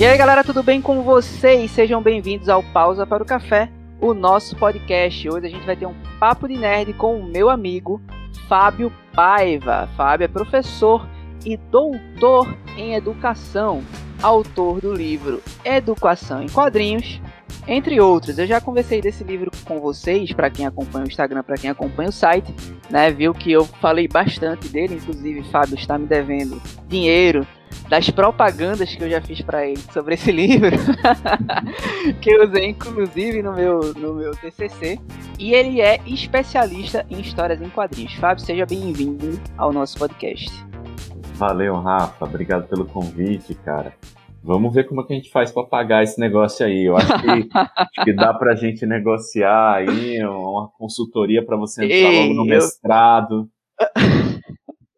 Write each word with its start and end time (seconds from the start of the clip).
E 0.00 0.04
aí 0.06 0.16
galera, 0.16 0.42
tudo 0.42 0.62
bem 0.62 0.80
com 0.80 1.02
vocês? 1.02 1.70
Sejam 1.72 2.02
bem-vindos 2.02 2.48
ao 2.48 2.62
Pausa 2.62 3.06
para 3.06 3.22
o 3.22 3.26
Café, 3.26 3.70
o 4.00 4.14
nosso 4.14 4.56
podcast. 4.56 5.28
Hoje 5.28 5.46
a 5.46 5.50
gente 5.50 5.66
vai 5.66 5.76
ter 5.76 5.84
um 5.84 5.94
papo 6.18 6.48
de 6.48 6.56
nerd 6.56 6.94
com 6.94 7.20
o 7.20 7.22
meu 7.22 7.50
amigo 7.50 8.00
Fábio 8.48 8.90
Paiva. 9.14 9.90
Fábio 9.98 10.24
é 10.24 10.28
professor 10.28 11.06
e 11.44 11.58
doutor 11.58 12.48
em 12.78 12.94
educação, 12.94 13.82
autor 14.22 14.80
do 14.80 14.94
livro 14.94 15.42
Educação 15.62 16.42
em 16.42 16.48
Quadrinhos, 16.48 17.20
entre 17.68 18.00
outros. 18.00 18.38
Eu 18.38 18.46
já 18.46 18.58
conversei 18.58 19.02
desse 19.02 19.22
livro 19.22 19.50
com 19.66 19.80
vocês, 19.80 20.32
para 20.32 20.48
quem 20.48 20.64
acompanha 20.64 21.04
o 21.04 21.08
Instagram, 21.08 21.42
para 21.42 21.58
quem 21.58 21.68
acompanha 21.68 22.08
o 22.08 22.12
site, 22.12 22.54
né? 22.88 23.10
Viu 23.10 23.34
que 23.34 23.52
eu 23.52 23.66
falei 23.66 24.08
bastante 24.08 24.66
dele, 24.66 24.94
inclusive 24.94 25.42
Fábio 25.50 25.74
está 25.74 25.98
me 25.98 26.06
devendo 26.06 26.58
dinheiro 26.88 27.46
das 27.88 28.08
propagandas 28.10 28.94
que 28.94 29.02
eu 29.02 29.10
já 29.10 29.20
fiz 29.20 29.40
para 29.42 29.66
ele 29.66 29.80
sobre 29.92 30.14
esse 30.14 30.30
livro, 30.32 30.70
que 32.20 32.30
eu 32.30 32.44
usei 32.48 32.68
inclusive 32.68 33.42
no 33.42 33.52
meu, 33.52 33.80
no 33.94 34.14
meu 34.14 34.32
TCC. 34.32 34.98
E 35.38 35.54
ele 35.54 35.80
é 35.80 36.00
especialista 36.06 37.04
em 37.10 37.20
histórias 37.20 37.60
em 37.60 37.68
quadrinhos. 37.70 38.14
Fábio, 38.14 38.44
seja 38.44 38.66
bem-vindo 38.66 39.40
ao 39.56 39.72
nosso 39.72 39.98
podcast. 39.98 40.50
Valeu, 41.34 41.74
Rafa. 41.76 42.24
Obrigado 42.24 42.68
pelo 42.68 42.84
convite, 42.84 43.54
cara. 43.54 43.94
Vamos 44.42 44.72
ver 44.74 44.84
como 44.84 45.02
é 45.02 45.04
que 45.04 45.12
a 45.12 45.16
gente 45.16 45.30
faz 45.30 45.52
para 45.52 45.64
pagar 45.64 46.02
esse 46.02 46.18
negócio 46.18 46.64
aí. 46.64 46.84
Eu 46.84 46.96
acho 46.96 47.08
que, 47.08 47.48
acho 47.52 48.04
que 48.04 48.12
dá 48.12 48.32
para 48.32 48.52
a 48.52 48.56
gente 48.56 48.86
negociar 48.86 49.76
aí 49.76 50.22
uma 50.24 50.68
consultoria 50.78 51.44
para 51.44 51.56
você 51.56 51.84
entrar 51.84 51.96
Ei, 51.96 52.22
logo 52.22 52.34
no 52.34 52.42
eu... 52.42 52.46
mestrado. 52.46 53.48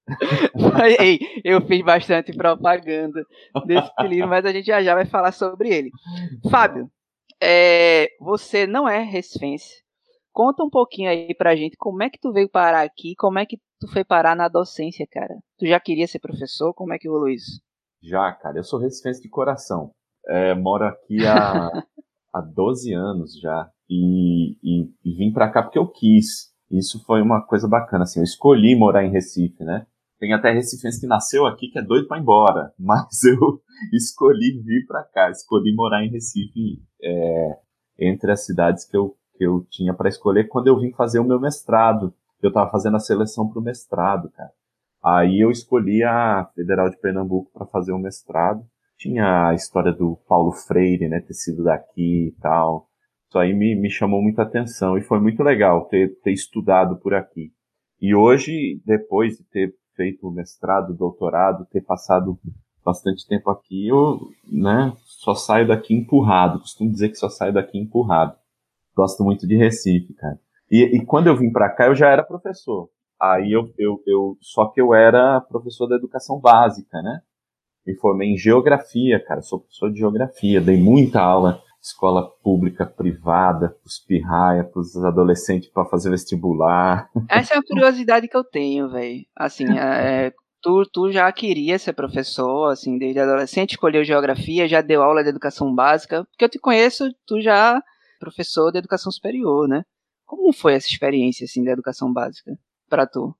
Ei, 1.00 1.18
eu 1.44 1.60
fiz 1.66 1.84
bastante 1.84 2.32
propaganda 2.36 3.24
desse 3.66 3.90
livro, 4.08 4.28
mas 4.28 4.44
a 4.44 4.52
gente 4.52 4.66
já 4.66 4.82
já 4.82 4.94
vai 4.94 5.06
falar 5.06 5.32
sobre 5.32 5.68
ele. 5.68 5.90
Fábio, 6.50 6.90
é, 7.40 8.08
você 8.20 8.66
não 8.66 8.88
é 8.88 9.02
recifense. 9.02 9.82
Conta 10.32 10.64
um 10.64 10.70
pouquinho 10.70 11.10
aí 11.10 11.34
pra 11.34 11.54
gente 11.54 11.76
como 11.76 12.02
é 12.02 12.08
que 12.08 12.18
tu 12.18 12.32
veio 12.32 12.48
parar 12.48 12.82
aqui, 12.82 13.14
como 13.16 13.38
é 13.38 13.44
que 13.44 13.58
tu 13.78 13.90
foi 13.92 14.04
parar 14.04 14.34
na 14.34 14.48
docência, 14.48 15.06
cara. 15.10 15.34
Tu 15.58 15.66
já 15.66 15.78
queria 15.78 16.06
ser 16.06 16.20
professor? 16.20 16.72
Como 16.72 16.92
é 16.92 16.98
que 16.98 17.08
rolou 17.08 17.28
isso? 17.28 17.60
Já, 18.02 18.32
cara. 18.32 18.58
Eu 18.58 18.64
sou 18.64 18.78
recifense 18.78 19.20
de 19.20 19.28
coração. 19.28 19.90
É, 20.26 20.54
moro 20.54 20.84
aqui 20.84 21.26
há, 21.26 21.68
há 22.32 22.40
12 22.40 22.94
anos 22.94 23.38
já. 23.38 23.68
E, 23.90 24.52
e, 24.62 24.88
e 25.04 25.14
vim 25.14 25.32
pra 25.32 25.50
cá 25.50 25.62
porque 25.62 25.78
eu 25.78 25.86
quis. 25.86 26.50
Isso 26.70 27.04
foi 27.04 27.20
uma 27.20 27.44
coisa 27.44 27.68
bacana, 27.68 28.04
assim. 28.04 28.20
Eu 28.20 28.24
escolhi 28.24 28.74
morar 28.74 29.04
em 29.04 29.10
Recife, 29.10 29.62
né? 29.62 29.86
Tem 30.22 30.32
até 30.32 30.52
recifense 30.52 31.00
que 31.00 31.06
nasceu 31.08 31.46
aqui 31.46 31.66
que 31.66 31.80
é 31.80 31.82
doido 31.82 32.06
para 32.06 32.16
ir 32.16 32.20
embora, 32.20 32.72
mas 32.78 33.24
eu 33.24 33.60
escolhi 33.92 34.62
vir 34.64 34.86
para 34.86 35.02
cá, 35.02 35.28
escolhi 35.28 35.74
morar 35.74 36.04
em 36.04 36.10
Recife 36.10 36.80
é, 37.02 37.58
entre 37.98 38.30
as 38.30 38.46
cidades 38.46 38.84
que 38.84 38.96
eu, 38.96 39.16
que 39.36 39.44
eu 39.44 39.66
tinha 39.68 39.92
para 39.92 40.08
escolher 40.08 40.46
quando 40.46 40.68
eu 40.68 40.78
vim 40.78 40.92
fazer 40.92 41.18
o 41.18 41.24
meu 41.24 41.40
mestrado. 41.40 42.14
Eu 42.40 42.50
estava 42.50 42.70
fazendo 42.70 42.98
a 42.98 43.00
seleção 43.00 43.48
para 43.48 43.58
o 43.58 43.64
mestrado, 43.64 44.30
cara. 44.30 44.52
Aí 45.02 45.40
eu 45.40 45.50
escolhi 45.50 46.04
a 46.04 46.48
Federal 46.54 46.88
de 46.88 47.00
Pernambuco 47.00 47.50
para 47.52 47.66
fazer 47.66 47.90
o 47.90 47.98
mestrado. 47.98 48.64
Tinha 48.96 49.48
a 49.48 49.54
história 49.54 49.92
do 49.92 50.16
Paulo 50.28 50.52
Freire, 50.52 51.08
né, 51.08 51.18
ter 51.18 51.34
sido 51.34 51.64
daqui 51.64 52.28
e 52.28 52.36
tal. 52.40 52.86
Isso 53.28 53.40
aí 53.40 53.52
me, 53.52 53.74
me 53.74 53.90
chamou 53.90 54.22
muita 54.22 54.42
atenção 54.42 54.96
e 54.96 55.02
foi 55.02 55.18
muito 55.18 55.42
legal 55.42 55.86
ter, 55.86 56.16
ter 56.22 56.30
estudado 56.30 56.96
por 57.00 57.12
aqui. 57.12 57.50
E 58.00 58.14
hoje, 58.14 58.80
depois 58.86 59.36
de 59.36 59.44
ter 59.44 59.81
feito 60.02 60.28
mestrado, 60.32 60.92
doutorado, 60.92 61.64
ter 61.66 61.80
passado 61.80 62.36
bastante 62.84 63.26
tempo 63.28 63.48
aqui, 63.50 63.86
eu, 63.86 64.18
né, 64.44 64.92
só 65.04 65.32
saio 65.34 65.68
daqui 65.68 65.94
empurrado. 65.94 66.58
Costumo 66.58 66.90
dizer 66.90 67.10
que 67.10 67.14
só 67.14 67.28
saio 67.28 67.52
daqui 67.52 67.78
empurrado. 67.78 68.34
Gosto 68.96 69.22
muito 69.22 69.46
de 69.46 69.56
Recife, 69.56 70.12
cara. 70.14 70.38
E, 70.68 70.96
e 70.96 71.06
quando 71.06 71.28
eu 71.28 71.36
vim 71.36 71.52
para 71.52 71.70
cá, 71.70 71.86
eu 71.86 71.94
já 71.94 72.08
era 72.08 72.24
professor. 72.24 72.88
Aí 73.20 73.52
eu, 73.52 73.72
eu, 73.78 74.02
eu, 74.04 74.36
só 74.40 74.66
que 74.66 74.80
eu 74.80 74.92
era 74.92 75.40
professor 75.42 75.86
da 75.86 75.94
educação 75.94 76.40
básica, 76.40 77.00
né? 77.00 77.20
Me 77.86 77.94
formei 77.94 78.30
em 78.30 78.36
geografia, 78.36 79.24
cara. 79.24 79.40
Sou 79.42 79.60
professor 79.60 79.92
de 79.92 80.00
geografia, 80.00 80.60
dei 80.60 80.76
muita 80.76 81.20
aula 81.20 81.62
escola 81.82 82.30
pública, 82.42 82.86
privada, 82.86 83.76
os 83.84 83.98
pirraia, 83.98 84.62
pros 84.62 84.96
adolescentes 84.96 85.68
para 85.68 85.84
fazer 85.84 86.10
vestibular. 86.10 87.10
Essa 87.28 87.54
é 87.54 87.58
a 87.58 87.62
curiosidade 87.62 88.28
que 88.28 88.36
eu 88.36 88.44
tenho, 88.44 88.88
velho. 88.88 89.26
Assim, 89.36 89.66
é, 89.76 90.26
é, 90.26 90.32
tu, 90.62 90.84
tu 90.92 91.10
já 91.10 91.30
queria 91.32 91.78
ser 91.78 91.92
professor, 91.92 92.70
assim, 92.70 92.96
desde 92.96 93.18
adolescente, 93.18 93.72
escolheu 93.72 94.04
geografia, 94.04 94.68
já 94.68 94.80
deu 94.80 95.02
aula 95.02 95.24
de 95.24 95.30
educação 95.30 95.74
básica, 95.74 96.24
porque 96.26 96.44
eu 96.44 96.48
te 96.48 96.60
conheço, 96.60 97.12
tu 97.26 97.40
já 97.40 97.82
professor 98.20 98.70
de 98.70 98.78
educação 98.78 99.10
superior, 99.10 99.66
né? 99.66 99.82
Como 100.24 100.52
foi 100.52 100.74
essa 100.74 100.86
experiência, 100.86 101.44
assim, 101.44 101.64
da 101.64 101.72
educação 101.72 102.12
básica 102.12 102.52
para 102.88 103.06
tu? 103.06 103.34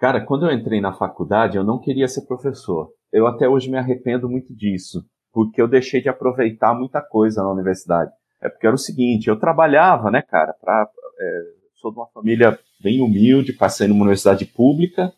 Cara, 0.00 0.24
quando 0.24 0.46
eu 0.46 0.52
entrei 0.52 0.80
na 0.80 0.92
faculdade, 0.92 1.56
eu 1.56 1.64
não 1.64 1.78
queria 1.78 2.08
ser 2.08 2.26
professor. 2.26 2.90
Eu 3.12 3.26
até 3.26 3.48
hoje 3.48 3.70
me 3.70 3.78
arrependo 3.78 4.28
muito 4.28 4.54
disso 4.54 5.04
porque 5.38 5.62
eu 5.62 5.68
deixei 5.68 6.02
de 6.02 6.08
aproveitar 6.08 6.74
muita 6.74 7.00
coisa 7.00 7.44
na 7.44 7.52
universidade. 7.52 8.10
É 8.42 8.48
porque 8.48 8.66
era 8.66 8.74
o 8.74 8.78
seguinte, 8.78 9.28
eu 9.28 9.38
trabalhava, 9.38 10.10
né, 10.10 10.20
cara, 10.20 10.52
pra, 10.52 10.90
é, 11.16 11.42
sou 11.76 11.92
de 11.92 11.96
uma 11.96 12.08
família 12.08 12.58
bem 12.82 13.00
humilde, 13.00 13.52
passei 13.52 13.86
numa 13.86 14.00
universidade 14.00 14.44
pública 14.44 15.12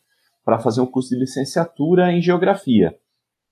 para 0.44 0.58
fazer 0.58 0.82
um 0.82 0.86
curso 0.86 1.08
de 1.08 1.18
licenciatura 1.18 2.12
em 2.12 2.20
geografia. 2.20 2.94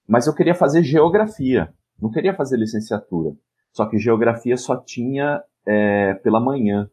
Mas 0.06 0.26
eu 0.26 0.34
queria 0.34 0.54
fazer 0.54 0.82
geografia, 0.82 1.72
não 1.98 2.10
queria 2.10 2.34
fazer 2.34 2.58
licenciatura. 2.58 3.34
Só 3.72 3.86
que 3.86 3.96
geografia 3.96 4.58
só 4.58 4.76
tinha 4.76 5.42
é, 5.66 6.12
pela 6.22 6.38
manhã 6.38 6.90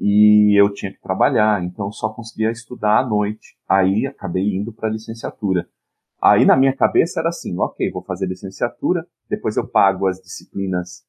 e 0.00 0.60
eu 0.60 0.74
tinha 0.74 0.90
que 0.90 1.00
trabalhar, 1.00 1.62
então 1.62 1.92
só 1.92 2.08
conseguia 2.08 2.50
estudar 2.50 2.98
à 2.98 3.06
noite. 3.06 3.56
Aí 3.68 4.04
acabei 4.04 4.52
indo 4.52 4.72
para 4.72 4.88
licenciatura. 4.88 5.68
Aí 6.22 6.44
na 6.44 6.56
minha 6.56 6.74
cabeça 6.74 7.20
era 7.20 7.30
assim, 7.30 7.58
ok, 7.58 7.90
vou 7.90 8.04
fazer 8.04 8.26
licenciatura, 8.26 9.04
depois 9.28 9.56
eu 9.56 9.66
pago 9.66 10.06
as 10.06 10.20
disciplinas 10.20 11.02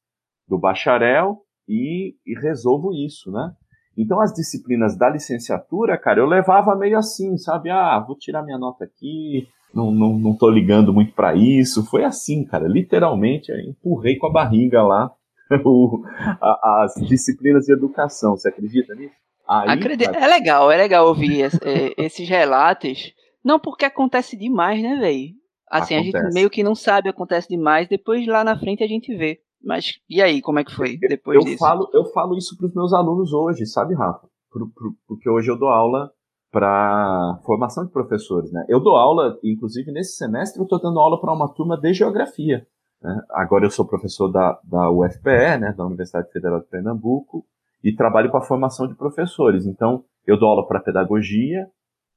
do 0.48 0.58
bacharel 0.58 1.42
e, 1.68 2.16
e 2.26 2.34
resolvo 2.40 2.92
isso, 2.94 3.32
né? 3.32 3.52
Então 3.96 4.20
as 4.20 4.34
disciplinas 4.34 4.98
da 4.98 5.10
licenciatura, 5.10 5.98
cara, 5.98 6.20
eu 6.20 6.26
levava 6.26 6.76
meio 6.76 6.98
assim, 6.98 7.38
sabe? 7.38 7.70
Ah, 7.70 8.00
vou 8.00 8.18
tirar 8.18 8.42
minha 8.42 8.58
nota 8.58 8.86
aqui, 8.86 9.48
não, 9.74 9.92
não, 9.92 10.18
não 10.18 10.36
tô 10.36 10.50
ligando 10.50 10.94
muito 10.94 11.14
para 11.14 11.36
isso. 11.36 11.84
Foi 11.86 12.04
assim, 12.04 12.46
cara, 12.46 12.68
literalmente, 12.68 13.52
eu 13.52 13.60
empurrei 13.60 14.18
com 14.18 14.28
a 14.28 14.32
barriga 14.32 14.84
lá 14.84 15.12
o, 15.66 16.04
a, 16.40 16.84
as 16.84 16.94
disciplinas 17.08 17.66
de 17.66 17.74
educação. 17.74 18.38
Você 18.38 18.50
acredita 18.50 18.94
nisso? 18.94 19.16
Aí, 19.48 19.70
Acredito. 19.70 20.12
Cara... 20.12 20.26
É 20.26 20.28
legal, 20.28 20.72
é 20.72 20.78
legal 20.78 21.08
ouvir 21.08 21.50
esses 21.98 22.30
relatos 22.30 23.14
não, 23.44 23.60
porque 23.60 23.86
acontece 23.86 24.38
demais, 24.38 24.82
né, 24.82 24.96
velho? 24.96 25.34
Assim, 25.70 25.96
acontece. 25.96 26.18
a 26.18 26.22
gente 26.22 26.34
meio 26.34 26.50
que 26.50 26.64
não 26.64 26.76
sabe, 26.76 27.10
acontece 27.10 27.48
demais, 27.50 27.88
depois 27.88 28.26
lá 28.28 28.44
na 28.44 28.58
frente 28.58 28.84
a 28.84 28.88
gente 28.88 29.16
vê. 29.16 29.40
Mas 29.64 29.94
e 30.10 30.22
aí, 30.22 30.42
como 30.42 30.60
é 30.60 30.64
que 30.64 30.74
foi 30.74 30.98
depois 30.98 31.38
eu 31.38 31.46
disso? 31.46 31.60
Falo, 31.60 31.90
eu 31.94 32.06
falo 32.06 32.38
isso 32.38 32.58
para 32.58 32.68
os 32.68 32.74
meus 32.74 32.94
alunos 32.94 33.34
hoje, 33.34 33.66
sabe, 33.66 33.96
Rafa? 33.96 34.28
Pro, 34.52 34.70
pro, 34.70 34.94
porque 35.08 35.30
hoje 35.30 35.50
eu 35.50 35.58
dou 35.58 35.70
aula 35.70 36.12
para 36.52 37.40
formação 37.44 37.84
de 37.84 37.92
professores, 37.92 38.52
né? 38.52 38.64
Eu 38.70 38.80
dou 38.80 38.96
aula, 38.96 39.40
inclusive 39.44 39.92
nesse 39.92 40.18
semestre 40.18 40.60
eu 40.60 40.66
estou 40.66 40.80
dando 40.80 41.00
aula 41.00 41.20
para 41.20 41.34
uma 41.34 41.52
turma 41.52 41.80
de 41.80 41.94
geografia. 41.94 42.68
Né? 43.02 43.22
Agora 43.32 43.66
eu 43.66 43.72
sou 43.72 43.88
professor 43.88 44.30
da, 44.30 44.60
da 44.64 44.92
UFPE, 44.92 45.58
né, 45.60 45.74
da 45.76 45.86
Universidade 45.86 46.32
Federal 46.32 46.62
de 46.62 46.68
Pernambuco, 46.68 47.46
e 47.84 47.94
trabalho 47.96 48.30
com 48.32 48.38
a 48.38 48.42
formação 48.42 48.88
de 48.88 48.96
professores. 48.96 49.66
Então, 49.66 50.06
eu 50.26 50.40
dou 50.40 50.48
aula 50.48 50.66
para 50.66 50.80
pedagogia, 50.80 51.68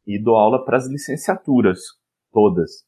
e 0.07 0.23
dou 0.23 0.37
aula 0.37 0.65
para 0.65 0.77
as 0.77 0.87
licenciaturas, 0.89 1.81
todas. 2.33 2.85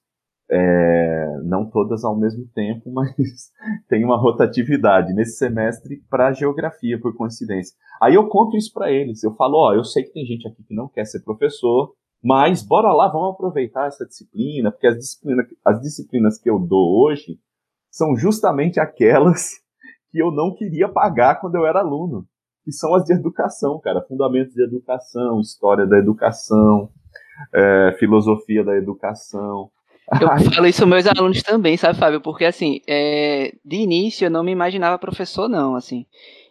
É, 0.50 1.40
não 1.44 1.68
todas 1.68 2.04
ao 2.04 2.16
mesmo 2.16 2.46
tempo, 2.54 2.90
mas 2.92 3.50
tem 3.88 4.04
uma 4.04 4.18
rotatividade 4.18 5.12
nesse 5.12 5.36
semestre 5.36 6.02
para 6.08 6.32
geografia, 6.32 6.98
por 6.98 7.14
coincidência. 7.14 7.76
Aí 8.00 8.14
eu 8.14 8.28
conto 8.28 8.56
isso 8.56 8.72
para 8.72 8.90
eles. 8.90 9.22
Eu 9.22 9.34
falo: 9.34 9.56
Ó, 9.58 9.74
eu 9.74 9.84
sei 9.84 10.04
que 10.04 10.12
tem 10.12 10.24
gente 10.24 10.48
aqui 10.48 10.62
que 10.62 10.74
não 10.74 10.88
quer 10.88 11.04
ser 11.04 11.22
professor, 11.22 11.92
mas 12.22 12.62
bora 12.62 12.92
lá, 12.92 13.08
vamos 13.08 13.34
aproveitar 13.34 13.86
essa 13.86 14.06
disciplina, 14.06 14.72
porque 14.72 14.86
as 14.86 14.96
disciplinas, 14.96 15.46
as 15.64 15.80
disciplinas 15.80 16.38
que 16.38 16.48
eu 16.48 16.58
dou 16.58 16.98
hoje 17.04 17.38
são 17.90 18.16
justamente 18.16 18.80
aquelas 18.80 19.52
que 20.10 20.18
eu 20.18 20.32
não 20.32 20.54
queria 20.54 20.88
pagar 20.88 21.40
quando 21.40 21.56
eu 21.56 21.66
era 21.66 21.80
aluno, 21.80 22.26
que 22.64 22.72
são 22.72 22.94
as 22.94 23.04
de 23.04 23.12
educação, 23.12 23.78
cara, 23.80 24.02
fundamentos 24.02 24.54
de 24.54 24.62
educação, 24.62 25.40
história 25.40 25.86
da 25.86 25.98
educação, 25.98 26.90
é, 27.54 27.96
filosofia 27.98 28.64
da 28.64 28.76
educação. 28.76 29.70
Eu 30.20 30.28
falo 30.52 30.66
isso 30.66 30.82
aos 30.82 30.90
meus 30.90 31.06
alunos 31.06 31.42
também, 31.42 31.76
sabe, 31.76 31.98
Fábio? 31.98 32.20
Porque, 32.20 32.44
assim, 32.44 32.80
é, 32.86 33.54
de 33.64 33.76
início 33.76 34.26
eu 34.26 34.30
não 34.30 34.42
me 34.42 34.50
imaginava 34.50 34.98
professor, 34.98 35.48
não, 35.48 35.74
assim. 35.74 36.06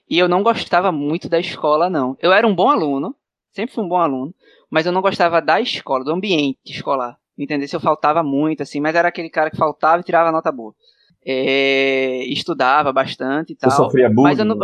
E 0.09 0.17
eu 0.17 0.29
não 0.29 0.43
gostava 0.43 0.91
muito 0.91 1.27
da 1.27 1.39
escola, 1.39 1.89
não. 1.89 2.15
Eu 2.21 2.31
era 2.31 2.47
um 2.47 2.55
bom 2.55 2.69
aluno, 2.69 3.15
sempre 3.51 3.73
fui 3.73 3.83
um 3.83 3.89
bom 3.89 3.97
aluno, 3.97 4.33
mas 4.69 4.85
eu 4.85 4.91
não 4.91 5.01
gostava 5.01 5.41
da 5.41 5.59
escola, 5.59 6.03
do 6.03 6.11
ambiente 6.11 6.59
escolar. 6.67 7.17
Entendeu? 7.37 7.67
Se 7.67 7.75
eu 7.75 7.79
faltava 7.79 8.23
muito, 8.23 8.63
assim, 8.63 8.79
mas 8.79 8.95
era 8.95 9.07
aquele 9.07 9.29
cara 9.29 9.49
que 9.49 9.57
faltava 9.57 10.01
e 10.01 10.03
tirava 10.03 10.31
nota 10.31 10.51
boa. 10.51 10.73
É, 11.25 12.23
estudava 12.25 12.93
bastante 12.93 13.53
e 13.53 13.55
tal. 13.55 13.69
Você 13.69 13.77
sofria 13.77 14.07
bullying? 14.07 14.23
Mas 14.23 14.39
eu 14.39 14.45
não, 14.45 14.55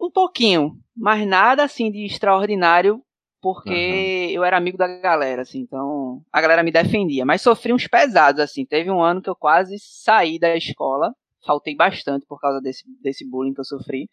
um 0.00 0.10
pouquinho, 0.10 0.76
mas 0.96 1.26
nada 1.26 1.64
assim 1.64 1.90
de 1.90 2.04
extraordinário, 2.04 3.02
porque 3.44 4.28
uhum. 4.28 4.36
eu 4.36 4.42
era 4.42 4.56
amigo 4.56 4.78
da 4.78 4.86
galera, 4.86 5.42
assim, 5.42 5.60
então 5.60 6.22
a 6.32 6.40
galera 6.40 6.62
me 6.62 6.72
defendia. 6.72 7.26
Mas 7.26 7.42
sofri 7.42 7.74
uns 7.74 7.86
pesados, 7.86 8.40
assim. 8.40 8.64
Teve 8.64 8.90
um 8.90 9.02
ano 9.02 9.20
que 9.20 9.28
eu 9.28 9.36
quase 9.36 9.76
saí 9.78 10.38
da 10.38 10.56
escola, 10.56 11.14
faltei 11.44 11.76
bastante 11.76 12.24
por 12.26 12.40
causa 12.40 12.58
desse, 12.62 12.84
desse 13.02 13.22
bullying 13.28 13.52
que 13.52 13.60
eu 13.60 13.64
sofri. 13.66 14.08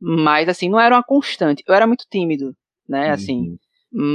Mas, 0.00 0.48
assim, 0.48 0.70
não 0.70 0.80
era 0.80 0.96
uma 0.96 1.02
constante. 1.02 1.62
Eu 1.68 1.74
era 1.74 1.86
muito 1.86 2.06
tímido, 2.10 2.56
né, 2.88 3.10
assim. 3.10 3.50
Uhum. 3.50 3.58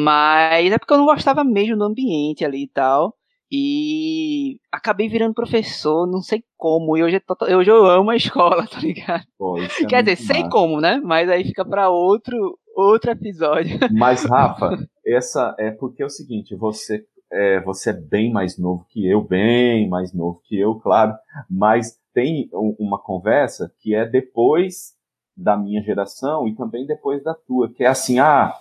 Mas 0.03 0.71
é 0.71 0.79
porque 0.79 0.93
eu 0.93 0.97
não 0.97 1.05
gostava 1.05 1.43
mesmo 1.43 1.77
do 1.77 1.83
ambiente 1.83 2.43
ali 2.43 2.63
e 2.63 2.69
tal. 2.69 3.13
E 3.51 4.59
acabei 4.71 5.07
virando 5.07 5.35
professor, 5.35 6.07
não 6.07 6.21
sei 6.21 6.43
como. 6.57 6.97
E 6.97 7.03
hoje, 7.03 7.21
hoje 7.55 7.69
eu 7.69 7.85
amo 7.85 8.09
a 8.09 8.15
escola, 8.15 8.65
tá 8.67 8.79
ligado? 8.79 9.25
Pô, 9.37 9.59
é 9.61 9.67
Quer 9.85 10.01
dizer, 10.01 10.15
sei 10.15 10.49
como, 10.49 10.81
né? 10.81 10.99
Mas 11.03 11.29
aí 11.29 11.43
fica 11.43 11.63
para 11.63 11.89
outro, 11.89 12.57
outro 12.79 13.11
episódio. 13.11 13.79
Mas, 13.91 14.23
Rafa, 14.25 14.77
essa 15.05 15.55
é 15.57 15.71
porque 15.71 16.03
é 16.03 16.05
o 16.05 16.09
seguinte: 16.09 16.55
você 16.55 17.05
é, 17.31 17.61
você 17.61 17.91
é 17.91 17.93
bem 17.93 18.31
mais 18.31 18.57
novo 18.57 18.85
que 18.89 19.07
eu, 19.07 19.21
bem 19.21 19.87
mais 19.87 20.13
novo 20.13 20.41
que 20.45 20.59
eu, 20.59 20.75
claro. 20.75 21.13
Mas 21.49 21.99
tem 22.13 22.49
uma 22.53 22.99
conversa 22.99 23.71
que 23.79 23.93
é 23.93 24.05
depois 24.05 24.93
da 25.37 25.55
minha 25.55 25.81
geração 25.81 26.47
e 26.47 26.55
também 26.55 26.85
depois 26.85 27.23
da 27.23 27.33
tua, 27.33 27.71
que 27.71 27.83
é 27.83 27.87
assim: 27.87 28.19
ah, 28.19 28.53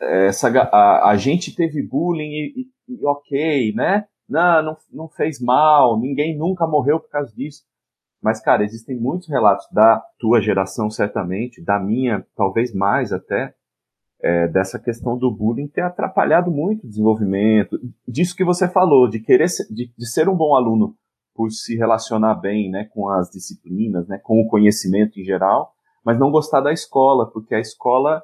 essa, 0.00 0.48
a, 0.48 1.10
a 1.10 1.16
gente 1.16 1.54
teve 1.54 1.82
bullying 1.82 2.30
e, 2.30 2.66
e, 2.88 2.94
e 2.94 3.06
ok, 3.06 3.72
né? 3.74 4.06
não, 4.28 4.62
não, 4.62 4.76
não 4.92 5.08
fez 5.08 5.40
mal, 5.40 5.98
ninguém 5.98 6.36
nunca 6.36 6.66
morreu 6.66 7.00
por 7.00 7.08
causa 7.08 7.34
disso. 7.34 7.64
Mas, 8.20 8.40
cara, 8.40 8.64
existem 8.64 8.98
muitos 8.98 9.28
relatos 9.28 9.66
da 9.72 10.00
tua 10.18 10.40
geração, 10.40 10.90
certamente, 10.90 11.62
da 11.62 11.78
minha, 11.78 12.26
talvez 12.36 12.74
mais 12.74 13.12
até, 13.12 13.54
é, 14.20 14.48
dessa 14.48 14.78
questão 14.78 15.16
do 15.16 15.30
bullying 15.30 15.68
ter 15.68 15.82
atrapalhado 15.82 16.50
muito 16.50 16.84
o 16.84 16.88
desenvolvimento, 16.88 17.78
disso 18.06 18.34
que 18.34 18.44
você 18.44 18.68
falou, 18.68 19.08
de 19.08 19.20
querer 19.20 19.48
ser, 19.48 19.66
de, 19.72 19.92
de 19.96 20.10
ser 20.10 20.28
um 20.28 20.36
bom 20.36 20.54
aluno 20.54 20.96
por 21.34 21.50
se 21.50 21.76
relacionar 21.76 22.34
bem, 22.34 22.68
né, 22.68 22.88
com 22.92 23.08
as 23.08 23.30
disciplinas, 23.30 24.08
né, 24.08 24.18
com 24.18 24.40
o 24.40 24.48
conhecimento 24.48 25.20
em 25.20 25.24
geral, 25.24 25.72
mas 26.04 26.18
não 26.18 26.32
gostar 26.32 26.60
da 26.60 26.72
escola, 26.72 27.30
porque 27.30 27.54
a 27.54 27.60
escola 27.60 28.22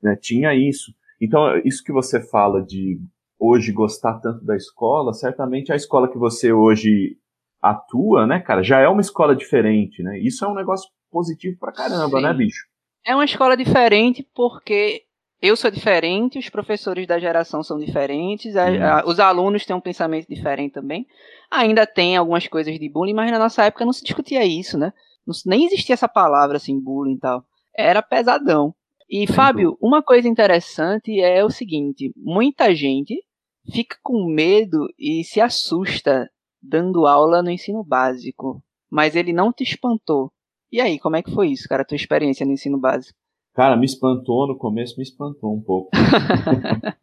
né, 0.00 0.16
tinha 0.16 0.54
isso. 0.54 0.92
Então, 1.20 1.56
isso 1.64 1.82
que 1.82 1.92
você 1.92 2.20
fala 2.20 2.62
de 2.62 3.00
hoje 3.38 3.72
gostar 3.72 4.20
tanto 4.20 4.44
da 4.44 4.54
escola, 4.54 5.12
certamente 5.12 5.72
a 5.72 5.76
escola 5.76 6.08
que 6.08 6.18
você 6.18 6.52
hoje 6.52 7.16
atua, 7.60 8.26
né, 8.26 8.38
cara, 8.38 8.62
já 8.62 8.78
é 8.78 8.88
uma 8.88 9.00
escola 9.00 9.34
diferente, 9.34 10.02
né? 10.02 10.18
Isso 10.18 10.44
é 10.44 10.48
um 10.48 10.54
negócio 10.54 10.88
positivo 11.10 11.56
pra 11.58 11.72
caramba, 11.72 12.20
né, 12.20 12.28
Sim. 12.28 12.32
né, 12.32 12.34
bicho? 12.34 12.66
É 13.04 13.14
uma 13.14 13.24
escola 13.24 13.56
diferente 13.56 14.24
porque 14.34 15.02
eu 15.42 15.56
sou 15.56 15.72
diferente, 15.72 16.38
os 16.38 16.48
professores 16.48 17.04
da 17.04 17.18
geração 17.18 17.64
são 17.64 17.76
diferentes, 17.76 18.54
a, 18.54 19.00
a, 19.00 19.04
os 19.04 19.18
alunos 19.18 19.66
têm 19.66 19.74
um 19.74 19.80
pensamento 19.80 20.28
diferente 20.28 20.72
também. 20.72 21.04
Ainda 21.50 21.84
tem 21.84 22.16
algumas 22.16 22.46
coisas 22.46 22.78
de 22.78 22.88
bullying, 22.88 23.12
mas 23.12 23.32
na 23.32 23.40
nossa 23.40 23.64
época 23.64 23.84
não 23.84 23.92
se 23.92 24.04
discutia 24.04 24.46
isso, 24.46 24.78
né? 24.78 24.92
Não, 25.26 25.34
nem 25.44 25.66
existia 25.66 25.94
essa 25.94 26.08
palavra 26.08 26.58
assim, 26.58 26.78
bullying 26.78 27.14
e 27.14 27.18
tal. 27.18 27.44
Era 27.76 28.00
pesadão. 28.00 28.72
E, 29.10 29.26
Fábio, 29.26 29.76
uma 29.82 30.00
coisa 30.00 30.28
interessante 30.28 31.20
é 31.20 31.44
o 31.44 31.50
seguinte: 31.50 32.12
muita 32.16 32.72
gente 32.72 33.20
fica 33.70 33.96
com 34.00 34.24
medo 34.32 34.88
e 34.96 35.24
se 35.24 35.40
assusta 35.40 36.30
dando 36.62 37.06
aula 37.06 37.42
no 37.42 37.50
ensino 37.50 37.82
básico, 37.82 38.62
mas 38.88 39.16
ele 39.16 39.32
não 39.32 39.52
te 39.52 39.64
espantou. 39.64 40.32
E 40.70 40.80
aí, 40.80 40.98
como 41.00 41.16
é 41.16 41.22
que 41.22 41.32
foi 41.32 41.48
isso, 41.48 41.68
cara, 41.68 41.82
a 41.82 41.84
tua 41.84 41.96
experiência 41.96 42.46
no 42.46 42.52
ensino 42.52 42.78
básico? 42.78 43.18
Cara, 43.54 43.76
me 43.76 43.84
espantou 43.84 44.46
no 44.46 44.56
começo, 44.56 44.96
me 44.96 45.02
espantou 45.02 45.54
um 45.54 45.60
pouco. 45.60 45.90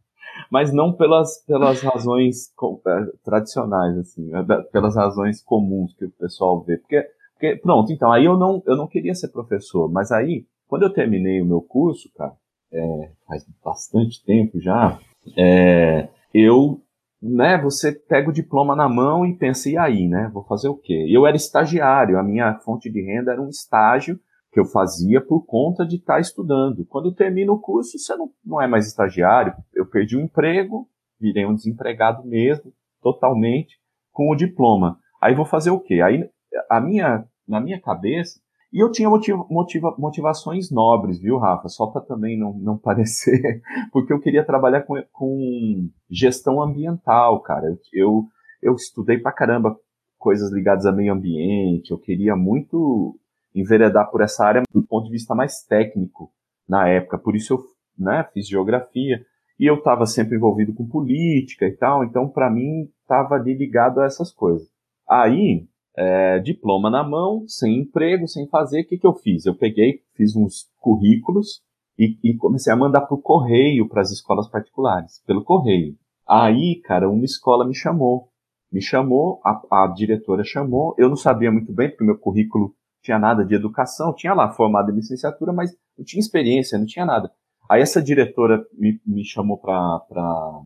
mas 0.51 0.73
não 0.73 0.93
pelas, 0.93 1.43
pelas 1.45 1.81
razões 1.81 2.51
é, 2.87 3.17
tradicionais, 3.23 3.97
assim, 3.97 4.31
é 4.35 4.43
pelas 4.71 4.95
razões 4.95 5.41
comuns 5.43 5.93
que 5.93 6.05
o 6.05 6.11
pessoal 6.11 6.61
vê. 6.63 6.77
Porque, 6.77 7.05
porque, 7.33 7.55
pronto, 7.57 7.91
então, 7.93 8.11
aí 8.11 8.25
eu 8.25 8.37
não, 8.37 8.63
eu 8.65 8.75
não 8.75 8.87
queria 8.87 9.13
ser 9.13 9.29
professor, 9.29 9.89
mas 9.91 10.11
aí, 10.11 10.45
quando 10.67 10.83
eu 10.83 10.93
terminei 10.93 11.41
o 11.41 11.45
meu 11.45 11.61
curso, 11.61 12.09
cara, 12.15 12.33
é, 12.71 13.11
faz 13.27 13.45
bastante 13.63 14.23
tempo 14.25 14.59
já, 14.59 14.99
é, 15.37 16.09
eu, 16.33 16.81
né, 17.21 17.57
você 17.61 17.91
pega 17.91 18.29
o 18.29 18.33
diploma 18.33 18.75
na 18.75 18.89
mão 18.89 19.25
e 19.25 19.35
pensa, 19.35 19.69
e 19.69 19.77
aí, 19.77 20.07
né, 20.07 20.29
vou 20.33 20.43
fazer 20.43 20.67
o 20.67 20.75
quê? 20.75 21.05
Eu 21.09 21.27
era 21.27 21.35
estagiário, 21.35 22.17
a 22.17 22.23
minha 22.23 22.55
fonte 22.59 22.89
de 22.89 23.01
renda 23.01 23.31
era 23.31 23.41
um 23.41 23.49
estágio 23.49 24.19
que 24.51 24.59
eu 24.59 24.65
fazia 24.65 25.21
por 25.21 25.45
conta 25.45 25.85
de 25.85 25.97
estar 25.97 26.15
tá 26.15 26.19
estudando. 26.19 26.85
Quando 26.85 27.13
termina 27.13 27.51
o 27.51 27.59
curso, 27.59 27.97
você 27.97 28.15
não, 28.15 28.31
não 28.43 28.61
é 28.61 28.67
mais 28.67 28.87
estagiário, 28.87 29.53
eu 29.73 29.85
perdi 29.85 30.17
o 30.17 30.21
emprego, 30.21 30.87
virei 31.19 31.45
um 31.45 31.53
desempregado 31.53 32.25
mesmo, 32.25 32.73
totalmente, 33.01 33.79
com 34.11 34.31
o 34.31 34.35
diploma. 34.35 34.97
Aí 35.21 35.35
vou 35.35 35.45
fazer 35.45 35.69
o 35.69 35.79
quê? 35.79 36.01
Aí, 36.01 36.27
a 36.69 36.79
minha, 36.79 37.25
na 37.47 37.59
minha 37.59 37.79
cabeça, 37.79 38.39
e 38.71 38.83
eu 38.83 38.91
tinha 38.91 39.09
motiva, 39.09 39.45
motiva, 39.49 39.95
motivações 39.97 40.69
nobres, 40.71 41.19
viu, 41.19 41.37
Rafa? 41.37 41.67
Só 41.67 41.87
para 41.87 42.01
também 42.01 42.37
não, 42.37 42.53
não 42.53 42.77
parecer, 42.79 43.61
porque 43.91 44.13
eu 44.13 44.19
queria 44.19 44.45
trabalhar 44.45 44.83
com, 44.83 44.95
com 45.11 45.89
gestão 46.09 46.61
ambiental, 46.61 47.41
cara. 47.41 47.67
Eu, 47.67 47.77
eu, 47.93 48.27
eu 48.61 48.75
estudei 48.75 49.17
pra 49.17 49.31
caramba 49.31 49.77
coisas 50.17 50.51
ligadas 50.51 50.85
a 50.85 50.91
meio 50.91 51.13
ambiente, 51.13 51.91
eu 51.91 51.97
queria 51.97 52.35
muito 52.35 53.17
enveredar 53.53 54.09
por 54.11 54.21
essa 54.21 54.45
área 54.45 54.63
do 54.71 54.83
ponto 54.83 55.05
de 55.05 55.11
vista 55.11 55.33
mais 55.35 55.63
técnico 55.63 56.31
na 56.67 56.87
época, 56.87 57.17
por 57.17 57.35
isso 57.35 57.53
eu 57.53 57.63
né, 57.97 58.27
fiz 58.33 58.47
geografia. 58.47 59.25
E 59.59 59.65
eu 59.65 59.75
estava 59.75 60.05
sempre 60.05 60.37
envolvido 60.37 60.73
com 60.73 60.87
política 60.87 61.65
e 61.65 61.75
tal, 61.75 62.03
então 62.03 62.29
para 62.29 62.49
mim 62.49 62.89
estava 63.01 63.35
ali 63.35 63.53
ligado 63.53 63.99
a 63.99 64.05
essas 64.05 64.31
coisas. 64.31 64.69
Aí, 65.07 65.67
é, 65.97 66.39
diploma 66.39 66.89
na 66.89 67.03
mão, 67.03 67.43
sem 67.45 67.79
emprego, 67.79 68.25
sem 68.25 68.47
fazer, 68.47 68.81
o 68.81 68.87
que, 68.87 68.97
que 68.97 69.05
eu 69.05 69.13
fiz? 69.13 69.45
Eu 69.45 69.53
peguei, 69.53 70.01
fiz 70.15 70.33
uns 70.33 70.69
currículos 70.77 71.61
e, 71.97 72.17
e 72.23 72.37
comecei 72.37 72.71
a 72.71 72.77
mandar 72.77 73.01
por 73.01 73.21
correio 73.21 73.89
para 73.89 74.01
as 74.01 74.11
escolas 74.11 74.47
particulares, 74.47 75.21
pelo 75.27 75.43
correio. 75.43 75.97
Aí, 76.25 76.79
cara, 76.85 77.09
uma 77.09 77.25
escola 77.25 77.67
me 77.67 77.75
chamou. 77.75 78.29
Me 78.71 78.81
chamou, 78.81 79.41
a, 79.43 79.83
a 79.83 79.87
diretora 79.87 80.43
chamou, 80.43 80.95
eu 80.97 81.09
não 81.09 81.17
sabia 81.17 81.51
muito 81.51 81.73
bem, 81.73 81.89
porque 81.89 82.03
meu 82.05 82.17
currículo 82.17 82.73
tinha 83.09 83.19
nada 83.19 83.43
de 83.43 83.55
educação, 83.55 84.13
tinha 84.13 84.33
lá 84.33 84.51
formado 84.51 84.91
em 84.91 84.95
licenciatura, 84.95 85.51
mas 85.51 85.71
não 85.97 86.05
tinha 86.05 86.19
experiência, 86.19 86.77
não 86.77 86.85
tinha 86.85 87.05
nada. 87.05 87.31
Aí 87.69 87.81
essa 87.81 88.01
diretora 88.01 88.63
me, 88.73 88.99
me 89.05 89.25
chamou 89.25 89.57
para 89.57 90.61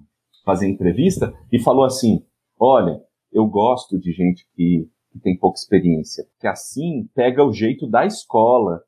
fazer 0.46 0.68
entrevista 0.68 1.34
e 1.52 1.60
falou 1.60 1.86
assim: 1.86 2.26
Olha, 2.60 3.00
eu 3.32 3.46
gosto 3.48 4.00
de 4.00 4.12
gente 4.12 4.46
que 4.54 4.90
que 5.14 5.20
tem 5.20 5.38
pouca 5.38 5.60
experiência, 5.60 6.26
porque 6.32 6.48
assim 6.48 7.08
pega 7.14 7.46
o 7.46 7.54
jeito 7.54 7.88
da 7.88 8.04
escola, 8.04 8.82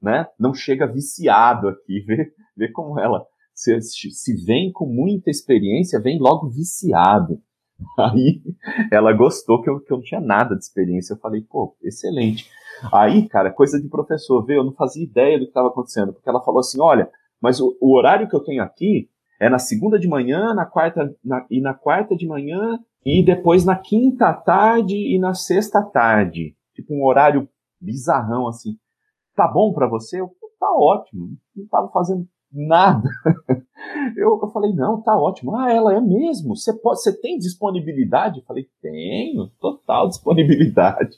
né? 0.00 0.26
Não 0.40 0.54
chega 0.54 0.86
viciado 0.86 1.68
aqui, 1.68 2.00
vê, 2.08 2.32
vê 2.56 2.72
como 2.72 2.98
ela 2.98 3.22
se, 3.54 3.78
se 3.80 4.44
vem 4.44 4.72
com 4.72 4.86
muita 4.86 5.30
experiência, 5.30 6.00
vem 6.00 6.18
logo 6.18 6.48
viciado. 6.48 7.40
Aí 7.98 8.42
ela 8.90 9.12
gostou 9.12 9.60
que 9.62 9.68
eu, 9.68 9.78
que 9.80 9.92
eu 9.92 9.98
não 9.98 10.04
tinha 10.04 10.20
nada 10.20 10.56
de 10.56 10.64
experiência. 10.64 11.12
Eu 11.12 11.18
falei, 11.18 11.42
pô, 11.42 11.76
excelente. 11.82 12.50
Aí, 12.92 13.28
cara, 13.28 13.52
coisa 13.52 13.80
de 13.80 13.88
professor, 13.88 14.44
vê, 14.44 14.56
eu 14.56 14.64
não 14.64 14.72
fazia 14.72 15.04
ideia 15.04 15.38
do 15.38 15.44
que 15.44 15.50
estava 15.50 15.68
acontecendo, 15.68 16.12
porque 16.12 16.28
ela 16.28 16.42
falou 16.42 16.60
assim: 16.60 16.80
olha, 16.80 17.10
mas 17.40 17.60
o, 17.60 17.76
o, 17.80 17.96
horário 17.96 18.28
que 18.28 18.36
eu 18.36 18.42
tenho 18.42 18.62
aqui 18.62 19.08
é 19.40 19.48
na 19.48 19.58
segunda 19.58 19.98
de 19.98 20.08
manhã, 20.08 20.54
na 20.54 20.66
quarta 20.66 21.14
na, 21.24 21.46
e 21.50 21.60
na 21.60 21.74
quarta 21.74 22.16
de 22.16 22.26
manhã 22.26 22.78
e 23.04 23.24
depois 23.24 23.64
na 23.64 23.76
quinta 23.76 24.32
tarde 24.32 24.96
e 24.96 25.18
na 25.18 25.34
sexta 25.34 25.82
tarde. 25.82 26.56
Tipo 26.74 26.94
um 26.94 27.04
horário 27.04 27.48
bizarrão 27.80 28.48
assim. 28.48 28.76
Tá 29.34 29.46
bom 29.46 29.72
para 29.72 29.86
você? 29.86 30.20
Eu, 30.20 30.30
tá 30.58 30.70
ótimo. 30.72 31.28
Não 31.54 31.66
tava 31.68 31.88
fazendo 31.88 32.26
nada. 32.56 33.08
Eu, 34.16 34.40
eu 34.42 34.48
falei, 34.48 34.72
não, 34.72 35.00
tá 35.00 35.16
ótimo. 35.16 35.54
Ah, 35.54 35.72
ela 35.72 35.94
é 35.94 36.00
mesmo? 36.00 36.56
Você 36.56 36.72
pode, 36.72 37.02
você 37.02 37.12
tem 37.12 37.38
disponibilidade? 37.38 38.38
Eu 38.38 38.44
falei, 38.44 38.66
tenho, 38.80 39.48
total 39.60 40.08
disponibilidade. 40.08 41.16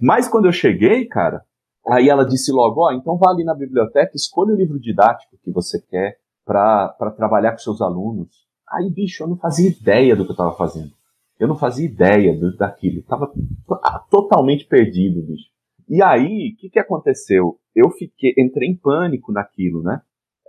Mas 0.00 0.26
quando 0.26 0.46
eu 0.46 0.52
cheguei, 0.52 1.06
cara, 1.06 1.44
aí 1.86 2.08
ela 2.08 2.24
disse 2.24 2.50
logo, 2.50 2.80
ó, 2.80 2.88
oh, 2.88 2.92
então 2.92 3.16
vá 3.16 3.30
ali 3.30 3.44
na 3.44 3.54
biblioteca, 3.54 4.12
escolha 4.14 4.54
o 4.54 4.56
livro 4.56 4.80
didático 4.80 5.36
que 5.42 5.50
você 5.50 5.80
quer 5.80 6.18
para 6.44 7.14
trabalhar 7.16 7.52
com 7.52 7.58
seus 7.58 7.80
alunos. 7.80 8.28
Aí, 8.68 8.90
bicho, 8.90 9.22
eu 9.22 9.28
não 9.28 9.36
fazia 9.36 9.68
ideia 9.68 10.16
do 10.16 10.24
que 10.24 10.30
eu 10.30 10.34
estava 10.34 10.56
fazendo. 10.56 10.92
Eu 11.38 11.48
não 11.48 11.56
fazia 11.56 11.86
ideia 11.86 12.36
do, 12.36 12.56
daquilo. 12.56 13.00
Estava 13.00 13.30
totalmente 14.10 14.64
perdido, 14.66 15.22
bicho. 15.22 15.50
E 15.88 16.02
aí, 16.02 16.54
o 16.54 16.56
que, 16.60 16.70
que 16.70 16.78
aconteceu? 16.78 17.58
Eu 17.74 17.90
fiquei, 17.90 18.32
entrei 18.38 18.68
em 18.68 18.76
pânico 18.76 19.32
naquilo, 19.32 19.82
né? 19.82 20.00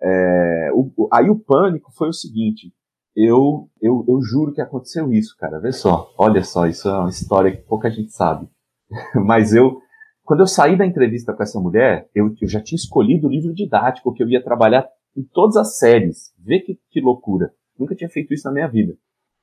É, 0.04 0.70
o, 0.74 1.08
aí 1.12 1.30
o 1.30 1.40
pânico 1.40 1.92
foi 1.94 2.10
o 2.10 2.14
seguinte. 2.14 2.74
Eu, 3.16 3.70
eu, 3.82 4.04
eu 4.08 4.22
juro 4.22 4.54
que 4.54 4.62
aconteceu 4.62 5.12
isso, 5.14 5.36
cara. 5.38 5.60
Vê 5.60 5.72
só. 5.72 6.12
Olha 6.18 6.44
só, 6.44 6.68
isso 6.68 6.90
é 6.90 7.00
uma 7.00 7.10
história 7.10 7.56
que 7.56 7.62
pouca 7.64 7.90
gente 7.90 8.12
sabe. 8.12 8.48
Mas 9.16 9.54
eu, 9.54 9.80
quando 10.24 10.42
eu 10.42 10.48
saí 10.48 10.78
da 10.78 10.86
entrevista 10.86 11.34
com 11.34 11.44
essa 11.44 11.60
mulher, 11.60 12.10
eu, 12.14 12.34
eu 12.42 12.48
já 12.48 12.62
tinha 12.62 12.78
escolhido 12.78 13.28
o 13.28 13.30
livro 13.30 13.54
didático 13.54 14.14
que 14.14 14.24
eu 14.24 14.30
ia 14.30 14.44
trabalhar 14.44 14.88
em 15.16 15.24
todas 15.24 15.56
as 15.56 15.78
séries. 15.78 16.34
Vê 16.40 16.60
que, 16.60 16.80
que 16.90 17.00
loucura. 17.00 17.54
Nunca 17.78 17.96
tinha 17.96 18.10
feito 18.10 18.34
isso 18.34 18.48
na 18.48 18.54
minha 18.54 18.68
vida. 18.68 18.96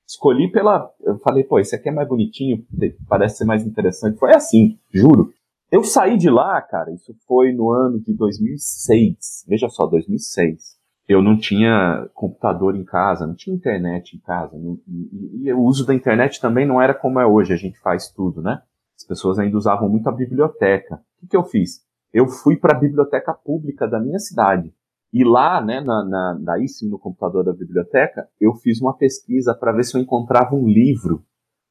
Escolhi 0.07 0.51
pela. 0.51 0.91
Eu 1.01 1.19
falei, 1.19 1.45
pô, 1.45 1.61
esse 1.61 1.75
aqui 1.75 1.89
é 1.89 1.93
mais 1.93 2.09
bonitinho, 2.09 2.67
parece 3.09 3.39
ser 3.39 3.45
mais 3.45 3.65
interessante. 3.65 4.19
Foi 4.19 4.35
assim, 4.35 4.79
juro. 4.93 5.33
Eu 5.71 5.85
saí 5.85 6.19
de 6.19 6.29
lá, 6.29 6.61
cara, 6.61 6.93
isso 6.93 7.15
foi 7.29 7.53
no 7.53 7.71
ano 7.71 8.01
de 8.01 8.13
2006. 8.13 9.45
Veja 9.47 9.69
só, 9.69 9.87
2006. 9.87 10.81
Eu 11.09 11.23
não 11.23 11.39
tinha 11.39 12.09
computador 12.13 12.75
em 12.75 12.85
casa, 12.85 13.27
não 13.27 13.35
tinha 13.35 13.55
internet 13.55 14.17
em 14.17 14.21
casa. 14.21 14.59
Não, 14.59 14.81
e, 14.89 15.47
e, 15.47 15.53
o 15.53 15.61
uso 15.61 15.87
da 15.87 15.95
internet 15.95 16.41
também 16.41 16.67
não 16.67 16.83
era 16.83 16.93
como 16.93 17.21
é 17.21 17.27
hoje, 17.27 17.53
a 17.53 17.57
gente 17.57 17.79
faz 17.79 18.09
tudo, 18.09 18.43
né? 18.43 18.63
As 18.97 19.07
pessoas 19.07 19.39
ainda 19.39 19.57
usavam 19.57 19.89
muito 19.89 20.09
a 20.09 20.13
biblioteca. 20.13 20.97
O 20.97 21.21
que, 21.21 21.29
que 21.29 21.37
eu 21.37 21.45
fiz? 21.45 21.85
Eu 22.13 22.27
fui 22.29 22.57
para 22.57 22.77
a 22.77 22.79
biblioteca 22.79 23.33
pública 23.33 23.87
da 23.87 24.01
minha 24.01 24.19
cidade. 24.19 24.75
E 25.13 25.25
lá, 25.25 25.61
né, 25.61 25.81
na, 25.81 26.05
na, 26.05 26.39
daí 26.41 26.69
sim, 26.69 26.89
no 26.89 26.99
computador 26.99 27.45
da 27.45 27.53
biblioteca, 27.53 28.29
eu 28.41 28.55
fiz 28.55 28.81
uma 28.81 28.97
pesquisa 28.97 29.55
para 29.55 29.73
ver 29.73 29.85
se 29.85 29.97
eu 29.97 30.01
encontrava 30.01 30.55
um 30.55 30.67
livro. 30.67 31.25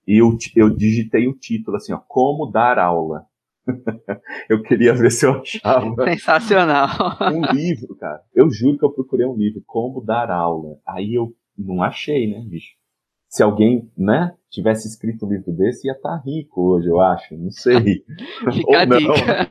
E 0.08 0.22
eu, 0.22 0.38
eu 0.56 0.70
digitei 0.70 1.28
o 1.28 1.38
título 1.38 1.78
assim, 1.78 1.94
ó, 1.94 2.00
Como 2.08 2.50
Dar 2.50 2.80
Aula. 2.80 3.29
eu 4.50 4.62
queria 4.64 4.94
ver 4.94 5.12
se 5.12 5.26
eu 5.26 5.40
achava. 5.40 6.04
Sensacional. 6.06 6.90
um 7.34 7.54
livro, 7.54 7.96
cara. 7.96 8.22
Eu 8.34 8.50
juro 8.50 8.78
que 8.78 8.86
eu 8.86 8.92
procurei 8.92 9.26
um 9.26 9.36
livro, 9.36 9.62
Como 9.66 10.04
Dar 10.04 10.30
Aula. 10.32 10.78
Aí 10.88 11.14
eu 11.14 11.34
não 11.58 11.82
achei, 11.84 12.30
né, 12.32 12.42
bicho? 12.46 12.78
Se 13.28 13.44
alguém, 13.44 13.92
né, 13.96 14.36
tivesse 14.50 14.88
escrito 14.88 15.26
um 15.26 15.30
livro 15.30 15.52
desse, 15.52 15.88
ia 15.88 15.94
estar 15.94 16.18
tá 16.18 16.24
rico 16.26 16.62
hoje, 16.62 16.88
eu 16.88 17.00
acho. 17.00 17.38
Não 17.38 17.52
sei. 17.52 18.04
Ou 18.66 18.86
não. 18.88 19.00
Né? 19.00 19.48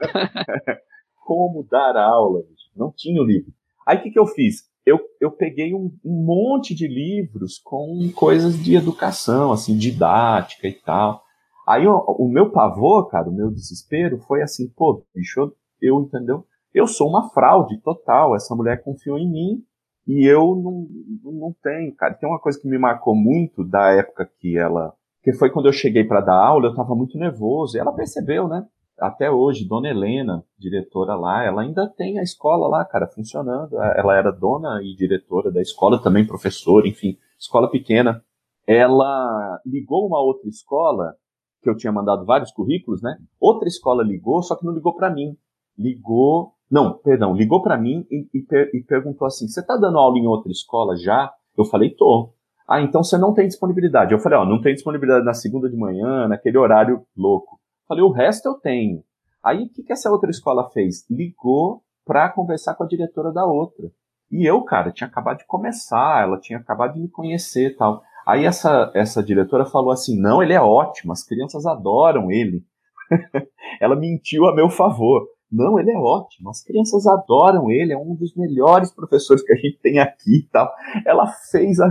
Como 1.24 1.66
Dar 1.70 1.96
Aula, 1.96 2.40
bicho. 2.40 2.68
Não 2.76 2.92
tinha 2.94 3.20
o 3.20 3.24
livro. 3.24 3.52
Aí 3.86 3.98
o 3.98 4.02
que, 4.02 4.10
que 4.10 4.18
eu 4.18 4.26
fiz? 4.26 4.68
Eu, 4.84 4.98
eu 5.20 5.30
peguei 5.30 5.74
um, 5.74 5.92
um 6.04 6.24
monte 6.24 6.74
de 6.74 6.88
livros 6.88 7.58
com 7.58 8.10
coisas 8.14 8.62
de 8.62 8.74
educação, 8.74 9.52
assim, 9.52 9.76
didática 9.76 10.66
e 10.66 10.72
tal. 10.72 11.22
Aí 11.68 11.86
o, 11.86 11.98
o, 11.98 12.26
meu 12.26 12.50
pavor, 12.50 13.08
cara, 13.08 13.28
o 13.28 13.32
meu 13.32 13.50
desespero 13.50 14.18
foi 14.20 14.40
assim, 14.40 14.70
pô, 14.70 15.04
bicho, 15.14 15.38
eu, 15.38 15.52
eu, 15.82 16.00
entendeu? 16.00 16.46
Eu 16.72 16.86
sou 16.86 17.06
uma 17.06 17.28
fraude 17.28 17.78
total. 17.82 18.34
Essa 18.34 18.54
mulher 18.54 18.82
confiou 18.82 19.18
em 19.18 19.30
mim 19.30 19.62
e 20.06 20.24
eu 20.26 20.56
não, 20.56 20.86
não 21.30 21.54
tenho, 21.62 21.94
cara. 21.94 22.14
Tem 22.14 22.26
uma 22.26 22.40
coisa 22.40 22.58
que 22.58 22.66
me 22.66 22.78
marcou 22.78 23.14
muito 23.14 23.62
da 23.62 23.92
época 23.92 24.30
que 24.40 24.56
ela. 24.56 24.94
Que 25.22 25.34
foi 25.34 25.50
quando 25.50 25.66
eu 25.66 25.72
cheguei 25.72 26.04
para 26.04 26.22
dar 26.22 26.42
aula, 26.42 26.68
eu 26.68 26.74
tava 26.74 26.94
muito 26.94 27.18
nervoso. 27.18 27.76
E 27.76 27.80
ela 27.80 27.92
percebeu, 27.92 28.48
né? 28.48 28.66
até 28.98 29.30
hoje, 29.30 29.66
Dona 29.66 29.88
Helena, 29.88 30.44
diretora 30.58 31.14
lá, 31.14 31.44
ela 31.44 31.62
ainda 31.62 31.88
tem 31.88 32.18
a 32.18 32.22
escola 32.22 32.66
lá, 32.66 32.84
cara, 32.84 33.06
funcionando. 33.06 33.80
Ela 33.80 34.16
era 34.16 34.32
dona 34.32 34.80
e 34.82 34.94
diretora 34.96 35.52
da 35.52 35.60
escola, 35.60 36.02
também 36.02 36.26
professora, 36.26 36.88
enfim, 36.88 37.16
escola 37.38 37.70
pequena. 37.70 38.22
Ela 38.66 39.60
ligou 39.64 40.06
uma 40.06 40.20
outra 40.20 40.48
escola, 40.48 41.14
que 41.62 41.68
eu 41.68 41.76
tinha 41.76 41.92
mandado 41.92 42.24
vários 42.24 42.50
currículos, 42.50 43.02
né? 43.02 43.16
Outra 43.40 43.68
escola 43.68 44.02
ligou, 44.02 44.42
só 44.42 44.56
que 44.56 44.64
não 44.64 44.72
ligou 44.72 44.94
para 44.94 45.10
mim. 45.10 45.36
Ligou, 45.76 46.52
não, 46.70 46.98
perdão, 46.98 47.34
ligou 47.34 47.62
para 47.62 47.76
mim 47.76 48.06
e, 48.10 48.28
e, 48.34 48.42
per, 48.42 48.70
e 48.74 48.82
perguntou 48.82 49.26
assim: 49.26 49.46
"Você 49.48 49.64
tá 49.64 49.76
dando 49.76 49.98
aula 49.98 50.18
em 50.18 50.26
outra 50.26 50.50
escola 50.50 50.96
já?" 50.96 51.32
Eu 51.56 51.64
falei: 51.64 51.90
"Tô." 51.90 52.32
Ah, 52.68 52.82
então 52.82 53.02
você 53.02 53.16
não 53.16 53.32
tem 53.32 53.46
disponibilidade. 53.46 54.12
Eu 54.12 54.18
falei: 54.18 54.38
"Ó, 54.38 54.44
não 54.44 54.60
tem 54.60 54.74
disponibilidade 54.74 55.24
na 55.24 55.34
segunda 55.34 55.68
de 55.68 55.76
manhã, 55.76 56.28
naquele 56.28 56.58
horário 56.58 57.02
louco." 57.16 57.58
Falei, 57.88 58.04
o 58.04 58.12
resto 58.12 58.46
eu 58.46 58.54
tenho. 58.54 59.02
Aí 59.42 59.64
o 59.64 59.68
que, 59.70 59.82
que 59.82 59.92
essa 59.92 60.10
outra 60.10 60.30
escola 60.30 60.68
fez? 60.70 61.08
Ligou 61.10 61.82
para 62.04 62.28
conversar 62.28 62.74
com 62.74 62.84
a 62.84 62.86
diretora 62.86 63.32
da 63.32 63.46
outra. 63.46 63.90
E 64.30 64.44
eu, 64.44 64.62
cara, 64.62 64.92
tinha 64.92 65.08
acabado 65.08 65.38
de 65.38 65.46
começar, 65.46 66.22
ela 66.22 66.38
tinha 66.38 66.58
acabado 66.58 66.94
de 66.94 67.00
me 67.00 67.08
conhecer 67.08 67.74
tal. 67.76 68.02
Aí 68.28 68.44
essa, 68.44 68.92
essa 68.94 69.22
diretora 69.22 69.64
falou 69.64 69.90
assim: 69.90 70.20
não, 70.20 70.42
ele 70.42 70.52
é 70.52 70.60
ótimo, 70.60 71.12
as 71.12 71.24
crianças 71.24 71.64
adoram 71.64 72.30
ele. 72.30 72.62
ela 73.80 73.96
mentiu 73.96 74.44
a 74.46 74.54
meu 74.54 74.68
favor. 74.68 75.26
Não, 75.50 75.78
ele 75.80 75.90
é 75.90 75.96
ótimo, 75.96 76.50
as 76.50 76.62
crianças 76.62 77.06
adoram 77.06 77.70
ele, 77.70 77.94
é 77.94 77.96
um 77.96 78.14
dos 78.14 78.36
melhores 78.36 78.92
professores 78.92 79.42
que 79.42 79.50
a 79.50 79.56
gente 79.56 79.78
tem 79.78 79.98
aqui 79.98 80.40
e 80.40 80.48
tal. 80.52 80.70
Ela 81.06 81.26
fez 81.50 81.80
a. 81.80 81.90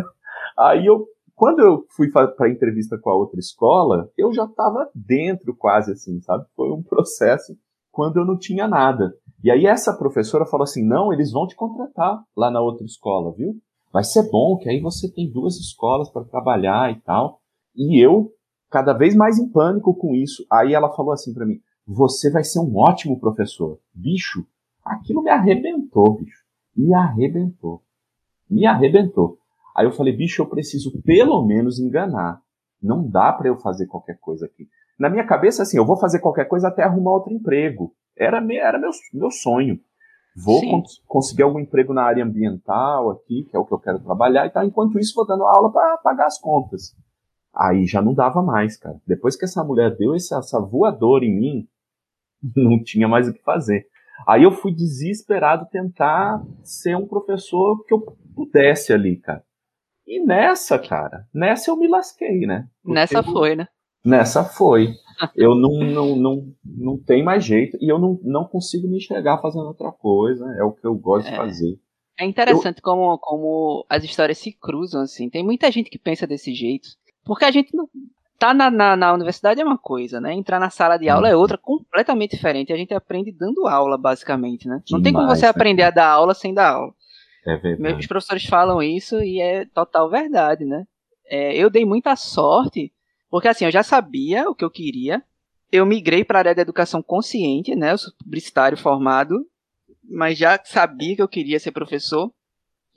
Aí 0.56 0.86
eu 0.86 1.08
quando 1.34 1.60
eu 1.60 1.86
fui 1.96 2.10
para 2.12 2.34
a 2.40 2.50
entrevista 2.50 3.00
com 3.00 3.10
a 3.10 3.16
outra 3.16 3.40
escola, 3.40 4.10
eu 4.16 4.32
já 4.32 4.46
estava 4.46 4.90
dentro 4.94 5.56
quase 5.56 5.92
assim, 5.92 6.20
sabe? 6.22 6.46
Foi 6.56 6.72
um 6.72 6.84
processo 6.84 7.56
quando 7.92 8.18
eu 8.18 8.26
não 8.26 8.38
tinha 8.38 8.68
nada. 8.68 9.12
E 9.44 9.50
aí 9.50 9.66
essa 9.66 9.92
professora 9.92 10.46
falou 10.46 10.66
assim: 10.66 10.88
não, 10.88 11.12
eles 11.12 11.32
vão 11.32 11.48
te 11.48 11.56
contratar 11.56 12.24
lá 12.36 12.52
na 12.52 12.62
outra 12.62 12.86
escola, 12.86 13.34
viu? 13.36 13.56
Vai 13.92 14.04
ser 14.04 14.30
bom, 14.30 14.58
que 14.58 14.70
aí 14.70 14.80
você 14.80 15.10
tem 15.12 15.32
duas 15.32 15.58
escolas 15.58 16.10
para 16.10 16.24
trabalhar 16.26 16.92
e 16.92 17.00
tal. 17.02 17.42
E 17.76 18.04
eu, 18.04 18.32
cada 18.70 18.94
vez 18.94 19.16
mais 19.16 19.40
em 19.40 19.50
pânico 19.50 19.94
com 19.96 20.14
isso. 20.14 20.46
Aí 20.52 20.74
ela 20.74 20.94
falou 20.94 21.12
assim 21.12 21.34
para 21.34 21.46
mim: 21.46 21.60
você 21.86 22.30
vai 22.30 22.44
ser 22.44 22.60
um 22.60 22.76
ótimo 22.78 23.20
professor. 23.20 23.80
Bicho, 23.94 24.46
aquilo 24.84 25.24
me 25.24 25.30
arrebentou, 25.30 26.18
bicho. 26.18 26.44
Me 26.76 26.94
arrebentou. 26.94 27.82
Me 28.50 28.66
arrebentou. 28.66 29.38
Aí 29.76 29.86
eu 29.86 29.92
falei, 29.92 30.16
bicho, 30.16 30.42
eu 30.42 30.48
preciso 30.48 31.02
pelo 31.04 31.46
menos 31.46 31.80
enganar. 31.80 32.42
Não 32.82 33.08
dá 33.08 33.32
para 33.32 33.48
eu 33.48 33.58
fazer 33.58 33.88
qualquer 33.88 34.20
coisa 34.20 34.46
aqui. 34.46 34.68
Na 35.00 35.10
minha 35.10 35.26
cabeça, 35.26 35.64
assim, 35.64 35.78
eu 35.78 35.86
vou 35.86 35.98
fazer 35.98 36.20
qualquer 36.20 36.46
coisa 36.46 36.68
até 36.68 36.84
arrumar 36.84 37.12
outro 37.12 37.34
emprego. 37.34 37.94
Era, 38.16 38.38
era 38.54 38.80
meu, 38.80 38.90
meu 39.14 39.30
sonho. 39.30 39.80
Vou 40.38 40.62
cons 40.62 41.02
conseguir 41.08 41.44
algum 41.44 41.60
emprego 41.60 41.94
na 41.94 42.04
área 42.04 42.24
ambiental 42.24 43.10
aqui, 43.10 43.44
que 43.50 43.56
é 43.56 43.60
o 43.60 43.66
que 43.66 43.74
eu 43.74 43.80
quero 43.80 44.00
trabalhar 44.00 44.46
e 44.46 44.52
tal. 44.52 44.64
Enquanto 44.64 45.00
isso, 45.00 45.16
vou 45.16 45.26
dando 45.26 45.44
aula 45.44 45.72
para 45.72 45.98
pagar 45.98 46.28
as 46.28 46.40
contas. 46.40 46.96
Aí 47.56 47.88
já 47.88 48.04
não 48.04 48.14
dava 48.14 48.44
mais, 48.44 48.78
cara. 48.78 49.02
Depois 49.08 49.36
que 49.36 49.46
essa 49.46 49.64
mulher 49.64 49.96
deu 49.98 50.14
essa, 50.14 50.38
essa 50.38 50.60
voadora 50.60 51.26
em 51.26 51.36
mim, 51.36 51.68
não 52.56 52.84
tinha 52.84 53.08
mais 53.08 53.28
o 53.28 53.34
que 53.34 53.42
fazer. 53.42 53.88
Aí 54.28 54.44
eu 54.44 54.52
fui 54.52 54.72
desesperado 54.74 55.68
tentar 55.72 56.44
ser 56.64 56.96
um 56.96 57.08
professor 57.08 57.84
que 57.86 57.94
eu 57.94 58.02
pudesse 58.36 58.94
ali, 58.94 59.18
cara. 59.18 59.44
E 60.06 60.24
nessa, 60.24 60.78
cara, 60.80 61.28
nessa 61.34 61.72
eu 61.72 61.76
me 61.76 61.88
lasquei, 61.88 62.46
né? 62.46 62.68
Porque 62.82 62.94
nessa 62.94 63.24
foi, 63.24 63.56
né? 63.56 63.68
Nessa 64.06 64.44
foi. 64.44 64.94
Eu 65.36 65.56
não, 65.56 65.80
não, 65.80 66.16
não, 66.16 66.54
não 66.64 66.98
tem 66.98 67.24
mais 67.24 67.44
jeito 67.44 67.78
e 67.82 67.92
eu 67.92 67.98
não, 67.98 68.20
não 68.24 68.46
consigo 68.46 68.88
me 68.88 68.98
enxergar 68.98 69.40
fazendo 69.40 69.66
outra 69.66 69.92
coisa. 69.92 70.46
É 70.60 70.64
o 70.64 70.72
que 70.72 70.86
eu 70.86 70.96
gosto 70.96 71.28
é. 71.28 71.32
de 71.32 71.38
fazer. 71.38 71.80
É 72.20 72.26
interessante 72.26 72.78
eu... 72.78 72.84
como, 72.84 73.18
como 73.20 73.86
as 73.90 74.04
histórias 74.04 74.38
se 74.38 74.52
cruzam, 74.52 75.02
assim. 75.02 75.30
Tem 75.30 75.44
muita 75.44 75.72
gente 75.72 75.90
que 75.90 76.00
pensa 76.00 76.26
desse 76.26 76.54
jeito. 76.54 76.90
Porque 77.24 77.46
a 77.46 77.52
gente 77.52 77.76
não. 77.76 77.88
Tá 78.40 78.54
na, 78.54 78.70
na, 78.70 78.96
na 78.96 79.14
universidade 79.14 79.60
é 79.60 79.66
uma 79.66 79.80
coisa, 79.80 80.22
né? 80.22 80.32
Entrar 80.32 80.60
na 80.60 80.70
sala 80.70 80.98
de 80.98 81.10
aula 81.10 81.28
é 81.28 81.36
outra, 81.36 81.58
completamente 81.58 82.36
diferente. 82.36 82.72
A 82.72 82.78
gente 82.78 82.94
aprende 82.94 83.32
dando 83.32 83.68
aula, 83.68 83.98
basicamente, 83.98 84.68
né? 84.68 84.80
Não 84.92 85.02
tem 85.02 85.12
como 85.12 85.26
você 85.26 85.42
né? 85.42 85.48
aprender 85.48 85.82
a 85.82 85.90
dar 85.90 86.08
aula 86.08 86.36
sem 86.36 86.54
dar 86.54 86.74
aula. 86.74 86.94
É 87.48 87.58
verdade. 87.58 87.82
Meus 87.82 88.06
professores 88.06 88.46
falam 88.46 88.80
isso 88.84 89.20
e 89.24 89.42
é 89.42 89.66
total 89.66 90.08
verdade, 90.08 90.66
né? 90.66 90.86
É, 91.30 91.56
eu 91.56 91.70
dei 91.70 91.84
muita 91.84 92.16
sorte, 92.16 92.94
porque 93.30 93.48
assim, 93.48 93.66
eu 93.66 93.72
já 93.72 93.84
sabia 93.84 94.50
o 94.50 94.56
que 94.56 94.64
eu 94.64 94.72
queria. 94.72 95.24
Eu 95.72 95.86
migrei 95.86 96.24
para 96.24 96.40
a 96.40 96.42
área 96.42 96.56
da 96.56 96.62
educação 96.62 97.02
consciente, 97.02 97.76
né? 97.76 97.92
Eu 97.92 97.98
sou 97.98 98.14
publicitário 98.24 98.78
formado, 98.78 99.46
mas 100.04 100.38
já 100.38 100.60
sabia 100.64 101.16
que 101.16 101.22
eu 101.22 101.28
queria 101.28 101.60
ser 101.60 101.72
professor. 101.72 102.32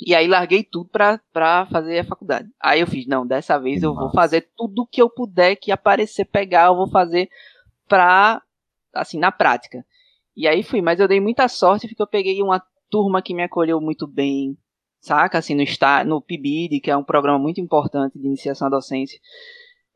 E 0.07 0.15
aí 0.15 0.27
larguei 0.27 0.65
tudo 0.65 0.89
para 0.89 1.67
fazer 1.67 1.99
a 1.99 2.05
faculdade. 2.05 2.49
Aí 2.59 2.81
eu 2.81 2.87
fiz, 2.87 3.07
não, 3.07 3.27
dessa 3.27 3.59
vez 3.59 3.83
eu 3.83 3.95
vou 3.95 4.11
fazer 4.13 4.49
tudo 4.57 4.87
que 4.91 5.03
eu 5.03 5.11
puder 5.11 5.57
que 5.57 5.71
aparecer 5.71 6.25
pegar, 6.25 6.69
eu 6.69 6.77
vou 6.77 6.89
fazer 6.89 7.29
pra, 7.87 8.41
assim, 8.95 9.19
na 9.19 9.31
prática. 9.31 9.85
E 10.35 10.49
aí 10.49 10.63
fui, 10.63 10.81
mas 10.81 11.01
eu 11.01 11.09
dei 11.09 11.21
muita 11.21 11.49
sorte 11.49 11.87
porque 11.87 12.01
eu 12.01 12.07
peguei 12.07 12.41
uma 12.43 12.63
turma 12.89 13.21
que 13.21 13.35
me 13.35 13.43
acolheu 13.43 13.79
muito 13.79 14.07
bem, 14.07 14.57
saca? 15.01 15.37
Assim, 15.37 15.55
no, 15.55 15.65
no 16.07 16.23
PIBID, 16.23 16.81
que 16.81 16.91
é 16.91 16.97
um 16.97 17.05
programa 17.05 17.39
muito 17.39 17.61
importante 17.61 18.19
de 18.19 18.27
iniciação 18.27 18.69
à 18.69 18.71
docência. 18.71 19.21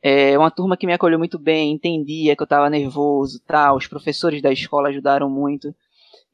É 0.07 0.37
uma 0.39 0.51
turma 0.51 0.77
que 0.77 0.87
me 0.87 0.93
acolheu 0.93 1.19
muito 1.19 1.39
bem, 1.39 1.73
entendia 1.73 2.37
que 2.37 2.43
eu 2.43 2.45
estava 2.45 2.69
nervoso, 2.69 3.41
tal. 3.47 3.77
Os 3.77 3.87
professores 3.87 4.43
da 4.43 4.53
escola 4.53 4.91
ajudaram 4.91 5.31
muito. 5.31 5.75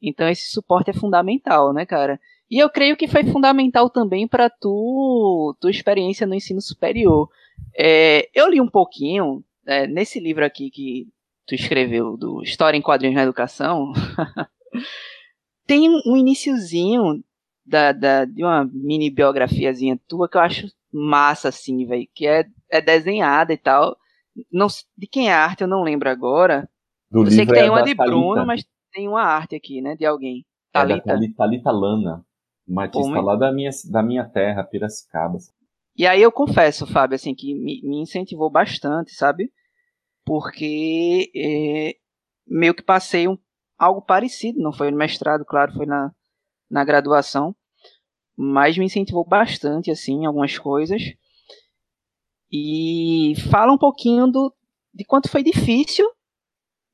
Então 0.01 0.27
esse 0.27 0.51
suporte 0.51 0.89
é 0.89 0.93
fundamental, 0.93 1.71
né, 1.71 1.85
cara? 1.85 2.19
E 2.49 2.59
eu 2.59 2.69
creio 2.69 2.97
que 2.97 3.07
foi 3.07 3.23
fundamental 3.23 3.89
também 3.89 4.27
para 4.27 4.49
tu, 4.49 5.55
tua 5.61 5.71
experiência 5.71 6.27
no 6.27 6.35
ensino 6.35 6.59
superior. 6.59 7.29
É, 7.73 8.29
eu 8.33 8.49
li 8.49 8.59
um 8.59 8.67
pouquinho 8.67 9.41
é, 9.65 9.87
nesse 9.87 10.19
livro 10.19 10.43
aqui 10.43 10.69
que 10.69 11.07
tu 11.47 11.55
escreveu 11.55 12.17
do 12.17 12.43
História 12.43 12.77
em 12.77 12.81
Quadrinhos 12.81 13.15
na 13.15 13.23
Educação. 13.23 13.93
tem 15.65 15.89
um 16.05 16.17
iniciozinho 16.17 17.23
da, 17.65 17.93
da, 17.93 18.25
de 18.25 18.43
uma 18.43 18.65
mini 18.65 19.09
biografiazinha 19.09 19.97
tua 20.09 20.27
que 20.27 20.35
eu 20.35 20.41
acho 20.41 20.67
massa, 20.91 21.47
assim, 21.47 21.85
velho, 21.85 22.05
que 22.13 22.27
é, 22.27 22.45
é 22.71 22.81
desenhada 22.81 23.53
e 23.53 23.57
tal. 23.57 23.97
Não, 24.51 24.67
de 24.97 25.07
quem 25.07 25.29
é 25.29 25.33
a 25.33 25.43
arte 25.43 25.61
eu 25.61 25.67
não 25.67 25.83
lembro 25.83 26.09
agora, 26.09 26.69
Do 27.09 27.23
eu 27.23 27.31
sei 27.31 27.45
que 27.45 27.53
tem 27.53 27.67
é 27.67 27.69
uma 27.69 27.83
de 27.83 27.95
Thalita. 27.95 28.15
Bruno, 28.15 28.45
mas 28.45 28.65
tem 28.93 29.07
uma 29.07 29.23
arte 29.23 29.55
aqui, 29.55 29.81
né? 29.81 29.95
De 29.95 30.05
alguém. 30.05 30.45
Thalita. 30.71 31.11
É 31.11 31.17
Thalita 31.35 31.71
Lana. 31.71 32.25
Uma 32.67 32.83
artista 32.83 33.19
lá 33.19 33.35
da 33.35 33.51
minha, 33.51 33.69
da 33.89 34.01
minha 34.01 34.23
terra, 34.23 34.63
Piracicaba. 34.63 35.37
E 35.97 36.07
aí 36.07 36.21
eu 36.21 36.31
confesso, 36.31 36.87
Fábio, 36.87 37.15
assim, 37.15 37.35
que 37.35 37.53
me, 37.53 37.81
me 37.83 38.01
incentivou 38.01 38.49
bastante, 38.49 39.13
sabe? 39.13 39.51
Porque 40.23 41.29
é, 41.35 41.95
meio 42.47 42.73
que 42.73 42.81
passei 42.81 43.27
um, 43.27 43.37
algo 43.77 44.01
parecido, 44.01 44.61
não 44.61 44.71
foi 44.71 44.89
no 44.89 44.97
mestrado, 44.97 45.43
claro, 45.43 45.73
foi 45.73 45.85
na, 45.85 46.11
na 46.69 46.85
graduação, 46.85 47.53
mas 48.37 48.77
me 48.77 48.85
incentivou 48.85 49.25
bastante, 49.25 49.91
assim, 49.91 50.25
algumas 50.25 50.57
coisas. 50.57 51.01
E 52.51 53.33
fala 53.49 53.71
um 53.71 53.77
pouquinho 53.77 54.27
do, 54.27 54.53
de 54.93 55.05
quanto 55.05 55.29
foi 55.29 55.41
difícil, 55.41 56.09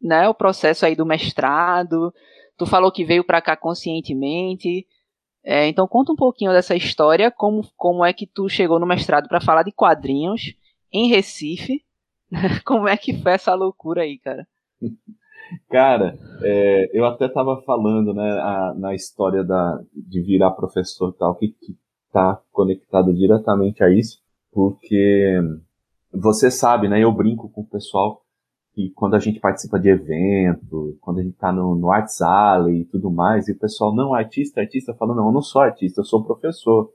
né, 0.01 0.29
o 0.29 0.33
processo 0.33 0.85
aí 0.85 0.95
do 0.95 1.05
mestrado. 1.05 2.13
Tu 2.57 2.65
falou 2.65 2.91
que 2.91 3.03
veio 3.03 3.23
para 3.23 3.41
cá 3.41 3.55
conscientemente. 3.55 4.85
É, 5.43 5.67
então 5.67 5.87
conta 5.87 6.11
um 6.11 6.15
pouquinho 6.15 6.51
dessa 6.51 6.75
história, 6.75 7.31
como, 7.31 7.65
como 7.75 8.03
é 8.03 8.11
que 8.11 8.27
tu 8.27 8.49
chegou 8.49 8.79
no 8.79 8.85
mestrado 8.85 9.27
para 9.27 9.41
falar 9.41 9.63
de 9.63 9.71
quadrinhos 9.71 10.53
em 10.91 11.07
Recife. 11.07 11.83
como 12.65 12.87
é 12.87 12.97
que 12.97 13.13
foi 13.13 13.31
essa 13.31 13.55
loucura 13.55 14.01
aí, 14.01 14.19
cara? 14.19 14.47
Cara, 15.69 16.17
é, 16.41 16.89
eu 16.91 17.05
até 17.05 17.25
estava 17.25 17.61
falando, 17.61 18.13
né, 18.13 18.29
a, 18.39 18.73
na 18.75 18.93
história 18.93 19.45
da, 19.45 19.81
de 19.93 20.21
virar 20.21 20.51
professor 20.51 21.09
e 21.09 21.17
tal, 21.17 21.35
que, 21.35 21.47
que 21.47 21.77
tá 22.11 22.41
conectado 22.51 23.13
diretamente 23.13 23.81
a 23.81 23.89
isso, 23.89 24.19
porque 24.51 25.39
você 26.11 26.49
sabe, 26.49 26.87
né, 26.87 27.03
eu 27.03 27.11
brinco 27.11 27.49
com 27.49 27.61
o 27.61 27.67
pessoal 27.67 28.21
que 28.73 28.91
quando 28.91 29.15
a 29.15 29.19
gente 29.19 29.39
participa 29.39 29.79
de 29.79 29.89
evento, 29.89 30.97
quando 31.01 31.19
a 31.19 31.23
gente 31.23 31.35
tá 31.35 31.51
no, 31.51 31.75
no 31.75 31.91
Arts 31.91 32.21
Alley 32.21 32.81
e 32.81 32.85
tudo 32.85 33.09
mais, 33.09 33.47
e 33.47 33.51
o 33.51 33.59
pessoal, 33.59 33.93
não, 33.95 34.13
artista, 34.13 34.61
artista, 34.61 34.93
fala, 34.93 35.15
não, 35.15 35.27
eu 35.27 35.31
não 35.31 35.41
sou 35.41 35.61
artista, 35.61 36.01
eu 36.01 36.05
sou 36.05 36.23
professor, 36.23 36.91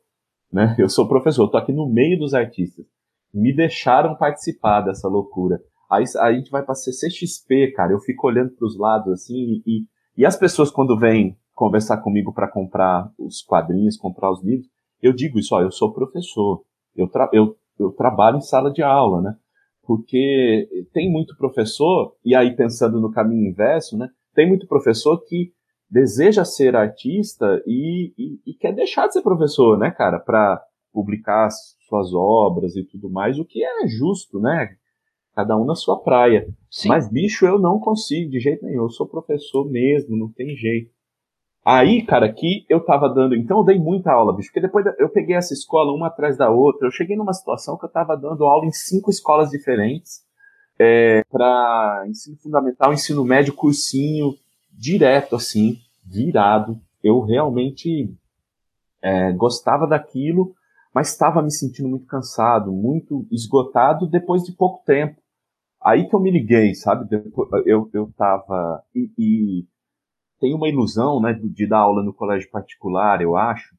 né, 0.53 0.77
eu 0.79 0.89
sou 0.89 1.09
professor, 1.09 1.45
eu 1.45 1.51
tô 1.51 1.57
aqui 1.57 1.73
no 1.73 1.89
meio 1.89 2.19
dos 2.19 2.35
artistas. 2.35 2.87
Me 3.35 3.55
deixaram 3.55 4.15
participar 4.15 4.83
dessa 4.83 5.09
loucura. 5.09 5.61
Aí, 5.91 6.05
a 6.21 6.33
gente 6.33 6.51
vai 6.51 6.63
pra 6.63 6.75
CCXP, 6.75 7.73
cara. 7.73 7.93
Eu 7.93 7.99
fico 7.99 8.27
olhando 8.27 8.51
pros 8.53 8.79
lados 8.79 9.13
assim 9.13 9.63
e, 9.67 9.85
e 10.17 10.25
as 10.25 10.37
pessoas 10.37 10.71
quando 10.71 10.99
vêm 10.99 11.37
conversar 11.55 11.99
comigo 11.99 12.33
para 12.33 12.51
comprar 12.51 13.11
os 13.19 13.43
quadrinhos, 13.43 13.97
comprar 13.97 14.31
os 14.31 14.43
livros, 14.43 14.69
eu 15.03 15.13
digo 15.13 15.39
isso, 15.39 15.55
ó, 15.55 15.61
eu 15.61 15.71
sou 15.71 15.93
professor. 15.93 16.63
Eu, 16.97 17.09
tra 17.09 17.29
eu, 17.33 17.57
eu 17.79 17.91
trabalho 17.93 18.39
em 18.39 18.43
sala 18.43 18.71
de 18.73 18.83
aula, 18.83 19.21
né? 19.21 19.37
Porque 19.83 20.69
tem 20.93 21.11
muito 21.11 21.37
professor, 21.37 22.15
e 22.25 22.35
aí 22.35 22.55
pensando 22.55 23.01
no 23.01 23.11
caminho 23.11 23.51
inverso, 23.51 23.97
né? 23.97 24.09
Tem 24.35 24.49
muito 24.49 24.67
professor 24.67 25.19
que 25.25 25.53
deseja 25.91 26.45
ser 26.45 26.77
artista 26.77 27.63
e, 27.67 28.13
e, 28.17 28.41
e 28.47 28.55
quer 28.55 28.73
deixar 28.73 29.07
de 29.07 29.15
ser 29.15 29.23
professor, 29.23 29.79
né, 29.79 29.91
cara? 29.91 30.19
Para 30.19 30.63
publicar 30.93 31.49
suas 31.89 32.15
obras 32.15 32.77
e 32.77 32.85
tudo 32.85 33.11
mais, 33.11 33.39
o 33.39 33.45
que 33.45 33.65
é 33.65 33.89
justo, 33.89 34.39
né? 34.39 34.77
cada 35.35 35.57
um 35.57 35.65
na 35.65 35.75
sua 35.75 35.99
praia. 35.99 36.47
Sim. 36.71 36.89
Mas, 36.89 37.11
bicho, 37.11 37.47
eu 37.47 37.59
não 37.59 37.79
consigo 37.79 38.31
de 38.31 38.39
jeito 38.39 38.65
nenhum. 38.65 38.83
Eu 38.83 38.91
sou 38.91 39.07
professor 39.07 39.69
mesmo, 39.69 40.17
não 40.17 40.31
tem 40.31 40.55
jeito. 40.57 40.92
Aí, 41.65 42.05
cara, 42.05 42.27
aqui 42.27 42.67
eu 42.69 42.85
tava 42.85 43.09
dando. 43.09 43.37
Então 43.37 43.59
eu 43.59 43.65
dei 43.65 43.79
muita 43.79 44.13
aula, 44.13 44.35
bicho, 44.35 44.49
porque 44.49 44.61
depois 44.61 44.85
eu 44.99 45.09
peguei 45.09 45.37
essa 45.37 45.55
escola 45.55 45.93
uma 45.93 46.09
atrás 46.09 46.37
da 46.37 46.51
outra. 46.51 46.87
Eu 46.87 46.91
cheguei 46.91 47.17
numa 47.17 47.33
situação 47.33 47.79
que 47.79 47.85
eu 47.85 47.89
tava 47.89 48.17
dando 48.17 48.45
aula 48.45 48.67
em 48.67 48.73
cinco 48.73 49.11
escolas 49.11 49.51
diferentes. 49.51 50.23
É, 50.79 51.23
para 51.31 52.05
ensino 52.09 52.37
fundamental, 52.39 52.93
ensino 52.93 53.25
médio, 53.25 53.55
cursinho, 53.55 54.35
direto, 54.73 55.37
assim, 55.37 55.79
virado. 56.05 56.81
Eu 57.03 57.21
realmente 57.21 58.13
é, 59.01 59.33
gostava 59.33 59.87
daquilo, 59.87 60.55
mas 60.93 61.11
estava 61.11 61.43
me 61.43 61.53
sentindo 61.53 61.89
muito 61.89 62.07
cansado, 62.07 62.73
muito 62.73 63.25
esgotado 63.31 64.07
depois 64.09 64.43
de 64.43 64.53
pouco 64.53 64.85
tempo. 64.85 65.21
Aí 65.81 66.09
que 66.09 66.15
eu 66.15 66.21
me 66.21 66.31
liguei, 66.31 66.75
sabe? 66.75 67.09
Eu, 67.67 67.89
eu 67.93 68.11
tava. 68.17 68.83
E, 68.95 69.11
e 69.19 69.67
tem 70.43 70.55
uma 70.55 70.69
ilusão, 70.69 71.21
né, 71.21 71.33
de 71.33 71.67
dar 71.69 71.79
aula 71.79 72.03
no 72.03 72.13
colégio 72.13 72.51
particular, 72.51 73.23
eu 73.23 73.37
acho, 73.37 73.77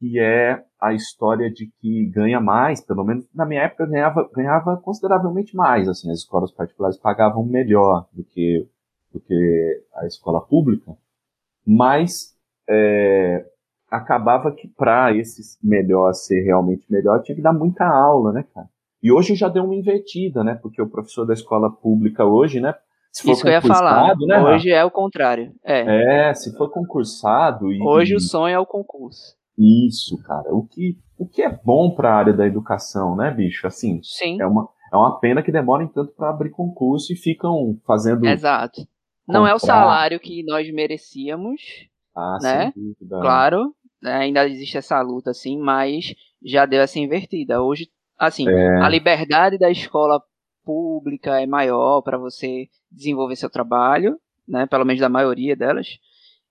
que 0.00 0.18
é 0.18 0.60
a 0.80 0.92
história 0.92 1.48
de 1.48 1.70
que 1.80 2.06
ganha 2.06 2.40
mais, 2.40 2.80
pelo 2.80 3.04
menos 3.04 3.24
na 3.32 3.46
minha 3.46 3.62
época 3.62 3.86
ganhava, 3.86 4.28
ganhava 4.34 4.76
consideravelmente 4.78 5.54
mais, 5.54 5.88
assim, 5.88 6.10
as 6.10 6.18
escolas 6.18 6.50
particulares 6.50 6.98
pagavam 6.98 7.44
melhor 7.44 8.08
do 8.12 8.24
que, 8.24 8.68
do 9.12 9.20
que 9.20 9.84
a 9.94 10.04
escola 10.04 10.40
pública, 10.40 10.92
mas 11.64 12.36
é, 12.68 13.46
acabava 13.88 14.50
que 14.50 14.66
para 14.66 15.16
esse 15.16 15.56
melhor 15.62 16.12
ser 16.14 16.42
realmente 16.42 16.84
melhor 16.90 17.22
tinha 17.22 17.36
que 17.36 17.42
dar 17.42 17.52
muita 17.52 17.86
aula, 17.86 18.32
né, 18.32 18.44
cara? 18.52 18.68
E 19.00 19.12
hoje 19.12 19.36
já 19.36 19.48
deu 19.48 19.62
uma 19.62 19.76
invertida, 19.76 20.42
né? 20.42 20.56
Porque 20.60 20.82
o 20.82 20.88
professor 20.88 21.24
da 21.24 21.32
escola 21.32 21.70
pública 21.70 22.24
hoje, 22.24 22.58
né? 22.60 22.74
Se 23.12 23.22
for 23.22 23.32
Isso 23.32 23.42
que 23.42 23.48
eu 23.48 23.52
ia 23.52 23.60
falar. 23.60 24.16
Né, 24.18 24.42
hoje 24.42 24.70
é 24.70 24.82
o 24.84 24.90
contrário. 24.90 25.52
É. 25.62 26.30
é, 26.30 26.34
se 26.34 26.56
for 26.56 26.70
concursado. 26.70 27.70
E, 27.70 27.82
hoje 27.82 28.14
o 28.14 28.20
sonho 28.20 28.54
é 28.54 28.58
o 28.58 28.64
concurso. 28.64 29.36
Isso, 29.58 30.16
cara. 30.22 30.52
O 30.54 30.66
que, 30.66 30.98
o 31.18 31.28
que 31.28 31.42
é 31.42 31.50
bom 31.50 31.94
para 31.94 32.10
a 32.10 32.16
área 32.16 32.32
da 32.32 32.46
educação, 32.46 33.14
né, 33.14 33.30
bicho? 33.30 33.66
Assim, 33.66 34.00
Sim. 34.02 34.40
É 34.40 34.46
uma, 34.46 34.66
é 34.90 34.96
uma 34.96 35.20
pena 35.20 35.42
que 35.42 35.52
demorem 35.52 35.86
tanto 35.88 36.12
para 36.14 36.30
abrir 36.30 36.50
concurso 36.50 37.12
e 37.12 37.16
ficam 37.16 37.78
fazendo. 37.86 38.26
Exato. 38.26 38.86
Não 39.28 39.46
é 39.46 39.54
o 39.54 39.58
salário 39.58 40.18
que 40.18 40.42
nós 40.44 40.68
merecíamos. 40.72 41.86
Ah, 42.16 42.38
né? 42.42 42.72
Claro, 43.08 43.74
ainda 44.02 44.46
existe 44.48 44.78
essa 44.78 45.00
luta, 45.00 45.30
assim, 45.30 45.58
mas 45.58 46.14
já 46.42 46.66
deu 46.66 46.80
essa 46.80 46.98
invertida. 46.98 47.62
Hoje 47.62 47.88
Assim, 48.22 48.48
é... 48.48 48.80
a 48.80 48.88
liberdade 48.88 49.58
da 49.58 49.68
escola 49.68 50.22
pública 50.64 51.40
é 51.40 51.46
maior 51.46 52.02
para 52.02 52.18
você 52.18 52.68
desenvolver 52.90 53.36
seu 53.36 53.50
trabalho, 53.50 54.18
né? 54.46 54.66
Pelo 54.66 54.84
menos 54.84 55.00
da 55.00 55.08
maioria 55.08 55.56
delas. 55.56 55.98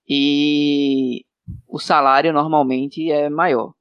E 0.07 1.25
o 1.67 1.79
salário 1.79 2.33
normalmente 2.33 3.11
é 3.11 3.29
maior. 3.29 3.73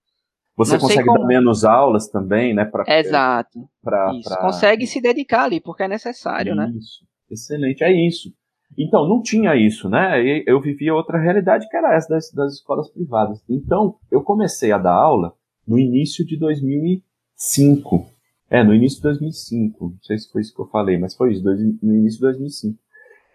Você 0.56 0.74
Não 0.74 0.80
consegue 0.80 1.06
como... 1.06 1.20
dar 1.20 1.26
menos 1.26 1.64
aulas 1.64 2.08
também, 2.08 2.54
né? 2.54 2.64
Pra, 2.64 2.84
Exato. 2.98 3.68
Pra, 3.82 4.12
isso. 4.14 4.28
Pra... 4.28 4.40
Consegue 4.42 4.86
se 4.86 5.00
dedicar 5.00 5.44
ali, 5.44 5.60
porque 5.60 5.84
é 5.84 5.88
necessário, 5.88 6.52
isso. 6.52 6.60
né? 6.60 6.72
Isso. 6.76 7.04
Excelente, 7.30 7.82
é 7.82 7.92
isso. 8.06 8.32
Então, 8.78 9.08
não 9.08 9.22
tinha 9.22 9.56
isso, 9.56 9.88
né? 9.88 10.22
Eu 10.46 10.60
vivia 10.60 10.94
outra 10.94 11.18
realidade 11.18 11.68
que 11.68 11.76
era 11.76 11.94
essa 11.94 12.08
das, 12.08 12.30
das 12.32 12.54
escolas 12.54 12.90
privadas. 12.90 13.42
Então, 13.48 13.96
eu 14.10 14.22
comecei 14.22 14.70
a 14.70 14.78
dar 14.78 14.92
aula 14.94 15.34
no 15.66 15.78
início 15.78 16.24
de 16.24 16.38
2000 16.38 17.02
2005. 17.40 18.06
É, 18.50 18.64
no 18.64 18.74
início 18.74 18.96
de 18.96 19.04
2005. 19.04 19.90
Não 19.90 20.02
sei 20.02 20.18
se 20.18 20.30
foi 20.30 20.40
isso 20.40 20.52
que 20.52 20.60
eu 20.60 20.66
falei, 20.66 20.98
mas 20.98 21.14
foi 21.14 21.32
isso, 21.32 21.44
no 21.44 21.94
início 21.94 22.18
de 22.18 22.22
2005. 22.22 22.76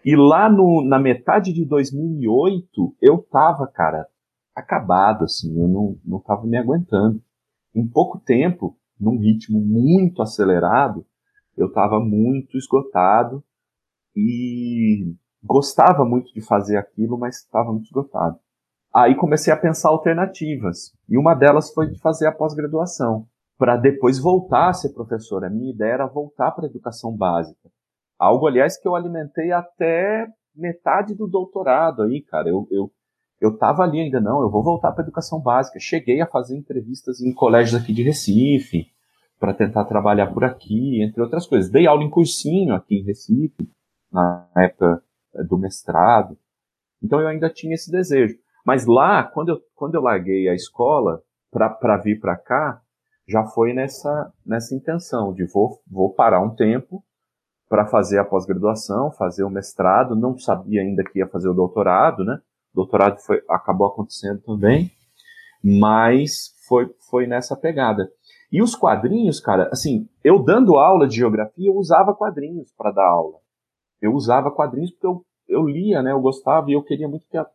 E 0.04 0.14
lá 0.14 0.48
no, 0.50 0.84
na 0.86 0.98
metade 0.98 1.54
de 1.54 1.64
2008, 1.64 2.96
eu 3.00 3.18
tava, 3.22 3.66
cara, 3.66 4.06
acabado, 4.54 5.24
assim, 5.24 5.58
eu 5.58 5.66
não, 5.66 5.98
não 6.04 6.20
tava 6.20 6.46
me 6.46 6.58
aguentando. 6.58 7.20
Em 7.74 7.86
pouco 7.86 8.18
tempo, 8.18 8.78
num 9.00 9.18
ritmo 9.18 9.58
muito 9.58 10.20
acelerado, 10.20 11.04
eu 11.56 11.72
tava 11.72 11.98
muito 11.98 12.58
esgotado 12.58 13.42
e 14.14 15.14
gostava 15.42 16.04
muito 16.04 16.32
de 16.34 16.42
fazer 16.42 16.76
aquilo, 16.76 17.18
mas 17.18 17.38
estava 17.38 17.72
muito 17.72 17.86
esgotado. 17.86 18.38
Aí 18.94 19.14
comecei 19.14 19.52
a 19.52 19.56
pensar 19.56 19.88
alternativas, 19.88 20.94
e 21.08 21.18
uma 21.18 21.34
delas 21.34 21.72
foi 21.72 21.88
de 21.88 21.98
fazer 21.98 22.26
a 22.26 22.32
pós-graduação 22.32 23.26
para 23.58 23.76
depois 23.76 24.18
voltar 24.18 24.68
a 24.68 24.72
ser 24.72 24.90
professor. 24.90 25.44
A 25.44 25.50
minha 25.50 25.72
ideia 25.72 25.94
era 25.94 26.06
voltar 26.06 26.50
para 26.52 26.66
a 26.66 26.68
educação 26.68 27.16
básica. 27.16 27.70
Algo, 28.18 28.46
aliás, 28.46 28.78
que 28.78 28.86
eu 28.86 28.94
alimentei 28.94 29.52
até 29.52 30.26
metade 30.54 31.14
do 31.14 31.26
doutorado 31.26 32.02
aí, 32.02 32.22
cara. 32.22 32.48
Eu, 32.48 32.66
eu, 32.70 32.90
eu 33.40 33.56
tava 33.56 33.82
ali 33.82 34.00
ainda, 34.00 34.20
não, 34.20 34.40
eu 34.42 34.50
vou 34.50 34.62
voltar 34.62 34.92
para 34.92 35.02
a 35.02 35.06
educação 35.06 35.40
básica. 35.40 35.78
Cheguei 35.78 36.20
a 36.20 36.26
fazer 36.26 36.56
entrevistas 36.56 37.20
em 37.20 37.32
colégios 37.32 37.80
aqui 37.80 37.92
de 37.92 38.02
Recife, 38.02 38.86
para 39.38 39.52
tentar 39.52 39.84
trabalhar 39.84 40.32
por 40.32 40.44
aqui, 40.44 41.02
entre 41.02 41.20
outras 41.20 41.46
coisas. 41.46 41.70
Dei 41.70 41.86
aula 41.86 42.02
em 42.02 42.10
cursinho 42.10 42.74
aqui 42.74 42.96
em 42.96 43.04
Recife, 43.04 43.68
na 44.10 44.48
época 44.56 45.02
eh, 45.34 45.44
do 45.44 45.58
mestrado. 45.58 46.38
Então 47.02 47.20
eu 47.20 47.28
ainda 47.28 47.50
tinha 47.50 47.74
esse 47.74 47.90
desejo. 47.90 48.38
Mas 48.64 48.86
lá, 48.86 49.22
quando 49.22 49.50
eu, 49.50 49.60
quando 49.74 49.94
eu 49.94 50.02
larguei 50.02 50.48
a 50.48 50.54
escola 50.54 51.22
para 51.50 51.96
vir 51.98 52.18
para 52.18 52.36
cá, 52.36 52.80
já 53.28 53.44
foi 53.44 53.72
nessa, 53.72 54.32
nessa 54.44 54.74
intenção 54.74 55.32
de 55.32 55.44
vou, 55.46 55.80
vou 55.86 56.12
parar 56.12 56.40
um 56.40 56.54
tempo 56.54 57.02
para 57.68 57.86
fazer 57.86 58.18
a 58.18 58.24
pós-graduação, 58.24 59.10
fazer 59.10 59.42
o 59.42 59.50
mestrado, 59.50 60.14
não 60.14 60.38
sabia 60.38 60.82
ainda 60.82 61.02
que 61.02 61.18
ia 61.18 61.26
fazer 61.26 61.48
o 61.48 61.54
doutorado, 61.54 62.24
né? 62.24 62.38
O 62.72 62.76
doutorado 62.76 63.18
foi, 63.18 63.42
acabou 63.48 63.88
acontecendo 63.88 64.40
também, 64.42 64.92
mas 65.62 66.54
foi, 66.68 66.88
foi 67.10 67.26
nessa 67.26 67.56
pegada. 67.56 68.08
E 68.52 68.62
os 68.62 68.76
quadrinhos, 68.76 69.40
cara, 69.40 69.68
assim, 69.72 70.08
eu 70.22 70.38
dando 70.38 70.78
aula 70.78 71.08
de 71.08 71.16
geografia, 71.16 71.68
eu 71.68 71.74
usava 71.74 72.14
quadrinhos 72.14 72.72
para 72.76 72.92
dar 72.92 73.08
aula. 73.08 73.38
eu 74.00 74.12
usava 74.12 74.52
quadrinhos 74.52 74.92
porque 74.92 75.06
eu, 75.06 75.24
eu 75.48 75.66
lia, 75.66 76.02
né? 76.02 76.12
Eu 76.12 76.20
gostava 76.20 76.70
e 76.70 76.74
eu 76.74 76.82
queria 76.82 77.08
muito 77.08 77.26
que 77.28 77.36
a, 77.36 77.46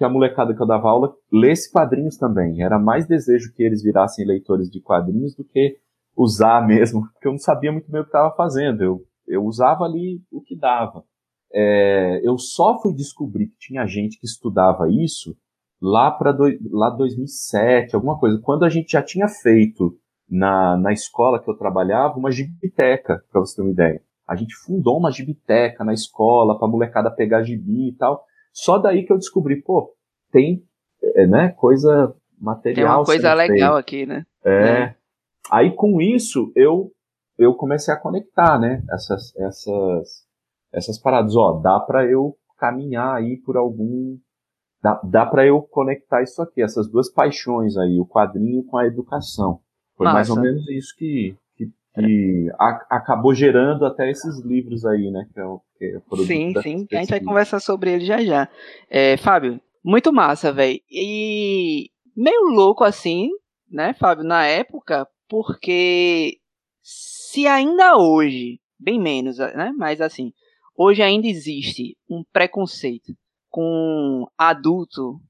que 0.00 0.04
a 0.04 0.08
molecada 0.08 0.54
que 0.54 0.62
eu 0.62 0.66
dava 0.66 0.88
aula 0.88 1.14
lesse 1.30 1.70
quadrinhos 1.70 2.16
também. 2.16 2.62
Era 2.62 2.78
mais 2.78 3.06
desejo 3.06 3.52
que 3.52 3.62
eles 3.62 3.82
virassem 3.82 4.26
leitores 4.26 4.70
de 4.70 4.80
quadrinhos 4.80 5.34
do 5.34 5.44
que 5.44 5.76
usar 6.16 6.64
mesmo, 6.66 7.02
porque 7.12 7.28
eu 7.28 7.32
não 7.32 7.38
sabia 7.38 7.70
muito 7.70 7.90
bem 7.90 8.00
o 8.00 8.04
que 8.04 8.08
estava 8.08 8.34
fazendo. 8.34 8.82
Eu, 8.82 9.02
eu 9.28 9.44
usava 9.44 9.84
ali 9.84 10.22
o 10.32 10.40
que 10.40 10.56
dava. 10.56 11.04
É, 11.52 12.18
eu 12.24 12.38
só 12.38 12.80
fui 12.80 12.94
descobrir 12.94 13.48
que 13.48 13.58
tinha 13.58 13.86
gente 13.86 14.18
que 14.18 14.24
estudava 14.24 14.88
isso 14.88 15.36
lá 15.82 16.10
para 16.10 16.34
lá 16.70 16.88
2007, 16.88 17.94
alguma 17.94 18.18
coisa, 18.18 18.40
quando 18.42 18.64
a 18.64 18.70
gente 18.70 18.92
já 18.92 19.02
tinha 19.02 19.28
feito 19.28 19.98
na, 20.30 20.78
na 20.78 20.94
escola 20.94 21.42
que 21.42 21.50
eu 21.50 21.58
trabalhava 21.58 22.16
uma 22.16 22.32
gibiteca, 22.32 23.22
para 23.30 23.40
você 23.40 23.56
ter 23.56 23.62
uma 23.62 23.70
ideia. 23.70 24.02
A 24.26 24.34
gente 24.34 24.54
fundou 24.64 24.96
uma 24.96 25.10
gibiteca 25.10 25.84
na 25.84 25.92
escola 25.92 26.58
para 26.58 26.68
molecada 26.68 27.10
pegar 27.10 27.42
gibi 27.42 27.88
e 27.88 27.96
tal. 27.96 28.24
Só 28.52 28.78
daí 28.78 29.04
que 29.04 29.12
eu 29.12 29.18
descobri, 29.18 29.62
pô, 29.62 29.94
tem, 30.30 30.64
é, 31.02 31.26
né, 31.26 31.50
coisa 31.50 32.14
material. 32.38 32.74
Tem 32.74 32.98
uma 32.98 33.04
coisa 33.04 33.34
legal 33.34 33.76
aqui, 33.76 34.06
né? 34.06 34.24
É. 34.44 34.52
é. 34.52 34.96
Aí 35.50 35.74
com 35.74 36.00
isso 36.00 36.52
eu 36.54 36.92
eu 37.38 37.54
comecei 37.54 37.92
a 37.92 37.96
conectar, 37.96 38.58
né, 38.58 38.82
essas 38.90 39.34
essas 39.36 40.26
essas 40.72 40.98
paradas, 40.98 41.34
ó, 41.36 41.52
dá 41.52 41.80
para 41.80 42.04
eu 42.04 42.36
caminhar 42.58 43.16
aí 43.16 43.38
por 43.38 43.56
algum 43.56 44.18
dá, 44.82 45.00
dá 45.04 45.26
para 45.26 45.46
eu 45.46 45.62
conectar 45.62 46.22
isso 46.22 46.40
aqui, 46.42 46.62
essas 46.62 46.88
duas 46.88 47.10
paixões 47.10 47.76
aí, 47.76 47.98
o 47.98 48.06
quadrinho 48.06 48.64
com 48.64 48.76
a 48.76 48.86
educação. 48.86 49.60
Foi 49.96 50.04
Massa. 50.04 50.14
mais 50.14 50.30
ou 50.30 50.40
menos 50.40 50.68
isso 50.68 50.94
que, 50.96 51.36
que, 51.94 52.48
a, 52.58 52.86
acabou 52.90 53.34
gerando 53.34 53.84
até 53.84 54.10
esses 54.10 54.40
livros 54.40 54.84
aí, 54.86 55.10
né? 55.10 55.26
Que 55.32 55.40
é, 55.40 55.44
que 55.78 55.84
é 55.84 56.24
sim, 56.24 56.54
sim. 56.62 56.86
A 56.92 56.96
gente 56.96 57.10
vai 57.10 57.20
conversar 57.20 57.60
sobre 57.60 57.92
ele 57.92 58.04
já 58.04 58.22
já. 58.22 58.48
É, 58.88 59.16
Fábio, 59.16 59.60
muito 59.82 60.12
massa, 60.12 60.52
velho. 60.52 60.80
E 60.90 61.90
meio 62.16 62.42
louco 62.48 62.84
assim, 62.84 63.30
né, 63.70 63.94
Fábio, 63.94 64.24
na 64.24 64.46
época, 64.46 65.06
porque 65.28 66.38
se 66.82 67.46
ainda 67.46 67.96
hoje, 67.96 68.60
bem 68.78 69.00
menos, 69.00 69.38
né, 69.38 69.72
mas 69.76 70.00
assim, 70.00 70.32
hoje 70.76 71.02
ainda 71.02 71.26
existe 71.26 71.96
um 72.08 72.24
preconceito 72.32 73.14
com 73.48 74.26
adulto, 74.36 75.20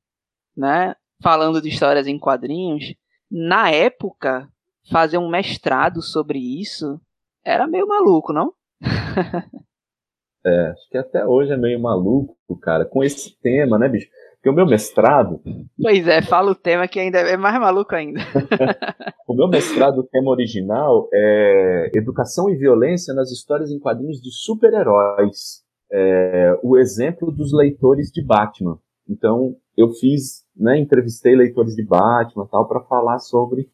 né, 0.57 0.95
falando 1.23 1.61
de 1.61 1.69
histórias 1.69 2.07
em 2.07 2.19
quadrinhos, 2.19 2.95
na 3.31 3.71
época 3.71 4.49
fazer 4.91 5.19
um 5.19 5.29
mestrado 5.29 6.03
sobre 6.03 6.39
isso 6.39 7.01
era 7.45 7.67
meio 7.67 7.87
maluco, 7.87 8.33
não? 8.33 8.53
é, 10.45 10.71
acho 10.71 10.89
que 10.91 10.99
até 10.99 11.25
hoje 11.25 11.53
é 11.53 11.57
meio 11.57 11.81
maluco, 11.81 12.37
cara, 12.61 12.85
com 12.85 13.03
esse 13.03 13.39
tema, 13.41 13.79
né, 13.79 13.89
bicho? 13.89 14.09
Porque 14.35 14.49
o 14.49 14.55
meu 14.55 14.67
mestrado. 14.67 15.39
Pois 15.81 16.09
é, 16.09 16.23
fala 16.23 16.53
o 16.53 16.55
tema 16.55 16.89
que 16.89 16.99
ainda 16.99 17.19
é 17.19 17.37
mais 17.37 17.61
maluco 17.61 17.95
ainda. 17.95 18.21
o 19.29 19.35
meu 19.35 19.49
mestrado, 19.49 19.99
o 19.99 20.07
tema 20.07 20.31
original 20.31 21.09
é 21.13 21.91
Educação 21.95 22.49
e 22.49 22.57
Violência 22.57 23.13
nas 23.13 23.31
Histórias 23.31 23.71
em 23.71 23.79
Quadrinhos 23.79 24.19
de 24.19 24.31
Super-Heróis. 24.33 25.63
É, 25.93 26.59
o 26.63 26.79
exemplo 26.79 27.31
dos 27.31 27.53
leitores 27.53 28.11
de 28.11 28.25
Batman. 28.25 28.79
Então, 29.07 29.57
eu 29.77 29.91
fiz, 29.91 30.45
né, 30.57 30.79
entrevistei 30.79 31.37
leitores 31.37 31.75
de 31.75 31.85
Batman 31.85 32.47
tal, 32.51 32.67
para 32.67 32.81
falar 32.85 33.19
sobre 33.19 33.69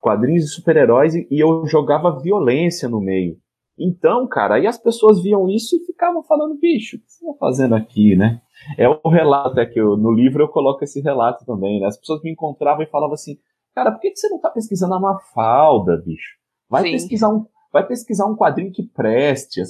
quadrinhos 0.00 0.44
de 0.44 0.50
super-heróis 0.50 1.14
e, 1.14 1.26
e 1.30 1.40
eu 1.40 1.66
jogava 1.66 2.20
violência 2.20 2.88
no 2.88 3.00
meio. 3.00 3.36
Então, 3.78 4.26
cara, 4.26 4.56
aí 4.56 4.66
as 4.66 4.76
pessoas 4.76 5.22
viam 5.22 5.48
isso 5.48 5.76
e 5.76 5.84
ficavam 5.84 6.22
falando, 6.24 6.58
bicho, 6.58 6.96
o 6.96 7.00
que 7.00 7.06
você 7.06 7.24
está 7.24 7.38
fazendo 7.38 7.74
aqui, 7.76 8.16
né? 8.16 8.40
É 8.76 8.88
o 8.88 9.08
relato, 9.08 9.58
é 9.60 9.66
que 9.66 9.78
eu, 9.78 9.96
no 9.96 10.10
livro 10.10 10.42
eu 10.42 10.48
coloco 10.48 10.82
esse 10.82 11.00
relato 11.00 11.44
também, 11.46 11.78
né? 11.78 11.86
As 11.86 11.96
pessoas 11.96 12.20
me 12.22 12.32
encontravam 12.32 12.82
e 12.82 12.90
falavam 12.90 13.14
assim, 13.14 13.38
cara, 13.74 13.92
por 13.92 14.00
que, 14.00 14.14
você 14.14 14.28
não 14.28 14.36
está 14.36 14.50
pesquisando 14.50 14.94
a 14.94 15.00
Mafalda, 15.00 15.96
bicho? 16.04 16.36
Vai 16.68 16.82
Sim. 16.82 16.92
pesquisar 16.92 17.28
um 17.28 17.46
vai 17.70 17.86
pesquisar 17.86 18.26
um 18.26 18.34
quadrinho 18.34 18.72
que 18.72 18.82
preste. 18.82 19.62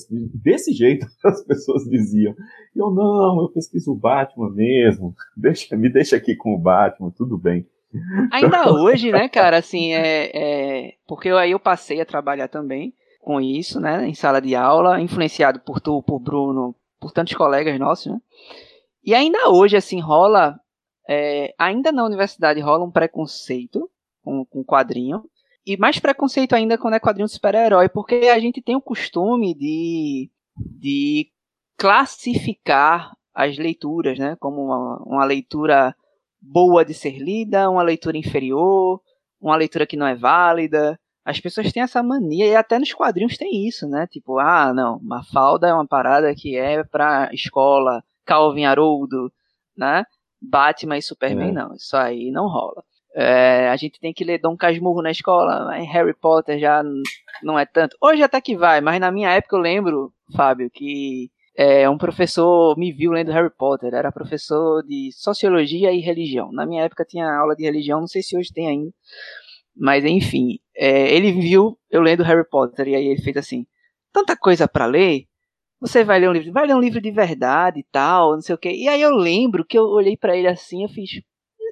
Desse 0.42 0.72
jeito 0.72 1.06
as 1.24 1.44
pessoas 1.44 1.84
diziam. 1.84 2.32
E 2.74 2.78
eu, 2.78 2.90
não, 2.90 3.42
eu 3.42 3.48
pesquiso 3.52 3.92
o 3.92 3.98
Batman 3.98 4.50
mesmo. 4.50 5.14
Deixa, 5.36 5.76
me 5.76 5.90
deixa 5.92 6.16
aqui 6.16 6.36
com 6.36 6.54
o 6.54 6.58
Batman, 6.58 7.10
tudo 7.10 7.36
bem. 7.36 7.66
Ainda 8.30 8.70
hoje, 8.72 9.10
né, 9.10 9.28
cara, 9.28 9.58
assim, 9.58 9.92
é, 9.92 10.30
é, 10.34 10.94
porque 11.06 11.30
aí 11.30 11.52
eu 11.52 11.60
passei 11.60 12.00
a 12.00 12.06
trabalhar 12.06 12.48
também 12.48 12.92
com 13.20 13.40
isso, 13.40 13.80
né, 13.80 14.06
em 14.06 14.14
sala 14.14 14.40
de 14.40 14.54
aula, 14.54 15.00
influenciado 15.00 15.60
por 15.60 15.80
tu, 15.80 16.02
por 16.02 16.18
Bruno, 16.18 16.74
por 17.00 17.12
tantos 17.12 17.34
colegas 17.34 17.78
nossos, 17.78 18.12
né, 18.12 18.20
e 19.04 19.14
ainda 19.14 19.48
hoje, 19.50 19.76
assim, 19.76 20.00
rola, 20.00 20.58
é, 21.08 21.54
ainda 21.58 21.90
na 21.90 22.04
universidade 22.04 22.60
rola 22.60 22.84
um 22.84 22.90
preconceito 22.90 23.88
com, 24.22 24.44
com 24.44 24.64
quadrinho, 24.64 25.24
e 25.66 25.76
mais 25.76 25.98
preconceito 25.98 26.54
ainda 26.54 26.78
quando 26.78 26.94
é 26.94 27.00
quadrinho 27.00 27.26
de 27.26 27.32
super-herói, 27.32 27.88
porque 27.88 28.30
a 28.32 28.38
gente 28.38 28.62
tem 28.62 28.76
o 28.76 28.80
costume 28.80 29.54
de, 29.54 30.30
de 30.56 31.30
classificar 31.76 33.14
as 33.34 33.56
leituras, 33.56 34.18
né, 34.18 34.36
como 34.40 34.64
uma, 34.64 35.02
uma 35.04 35.24
leitura 35.24 35.94
boa 36.50 36.84
de 36.84 36.94
ser 36.94 37.18
lida, 37.18 37.68
uma 37.70 37.82
leitura 37.82 38.16
inferior, 38.16 39.00
uma 39.40 39.56
leitura 39.56 39.86
que 39.86 39.96
não 39.96 40.06
é 40.06 40.14
válida. 40.14 40.98
As 41.24 41.38
pessoas 41.38 41.72
têm 41.72 41.82
essa 41.82 42.02
mania, 42.02 42.46
e 42.46 42.56
até 42.56 42.78
nos 42.78 42.92
quadrinhos 42.94 43.36
tem 43.36 43.66
isso, 43.66 43.86
né? 43.86 44.06
Tipo, 44.06 44.38
ah, 44.38 44.72
não, 44.72 44.98
Mafalda 45.02 45.68
é 45.68 45.74
uma 45.74 45.86
parada 45.86 46.34
que 46.34 46.56
é 46.56 46.82
pra 46.82 47.28
escola, 47.32 48.02
Calvin 48.24 48.64
Haroldo, 48.64 49.30
né? 49.76 50.04
Batman 50.40 50.96
e 50.96 51.02
Superman, 51.02 51.50
é. 51.50 51.52
não, 51.52 51.74
isso 51.74 51.96
aí 51.96 52.30
não 52.30 52.46
rola. 52.46 52.82
É, 53.14 53.68
a 53.68 53.76
gente 53.76 53.98
tem 53.98 54.12
que 54.12 54.24
ler 54.24 54.38
Dom 54.38 54.56
Casmurro 54.56 55.02
na 55.02 55.10
escola, 55.10 55.72
Harry 55.74 56.14
Potter 56.14 56.58
já 56.58 56.82
não 57.42 57.58
é 57.58 57.66
tanto. 57.66 57.96
Hoje 58.00 58.22
até 58.22 58.40
que 58.40 58.56
vai, 58.56 58.80
mas 58.80 59.00
na 59.00 59.10
minha 59.10 59.30
época 59.30 59.56
eu 59.56 59.60
lembro, 59.60 60.12
Fábio, 60.34 60.70
que 60.70 61.30
é, 61.58 61.90
um 61.90 61.98
professor 61.98 62.78
me 62.78 62.92
viu 62.92 63.10
lendo 63.10 63.32
Harry 63.32 63.50
Potter, 63.50 63.92
era 63.92 64.12
professor 64.12 64.80
de 64.84 65.10
sociologia 65.12 65.92
e 65.92 65.98
religião. 65.98 66.52
Na 66.52 66.64
minha 66.64 66.84
época 66.84 67.04
tinha 67.04 67.28
aula 67.28 67.56
de 67.56 67.64
religião, 67.64 67.98
não 67.98 68.06
sei 68.06 68.22
se 68.22 68.38
hoje 68.38 68.52
tem 68.52 68.68
ainda, 68.68 68.92
mas 69.76 70.04
enfim, 70.04 70.60
é, 70.76 71.12
ele 71.12 71.32
viu 71.32 71.76
eu 71.90 72.00
lendo 72.00 72.22
Harry 72.22 72.48
Potter 72.48 72.86
e 72.86 72.94
aí 72.94 73.06
ele 73.08 73.20
fez 73.20 73.36
assim: 73.36 73.66
tanta 74.12 74.36
coisa 74.36 74.68
para 74.68 74.86
ler, 74.86 75.24
você 75.80 76.04
vai 76.04 76.20
ler 76.20 76.28
um 76.28 76.32
livro, 76.32 76.52
vai 76.52 76.64
ler 76.64 76.76
um 76.76 76.80
livro 76.80 77.00
de 77.00 77.10
verdade 77.10 77.80
e 77.80 77.86
tal, 77.90 78.34
não 78.34 78.40
sei 78.40 78.54
o 78.54 78.58
quê. 78.58 78.70
E 78.70 78.88
aí 78.88 79.02
eu 79.02 79.10
lembro 79.10 79.64
que 79.64 79.76
eu 79.76 79.82
olhei 79.82 80.16
para 80.16 80.36
ele 80.36 80.46
assim, 80.46 80.84
eu 80.84 80.88
fiz, 80.88 81.10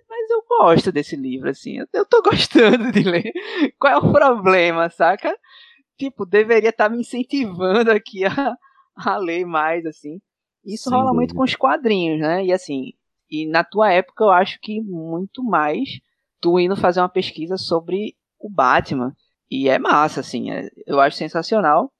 mas 0.08 0.30
eu 0.30 0.42
gosto 0.48 0.90
desse 0.90 1.14
livro, 1.14 1.48
assim, 1.48 1.78
eu, 1.94 2.04
tô 2.06 2.22
gostando 2.28 2.90
de 2.90 3.04
ler. 3.04 3.32
Qual 3.78 3.92
é 3.92 3.96
o 3.98 4.12
problema, 4.12 4.90
saca? 4.90 5.32
Tipo, 5.96 6.26
deveria 6.26 6.70
estar 6.70 6.88
tá 6.88 6.90
me 6.90 7.00
incentivando 7.00 7.92
aqui 7.92 8.24
a, 8.24 8.56
a 8.96 9.16
ler 9.16 9.44
mais, 9.44 9.84
assim. 9.86 10.20
Isso 10.64 10.84
Sem 10.84 10.92
rola 10.92 11.10
dúvida. 11.10 11.20
muito 11.20 11.34
com 11.34 11.42
os 11.42 11.54
quadrinhos, 11.54 12.20
né? 12.20 12.44
E 12.44 12.52
assim, 12.52 12.92
e 13.30 13.46
na 13.46 13.62
tua 13.62 13.92
época 13.92 14.24
eu 14.24 14.30
acho 14.30 14.58
que 14.60 14.80
muito 14.80 15.44
mais 15.44 16.00
tu 16.40 16.58
indo 16.58 16.76
fazer 16.76 17.00
uma 17.00 17.08
pesquisa 17.08 17.56
sobre 17.56 18.16
o 18.38 18.48
Batman. 18.48 19.14
E 19.50 19.68
é 19.68 19.78
massa, 19.78 20.20
assim, 20.20 20.50
é, 20.50 20.68
eu 20.86 21.00
acho 21.00 21.16
sensacional. 21.16 21.92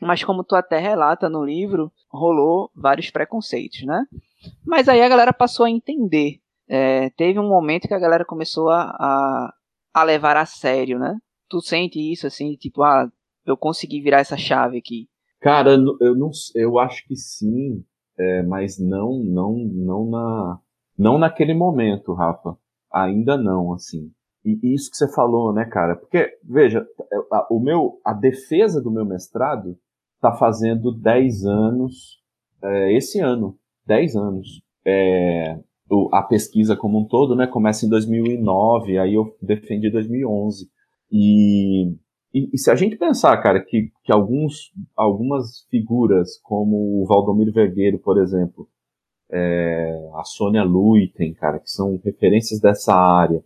Mas 0.00 0.24
como 0.24 0.42
tu 0.42 0.56
até 0.56 0.78
relata 0.78 1.28
no 1.28 1.44
livro, 1.44 1.92
rolou 2.10 2.70
vários 2.74 3.10
preconceitos, 3.10 3.82
né? 3.84 4.04
Mas 4.66 4.88
aí 4.88 5.00
a 5.00 5.08
galera 5.08 5.32
passou 5.32 5.66
a 5.66 5.70
entender. 5.70 6.40
É, 6.66 7.10
teve 7.10 7.38
um 7.38 7.48
momento 7.48 7.86
que 7.86 7.94
a 7.94 7.98
galera 7.98 8.24
começou 8.24 8.70
a, 8.70 8.90
a, 8.98 9.54
a 9.92 10.02
levar 10.02 10.36
a 10.36 10.46
sério, 10.46 10.98
né? 10.98 11.16
Tu 11.48 11.60
sente 11.60 12.00
isso, 12.00 12.26
assim, 12.26 12.56
tipo, 12.56 12.82
ah, 12.82 13.08
eu 13.46 13.56
consegui 13.56 14.00
virar 14.00 14.18
essa 14.20 14.36
chave 14.36 14.78
aqui. 14.78 15.08
Cara, 15.44 15.74
eu 16.00 16.16
não, 16.16 16.30
eu 16.54 16.78
acho 16.78 17.06
que 17.06 17.14
sim, 17.14 17.84
é, 18.18 18.42
mas 18.44 18.78
não, 18.78 19.22
não, 19.22 19.52
não 19.58 20.10
na, 20.10 20.58
não 20.96 21.18
naquele 21.18 21.52
momento, 21.52 22.14
Rafa. 22.14 22.56
Ainda 22.90 23.36
não, 23.36 23.74
assim. 23.74 24.10
E 24.42 24.72
isso 24.74 24.90
que 24.90 24.96
você 24.96 25.12
falou, 25.12 25.52
né, 25.52 25.66
cara? 25.66 25.96
Porque 25.96 26.38
veja, 26.42 26.86
a, 27.30 27.46
o 27.50 27.60
meu, 27.60 28.00
a 28.02 28.14
defesa 28.14 28.80
do 28.80 28.90
meu 28.90 29.04
mestrado 29.04 29.76
está 30.14 30.32
fazendo 30.32 30.90
10 30.90 31.44
anos 31.44 32.22
é, 32.62 32.96
esse 32.96 33.20
ano, 33.20 33.54
10 33.86 34.16
anos. 34.16 34.62
É, 34.82 35.60
o, 35.90 36.08
a 36.10 36.22
pesquisa 36.22 36.74
como 36.74 37.00
um 37.00 37.06
todo, 37.06 37.36
né, 37.36 37.46
começa 37.46 37.84
em 37.84 37.90
2009, 37.90 38.96
aí 38.98 39.12
eu 39.12 39.36
defendi 39.42 39.90
2011. 39.90 40.70
E 41.12 41.94
e, 42.34 42.50
e, 42.52 42.58
se 42.58 42.70
a 42.70 42.74
gente 42.74 42.96
pensar, 42.96 43.36
cara, 43.40 43.64
que, 43.64 43.92
que 44.02 44.12
alguns, 44.12 44.72
algumas 44.96 45.64
figuras, 45.70 46.38
como 46.42 47.00
o 47.00 47.06
Valdomiro 47.06 47.52
Vergueiro, 47.52 47.98
por 47.98 48.20
exemplo, 48.20 48.68
é, 49.30 50.10
a 50.16 50.24
Sônia 50.24 50.64
Luiten, 50.64 51.32
cara, 51.34 51.60
que 51.60 51.70
são 51.70 52.00
referências 52.04 52.60
dessa 52.60 52.92
área, 52.92 53.42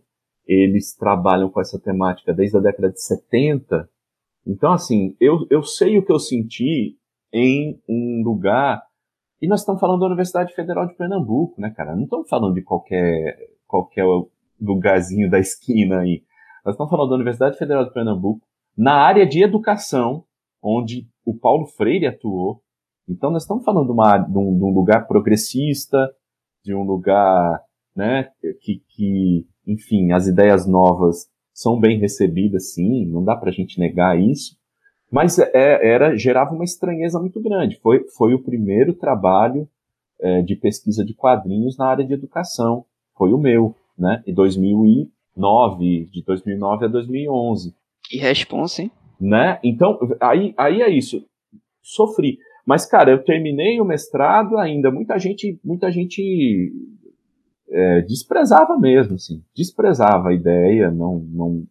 eles 0.47 0.95
trabalham 0.95 1.49
com 1.49 1.61
essa 1.61 1.79
temática 1.79 2.33
desde 2.33 2.57
a 2.57 2.59
década 2.59 2.91
de 2.91 2.99
70. 2.99 3.87
Então, 4.47 4.71
assim, 4.71 5.15
eu, 5.19 5.45
eu 5.51 5.61
sei 5.61 5.99
o 5.99 6.03
que 6.03 6.11
eu 6.11 6.19
senti 6.19 6.97
em 7.31 7.79
um 7.87 8.23
lugar 8.23 8.81
E 9.41 9.47
nós 9.47 9.61
estamos 9.61 9.79
falando 9.79 9.99
da 10.01 10.07
Universidade 10.07 10.53
Federal 10.53 10.87
de 10.87 10.95
Pernambuco, 10.95 11.61
né, 11.61 11.69
cara? 11.69 11.95
Não 11.95 12.03
estamos 12.03 12.27
falando 12.27 12.55
de 12.55 12.61
qualquer, 12.63 13.37
qualquer 13.67 14.03
lugarzinho 14.59 15.29
da 15.29 15.39
esquina 15.39 15.99
aí. 15.99 16.23
Nós 16.65 16.73
estamos 16.73 16.89
falando 16.89 17.09
da 17.09 17.15
Universidade 17.15 17.57
Federal 17.57 17.85
de 17.85 17.93
Pernambuco, 17.93 18.45
na 18.79 18.93
área 18.93 19.27
de 19.27 19.43
educação, 19.43 20.23
onde 20.63 21.05
o 21.25 21.37
Paulo 21.37 21.65
Freire 21.65 22.07
atuou. 22.07 22.61
Então, 23.09 23.29
nós 23.29 23.43
estamos 23.43 23.65
falando 23.65 23.87
de, 23.87 23.91
uma, 23.91 24.17
de, 24.17 24.37
um, 24.37 24.57
de 24.57 24.63
um 24.63 24.73
lugar 24.73 25.05
progressista, 25.05 26.09
de 26.63 26.73
um 26.73 26.83
lugar 26.83 27.61
né, 27.93 28.29
que, 28.61 28.81
que, 28.87 29.45
enfim, 29.67 30.13
as 30.13 30.27
ideias 30.27 30.65
novas 30.65 31.29
são 31.53 31.77
bem 31.77 31.99
recebidas, 31.99 32.73
sim, 32.73 33.05
não 33.07 33.21
dá 33.21 33.35
para 33.35 33.49
a 33.49 33.53
gente 33.53 33.77
negar 33.77 34.17
isso. 34.17 34.57
Mas 35.11 35.37
é, 35.37 35.51
era 35.53 36.15
gerava 36.15 36.55
uma 36.55 36.63
estranheza 36.63 37.19
muito 37.19 37.41
grande. 37.41 37.77
Foi, 37.81 38.05
foi 38.15 38.33
o 38.33 38.41
primeiro 38.41 38.93
trabalho 38.93 39.67
é, 40.21 40.41
de 40.41 40.55
pesquisa 40.55 41.03
de 41.03 41.13
quadrinhos 41.13 41.77
na 41.77 41.87
área 41.87 42.05
de 42.05 42.13
educação. 42.13 42.85
Foi 43.17 43.33
o 43.33 43.37
meu, 43.37 43.75
né? 43.97 44.23
Em 44.25 44.33
2009, 44.33 46.05
de 46.05 46.23
2009 46.23 46.85
a 46.85 46.87
2011. 46.87 47.75
Que 48.09 48.17
responsa, 48.17 48.81
hein? 48.81 48.91
Né? 49.21 49.59
Então, 49.63 49.99
aí, 50.19 50.53
aí 50.57 50.81
é 50.81 50.89
isso. 50.89 51.23
Sofri. 51.81 52.39
Mas, 52.65 52.85
cara, 52.85 53.11
eu 53.11 53.23
terminei 53.23 53.79
o 53.79 53.85
mestrado 53.85 54.57
ainda. 54.57 54.91
Muita 54.91 55.19
gente, 55.19 55.59
muita 55.63 55.91
gente 55.91 56.73
é, 57.69 58.01
desprezava 58.01 58.77
mesmo, 58.77 59.15
assim. 59.15 59.43
Desprezava 59.55 60.29
a 60.29 60.33
ideia, 60.33 60.89
não, 60.89 61.19
não 61.19 61.63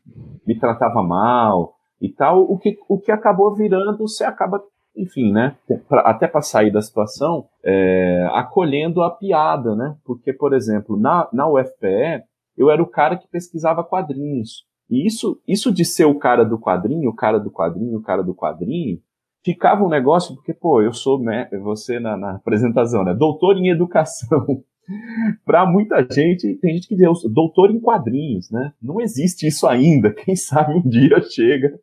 me 0.46 0.58
tratava 0.58 1.02
mal 1.02 1.74
e 2.00 2.08
tal, 2.08 2.42
o 2.42 2.56
que, 2.58 2.78
o 2.88 2.98
que 2.98 3.10
acabou 3.10 3.54
virando, 3.54 3.98
você 3.98 4.24
acaba, 4.24 4.62
enfim, 4.96 5.32
né, 5.32 5.56
até 5.90 6.28
para 6.28 6.42
sair 6.42 6.70
da 6.70 6.80
situação, 6.80 7.46
é, 7.64 8.28
acolhendo 8.32 9.02
a 9.02 9.10
piada, 9.10 9.74
né, 9.74 9.96
porque, 10.04 10.32
por 10.32 10.54
exemplo, 10.54 10.96
na, 10.96 11.28
na 11.32 11.48
UFPE, 11.48 12.22
eu 12.56 12.70
era 12.70 12.80
o 12.82 12.86
cara 12.86 13.16
que 13.16 13.26
pesquisava 13.28 13.82
quadrinhos, 13.82 14.64
e 14.90 15.06
isso, 15.06 15.40
isso 15.46 15.72
de 15.72 15.84
ser 15.84 16.04
o 16.04 16.18
cara 16.18 16.44
do 16.44 16.58
quadrinho, 16.58 17.10
o 17.10 17.14
cara 17.14 17.38
do 17.38 17.50
quadrinho, 17.50 17.98
o 17.98 18.02
cara 18.02 18.22
do 18.22 18.34
quadrinho, 18.34 19.00
ficava 19.44 19.84
um 19.84 19.88
negócio, 19.88 20.34
porque, 20.34 20.52
pô, 20.52 20.82
eu 20.82 20.92
sou, 20.92 21.20
né, 21.20 21.48
você 21.62 22.00
na, 22.00 22.16
na 22.16 22.36
apresentação, 22.36 23.04
né, 23.04 23.14
doutor 23.14 23.56
em 23.56 23.68
educação, 23.68 24.62
para 25.44 25.66
muita 25.66 26.06
gente, 26.10 26.54
tem 26.56 26.74
gente 26.74 26.88
que 26.88 26.96
diz, 26.96 27.06
doutor 27.32 27.70
em 27.70 27.80
quadrinhos, 27.80 28.50
né? 28.50 28.72
Não 28.80 29.00
existe 29.00 29.46
isso 29.46 29.66
ainda. 29.66 30.12
Quem 30.24 30.34
sabe 30.34 30.74
um 30.74 30.88
dia 30.88 31.20
chega 31.22 31.78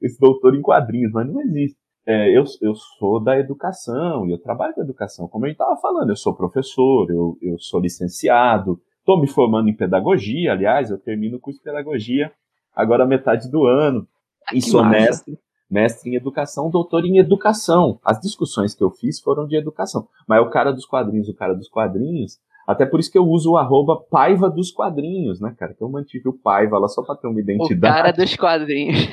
esse 0.00 0.18
doutor 0.18 0.54
em 0.54 0.62
quadrinhos, 0.62 1.12
mas 1.12 1.26
não 1.26 1.40
existe. 1.42 1.78
É, 2.06 2.30
eu, 2.30 2.42
eu 2.62 2.74
sou 2.74 3.22
da 3.22 3.38
educação 3.38 4.26
e 4.26 4.32
eu 4.32 4.38
trabalho 4.38 4.74
com 4.74 4.80
educação. 4.80 5.28
Como 5.28 5.46
eu 5.46 5.52
estava 5.52 5.76
falando, 5.76 6.08
eu 6.08 6.16
sou 6.16 6.34
professor, 6.34 7.10
eu, 7.10 7.36
eu 7.42 7.58
sou 7.58 7.80
licenciado, 7.80 8.80
estou 9.08 9.18
me 9.18 9.26
formando 9.26 9.70
em 9.70 9.74
pedagogia, 9.74 10.52
aliás, 10.52 10.90
eu 10.90 10.98
termino 10.98 11.38
o 11.38 11.40
curso 11.40 11.58
de 11.58 11.64
pedagogia 11.64 12.30
agora 12.76 13.06
metade 13.06 13.50
do 13.50 13.64
ano. 13.64 14.06
Ah, 14.46 14.54
e 14.54 14.60
sou 14.60 14.82
massa. 14.82 14.98
mestre 14.98 15.38
mestre 15.70 16.10
em 16.10 16.14
educação, 16.14 16.70
doutor 16.70 17.04
em 17.04 17.18
educação. 17.18 18.00
As 18.02 18.18
discussões 18.20 18.74
que 18.74 18.82
eu 18.82 18.90
fiz 18.90 19.20
foram 19.20 19.46
de 19.46 19.54
educação. 19.56 20.08
Mas 20.26 20.40
o 20.40 20.48
cara 20.48 20.72
dos 20.72 20.86
quadrinhos, 20.86 21.28
o 21.28 21.34
cara 21.34 21.54
dos 21.54 21.68
quadrinhos, 21.68 22.38
até 22.66 22.86
por 22.86 23.00
isso 23.00 23.10
que 23.10 23.18
eu 23.18 23.26
uso 23.26 23.52
o 23.52 23.56
arroba 23.56 23.98
paiva 24.10 24.50
dos 24.50 24.70
quadrinhos, 24.70 25.40
né, 25.40 25.54
cara? 25.58 25.74
Que 25.74 25.82
eu 25.82 25.88
mantive 25.88 26.28
o 26.28 26.32
paiva 26.32 26.78
lá 26.78 26.88
só 26.88 27.02
pra 27.02 27.16
ter 27.16 27.26
uma 27.26 27.40
identidade. 27.40 27.74
O 27.74 27.80
cara 27.80 28.12
dos 28.12 28.36
quadrinhos. 28.36 29.08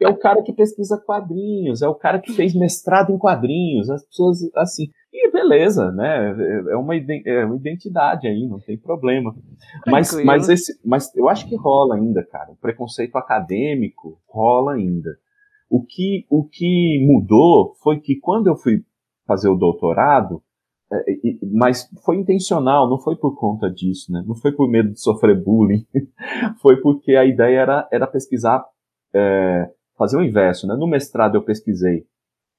é 0.00 0.08
o 0.08 0.16
cara 0.16 0.42
que 0.42 0.52
pesquisa 0.52 0.96
quadrinhos, 0.98 1.82
é 1.82 1.88
o 1.88 1.94
cara 1.94 2.18
que 2.18 2.32
fez 2.32 2.54
mestrado 2.54 3.10
em 3.10 3.18
quadrinhos, 3.18 3.90
as 3.90 4.04
pessoas 4.04 4.38
assim. 4.54 4.90
E 5.12 5.30
beleza, 5.32 5.90
né? 5.90 6.30
É 6.70 6.76
uma, 6.76 6.94
é 6.94 7.44
uma 7.44 7.56
identidade 7.56 8.28
aí, 8.28 8.46
não 8.46 8.60
tem 8.60 8.78
problema. 8.78 9.34
Mas, 9.86 10.12
mas, 10.24 10.48
esse, 10.48 10.80
mas 10.84 11.14
eu 11.16 11.28
acho 11.28 11.48
que 11.48 11.56
rola 11.56 11.96
ainda, 11.96 12.24
cara. 12.24 12.52
O 12.52 12.56
preconceito 12.56 13.16
acadêmico 13.16 14.20
rola 14.28 14.74
ainda. 14.74 15.10
O 15.68 15.84
que, 15.84 16.26
o 16.30 16.44
que 16.44 17.04
mudou 17.04 17.74
foi 17.82 18.00
que 18.00 18.16
quando 18.16 18.46
eu 18.46 18.56
fui 18.56 18.84
fazer 19.26 19.48
o 19.48 19.56
doutorado, 19.56 20.42
é, 20.92 21.04
mas 21.52 21.88
foi 22.04 22.16
intencional, 22.16 22.88
não 22.90 22.98
foi 22.98 23.16
por 23.16 23.36
conta 23.36 23.70
disso, 23.70 24.12
né? 24.12 24.22
Não 24.26 24.34
foi 24.34 24.52
por 24.52 24.68
medo 24.68 24.90
de 24.90 25.00
sofrer 25.00 25.40
bullying, 25.40 25.86
foi 26.60 26.80
porque 26.80 27.14
a 27.14 27.24
ideia 27.24 27.60
era, 27.60 27.88
era 27.92 28.06
pesquisar, 28.06 28.64
é, 29.14 29.70
fazer 29.96 30.16
o 30.16 30.22
inverso, 30.22 30.66
né? 30.66 30.74
No 30.74 30.88
mestrado 30.88 31.36
eu 31.36 31.42
pesquisei 31.42 32.06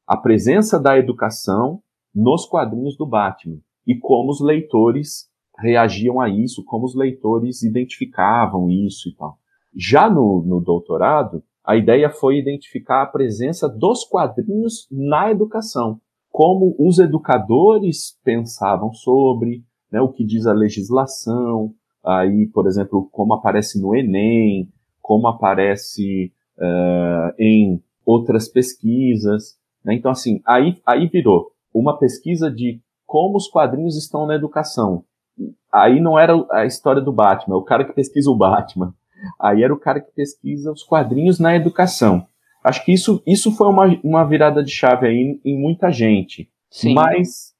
a 0.07 0.17
presença 0.17 0.79
da 0.79 0.97
educação 0.97 1.81
nos 2.13 2.45
quadrinhos 2.45 2.97
do 2.97 3.05
Batman 3.05 3.59
e 3.87 3.97
como 3.97 4.29
os 4.29 4.41
leitores 4.41 5.29
reagiam 5.57 6.19
a 6.19 6.29
isso, 6.29 6.63
como 6.65 6.85
os 6.85 6.95
leitores 6.95 7.63
identificavam 7.63 8.69
isso 8.69 9.09
e 9.09 9.15
tal. 9.15 9.37
Já 9.75 10.09
no, 10.09 10.41
no 10.41 10.59
doutorado, 10.59 11.43
a 11.63 11.75
ideia 11.75 12.09
foi 12.09 12.37
identificar 12.37 13.03
a 13.03 13.07
presença 13.07 13.69
dos 13.69 14.03
quadrinhos 14.03 14.87
na 14.91 15.31
educação, 15.31 15.99
como 16.31 16.75
os 16.79 16.97
educadores 16.99 18.19
pensavam 18.23 18.91
sobre, 18.93 19.63
né, 19.91 20.01
o 20.01 20.09
que 20.09 20.25
diz 20.25 20.47
a 20.47 20.53
legislação, 20.53 21.73
aí, 22.03 22.47
por 22.47 22.67
exemplo, 22.67 23.07
como 23.11 23.33
aparece 23.33 23.79
no 23.79 23.95
Enem, 23.95 24.67
como 25.01 25.27
aparece 25.27 26.33
uh, 26.57 27.33
em 27.37 27.81
outras 28.05 28.47
pesquisas. 28.47 29.57
Né? 29.83 29.93
Então, 29.95 30.11
assim, 30.11 30.41
aí, 30.45 30.77
aí 30.85 31.07
virou 31.07 31.51
uma 31.73 31.97
pesquisa 31.97 32.49
de 32.49 32.81
como 33.05 33.37
os 33.37 33.47
quadrinhos 33.47 33.97
estão 33.97 34.25
na 34.25 34.35
educação. 34.35 35.03
Aí 35.71 35.99
não 35.99 36.19
era 36.19 36.33
a 36.51 36.65
história 36.65 37.01
do 37.01 37.11
Batman, 37.11 37.55
é 37.55 37.57
o 37.57 37.63
cara 37.63 37.85
que 37.85 37.93
pesquisa 37.93 38.29
o 38.29 38.35
Batman. 38.35 38.93
Aí 39.39 39.63
era 39.63 39.73
o 39.73 39.79
cara 39.79 40.01
que 40.01 40.11
pesquisa 40.11 40.71
os 40.71 40.83
quadrinhos 40.83 41.39
na 41.39 41.55
educação. 41.55 42.25
Acho 42.63 42.83
que 42.85 42.91
isso, 42.91 43.21
isso 43.25 43.51
foi 43.51 43.67
uma, 43.67 43.99
uma 44.03 44.23
virada 44.23 44.63
de 44.63 44.71
chave 44.71 45.07
aí 45.07 45.15
em, 45.15 45.41
em 45.43 45.59
muita 45.59 45.91
gente. 45.91 46.49
Sim. 46.69 46.93
Mas, 46.93 47.53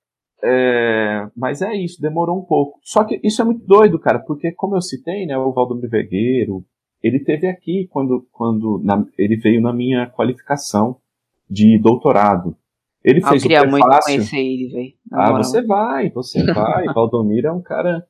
é, 0.43 1.27
mas 1.35 1.61
é 1.61 1.73
isso, 1.75 2.01
demorou 2.01 2.37
um 2.37 2.43
pouco. 2.43 2.79
Só 2.83 3.03
que 3.03 3.19
isso 3.23 3.41
é 3.41 3.45
muito 3.45 3.65
doido, 3.65 3.99
cara, 3.99 4.19
porque 4.19 4.51
como 4.51 4.75
eu 4.75 4.81
citei, 4.81 5.25
né, 5.25 5.37
o 5.37 5.51
Valdomiro 5.51 5.89
Vergueiro, 5.89 6.63
ele 7.01 7.19
teve 7.19 7.47
aqui 7.47 7.87
quando, 7.91 8.27
quando 8.31 8.79
na, 8.83 9.03
ele 9.17 9.35
veio 9.35 9.61
na 9.61 9.73
minha 9.73 10.07
qualificação 10.07 10.97
de 11.49 11.79
doutorado. 11.79 12.55
Ele 13.03 13.21
ah, 13.23 13.29
fez 13.29 13.43
eu 13.43 13.49
queria 13.49 13.67
muito 13.67 13.87
conhecer 14.03 14.37
ele, 14.37 14.69
velho. 14.71 14.93
Ah, 15.11 15.27
moral. 15.27 15.43
você 15.43 15.61
vai, 15.61 16.09
você 16.11 16.43
vai. 16.53 16.85
Valdomiro 16.93 17.47
é 17.47 17.51
um 17.51 17.61
cara 17.61 18.05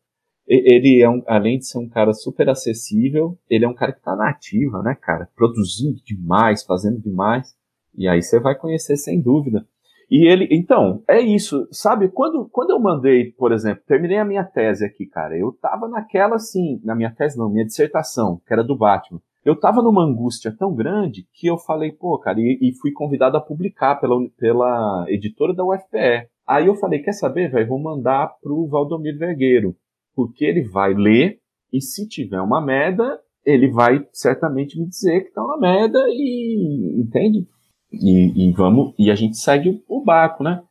ele 0.48 1.02
é 1.02 1.10
um, 1.10 1.24
além 1.28 1.60
de 1.60 1.66
ser 1.66 1.78
um 1.78 1.88
cara 1.88 2.14
super 2.14 2.50
acessível, 2.50 3.38
ele 3.50 3.64
é 3.64 3.68
um 3.70 3.74
cara 3.74 3.94
que 3.94 4.02
tá 4.02 4.16
na 4.16 4.30
ativa, 4.30 4.82
né, 4.84 4.98
cara? 5.00 5.30
Produzindo 5.34 6.02
demais, 6.04 6.64
fazendo 6.64 7.00
demais. 7.00 7.56
E 7.96 8.08
aí 8.08 8.22
você 8.22 8.38
vai 8.38 8.56
conhecer 8.56 8.98
sem 8.98 9.22
dúvida. 9.22 9.66
E 10.10 10.30
ele, 10.30 10.50
então, 10.52 11.04
é 11.08 11.22
isso, 11.22 11.68
sabe? 11.72 12.10
Quando, 12.10 12.50
quando 12.50 12.72
eu 12.72 12.80
mandei, 12.80 13.32
por 13.32 13.54
exemplo, 13.54 13.82
terminei 13.88 14.18
a 14.18 14.26
minha 14.26 14.44
tese 14.44 14.84
aqui, 14.84 15.06
cara, 15.06 15.38
eu 15.38 15.54
tava 15.54 15.88
naquela 15.88 16.36
assim, 16.36 16.82
na 16.84 16.94
minha 16.94 17.12
tese 17.12 17.38
não, 17.38 17.50
minha 17.50 17.66
dissertação, 17.66 18.42
que 18.46 18.52
era 18.52 18.64
do 18.64 18.78
Batman. 18.78 19.22
Eu 19.44 19.60
tava 19.60 19.82
numa 19.82 20.04
angústia 20.04 20.56
tão 20.58 20.74
grande 20.74 21.26
que 21.34 21.48
eu 21.48 21.58
falei, 21.58 21.92
pô, 21.92 22.18
cara, 22.20 22.40
e, 22.40 22.60
e 22.62 22.74
fui 22.80 22.92
convidado 22.92 23.38
a 23.38 23.42
publicar 23.42 23.96
pela, 23.96 24.16
pela 24.38 25.06
editora 25.08 25.54
da 25.54 25.66
UFPE. 25.66 26.28
Aí 26.48 26.68
eu 26.68 26.76
falei, 26.76 27.00
quer 27.00 27.14
saber, 27.14 27.50
velho, 27.50 27.68
vou 27.68 27.80
mandar 27.80 28.36
pro 28.42 28.68
Valdomiro 28.68 29.18
Vergueiro 29.18 29.76
porque 30.16 30.46
ele 30.46 30.62
vai 30.64 30.94
ler 30.94 31.40
e 31.72 31.82
se 31.82 32.08
tiver 32.08 32.42
uma 32.42 32.64
merda, 32.64 33.20
ele 33.46 33.72
vai 33.72 34.06
certamente 34.12 34.80
me 34.80 34.88
dizer 34.88 35.22
que 35.22 35.32
tá 35.32 35.44
uma 35.44 35.58
merda 35.58 36.00
e 36.10 37.02
entende? 37.02 37.48
E, 37.92 38.50
e 38.50 38.54
vamos 38.54 38.94
e 39.00 39.10
a 39.10 39.16
gente 39.16 39.38
segue 39.38 39.84
o 39.88 40.04
barco, 40.04 40.44
né? 40.44 40.62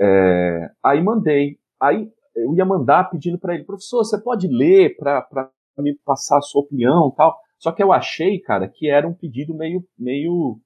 É, 0.00 0.70
aí 0.82 1.02
mandei, 1.02 1.56
aí 1.80 2.08
eu 2.34 2.54
ia 2.54 2.64
mandar 2.64 3.08
pedindo 3.10 3.38
para 3.38 3.54
ele, 3.54 3.64
professor, 3.64 3.98
você 3.98 4.20
pode 4.20 4.46
ler 4.48 4.96
para 4.96 5.50
me 5.78 5.96
passar 6.04 6.38
a 6.38 6.42
sua 6.42 6.62
opinião, 6.62 7.10
tal. 7.16 7.36
Só 7.58 7.72
que 7.72 7.82
eu 7.82 7.92
achei, 7.92 8.38
cara, 8.40 8.68
que 8.68 8.88
era 8.88 9.06
um 9.06 9.14
pedido 9.14 9.54
meio 9.54 9.82
meio 9.98 10.58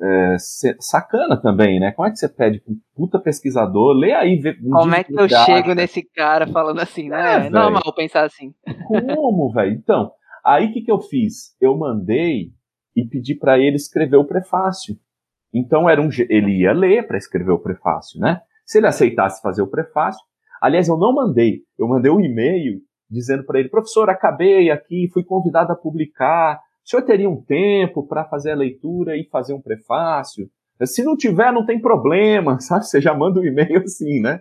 é, 0.00 0.36
sacana 0.80 1.40
também, 1.40 1.78
né? 1.78 1.92
Como 1.92 2.08
é 2.08 2.10
que 2.10 2.18
você 2.18 2.28
pede 2.28 2.60
para 2.60 2.72
um 2.72 2.76
puta 2.94 3.20
pesquisador? 3.20 3.94
Lê 3.94 4.12
aí, 4.12 4.36
vê. 4.36 4.54
Como 4.54 4.94
é 4.94 5.04
que 5.04 5.14
eu 5.14 5.28
chego 5.28 5.74
nesse 5.74 6.02
cara 6.02 6.46
falando 6.46 6.80
assim, 6.80 7.08
né? 7.08 7.44
É, 7.44 7.46
é 7.46 7.50
normal 7.50 7.82
pensar 7.94 8.24
assim. 8.24 8.52
Como, 8.86 9.52
velho? 9.52 9.72
Então, 9.72 10.10
aí 10.44 10.66
o 10.66 10.72
que, 10.72 10.82
que 10.82 10.90
eu 10.92 11.00
fiz? 11.00 11.56
Eu 11.60 11.76
mandei 11.76 12.50
e 12.96 13.06
pedi 13.06 13.34
para 13.34 13.58
ele 13.58 13.76
escrever 13.76 14.16
o 14.16 14.26
prefácio. 14.26 14.96
Então 15.54 15.88
era 15.88 16.00
um, 16.00 16.08
ele 16.28 16.62
ia 16.62 16.72
ler 16.72 17.06
para 17.06 17.18
escrever 17.18 17.52
o 17.52 17.58
prefácio, 17.58 18.18
né? 18.18 18.40
Se 18.64 18.78
ele 18.78 18.86
aceitasse 18.86 19.42
fazer 19.42 19.62
o 19.62 19.70
prefácio, 19.70 20.20
aliás, 20.60 20.88
eu 20.88 20.96
não 20.96 21.14
mandei, 21.14 21.60
eu 21.78 21.86
mandei 21.86 22.10
um 22.10 22.20
e-mail 22.20 22.80
dizendo 23.12 23.44
para 23.44 23.60
ele, 23.60 23.68
professor, 23.68 24.08
acabei 24.08 24.70
aqui, 24.70 25.08
fui 25.12 25.22
convidado 25.22 25.72
a 25.72 25.76
publicar, 25.76 26.60
o 26.84 26.88
senhor 26.88 27.02
teria 27.02 27.28
um 27.28 27.40
tempo 27.40 28.06
para 28.06 28.24
fazer 28.24 28.52
a 28.52 28.56
leitura 28.56 29.16
e 29.16 29.28
fazer 29.28 29.54
um 29.54 29.60
prefácio? 29.60 30.48
Se 30.84 31.04
não 31.04 31.16
tiver, 31.16 31.52
não 31.52 31.64
tem 31.64 31.80
problema, 31.80 32.58
sabe? 32.60 32.86
Você 32.86 33.00
já 33.00 33.14
manda 33.14 33.38
um 33.38 33.44
e-mail 33.44 33.82
assim, 33.82 34.20
né? 34.20 34.40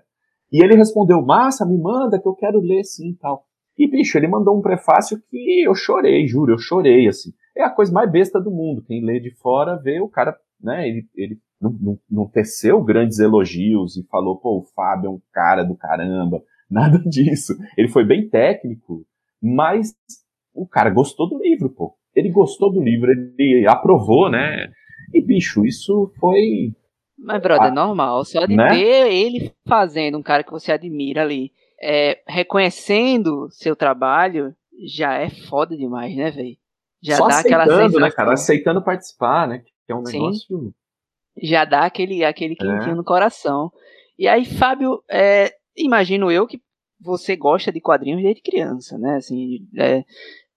E 0.52 0.64
ele 0.64 0.76
respondeu, 0.76 1.22
massa, 1.22 1.66
me 1.66 1.78
manda 1.78 2.20
que 2.20 2.28
eu 2.28 2.34
quero 2.34 2.60
ler 2.60 2.84
sim 2.84 3.16
tal. 3.22 3.46
E, 3.78 3.90
bicho, 3.90 4.18
ele 4.18 4.28
mandou 4.28 4.58
um 4.58 4.62
prefácio 4.62 5.22
que 5.30 5.64
eu 5.64 5.74
chorei, 5.74 6.28
juro, 6.28 6.54
eu 6.54 6.58
chorei, 6.58 7.08
assim. 7.08 7.32
É 7.56 7.64
a 7.64 7.70
coisa 7.70 7.92
mais 7.92 8.12
besta 8.12 8.40
do 8.40 8.52
mundo. 8.52 8.84
Quem 8.84 9.04
lê 9.04 9.20
de 9.20 9.32
fora 9.36 9.78
vê 9.78 10.00
o 10.02 10.10
cara, 10.10 10.36
né, 10.62 10.88
ele, 10.88 11.06
ele 11.16 11.40
não, 11.60 11.72
não, 11.80 12.00
não 12.10 12.28
teceu 12.28 12.84
grandes 12.84 13.20
elogios 13.20 13.96
e 13.96 14.04
falou, 14.08 14.38
pô, 14.38 14.60
o 14.60 14.66
Fábio 14.76 15.08
é 15.08 15.10
um 15.12 15.22
cara 15.32 15.64
do 15.64 15.76
caramba. 15.76 16.42
Nada 16.72 16.98
disso. 17.00 17.54
Ele 17.78 17.90
foi 17.90 18.06
bem 18.06 18.30
técnico, 18.30 19.06
mas 19.42 19.94
o 20.54 20.66
cara 20.66 20.90
gostou 20.90 21.28
do 21.28 21.38
livro, 21.38 21.70
pô. 21.70 21.94
Ele 22.16 22.30
gostou 22.30 22.72
do 22.72 22.82
livro, 22.82 23.12
ele 23.12 23.66
aprovou, 23.68 24.30
né? 24.30 24.72
E, 25.14 25.22
bicho, 25.22 25.66
isso 25.66 26.12
foi. 26.20 26.74
Mas, 27.18 27.42
brother, 27.42 27.68
é 27.68 27.72
normal. 27.72 28.24
Só 28.24 28.46
de 28.46 28.56
né? 28.56 28.70
ter 28.70 29.12
ele 29.12 29.54
fazendo 29.68 30.18
um 30.18 30.24
cara 30.24 30.44
que 30.44 30.52
você 30.52 30.72
admira 30.72 31.22
ali, 31.22 31.52
é, 31.82 32.22
reconhecendo 32.28 33.50
seu 33.50 33.76
trabalho, 33.76 34.56
já 34.86 35.16
é 35.16 35.30
foda 35.30 35.76
demais, 35.76 36.16
né, 36.16 36.32
velho? 36.32 36.56
Já 37.04 37.18
Só 37.18 37.28
dá 37.28 37.40
aquela 37.40 37.66
sensação. 37.66 38.00
né, 38.00 38.12
cara? 38.12 38.34
Aceitando 38.34 38.84
participar, 38.84 39.48
né? 39.48 39.64
Que 39.86 39.92
é 39.92 39.96
um 39.96 40.04
negócio. 40.04 40.60
Sim. 40.60 40.74
Já 41.42 41.66
dá 41.66 41.82
aquele, 41.86 42.24
aquele 42.24 42.56
quentinho 42.56 42.94
é. 42.94 42.96
no 42.96 43.04
coração. 43.04 43.72
E 44.20 44.28
aí, 44.28 44.46
Fábio, 44.46 45.02
é, 45.10 45.52
imagino 45.76 46.32
eu 46.32 46.48
que 46.48 46.62
você 47.00 47.36
gosta 47.36 47.72
de 47.72 47.82
quadrinhos 47.82 48.22
desde 48.22 48.42
criança, 48.42 48.98
né? 48.98 49.16
Assim, 49.16 49.68
é, 49.78 50.04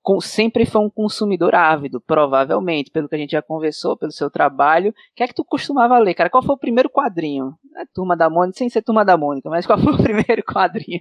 com, 0.04 0.20
sempre 0.20 0.66
foi 0.66 0.82
um 0.82 0.90
consumidor 0.90 1.54
ávido, 1.54 1.98
provavelmente, 1.98 2.90
pelo 2.90 3.08
que 3.08 3.14
a 3.14 3.18
gente 3.18 3.30
já 3.30 3.40
conversou, 3.40 3.96
pelo 3.96 4.12
seu 4.12 4.30
trabalho. 4.30 4.90
O 4.90 4.94
que 5.16 5.22
é 5.22 5.26
que 5.26 5.34
tu 5.34 5.42
costumava 5.42 5.98
ler, 5.98 6.12
cara? 6.12 6.28
Qual 6.28 6.42
foi 6.42 6.54
o 6.54 6.58
primeiro 6.58 6.90
quadrinho? 6.90 7.54
É, 7.74 7.84
Turma 7.94 8.14
da 8.14 8.28
Mônica, 8.28 8.58
sem 8.58 8.68
ser 8.68 8.82
Turma 8.82 9.02
da 9.02 9.16
Mônica, 9.16 9.48
mas 9.48 9.66
qual 9.66 9.78
foi 9.78 9.94
o 9.94 9.96
primeiro 10.02 10.42
quadrinho 10.44 11.00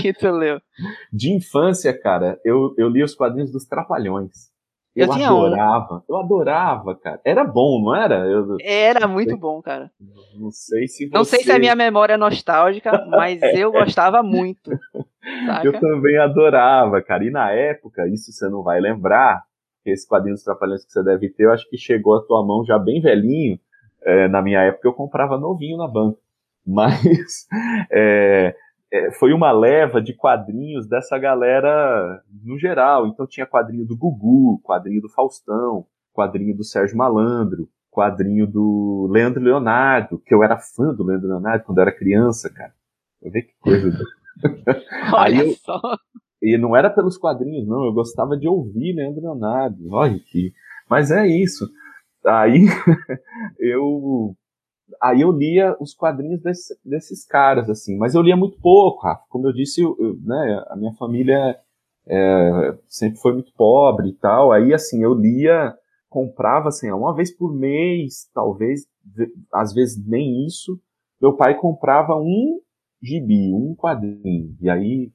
que 0.00 0.12
tu 0.12 0.30
leu? 0.30 0.60
De 1.12 1.32
infância, 1.32 1.92
cara, 1.98 2.40
eu, 2.44 2.72
eu 2.78 2.88
li 2.88 3.02
os 3.02 3.16
quadrinhos 3.16 3.50
dos 3.50 3.66
Trapalhões. 3.66 4.56
Eu, 4.98 5.06
eu 5.06 5.12
adorava, 5.12 5.94
um. 5.94 6.02
eu 6.08 6.16
adorava, 6.16 6.94
cara. 6.96 7.20
Era 7.24 7.44
bom, 7.44 7.80
não 7.80 7.94
era? 7.94 8.26
Eu, 8.26 8.56
era 8.60 9.06
muito 9.06 9.30
sei, 9.30 9.38
bom, 9.38 9.62
cara. 9.62 9.92
Não 10.36 10.50
sei 10.50 10.88
se 10.88 11.06
você... 11.06 11.14
Não 11.14 11.24
sei 11.24 11.44
se 11.44 11.52
é 11.52 11.58
minha 11.58 11.76
memória 11.76 12.18
nostálgica, 12.18 13.06
mas 13.06 13.40
eu 13.54 13.70
gostava 13.70 14.24
muito. 14.24 14.70
Saca? 15.46 15.64
Eu 15.64 15.78
também 15.78 16.18
adorava, 16.18 17.00
cara. 17.00 17.24
E 17.24 17.30
na 17.30 17.52
época, 17.52 18.08
isso 18.08 18.32
você 18.32 18.48
não 18.48 18.64
vai 18.64 18.80
lembrar, 18.80 19.44
esse 19.86 20.06
quadrinho 20.08 20.34
dos 20.34 20.42
Trapalhões 20.42 20.84
que 20.84 20.92
você 20.92 21.04
deve 21.04 21.28
ter, 21.28 21.44
eu 21.44 21.52
acho 21.52 21.68
que 21.70 21.78
chegou 21.78 22.16
à 22.16 22.22
tua 22.22 22.44
mão 22.44 22.64
já 22.64 22.76
bem 22.76 23.00
velhinho. 23.00 23.58
É, 24.02 24.26
na 24.26 24.42
minha 24.42 24.60
época 24.62 24.88
eu 24.88 24.92
comprava 24.92 25.38
novinho 25.38 25.76
na 25.76 25.86
banca. 25.86 26.18
Mas 26.66 27.46
é, 27.90 28.54
é, 28.92 29.10
foi 29.12 29.32
uma 29.32 29.52
leva 29.52 30.00
de 30.00 30.14
quadrinhos 30.14 30.86
dessa 30.86 31.18
galera 31.18 32.22
no 32.42 32.58
geral. 32.58 33.06
Então 33.06 33.26
tinha 33.26 33.46
quadrinho 33.46 33.86
do 33.86 33.96
Gugu, 33.96 34.60
quadrinho 34.62 35.00
do 35.00 35.08
Faustão, 35.08 35.86
quadrinho 36.12 36.56
do 36.56 36.64
Sérgio 36.64 36.96
Malandro, 36.96 37.68
quadrinho 37.90 38.46
do 38.46 39.08
Leandro 39.10 39.42
Leonardo, 39.42 40.18
que 40.18 40.34
eu 40.34 40.42
era 40.42 40.58
fã 40.58 40.94
do 40.94 41.04
Leandro 41.04 41.28
Leonardo 41.28 41.64
quando 41.64 41.78
eu 41.78 41.82
era 41.82 41.96
criança, 41.96 42.50
cara. 42.50 42.72
Eu 43.20 43.30
ver 43.30 43.42
que 43.42 43.54
coisa. 43.60 43.90
Olha 45.12 45.44
eu, 45.44 45.54
só. 45.54 45.80
E 46.40 46.56
não 46.56 46.76
era 46.76 46.88
pelos 46.88 47.18
quadrinhos, 47.18 47.66
não. 47.66 47.84
Eu 47.84 47.92
gostava 47.92 48.36
de 48.36 48.48
ouvir 48.48 48.94
Leandro 48.94 49.20
Leonardo. 49.20 49.92
Olha 49.92 50.18
que. 50.18 50.52
Mas 50.88 51.10
é 51.10 51.26
isso. 51.26 51.68
Aí 52.24 52.66
eu 53.58 54.34
aí 55.00 55.20
eu 55.20 55.30
lia 55.30 55.76
os 55.80 55.94
quadrinhos 55.94 56.40
desse, 56.40 56.78
desses 56.84 57.26
caras, 57.26 57.68
assim, 57.68 57.96
mas 57.96 58.14
eu 58.14 58.22
lia 58.22 58.36
muito 58.36 58.58
pouco, 58.60 59.06
Rafa. 59.06 59.24
Como 59.28 59.46
eu 59.46 59.52
disse, 59.52 59.82
eu, 59.82 59.96
eu, 59.98 60.16
né, 60.22 60.64
a 60.68 60.76
minha 60.76 60.92
família 60.94 61.58
é, 62.06 62.76
sempre 62.86 63.18
foi 63.18 63.32
muito 63.32 63.52
pobre 63.54 64.08
e 64.08 64.14
tal, 64.14 64.52
aí, 64.52 64.72
assim, 64.72 65.02
eu 65.02 65.14
lia, 65.14 65.74
comprava, 66.08 66.68
assim, 66.68 66.90
uma 66.90 67.14
vez 67.14 67.30
por 67.30 67.54
mês, 67.54 68.28
talvez, 68.32 68.86
às 69.52 69.72
vezes 69.72 70.02
nem 70.06 70.46
isso, 70.46 70.80
meu 71.20 71.34
pai 71.34 71.56
comprava 71.56 72.14
um 72.16 72.60
gibi, 73.02 73.52
um 73.52 73.74
quadrinho, 73.76 74.56
e 74.60 74.70
aí, 74.70 75.12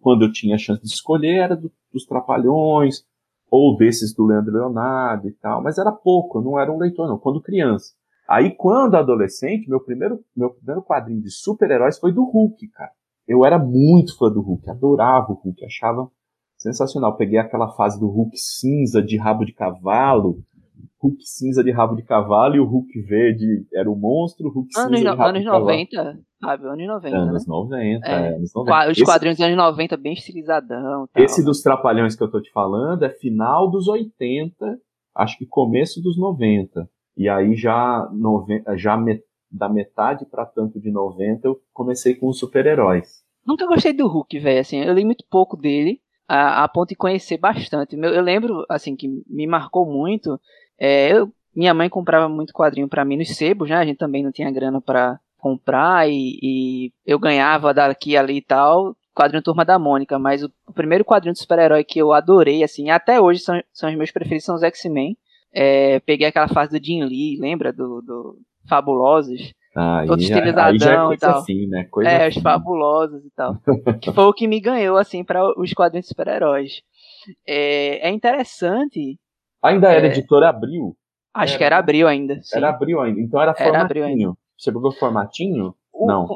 quando 0.00 0.24
eu 0.24 0.32
tinha 0.32 0.54
a 0.56 0.58
chance 0.58 0.82
de 0.82 0.88
escolher, 0.88 1.38
era 1.38 1.56
do, 1.56 1.72
dos 1.92 2.04
Trapalhões, 2.04 3.04
ou 3.50 3.76
desses 3.76 4.12
do 4.12 4.26
Leandro 4.26 4.52
Leonardo 4.52 5.28
e 5.28 5.32
tal, 5.32 5.62
mas 5.62 5.78
era 5.78 5.92
pouco, 5.92 6.38
eu 6.38 6.42
não 6.42 6.58
era 6.58 6.72
um 6.72 6.78
leitor, 6.78 7.08
não, 7.08 7.18
quando 7.18 7.40
criança. 7.40 7.94
Aí, 8.28 8.54
quando 8.56 8.96
adolescente, 8.96 9.68
meu 9.68 9.80
primeiro, 9.80 10.20
meu 10.36 10.50
primeiro 10.50 10.82
quadrinho 10.82 11.20
de 11.20 11.30
super-heróis 11.30 11.98
foi 11.98 12.12
do 12.12 12.24
Hulk, 12.24 12.68
cara. 12.68 12.90
Eu 13.26 13.44
era 13.44 13.58
muito 13.58 14.16
fã 14.16 14.30
do 14.30 14.40
Hulk, 14.40 14.68
adorava 14.70 15.32
o 15.32 15.34
Hulk, 15.34 15.64
achava 15.64 16.08
sensacional. 16.56 17.16
Peguei 17.16 17.38
aquela 17.38 17.68
fase 17.68 17.98
do 17.98 18.08
Hulk 18.08 18.36
cinza 18.36 19.02
de 19.02 19.16
rabo 19.16 19.44
de 19.44 19.52
cavalo, 19.52 20.42
Hulk 21.00 21.18
cinza 21.24 21.62
de 21.62 21.70
rabo 21.70 21.94
de 21.94 22.02
cavalo 22.02 22.56
e 22.56 22.60
o 22.60 22.64
Hulk 22.64 23.02
verde 23.02 23.66
era 23.72 23.90
o 23.90 23.94
monstro, 23.94 24.48
Hulk 24.48 24.70
anos, 24.76 24.98
cinza 24.98 25.10
de 25.10 25.16
rabo 25.16 25.28
anos 25.30 25.42
de 25.42 25.46
90, 25.46 26.18
sabe? 26.40 26.66
Anos 26.66 26.86
90. 26.86 27.16
Anos 27.16 27.46
né? 27.46 27.54
90, 27.54 28.06
é. 28.06 28.34
anos 28.34 28.54
90. 28.54 28.90
Os 28.90 29.02
quadrinhos 29.02 29.36
dos 29.36 29.46
anos 29.46 29.56
90 29.56 29.96
bem 29.96 30.12
estilizadão. 30.14 31.06
Tal. 31.12 31.24
Esse 31.24 31.44
dos 31.44 31.60
Trapalhões 31.62 32.16
que 32.16 32.22
eu 32.22 32.30
tô 32.30 32.40
te 32.40 32.50
falando 32.50 33.04
é 33.04 33.10
final 33.10 33.70
dos 33.70 33.86
80, 33.88 34.78
acho 35.14 35.38
que 35.38 35.46
começo 35.46 36.00
dos 36.02 36.18
90. 36.18 36.88
E 37.16 37.28
aí 37.28 37.56
já, 37.56 38.08
já 38.76 38.96
met, 38.96 39.22
da 39.50 39.68
metade 39.68 40.26
para 40.26 40.44
tanto 40.44 40.80
de 40.80 40.90
90 40.90 41.46
eu 41.46 41.60
comecei 41.72 42.14
com 42.14 42.28
os 42.28 42.38
super-heróis. 42.38 43.24
Nunca 43.46 43.66
gostei 43.66 43.92
do 43.92 44.08
Hulk, 44.08 44.38
velho, 44.40 44.60
assim, 44.60 44.78
eu 44.78 44.92
li 44.92 45.04
muito 45.04 45.24
pouco 45.30 45.56
dele, 45.56 46.00
a, 46.28 46.64
a 46.64 46.68
ponto 46.68 46.88
de 46.88 46.96
conhecer 46.96 47.38
bastante. 47.38 47.96
Eu, 47.96 48.20
lembro, 48.20 48.66
assim, 48.68 48.96
que 48.96 49.08
me 49.28 49.46
marcou 49.46 49.86
muito, 49.86 50.38
é, 50.78 51.12
eu, 51.12 51.32
minha 51.54 51.72
mãe 51.72 51.88
comprava 51.88 52.28
muito 52.28 52.52
quadrinho 52.52 52.88
para 52.88 53.04
mim 53.04 53.16
nos 53.16 53.36
sebos, 53.36 53.70
né, 53.70 53.76
a 53.76 53.84
gente 53.84 53.98
também 53.98 54.22
não 54.22 54.32
tinha 54.32 54.50
grana 54.50 54.80
para 54.80 55.18
comprar 55.38 56.10
e, 56.10 56.38
e, 56.42 56.92
eu 57.06 57.18
ganhava 57.20 57.72
daqui 57.72 58.16
ali 58.16 58.38
e 58.38 58.42
tal, 58.42 58.96
quadrinho 59.14 59.42
Turma 59.42 59.64
da 59.64 59.78
Mônica, 59.78 60.18
mas 60.18 60.42
o, 60.42 60.50
o 60.66 60.72
primeiro 60.72 61.04
quadrinho 61.04 61.32
de 61.32 61.38
super-herói 61.38 61.84
que 61.84 62.00
eu 62.00 62.12
adorei, 62.12 62.64
assim, 62.64 62.90
até 62.90 63.20
hoje 63.20 63.40
são, 63.40 63.62
são 63.72 63.88
os 63.88 63.96
meus 63.96 64.10
preferidos, 64.10 64.44
são 64.44 64.56
os 64.56 64.62
X-Men, 64.64 65.16
é, 65.58 66.00
peguei 66.00 66.26
aquela 66.26 66.48
fase 66.48 66.78
do 66.78 66.84
Jim 66.84 67.02
Lee, 67.02 67.38
lembra? 67.40 67.72
Do, 67.72 68.02
do 68.02 68.38
Fabulosos. 68.68 69.54
Ah, 69.74 70.04
todo 70.06 70.20
estilizadão 70.20 71.12
é 71.12 71.14
e 71.14 71.18
tal. 71.18 71.38
Assim, 71.38 71.66
né? 71.66 71.84
Coisa 71.90 72.10
é, 72.10 72.28
os 72.28 72.36
fabulosos 72.36 73.24
e 73.24 73.30
tal. 73.30 73.56
que 74.00 74.12
foi 74.12 74.24
o 74.24 74.32
que 74.32 74.46
me 74.46 74.60
ganhou, 74.60 74.96
assim, 74.96 75.22
para 75.22 75.42
os 75.58 75.72
quadrinhos 75.72 76.04
de 76.04 76.08
super-heróis. 76.08 76.82
É, 77.46 78.08
é, 78.08 78.10
interessante. 78.10 79.18
Ainda 79.62 79.92
era 79.92 80.06
é, 80.06 80.10
editora 80.10 80.48
Abril? 80.48 80.96
Acho 81.34 81.52
era, 81.52 81.58
que 81.58 81.64
era 81.64 81.78
Abril 81.78 82.08
ainda. 82.08 82.38
Sim. 82.42 82.56
Era 82.56 82.70
Abril 82.70 83.00
ainda. 83.00 83.20
Então 83.20 83.40
era 83.40 83.54
formatinho. 83.54 84.36
Você 84.56 84.72
pegou 84.72 84.92
formatinho? 84.92 85.74
O, 85.92 86.06
Não. 86.06 86.26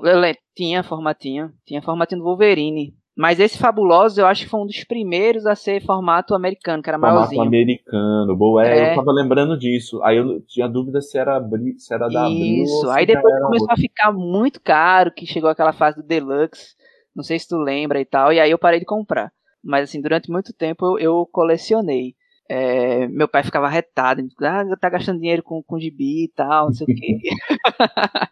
Tinha 0.54 0.82
formatinho. 0.82 1.50
Tinha 1.66 1.80
formatinho 1.80 2.20
do 2.20 2.24
Wolverine. 2.26 2.94
Mas 3.16 3.40
esse 3.40 3.58
Fabuloso 3.58 4.20
eu 4.20 4.26
acho 4.26 4.44
que 4.44 4.48
foi 4.48 4.60
um 4.60 4.66
dos 4.66 4.84
primeiros 4.84 5.44
a 5.44 5.54
ser 5.54 5.84
formato 5.84 6.34
americano, 6.34 6.82
que 6.82 6.88
era 6.88 6.98
formato 6.98 7.14
maiorzinho. 7.14 7.42
Formato 7.42 7.56
americano, 7.56 8.36
boa. 8.36 8.66
É, 8.66 8.78
é, 8.78 8.92
eu 8.92 8.96
tava 8.96 9.12
lembrando 9.12 9.58
disso. 9.58 10.02
Aí 10.02 10.16
eu 10.16 10.40
tinha 10.42 10.68
dúvida 10.68 11.00
se 11.00 11.18
era, 11.18 11.40
se 11.76 11.92
era 11.92 12.08
da 12.08 12.26
Abril 12.26 12.62
Isso, 12.62 12.88
aí 12.88 13.04
depois 13.04 13.34
começou 13.42 13.70
a 13.70 13.76
ficar 13.76 14.12
muito 14.12 14.60
caro, 14.60 15.12
que 15.12 15.26
chegou 15.26 15.50
aquela 15.50 15.72
fase 15.72 15.96
do 15.96 16.06
Deluxe. 16.06 16.74
Não 17.14 17.24
sei 17.24 17.38
se 17.38 17.48
tu 17.48 17.56
lembra 17.56 18.00
e 18.00 18.04
tal, 18.04 18.32
e 18.32 18.38
aí 18.38 18.50
eu 18.50 18.58
parei 18.58 18.78
de 18.78 18.86
comprar. 18.86 19.32
Mas 19.62 19.84
assim, 19.84 20.00
durante 20.00 20.30
muito 20.30 20.52
tempo 20.52 20.86
eu, 20.86 20.98
eu 20.98 21.28
colecionei. 21.30 22.14
É, 22.48 23.06
meu 23.06 23.28
pai 23.28 23.44
ficava 23.44 23.68
retado, 23.68 24.26
ah, 24.42 24.64
tá 24.80 24.88
gastando 24.88 25.20
dinheiro 25.20 25.42
com, 25.42 25.62
com 25.62 25.78
gibi 25.78 26.24
e 26.24 26.28
tal, 26.34 26.66
não 26.66 26.72
sei 26.72 26.84
o 26.84 26.96
quê. 26.96 27.18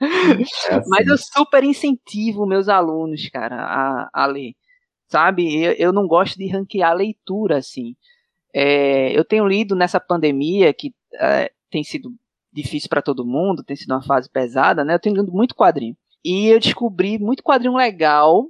é 0.71 0.75
assim. 0.75 0.89
Mas 0.89 1.07
eu 1.07 1.17
super 1.19 1.63
incentivo 1.63 2.47
meus 2.47 2.69
alunos, 2.69 3.29
cara, 3.29 3.57
a, 3.57 4.09
a 4.13 4.27
ler 4.27 4.55
sabe? 5.09 5.63
Eu, 5.63 5.73
eu 5.73 5.93
não 5.93 6.07
gosto 6.07 6.37
de 6.37 6.47
ranquear 6.47 6.95
leitura, 6.95 7.59
assim. 7.59 7.97
É, 8.55 9.17
eu 9.19 9.25
tenho 9.25 9.47
lido 9.47 9.75
nessa 9.75 9.99
pandemia, 9.99 10.73
que 10.73 10.95
é, 11.15 11.51
tem 11.71 11.83
sido 11.83 12.15
difícil 12.53 12.89
para 12.89 13.03
todo 13.03 13.27
mundo, 13.27 13.63
tem 13.63 13.77
sido 13.77 13.93
uma 13.93 14.03
fase 14.03 14.29
pesada, 14.31 14.85
né? 14.85 14.95
Eu 14.95 15.01
tenho 15.01 15.17
lido 15.17 15.33
muito 15.33 15.55
quadrinho. 15.55 15.97
E 16.25 16.49
eu 16.49 16.59
descobri 16.59 17.19
muito 17.19 17.43
quadrinho 17.43 17.77
legal 17.77 18.47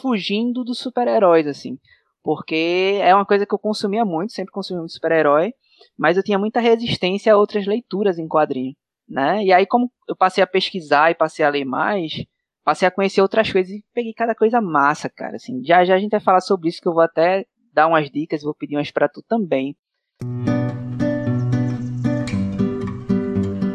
fugindo 0.00 0.64
dos 0.64 0.78
super-heróis, 0.78 1.46
assim. 1.46 1.78
Porque 2.22 2.98
é 3.00 3.14
uma 3.14 3.24
coisa 3.24 3.46
que 3.46 3.54
eu 3.54 3.58
consumia 3.58 4.04
muito, 4.04 4.32
sempre 4.32 4.52
consumi 4.52 4.80
muito 4.80 4.92
super-herói, 4.92 5.52
mas 5.96 6.16
eu 6.16 6.22
tinha 6.22 6.38
muita 6.38 6.60
resistência 6.60 7.32
a 7.32 7.36
outras 7.36 7.66
leituras 7.66 8.18
em 8.18 8.28
quadrinho, 8.28 8.74
né? 9.08 9.42
E 9.42 9.52
aí, 9.52 9.66
como 9.66 9.90
eu 10.08 10.16
passei 10.16 10.42
a 10.42 10.46
pesquisar 10.46 11.10
e 11.10 11.14
passei 11.14 11.44
a 11.44 11.48
ler 11.50 11.64
mais, 11.64 12.24
passei 12.68 12.86
a 12.86 12.90
conhecer 12.90 13.22
outras 13.22 13.50
coisas 13.50 13.72
e 13.72 13.82
peguei 13.94 14.12
cada 14.12 14.34
coisa 14.34 14.60
massa, 14.60 15.08
cara. 15.08 15.36
Assim, 15.36 15.64
já 15.64 15.86
já 15.86 15.94
a 15.94 15.98
gente 15.98 16.10
vai 16.10 16.20
falar 16.20 16.40
sobre 16.40 16.68
isso, 16.68 16.82
que 16.82 16.86
eu 16.86 16.92
vou 16.92 17.02
até 17.02 17.46
dar 17.72 17.86
umas 17.86 18.10
dicas, 18.10 18.42
vou 18.42 18.54
pedir 18.54 18.76
umas 18.76 18.90
para 18.90 19.08
tu 19.08 19.22
também. 19.26 19.74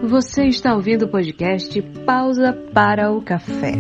Você 0.04 0.46
está 0.46 0.76
ouvindo 0.76 1.06
o 1.06 1.10
podcast 1.10 1.82
Pausa 2.06 2.54
para 2.72 3.12
o 3.12 3.20
Café. 3.20 3.74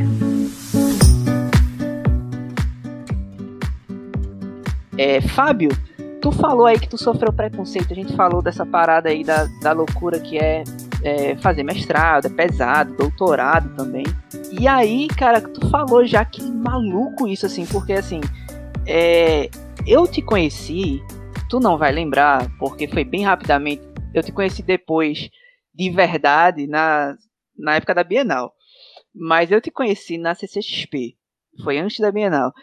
É, 4.97 5.21
Fábio, 5.21 5.69
tu 6.23 6.31
falou 6.31 6.65
aí 6.65 6.79
que 6.79 6.87
tu 6.87 6.97
sofreu 6.97 7.33
preconceito, 7.33 7.91
a 7.91 7.95
gente 7.95 8.15
falou 8.15 8.41
dessa 8.41 8.65
parada 8.65 9.09
aí 9.09 9.25
da, 9.25 9.43
da 9.61 9.73
loucura 9.73 10.21
que 10.21 10.39
é, 10.39 10.63
é 11.03 11.35
fazer 11.35 11.63
mestrado, 11.63 12.27
é 12.27 12.29
pesado, 12.29 12.95
doutorado 12.95 13.75
também. 13.75 14.05
E 14.57 14.65
aí, 14.65 15.09
cara, 15.09 15.41
tu 15.41 15.69
falou 15.69 16.05
já 16.05 16.23
que 16.23 16.41
maluco 16.41 17.27
isso, 17.27 17.45
assim, 17.45 17.65
porque 17.65 17.91
assim, 17.91 18.21
é, 18.87 19.49
eu 19.85 20.07
te 20.07 20.21
conheci, 20.21 21.03
tu 21.49 21.59
não 21.59 21.77
vai 21.77 21.91
lembrar, 21.91 22.49
porque 22.57 22.87
foi 22.87 23.03
bem 23.03 23.25
rapidamente, 23.25 23.83
eu 24.13 24.23
te 24.23 24.31
conheci 24.31 24.63
depois, 24.63 25.29
de 25.75 25.89
verdade, 25.89 26.67
na, 26.67 27.17
na 27.57 27.75
época 27.75 27.93
da 27.93 28.03
Bienal. 28.03 28.53
Mas 29.13 29.51
eu 29.51 29.59
te 29.59 29.69
conheci 29.69 30.17
na 30.17 30.33
CCXP, 30.33 31.17
foi 31.65 31.79
antes 31.79 31.99
da 31.99 32.13
Bienal 32.13 32.53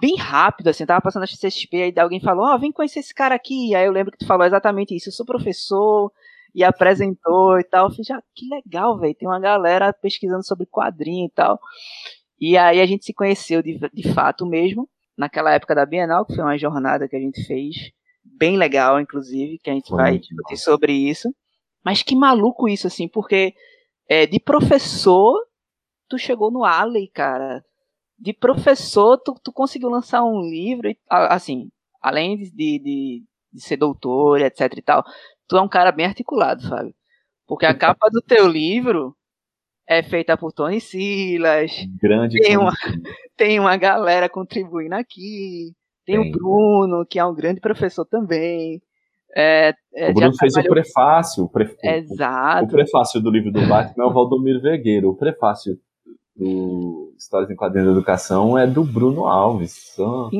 bem 0.00 0.16
rápido, 0.16 0.68
assim, 0.68 0.86
tava 0.86 1.00
passando 1.00 1.24
a 1.24 1.26
CCXP, 1.26 1.82
aí 1.82 1.94
alguém 1.98 2.20
falou, 2.20 2.46
ó, 2.46 2.54
oh, 2.54 2.58
vem 2.58 2.72
conhecer 2.72 3.00
esse 3.00 3.14
cara 3.14 3.34
aqui, 3.34 3.74
aí 3.74 3.86
eu 3.86 3.92
lembro 3.92 4.10
que 4.10 4.18
tu 4.18 4.26
falou 4.26 4.46
exatamente 4.46 4.94
isso, 4.96 5.08
eu 5.08 5.12
sou 5.12 5.26
professor, 5.26 6.10
e 6.54 6.64
apresentou 6.64 7.58
e 7.58 7.64
tal, 7.64 7.86
eu 7.86 7.90
falei, 7.90 8.20
ah, 8.20 8.22
que 8.34 8.48
legal, 8.48 8.98
velho, 8.98 9.14
tem 9.14 9.28
uma 9.28 9.38
galera 9.38 9.92
pesquisando 9.92 10.44
sobre 10.44 10.66
quadrinho 10.66 11.26
e 11.26 11.30
tal, 11.30 11.60
e 12.40 12.56
aí 12.56 12.80
a 12.80 12.86
gente 12.86 13.04
se 13.04 13.12
conheceu 13.12 13.62
de, 13.62 13.78
de 13.92 14.12
fato 14.12 14.46
mesmo, 14.46 14.88
naquela 15.16 15.52
época 15.52 15.74
da 15.74 15.84
Bienal, 15.84 16.24
que 16.24 16.34
foi 16.34 16.42
uma 16.42 16.58
jornada 16.58 17.06
que 17.06 17.16
a 17.16 17.20
gente 17.20 17.44
fez, 17.44 17.92
bem 18.24 18.56
legal, 18.56 18.98
inclusive, 18.98 19.58
que 19.58 19.68
a 19.68 19.74
gente 19.74 19.90
vai 19.90 20.18
discutir 20.18 20.56
sobre 20.56 20.92
isso, 20.92 21.34
mas 21.84 22.02
que 22.02 22.16
maluco 22.16 22.68
isso, 22.68 22.86
assim, 22.86 23.06
porque 23.06 23.54
é, 24.08 24.26
de 24.26 24.40
professor, 24.40 25.38
tu 26.08 26.18
chegou 26.18 26.50
no 26.50 26.64
Alley, 26.64 27.08
cara, 27.08 27.62
de 28.20 28.34
professor, 28.34 29.16
tu, 29.18 29.34
tu 29.42 29.52
conseguiu 29.52 29.88
lançar 29.88 30.22
um 30.22 30.42
livro, 30.42 30.94
assim, 31.08 31.70
além 32.02 32.36
de, 32.36 32.50
de, 32.50 33.24
de 33.52 33.60
ser 33.60 33.78
doutor, 33.78 34.40
etc 34.42 34.72
e 34.76 34.82
tal, 34.82 35.02
tu 35.48 35.56
é 35.56 35.62
um 35.62 35.68
cara 35.68 35.90
bem 35.90 36.06
articulado, 36.06 36.68
Fábio. 36.68 36.94
Porque 37.46 37.64
a 37.64 37.74
capa 37.74 38.08
do 38.12 38.20
teu 38.20 38.46
livro 38.46 39.16
é 39.88 40.02
feita 40.02 40.36
por 40.36 40.52
Tony 40.52 40.80
Silas. 40.80 41.72
Grande 42.00 42.38
tem 42.40 42.58
uma, 42.58 42.72
tem 43.36 43.58
uma 43.58 43.76
galera 43.76 44.28
contribuindo 44.28 44.94
aqui. 44.94 45.72
Tem, 46.04 46.20
tem, 46.20 46.28
o 46.28 46.32
Bruno, 46.32 47.06
que 47.06 47.18
é 47.18 47.24
um 47.24 47.34
grande 47.34 47.60
professor 47.60 48.04
também. 48.04 48.82
É, 49.34 49.72
é, 49.94 50.10
o 50.10 50.14
Bruno 50.14 50.36
fez 50.36 50.52
trabalhou... 50.52 50.72
o 50.72 50.82
prefácio. 50.82 51.44
O, 51.44 51.48
pre... 51.48 51.74
Exato. 51.82 52.64
O, 52.64 52.66
o 52.66 52.70
prefácio 52.70 53.20
do 53.20 53.30
livro 53.30 53.50
do 53.50 53.66
Batman 53.66 54.04
é 54.04 54.06
o 54.06 54.12
Valdomiro 54.12 54.60
Vergueiro. 54.60 55.08
O 55.08 55.16
prefácio 55.16 55.78
do 56.40 57.12
Histórias 57.18 57.50
em 57.50 57.54
Quadrinhos 57.54 57.88
da 57.88 57.92
Educação 57.92 58.56
é 58.56 58.66
do 58.66 58.82
Bruno 58.82 59.26
Alves. 59.26 59.94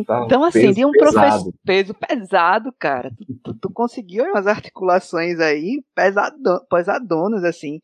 Tá 0.06 0.24
então, 0.24 0.42
assim, 0.42 0.72
de 0.72 0.82
um 0.82 0.92
professor 0.92 1.52
peso 1.62 1.92
pesado, 1.92 2.72
cara. 2.78 3.12
Tu, 3.18 3.34
tu, 3.44 3.54
tu, 3.54 3.70
conseguiu 3.70 4.24
umas 4.24 4.46
articulações 4.46 5.38
aí 5.38 5.84
pesado, 5.94 6.64
pesadonas, 6.70 7.44
assim. 7.44 7.82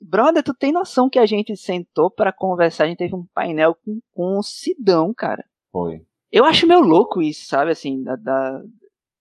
Brother, 0.00 0.42
tu 0.42 0.54
tem 0.54 0.72
noção 0.72 1.10
que 1.10 1.18
a 1.18 1.26
gente 1.26 1.54
sentou 1.54 2.10
para 2.10 2.32
conversar, 2.32 2.84
a 2.84 2.86
gente 2.86 2.98
teve 2.98 3.14
um 3.14 3.26
painel 3.34 3.76
com, 3.84 4.00
com 4.14 4.38
o 4.38 4.42
Sidão, 4.42 5.12
cara. 5.12 5.44
Foi. 5.70 6.02
Eu 6.32 6.46
acho 6.46 6.66
meio 6.66 6.80
louco 6.80 7.20
isso, 7.20 7.46
sabe, 7.46 7.70
assim, 7.70 8.02
da, 8.02 8.16
da 8.16 8.62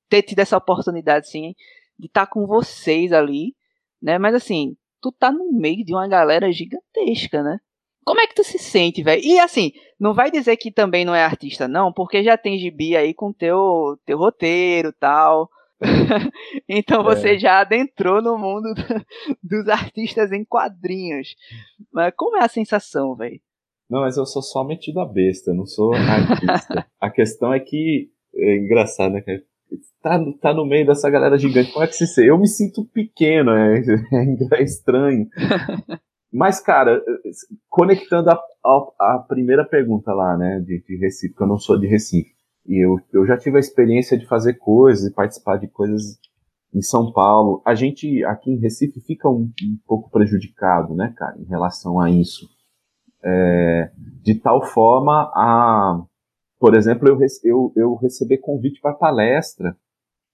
ter 0.08 0.22
tido 0.22 0.40
essa 0.40 0.56
oportunidade, 0.56 1.28
assim, 1.28 1.54
de 2.00 2.08
estar 2.08 2.26
tá 2.26 2.32
com 2.32 2.48
vocês 2.48 3.12
ali, 3.12 3.54
né? 4.02 4.18
Mas, 4.18 4.34
assim, 4.36 4.78
tu 5.02 5.12
tá 5.12 5.30
no 5.30 5.52
meio 5.52 5.84
de 5.84 5.94
uma 5.94 6.08
galera 6.08 6.50
gigantesca, 6.50 7.44
né? 7.44 7.60
Como 8.04 8.20
é 8.20 8.28
que 8.28 8.36
tu 8.36 8.44
se 8.44 8.58
sente, 8.58 9.04
velho? 9.04 9.22
E 9.24 9.40
assim, 9.40 9.72
não 10.00 10.14
vai 10.14 10.32
dizer 10.32 10.58
que 10.58 10.72
também 10.72 11.06
não 11.06 11.14
é 11.14 11.24
artista, 11.24 11.68
não, 11.68 11.94
porque 11.94 12.24
já 12.24 12.38
tem 12.38 12.58
gibi 12.58 12.96
aí 12.96 13.14
com 13.14 13.32
teu, 13.32 13.98
teu 14.06 14.18
roteiro 14.18 14.92
tal. 15.00 15.50
então 16.68 17.04
você 17.04 17.36
é. 17.36 17.40
já 17.40 17.60
adentrou 17.60 18.22
no 18.22 18.38
mundo 18.38 18.74
dos 19.44 19.68
artistas 19.68 20.32
em 20.32 20.44
quadrinhos. 20.44 21.36
Mas 21.92 22.14
como 22.16 22.38
é 22.38 22.44
a 22.44 22.50
sensação, 22.50 23.16
velho? 23.16 23.40
Não, 23.90 24.02
mas 24.02 24.18
eu 24.18 24.26
sou 24.26 24.42
só 24.42 24.64
metido 24.64 25.00
a 25.00 25.06
besta, 25.06 25.54
não 25.54 25.66
sou 25.66 25.94
artista. 25.94 26.88
a 27.00 27.10
questão 27.10 27.54
é 27.54 27.60
que 27.60 28.10
é 28.34 28.58
engraçado, 28.58 29.14
né, 29.14 29.22
Tá, 30.02 30.20
tá 30.42 30.54
no 30.54 30.66
meio 30.66 30.86
dessa 30.86 31.10
galera 31.10 31.38
gigante, 31.38 31.72
como 31.72 31.86
é 31.86 31.88
que 31.88 31.96
se 31.96 32.08
sente? 32.08 32.28
Eu 32.28 32.38
me 32.38 32.48
sinto 32.48 32.84
pequeno, 32.86 33.52
é, 33.52 33.80
é 34.60 34.64
estranho. 34.64 35.28
Mas, 36.32 36.62
cara, 36.62 37.04
conectando 37.70 38.30
a, 38.30 38.40
a, 38.66 39.16
a, 39.16 39.26
primeira 39.28 39.66
pergunta 39.66 40.14
lá, 40.14 40.38
né, 40.38 40.60
de, 40.60 40.82
de 40.82 40.98
Recife, 40.98 41.30
porque 41.30 41.44
eu 41.44 41.48
não 41.48 41.58
sou 41.58 41.78
de 41.78 41.88
Recife. 41.88 42.32
E 42.66 42.86
eu, 42.86 42.98
eu 43.12 43.26
já 43.26 43.38
tive 43.38 43.58
a 43.58 43.60
experiência 43.60 44.18
de 44.18 44.26
fazer 44.26 44.54
coisas 44.54 45.10
e 45.10 45.14
participar 45.14 45.58
de 45.58 45.68
coisas 45.68 46.20
em 46.74 46.82
São 46.82 47.12
Paulo. 47.12 47.62
A 47.66 47.76
gente 47.76 48.24
aqui 48.26 48.52
em 48.52 48.60
Recife 48.60 49.02
fica 49.02 49.28
um, 49.30 49.52
um 49.64 49.78
pouco 49.86 50.10
prejudicado, 50.10 50.96
né, 50.96 51.14
cara, 51.18 51.38
em 51.38 51.46
relação 51.46 52.00
a 52.00 52.10
isso. 52.10 52.48
É, 53.24 53.92
de 54.24 54.36
tal 54.36 54.64
forma 54.64 55.32
a, 55.36 56.02
por 56.62 56.76
exemplo, 56.76 57.10
eu, 57.10 57.18
eu, 57.44 57.74
eu 57.76 57.96
receber 57.96 58.38
convite 58.38 58.80
para 58.80 58.94
palestra 58.94 59.76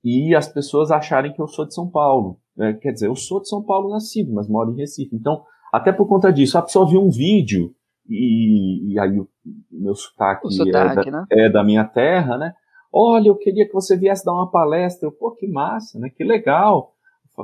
e 0.04 0.36
as 0.36 0.48
pessoas 0.48 0.92
acharem 0.92 1.34
que 1.34 1.42
eu 1.42 1.48
sou 1.48 1.66
de 1.66 1.74
São 1.74 1.90
Paulo. 1.90 2.38
Né? 2.56 2.74
Quer 2.74 2.92
dizer, 2.92 3.08
eu 3.08 3.16
sou 3.16 3.42
de 3.42 3.48
São 3.48 3.64
Paulo 3.64 3.90
nascido, 3.90 4.34
mas 4.34 4.50
moro 4.50 4.72
em 4.72 4.76
Recife. 4.76 5.16
Então, 5.16 5.44
até 5.72 5.92
por 5.92 6.08
conta 6.08 6.32
disso, 6.32 6.58
a 6.58 6.62
pessoa 6.62 6.90
viu 6.90 7.02
um 7.02 7.10
vídeo 7.10 7.74
e, 8.10 8.94
e 8.94 9.00
aí 9.00 9.20
o 9.20 9.28
meu 9.72 9.96
sotaque, 9.96 10.48
o 10.48 10.52
sotaque 10.52 11.10
é, 11.10 11.12
da, 11.12 11.12
né? 11.12 11.26
é 11.30 11.50
da 11.50 11.64
minha 11.64 11.84
terra, 11.84 12.38
né? 12.38 12.54
Olha, 12.92 13.28
eu 13.28 13.36
queria 13.36 13.68
que 13.68 13.74
você 13.74 13.98
viesse 13.98 14.26
dar 14.26 14.34
uma 14.34 14.50
palestra. 14.50 15.08
Eu, 15.08 15.12
Pô, 15.12 15.32
que 15.32 15.48
massa, 15.48 16.00
né? 16.00 16.10
Que 16.10 16.24
legal. 16.24 16.94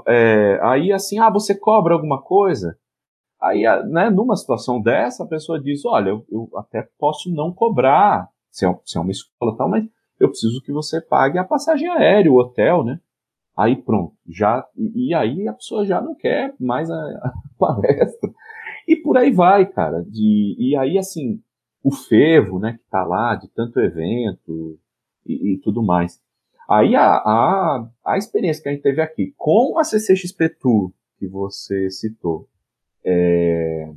É, 0.07 0.59
aí 0.63 0.91
assim, 0.91 1.19
ah, 1.19 1.29
você 1.29 1.53
cobra 1.53 1.93
alguma 1.93 2.21
coisa? 2.21 2.77
Aí, 3.41 3.63
né, 3.89 4.09
numa 4.09 4.37
situação 4.37 4.81
dessa, 4.81 5.23
a 5.23 5.27
pessoa 5.27 5.61
diz, 5.61 5.83
olha, 5.85 6.09
eu, 6.09 6.25
eu 6.31 6.49
até 6.55 6.87
posso 6.97 7.29
não 7.29 7.51
cobrar, 7.51 8.29
se 8.49 8.65
é, 8.65 8.79
se 8.85 8.97
é 8.97 9.01
uma 9.01 9.11
escola 9.11 9.55
tal, 9.57 9.69
mas 9.69 9.85
eu 10.17 10.29
preciso 10.29 10.61
que 10.61 10.71
você 10.71 11.01
pague 11.01 11.37
a 11.37 11.43
passagem 11.43 11.89
aérea, 11.89 12.31
o 12.31 12.37
hotel, 12.37 12.85
né? 12.85 12.99
Aí 13.55 13.75
pronto, 13.75 14.15
já 14.27 14.67
e, 14.75 15.09
e 15.09 15.13
aí 15.13 15.47
a 15.47 15.53
pessoa 15.53 15.85
já 15.85 16.01
não 16.01 16.15
quer 16.15 16.53
mais 16.59 16.89
a, 16.89 16.95
a, 16.95 17.33
palestra. 17.57 18.31
E 18.87 18.95
por 18.95 19.17
aí 19.17 19.31
vai, 19.31 19.65
cara. 19.65 20.03
De, 20.03 20.55
e 20.57 20.75
aí, 20.75 20.97
assim, 20.97 21.39
o 21.83 21.91
fervo, 21.91 22.59
né, 22.59 22.73
que 22.73 22.89
tá 22.89 23.03
lá, 23.03 23.35
de 23.35 23.47
tanto 23.49 23.79
evento 23.79 24.79
e, 25.25 25.53
e 25.53 25.57
tudo 25.59 25.83
mais. 25.83 26.19
Aí 26.67 26.95
a, 26.95 27.15
a, 27.15 27.89
a 28.05 28.17
experiência 28.17 28.63
que 28.63 28.69
a 28.69 28.71
gente 28.71 28.81
teve 28.81 29.01
aqui 29.01 29.33
com 29.37 29.77
a 29.77 29.83
CCXP 29.83 30.49
Tour, 30.49 30.91
que 31.19 31.27
você 31.27 31.89
citou, 31.91 32.47
é, 33.05 33.91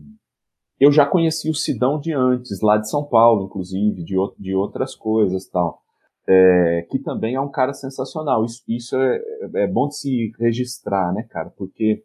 eu 0.79 0.93
já 0.93 1.07
conheci 1.07 1.49
o 1.49 1.55
Sidão 1.55 1.99
de 1.99 2.13
antes, 2.13 2.61
lá 2.61 2.77
de 2.77 2.91
São 2.91 3.05
Paulo, 3.05 3.47
inclusive, 3.47 4.03
de, 4.03 4.17
de 4.39 4.55
outras 4.55 4.95
coisas 4.95 5.49
tal 5.49 5.86
é, 6.29 6.87
que 6.91 6.99
também 6.99 7.35
é 7.35 7.41
um 7.41 7.51
cara 7.51 7.73
sensacional. 7.73 8.45
Isso, 8.45 8.63
isso 8.69 8.97
é, 8.97 9.21
é, 9.55 9.67
bom 9.67 9.89
de 9.89 9.97
se 9.97 10.33
registrar, 10.39 11.13
né, 11.13 11.23
cara? 11.29 11.51
Porque 11.51 12.03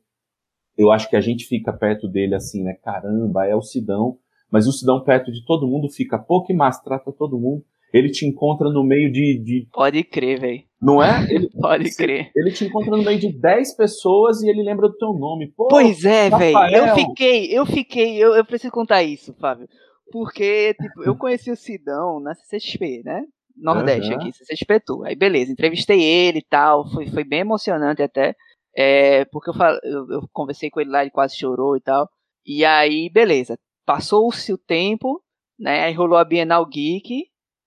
eu 0.77 0.91
acho 0.91 1.09
que 1.09 1.15
a 1.15 1.21
gente 1.21 1.45
fica 1.45 1.73
perto 1.73 2.07
dele 2.07 2.35
assim, 2.35 2.63
né? 2.63 2.73
Caramba, 2.83 3.45
é 3.45 3.55
o 3.55 3.61
Sidão. 3.61 4.17
Mas 4.51 4.67
o 4.67 4.71
Sidão 4.71 5.03
perto 5.03 5.31
de 5.31 5.45
todo 5.45 5.67
mundo 5.67 5.89
fica 5.89 6.19
pouco 6.19 6.51
e 6.51 6.55
mais, 6.55 6.79
trata 6.79 7.11
todo 7.11 7.39
mundo. 7.39 7.63
Ele 7.93 8.09
te 8.09 8.25
encontra 8.25 8.69
no 8.69 8.83
meio 8.83 9.11
de. 9.11 9.37
de... 9.43 9.67
Pode 9.73 10.03
crer, 10.03 10.39
velho. 10.39 10.63
Não 10.81 11.03
é? 11.03 11.23
Ele, 11.29 11.49
Pode 11.49 11.95
crer. 11.95 12.31
Ele 12.35 12.51
te 12.51 12.65
encontra 12.65 12.95
no 12.95 13.03
meio 13.03 13.19
de 13.19 13.31
10 13.31 13.75
pessoas 13.75 14.41
e 14.41 14.49
ele 14.49 14.63
lembra 14.63 14.87
do 14.87 14.97
teu 14.97 15.13
nome. 15.13 15.51
Pô, 15.55 15.67
pois 15.67 16.03
é, 16.03 16.29
velho. 16.29 16.57
Eu 16.73 16.95
fiquei, 16.95 17.45
eu 17.55 17.65
fiquei, 17.65 18.17
eu, 18.17 18.33
eu 18.33 18.43
preciso 18.43 18.73
contar 18.73 19.03
isso, 19.03 19.33
Fábio. 19.39 19.67
Porque, 20.11 20.73
tipo, 20.73 21.03
eu 21.03 21.15
conheci 21.15 21.51
o 21.51 21.55
Sidão 21.55 22.19
na 22.19 22.33
CCXP, 22.33 23.03
né? 23.05 23.23
Nordeste 23.55 24.11
uhum. 24.11 24.19
aqui, 24.19 24.31
você 24.33 24.53
espetou. 24.53 25.03
Aí 25.05 25.15
beleza, 25.15 25.51
entrevistei 25.51 26.01
ele 26.01 26.39
e 26.39 26.45
tal, 26.49 26.89
foi, 26.89 27.07
foi 27.07 27.23
bem 27.23 27.39
emocionante 27.39 28.01
até, 28.01 28.35
é, 28.75 29.25
porque 29.25 29.49
eu, 29.49 29.55
eu, 29.83 30.11
eu, 30.11 30.29
conversei 30.31 30.69
com 30.69 30.79
ele 30.79 30.89
lá, 30.89 31.01
ele 31.01 31.11
quase 31.11 31.37
chorou 31.37 31.75
e 31.75 31.81
tal. 31.81 32.09
E 32.45 32.65
aí, 32.65 33.09
beleza, 33.09 33.57
passou-se 33.85 34.51
o 34.51 34.57
tempo, 34.57 35.21
né, 35.59 35.83
aí 35.85 35.93
rolou 35.93 36.17
a 36.17 36.25
Bienal 36.25 36.65
Geek, 36.65 37.25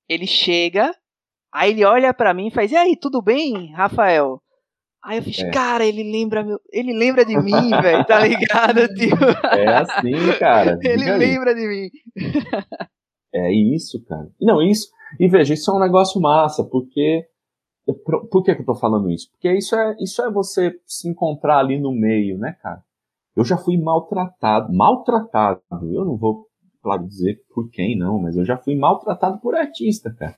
ele 0.09 0.27
chega, 0.27 0.93
aí 1.53 1.71
ele 1.71 1.85
olha 1.85 2.13
para 2.13 2.35
mim 2.35 2.49
e 2.49 2.51
faz, 2.51 2.73
e 2.73 2.77
aí, 2.77 2.97
tudo 2.97 3.23
bem, 3.23 3.73
Rafael? 3.73 4.41
Aí 5.05 5.19
eu 5.19 5.23
fiz, 5.23 5.39
é. 5.39 5.51
cara, 5.51 5.85
ele 5.85 6.03
lembra 6.03 6.43
meu, 6.43 6.59
ele 6.73 6.95
lembra 6.95 7.27
de 7.27 7.37
mim, 7.37 7.69
velho, 7.83 8.05
tá 8.07 8.21
ligado, 8.21 8.89
tio? 8.97 9.15
É 9.53 9.77
assim, 9.77 10.39
cara. 10.39 10.79
ele 10.83 11.11
lembra 11.13 11.55
de 11.55 11.69
mim. 11.69 11.91
É 13.35 13.53
isso, 13.53 14.03
cara. 14.07 14.27
Não, 14.41 14.63
isso. 14.63 14.89
E 15.19 15.29
veja, 15.29 15.55
isso 15.55 15.71
é 15.71 15.75
um 15.75 15.81
negócio 15.81 16.21
massa, 16.21 16.65
porque. 16.65 17.27
Por 18.31 18.43
que, 18.43 18.55
que 18.55 18.63
eu 18.63 18.67
tô 18.67 18.75
falando 18.75 19.11
isso? 19.11 19.31
Porque 19.31 19.53
isso 19.53 19.77
é, 19.77 19.95
isso 20.01 20.23
é 20.23 20.31
você 20.31 20.75
se 20.87 21.07
encontrar 21.07 21.59
ali 21.59 21.79
no 21.79 21.93
meio, 21.93 22.39
né, 22.39 22.57
cara? 22.63 22.83
Eu 23.37 23.45
já 23.45 23.59
fui 23.59 23.77
maltratado, 23.77 24.73
maltratado. 24.73 25.61
Eu 25.93 26.03
não 26.03 26.17
vou, 26.17 26.47
claro, 26.83 27.07
dizer 27.07 27.43
por 27.55 27.69
quem 27.69 27.99
não, 27.99 28.19
mas 28.19 28.39
eu 28.39 28.45
já 28.45 28.57
fui 28.57 28.75
maltratado 28.75 29.39
por 29.39 29.55
artista, 29.55 30.11
cara. 30.15 30.35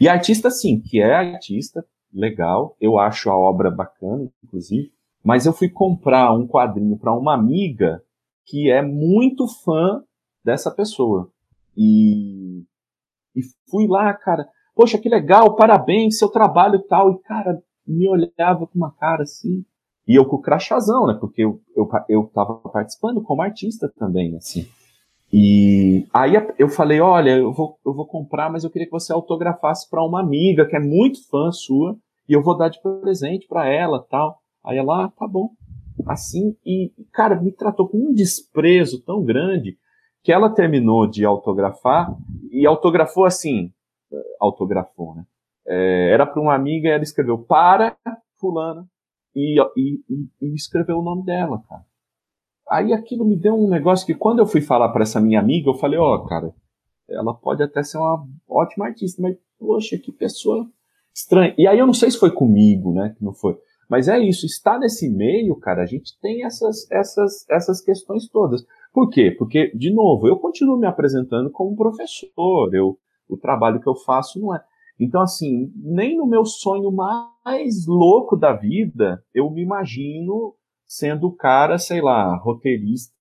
E 0.00 0.08
artista, 0.08 0.48
sim, 0.48 0.80
que 0.80 1.00
é 1.00 1.12
artista, 1.12 1.84
legal, 2.12 2.76
eu 2.80 2.98
acho 2.98 3.30
a 3.30 3.36
obra 3.36 3.70
bacana, 3.70 4.30
inclusive, 4.44 4.92
mas 5.24 5.46
eu 5.46 5.52
fui 5.52 5.68
comprar 5.68 6.32
um 6.32 6.46
quadrinho 6.46 6.96
para 6.96 7.12
uma 7.12 7.34
amiga 7.34 8.02
que 8.44 8.70
é 8.70 8.80
muito 8.80 9.48
fã 9.48 10.02
dessa 10.44 10.70
pessoa. 10.70 11.30
E, 11.76 12.64
e 13.36 13.42
fui 13.70 13.86
lá, 13.86 14.12
cara, 14.14 14.48
poxa, 14.74 14.98
que 14.98 15.08
legal, 15.08 15.54
parabéns, 15.54 16.18
seu 16.18 16.28
trabalho 16.28 16.82
tal. 16.88 17.12
E, 17.12 17.18
cara, 17.22 17.62
me 17.86 18.08
olhava 18.08 18.66
com 18.66 18.76
uma 18.78 18.90
cara 18.92 19.22
assim. 19.22 19.64
E 20.08 20.14
eu 20.14 20.24
com 20.24 20.36
o 20.36 20.42
crachazão, 20.42 21.06
né? 21.06 21.16
Porque 21.20 21.44
eu, 21.44 21.60
eu, 21.76 21.88
eu 22.08 22.30
tava 22.32 22.54
participando 22.54 23.22
como 23.22 23.42
artista 23.42 23.92
também, 23.98 24.36
assim. 24.36 24.66
E 25.32 26.06
aí 26.14 26.34
eu 26.58 26.68
falei, 26.68 27.00
olha, 27.00 27.36
eu 27.36 27.52
vou, 27.52 27.76
eu 27.84 27.92
vou 27.92 28.06
comprar, 28.06 28.50
mas 28.50 28.62
eu 28.62 28.70
queria 28.70 28.86
que 28.86 28.92
você 28.92 29.12
autografasse 29.12 29.88
para 29.90 30.04
uma 30.04 30.20
amiga 30.20 30.66
que 30.66 30.76
é 30.76 30.80
muito 30.80 31.28
fã 31.28 31.50
sua, 31.50 31.96
e 32.28 32.32
eu 32.32 32.42
vou 32.42 32.56
dar 32.56 32.68
de 32.68 32.80
presente 32.80 33.46
para 33.48 33.68
ela, 33.68 34.04
tal. 34.08 34.38
Aí 34.64 34.78
ela, 34.78 35.04
ah, 35.04 35.12
tá 35.16 35.26
bom. 35.26 35.50
Assim, 36.06 36.56
e, 36.64 36.92
cara, 37.12 37.40
me 37.40 37.50
tratou 37.50 37.88
com 37.88 37.98
um 37.98 38.14
desprezo 38.14 39.02
tão 39.02 39.24
grande 39.24 39.76
que 40.26 40.32
ela 40.32 40.50
terminou 40.50 41.06
de 41.06 41.24
autografar 41.24 42.12
e 42.50 42.66
autografou 42.66 43.24
assim, 43.24 43.72
autografou, 44.40 45.14
né? 45.14 45.24
É, 45.64 46.10
era 46.10 46.26
para 46.26 46.42
uma 46.42 46.52
amiga, 46.52 46.88
ela 46.88 47.04
escreveu 47.04 47.38
para 47.38 47.96
fulana 48.34 48.84
e, 49.36 49.56
e, 49.76 50.00
e, 50.42 50.52
escreveu 50.52 50.98
o 50.98 51.02
nome 51.02 51.24
dela, 51.24 51.62
cara. 51.68 51.84
Aí 52.68 52.92
aquilo 52.92 53.24
me 53.24 53.36
deu 53.36 53.54
um 53.54 53.68
negócio 53.68 54.04
que 54.04 54.16
quando 54.16 54.40
eu 54.40 54.46
fui 54.48 54.60
falar 54.60 54.88
para 54.88 55.04
essa 55.04 55.20
minha 55.20 55.38
amiga, 55.38 55.70
eu 55.70 55.74
falei, 55.74 55.96
ó, 55.96 56.16
oh, 56.16 56.24
cara, 56.24 56.52
ela 57.08 57.32
pode 57.32 57.62
até 57.62 57.84
ser 57.84 57.98
uma 57.98 58.26
ótima 58.48 58.86
artista, 58.86 59.22
mas 59.22 59.36
poxa, 59.56 59.96
que 59.96 60.10
pessoa 60.10 60.68
estranha. 61.14 61.54
E 61.56 61.68
aí 61.68 61.78
eu 61.78 61.86
não 61.86 61.94
sei 61.94 62.10
se 62.10 62.18
foi 62.18 62.32
comigo, 62.32 62.92
né, 62.92 63.14
que 63.16 63.24
não 63.24 63.32
foi. 63.32 63.56
Mas 63.88 64.08
é 64.08 64.18
isso, 64.18 64.44
estar 64.44 64.80
nesse 64.80 65.08
meio, 65.08 65.54
cara, 65.54 65.84
a 65.84 65.86
gente 65.86 66.18
tem 66.20 66.44
essas, 66.44 66.90
essas, 66.90 67.48
essas 67.48 67.80
questões 67.80 68.28
todas. 68.28 68.66
Por 68.96 69.10
quê? 69.10 69.30
Porque, 69.30 69.70
de 69.76 69.92
novo, 69.92 70.26
eu 70.26 70.38
continuo 70.38 70.78
me 70.78 70.86
apresentando 70.86 71.50
como 71.50 71.76
professor, 71.76 72.74
eu, 72.74 72.98
o 73.28 73.36
trabalho 73.36 73.78
que 73.78 73.86
eu 73.86 73.94
faço 73.94 74.40
não 74.40 74.54
é. 74.54 74.64
Então, 74.98 75.20
assim, 75.20 75.70
nem 75.76 76.16
no 76.16 76.24
meu 76.24 76.46
sonho 76.46 76.90
mais 76.90 77.86
louco 77.86 78.38
da 78.38 78.54
vida 78.54 79.22
eu 79.34 79.50
me 79.50 79.62
imagino 79.62 80.54
sendo 80.86 81.26
o 81.26 81.36
cara, 81.36 81.76
sei 81.76 82.00
lá, 82.00 82.36
roteirista 82.36 83.12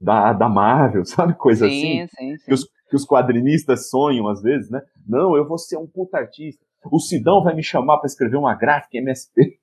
da, 0.00 0.32
da 0.32 0.48
Marvel, 0.48 1.04
sabe? 1.04 1.34
Coisa 1.34 1.68
sim, 1.68 2.00
assim. 2.00 2.08
Sim, 2.16 2.36
sim. 2.38 2.44
Que, 2.46 2.54
os, 2.54 2.64
que 2.88 2.96
os 2.96 3.04
quadrinistas 3.04 3.90
sonham 3.90 4.28
às 4.28 4.40
vezes, 4.40 4.70
né? 4.70 4.80
Não, 5.06 5.36
eu 5.36 5.46
vou 5.46 5.58
ser 5.58 5.76
um 5.76 5.86
puta 5.86 6.16
artista. 6.16 6.64
O 6.84 6.98
Sidão 6.98 7.42
vai 7.42 7.54
me 7.54 7.62
chamar 7.62 7.98
para 7.98 8.06
escrever 8.06 8.36
uma 8.36 8.54
gráfica 8.54 8.98
MSP. 8.98 9.58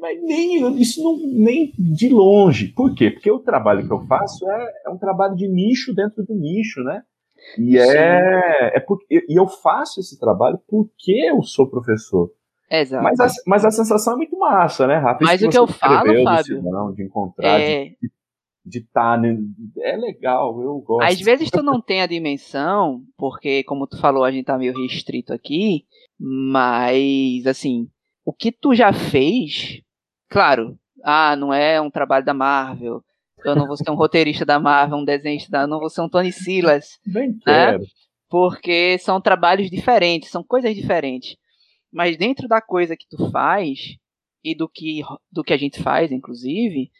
Mas 0.00 0.22
nem, 0.22 0.80
isso 0.80 1.02
não, 1.02 1.16
nem 1.16 1.72
de 1.78 2.08
longe. 2.08 2.68
Por 2.68 2.94
quê? 2.94 3.10
Porque 3.10 3.30
o 3.30 3.38
trabalho 3.38 3.86
que 3.86 3.92
eu 3.92 4.00
faço 4.06 4.48
é, 4.50 4.72
é 4.86 4.90
um 4.90 4.98
trabalho 4.98 5.36
de 5.36 5.48
nicho 5.48 5.94
dentro 5.94 6.24
do 6.24 6.34
nicho, 6.34 6.82
né? 6.82 7.02
E 7.56 7.78
é, 7.78 8.76
é 8.76 8.80
porque, 8.80 9.24
e 9.28 9.38
eu 9.38 9.46
faço 9.46 10.00
esse 10.00 10.18
trabalho 10.18 10.58
porque 10.68 11.30
eu 11.30 11.42
sou 11.42 11.70
professor. 11.70 12.30
Exato. 12.70 13.02
Mas 13.02 13.20
a, 13.20 13.28
mas 13.46 13.64
a 13.64 13.70
sensação 13.70 14.14
é 14.14 14.16
muito 14.16 14.38
massa, 14.38 14.86
né, 14.86 14.96
Rafa? 14.96 15.24
Mas 15.24 15.40
o 15.42 15.48
que 15.48 15.56
eu 15.56 15.66
falo, 15.66 16.24
Fábio, 16.24 16.62
não, 16.62 16.92
de 16.92 17.02
encontrar, 17.02 17.60
é... 17.60 17.84
de 17.84 18.10
estar, 18.76 19.20
tá, 19.20 19.28
é 19.78 19.96
legal, 19.96 20.60
eu 20.62 20.78
gosto. 20.80 21.08
Às 21.08 21.20
vezes 21.20 21.50
tu 21.50 21.62
não 21.62 21.80
tem 21.80 22.02
a 22.02 22.06
dimensão, 22.06 23.02
porque 23.16 23.64
como 23.64 23.86
tu 23.86 23.98
falou, 23.98 24.24
a 24.24 24.30
gente 24.30 24.44
tá 24.44 24.58
meio 24.58 24.76
restrito 24.76 25.32
aqui, 25.32 25.86
mas 26.20 27.46
assim, 27.46 27.88
o 28.24 28.32
que 28.32 28.52
tu 28.52 28.74
já 28.74 28.92
fez, 28.92 29.80
claro, 30.28 30.78
ah, 31.02 31.34
não 31.34 31.52
é 31.52 31.80
um 31.80 31.90
trabalho 31.90 32.24
da 32.24 32.34
Marvel, 32.34 33.02
eu 33.44 33.56
não 33.56 33.66
vou 33.66 33.76
ser 33.76 33.90
um 33.90 33.94
roteirista 33.96 34.44
da 34.44 34.60
Marvel, 34.60 34.98
um 34.98 35.04
desenhista 35.04 35.50
da. 35.50 35.62
Eu 35.62 35.68
não 35.68 35.78
vou 35.78 35.88
ser 35.88 36.02
um 36.02 36.08
Tony 36.08 36.32
Silas. 36.32 36.98
Bem 37.06 37.30
né? 37.30 37.38
quero. 37.44 37.84
Porque 38.28 38.98
são 38.98 39.20
trabalhos 39.20 39.70
diferentes, 39.70 40.30
são 40.30 40.44
coisas 40.44 40.74
diferentes. 40.74 41.36
Mas 41.90 42.18
dentro 42.18 42.46
da 42.46 42.60
coisa 42.60 42.94
que 42.94 43.06
tu 43.08 43.30
faz, 43.30 43.96
e 44.44 44.54
do 44.54 44.68
que, 44.68 45.02
do 45.30 45.42
que 45.42 45.52
a 45.52 45.56
gente 45.56 45.82
faz, 45.82 46.12
inclusive, 46.12 46.90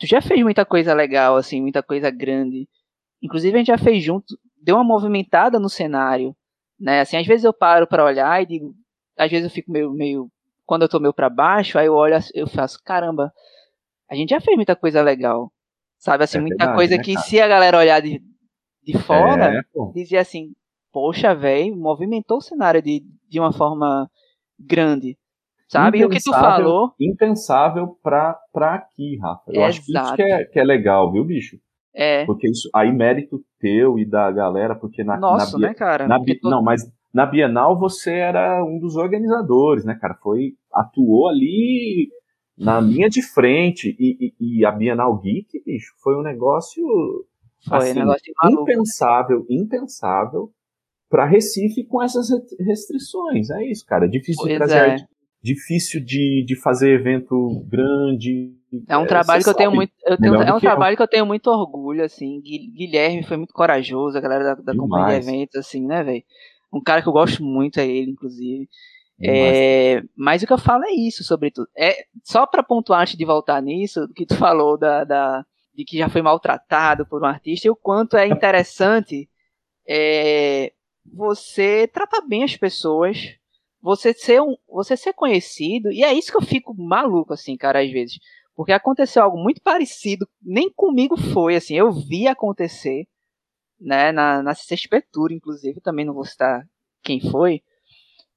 tu 0.00 0.06
já 0.06 0.22
fez 0.22 0.42
muita 0.42 0.64
coisa 0.64 0.94
legal, 0.94 1.36
assim, 1.36 1.60
muita 1.60 1.82
coisa 1.82 2.10
grande. 2.10 2.66
Inclusive 3.22 3.54
a 3.54 3.58
gente 3.58 3.66
já 3.66 3.78
fez 3.78 4.02
junto, 4.02 4.36
deu 4.60 4.76
uma 4.76 4.84
movimentada 4.84 5.60
no 5.60 5.68
cenário, 5.68 6.34
né? 6.78 7.02
Assim, 7.02 7.18
às 7.18 7.26
vezes 7.26 7.44
eu 7.44 7.52
paro 7.52 7.86
para 7.86 8.04
olhar 8.04 8.42
e 8.42 8.46
digo, 8.46 8.74
às 9.16 9.30
vezes 9.30 9.44
eu 9.44 9.50
fico 9.50 9.70
meio, 9.70 9.92
meio 9.92 10.32
quando 10.64 10.82
eu 10.82 10.88
tô 10.88 10.98
meio 10.98 11.12
para 11.12 11.28
baixo, 11.28 11.78
aí 11.78 11.86
eu 11.86 11.94
olho, 11.94 12.16
eu 12.32 12.46
faço, 12.46 12.80
caramba, 12.82 13.30
a 14.10 14.14
gente 14.14 14.30
já 14.30 14.40
fez 14.40 14.56
muita 14.56 14.74
coisa 14.74 15.02
legal. 15.02 15.52
Sabe, 15.98 16.24
assim, 16.24 16.38
é 16.38 16.40
muita 16.40 16.56
verdade, 16.56 16.76
coisa 16.76 16.96
né, 16.96 17.02
que 17.02 17.12
cara? 17.12 17.26
se 17.26 17.40
a 17.40 17.46
galera 17.46 17.76
olhar 17.76 18.00
de, 18.00 18.22
de 18.82 18.98
fora, 19.00 19.58
é, 19.58 19.62
dizia 19.92 20.22
assim, 20.22 20.54
poxa, 20.90 21.34
velho, 21.34 21.76
movimentou 21.76 22.38
o 22.38 22.42
cenário 22.42 22.80
de, 22.80 23.04
de 23.28 23.38
uma 23.38 23.52
forma 23.52 24.10
grande. 24.58 25.18
Sabe? 25.70 25.98
E 26.00 26.04
o 26.04 26.10
que 26.10 26.20
tu 26.20 26.32
falou. 26.32 26.92
Impensável 27.00 27.96
pra, 28.02 28.36
pra 28.52 28.74
aqui, 28.74 29.16
Rafa. 29.18 29.44
Eu 29.46 29.62
Exato. 29.62 29.68
acho 29.68 29.84
que 29.84 29.92
isso 29.92 30.14
que 30.16 30.22
é, 30.22 30.44
que 30.44 30.58
é 30.58 30.64
legal, 30.64 31.12
viu, 31.12 31.24
bicho? 31.24 31.58
É. 31.94 32.26
Porque 32.26 32.48
isso 32.48 32.68
aí 32.74 32.92
mérito 32.92 33.40
teu 33.60 33.96
e 33.96 34.04
da 34.04 34.30
galera, 34.32 34.74
porque 34.74 35.04
na. 35.04 35.16
Nossa, 35.16 35.56
na, 35.58 35.68
né, 35.68 35.74
cara? 35.74 36.08
Na, 36.08 36.18
Não, 36.42 36.60
mas 36.60 36.82
na 37.14 37.24
Bienal 37.24 37.78
você 37.78 38.12
era 38.14 38.64
um 38.64 38.80
dos 38.80 38.96
organizadores, 38.96 39.84
né, 39.84 39.94
cara? 39.94 40.14
Foi. 40.20 40.54
Atuou 40.72 41.28
ali 41.28 42.08
na 42.58 42.80
linha 42.80 43.08
de 43.08 43.22
frente. 43.22 43.96
E, 43.98 44.34
e, 44.40 44.58
e, 44.58 44.64
a 44.64 44.72
Bienal 44.72 45.16
Geek, 45.18 45.62
bicho, 45.64 45.94
foi 46.02 46.16
um 46.16 46.22
negócio, 46.22 46.84
foi 47.68 47.78
assim, 47.78 47.92
um 47.92 48.06
negócio 48.06 48.34
impensável, 48.44 49.46
impensável 49.48 50.50
para 51.08 51.26
Recife 51.26 51.84
com 51.84 52.02
essas 52.02 52.28
restrições. 52.58 53.50
É 53.50 53.64
isso, 53.64 53.86
cara. 53.86 54.06
É 54.06 54.08
difícil 54.08 54.42
pois 54.42 54.52
de 54.52 54.58
trazer 54.58 55.00
é. 55.00 55.19
Difícil 55.42 56.04
de, 56.04 56.44
de 56.46 56.56
fazer 56.56 56.92
evento 56.92 57.64
grande. 57.66 58.52
É 58.88 58.96
um 58.96 59.04
é, 59.04 59.06
trabalho 59.06 59.42
que 59.42 59.48
eu 59.48 59.54
tenho 59.54 59.72
muito. 59.72 59.92
Eu 60.04 60.16
tenho, 60.16 60.34
é 60.34 60.54
um 60.54 60.60
trabalho 60.60 60.94
eu. 60.94 60.96
que 60.96 61.02
eu 61.02 61.08
tenho 61.08 61.26
muito 61.26 61.48
orgulho, 61.48 62.04
assim. 62.04 62.40
Guilherme 62.40 63.22
foi 63.22 63.36
muito 63.36 63.54
corajoso, 63.54 64.16
a 64.16 64.20
galera 64.20 64.44
da, 64.44 64.54
da 64.54 64.76
companhia 64.76 65.20
de 65.20 65.28
eventos, 65.28 65.56
assim, 65.56 65.86
né, 65.86 66.02
velho? 66.02 66.22
Um 66.72 66.82
cara 66.82 67.02
que 67.02 67.08
eu 67.08 67.12
gosto 67.12 67.42
muito 67.42 67.80
é 67.80 67.86
ele, 67.86 68.12
inclusive. 68.12 68.68
É, 69.22 70.02
mas 70.16 70.42
o 70.42 70.46
que 70.46 70.52
eu 70.52 70.58
falo 70.58 70.84
é 70.84 70.92
isso, 70.92 71.22
sobretudo. 71.22 71.68
É, 71.76 72.04
só 72.24 72.46
para 72.46 72.62
pontuar 72.62 73.02
antes 73.02 73.16
de 73.16 73.24
voltar 73.24 73.60
nisso, 73.60 74.08
que 74.14 74.24
tu 74.24 74.34
falou 74.36 74.78
da, 74.78 75.04
da, 75.04 75.44
de 75.74 75.84
que 75.84 75.98
já 75.98 76.08
foi 76.08 76.22
maltratado 76.22 77.04
por 77.04 77.22
um 77.22 77.26
artista, 77.26 77.66
e 77.66 77.70
o 77.70 77.76
quanto 77.76 78.16
é 78.16 78.26
interessante 78.26 79.28
é, 79.86 80.72
você 81.12 81.86
tratar 81.86 82.22
bem 82.22 82.44
as 82.44 82.56
pessoas, 82.56 83.34
você 83.82 84.12
ser, 84.12 84.40
um, 84.42 84.56
você 84.68 84.96
ser 84.96 85.12
conhecido, 85.12 85.90
e 85.90 86.04
é 86.04 86.12
isso 86.12 86.30
que 86.30 86.36
eu 86.36 86.46
fico 86.46 86.74
maluco, 86.74 87.32
assim, 87.32 87.56
cara, 87.56 87.82
às 87.82 87.90
vezes. 87.90 88.18
Porque 88.54 88.72
aconteceu 88.72 89.22
algo 89.22 89.38
muito 89.38 89.62
parecido, 89.62 90.28
nem 90.42 90.70
comigo 90.70 91.16
foi, 91.16 91.56
assim, 91.56 91.74
eu 91.74 91.90
vi 91.90 92.28
acontecer, 92.28 93.06
né, 93.80 94.12
na, 94.12 94.42
na 94.42 94.54
CCXP 94.54 95.02
inclusive, 95.30 95.80
também 95.80 96.04
não 96.04 96.14
vou 96.14 96.24
citar 96.24 96.66
quem 97.02 97.20
foi, 97.20 97.62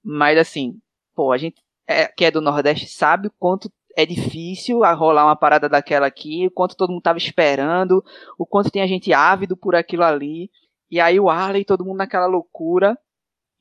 mas 0.02 0.38
assim, 0.38 0.80
pô, 1.14 1.32
a 1.32 1.38
gente 1.38 1.62
é, 1.88 2.08
que 2.08 2.26
é 2.26 2.32
do 2.32 2.41
Nordeste 2.41 2.88
sabe 2.88 3.28
o 3.28 3.34
quanto 3.38 3.72
é 3.96 4.06
difícil 4.06 4.84
a 4.84 4.94
rolar 4.94 5.26
uma 5.26 5.36
parada 5.36 5.70
daquela 5.70 6.08
aqui, 6.08 6.48
o 6.48 6.52
quanto 6.52 6.76
todo 6.76 6.91
mundo 6.91 7.02
tava 7.02 7.18
esperando, 7.18 8.04
o 8.38 8.46
quanto 8.46 8.72
tem 8.72 8.82
a 8.82 8.88
gente 8.88 9.14
ávido 9.14 9.56
por 9.56 9.76
aquilo 9.76 10.04
ali. 10.04 10.50
E 10.89 11.00
aí 11.00 11.20
o 11.20 11.30
Arley, 11.30 11.64
todo 11.64 11.86
mundo 11.86 11.98
naquela 11.98 12.26
loucura. 12.26 12.98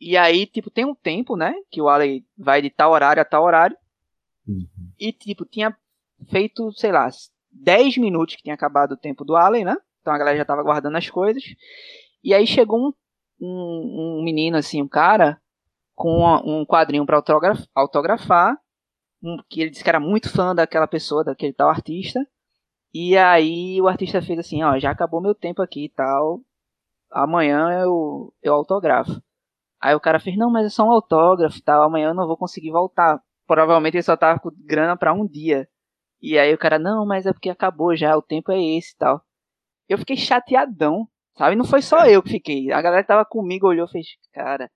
E 0.05 0.17
aí, 0.17 0.47
tipo, 0.47 0.69
tem 0.69 0.85
um 0.85 0.97
tempo, 0.97 1.37
né? 1.37 1.55
Que 1.71 1.81
o 1.81 1.89
Arley 1.89 2.27
vai 2.37 2.61
de 2.61 2.69
tal 2.69 2.91
horário 2.91 3.23
a 3.23 3.25
tal 3.25 3.45
horário. 3.45 3.77
Uhum. 4.49 4.67
E, 4.99 5.13
tipo, 5.13 5.45
tinha 5.45 5.77
feito, 6.29 6.73
sei 6.73 6.91
lá, 6.91 7.09
10 7.53 7.99
minutos 7.99 8.35
que 8.35 8.43
tinha 8.43 8.57
acabado 8.57 8.93
o 8.93 8.97
tempo 8.97 9.25
do 9.25 9.37
Allen, 9.37 9.65
né? 9.65 9.77
Então 10.01 10.13
a 10.13 10.19
galera 10.19 10.37
já 10.37 10.45
tava 10.45 10.65
guardando 10.65 10.97
as 10.97 11.09
coisas. 11.09 11.45
E 12.25 12.35
aí 12.35 12.49
chegou 12.49 12.81
um, 12.81 12.93
um, 13.41 14.19
um 14.19 14.25
menino, 14.25 14.57
assim, 14.57 14.83
um 14.83 14.89
cara, 14.89 15.41
com 15.95 16.25
um 16.45 16.67
quadrinho 16.67 17.07
para 17.07 17.15
autograf 17.15 17.65
autografar, 17.73 18.59
um, 19.23 19.37
que 19.49 19.61
ele 19.61 19.71
disse 19.71 19.85
que 19.85 19.89
era 19.89 20.01
muito 20.01 20.29
fã 20.29 20.53
daquela 20.53 20.89
pessoa, 20.89 21.23
daquele 21.23 21.53
tal 21.53 21.69
artista. 21.69 22.27
E 22.93 23.17
aí 23.17 23.81
o 23.81 23.87
artista 23.87 24.21
fez 24.21 24.41
assim, 24.41 24.65
ó, 24.65 24.77
já 24.81 24.91
acabou 24.91 25.21
meu 25.21 25.35
tempo 25.35 25.63
aqui 25.63 25.85
e 25.85 25.89
tal. 25.91 26.41
Amanhã 27.09 27.71
eu, 27.81 28.35
eu 28.43 28.53
autografo. 28.53 29.23
Aí 29.83 29.95
o 29.95 30.01
cara 30.01 30.21
fez, 30.21 30.37
não, 30.37 30.51
mas 30.51 30.67
é 30.67 30.71
só 30.71 30.85
um 30.85 30.91
autógrafo 30.93 31.59
e 31.59 31.63
tal, 31.63 31.83
amanhã 31.83 32.09
eu 32.11 32.15
não 32.15 32.27
vou 32.27 32.37
conseguir 32.37 32.71
voltar. 32.71 33.21
Provavelmente 33.47 33.97
ele 33.97 34.03
só 34.03 34.17
tava 34.17 34.39
com 34.41 34.51
grana 34.65 34.97
para 34.97 35.13
um 35.13 35.27
dia. 35.27 35.69
E 36.21 36.39
aí 36.39 36.55
o 36.55 36.59
cara, 36.59 36.79
não, 36.79 37.07
mas 37.07 37.27
é 37.27 37.33
porque 37.33 37.51
acabou 37.51 37.97
já, 37.97 38.17
o 38.17 38.23
tempo 38.23 38.53
é 38.53 38.63
esse 38.63 38.95
e 38.95 38.97
tal. 38.99 39.23
Eu 39.89 39.99
fiquei 39.99 40.17
chateadão, 40.17 41.09
sabe? 41.37 41.57
Não 41.57 41.65
foi 41.65 41.83
só 41.83 42.07
eu 42.07 42.23
que 42.23 42.31
fiquei. 42.31 42.73
A 42.73 42.81
galera 42.83 43.03
que 43.03 43.09
tava 43.09 43.25
comigo 43.25 43.67
olhou 43.69 43.87
e 43.87 43.91
fez, 43.91 44.07
cara, 44.33 44.71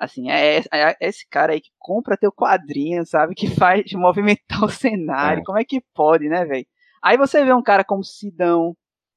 Assim, 0.00 0.30
é, 0.30 0.60
é, 0.60 0.62
é, 0.72 0.96
esse 0.98 1.28
cara 1.28 1.52
aí 1.52 1.60
que 1.60 1.68
compra 1.78 2.16
teu 2.16 2.32
quadrinho, 2.32 3.04
sabe? 3.04 3.34
Que 3.34 3.46
faz 3.48 3.84
movimentar 3.92 4.64
o 4.64 4.70
cenário. 4.70 5.42
É. 5.42 5.44
Como 5.44 5.58
é 5.58 5.64
que 5.64 5.82
pode, 5.94 6.26
né, 6.26 6.42
velho? 6.46 6.66
Aí 7.02 7.18
você 7.18 7.44
vê 7.44 7.52
um 7.52 7.62
cara 7.62 7.84
como 7.84 8.02
Sidão, 8.02 8.74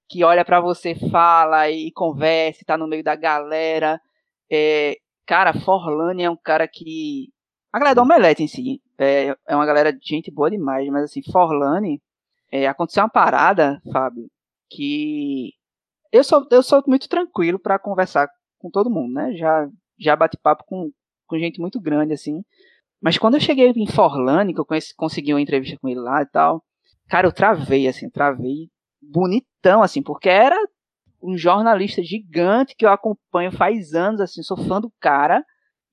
que 0.09 0.25
olha 0.25 0.43
para 0.43 0.59
você, 0.59 0.93
fala 1.09 1.69
e 1.69 1.89
conversa, 1.93 2.65
tá 2.65 2.77
no 2.77 2.85
meio 2.85 3.01
da 3.01 3.15
galera. 3.15 3.97
É, 4.51 4.97
cara, 5.25 5.53
Forlane 5.53 6.23
é 6.23 6.29
um 6.29 6.37
cara 6.37 6.67
que. 6.67 7.31
A 7.71 7.79
galera 7.79 7.95
do 7.95 8.01
Omelete 8.01 8.43
em 8.43 8.47
si 8.47 8.81
é, 8.99 9.35
é 9.47 9.55
uma 9.55 9.65
galera 9.65 9.91
de 9.91 10.05
gente 10.07 10.29
boa 10.29 10.49
demais, 10.49 10.87
mas 10.89 11.05
assim, 11.05 11.21
Forlane, 11.23 12.01
é, 12.51 12.67
aconteceu 12.67 13.03
uma 13.03 13.09
parada, 13.09 13.81
Fábio, 13.91 14.29
que 14.69 15.53
eu 16.11 16.23
sou, 16.23 16.45
eu 16.51 16.61
sou 16.61 16.83
muito 16.85 17.09
tranquilo 17.09 17.57
para 17.57 17.79
conversar 17.79 18.29
com 18.59 18.69
todo 18.69 18.89
mundo, 18.91 19.13
né? 19.13 19.33
Já, 19.33 19.67
já 19.99 20.15
bate 20.15 20.37
papo 20.37 20.63
com, 20.67 20.91
com 21.27 21.39
gente 21.39 21.59
muito 21.59 21.81
grande, 21.81 22.13
assim. 22.13 22.43
Mas 23.01 23.17
quando 23.17 23.33
eu 23.33 23.41
cheguei 23.41 23.69
em 23.75 23.87
Forlane, 23.87 24.53
que 24.53 24.59
eu 24.59 24.65
conheci, 24.65 24.93
consegui 24.95 25.33
uma 25.33 25.41
entrevista 25.41 25.77
com 25.81 25.89
ele 25.89 25.99
lá 25.99 26.21
e 26.21 26.25
tal, 26.27 26.63
cara, 27.09 27.27
eu 27.27 27.33
travei, 27.33 27.87
assim, 27.87 28.09
travei 28.09 28.69
bonitão, 29.01 29.81
assim, 29.81 30.01
porque 30.01 30.29
era 30.29 30.55
um 31.23 31.37
jornalista 31.37 32.03
gigante 32.03 32.75
que 32.75 32.85
eu 32.85 32.89
acompanho 32.89 33.51
faz 33.51 33.93
anos, 33.93 34.19
assim, 34.19 34.43
sou 34.43 34.57
fã 34.57 34.81
do 34.81 34.91
cara. 34.99 35.43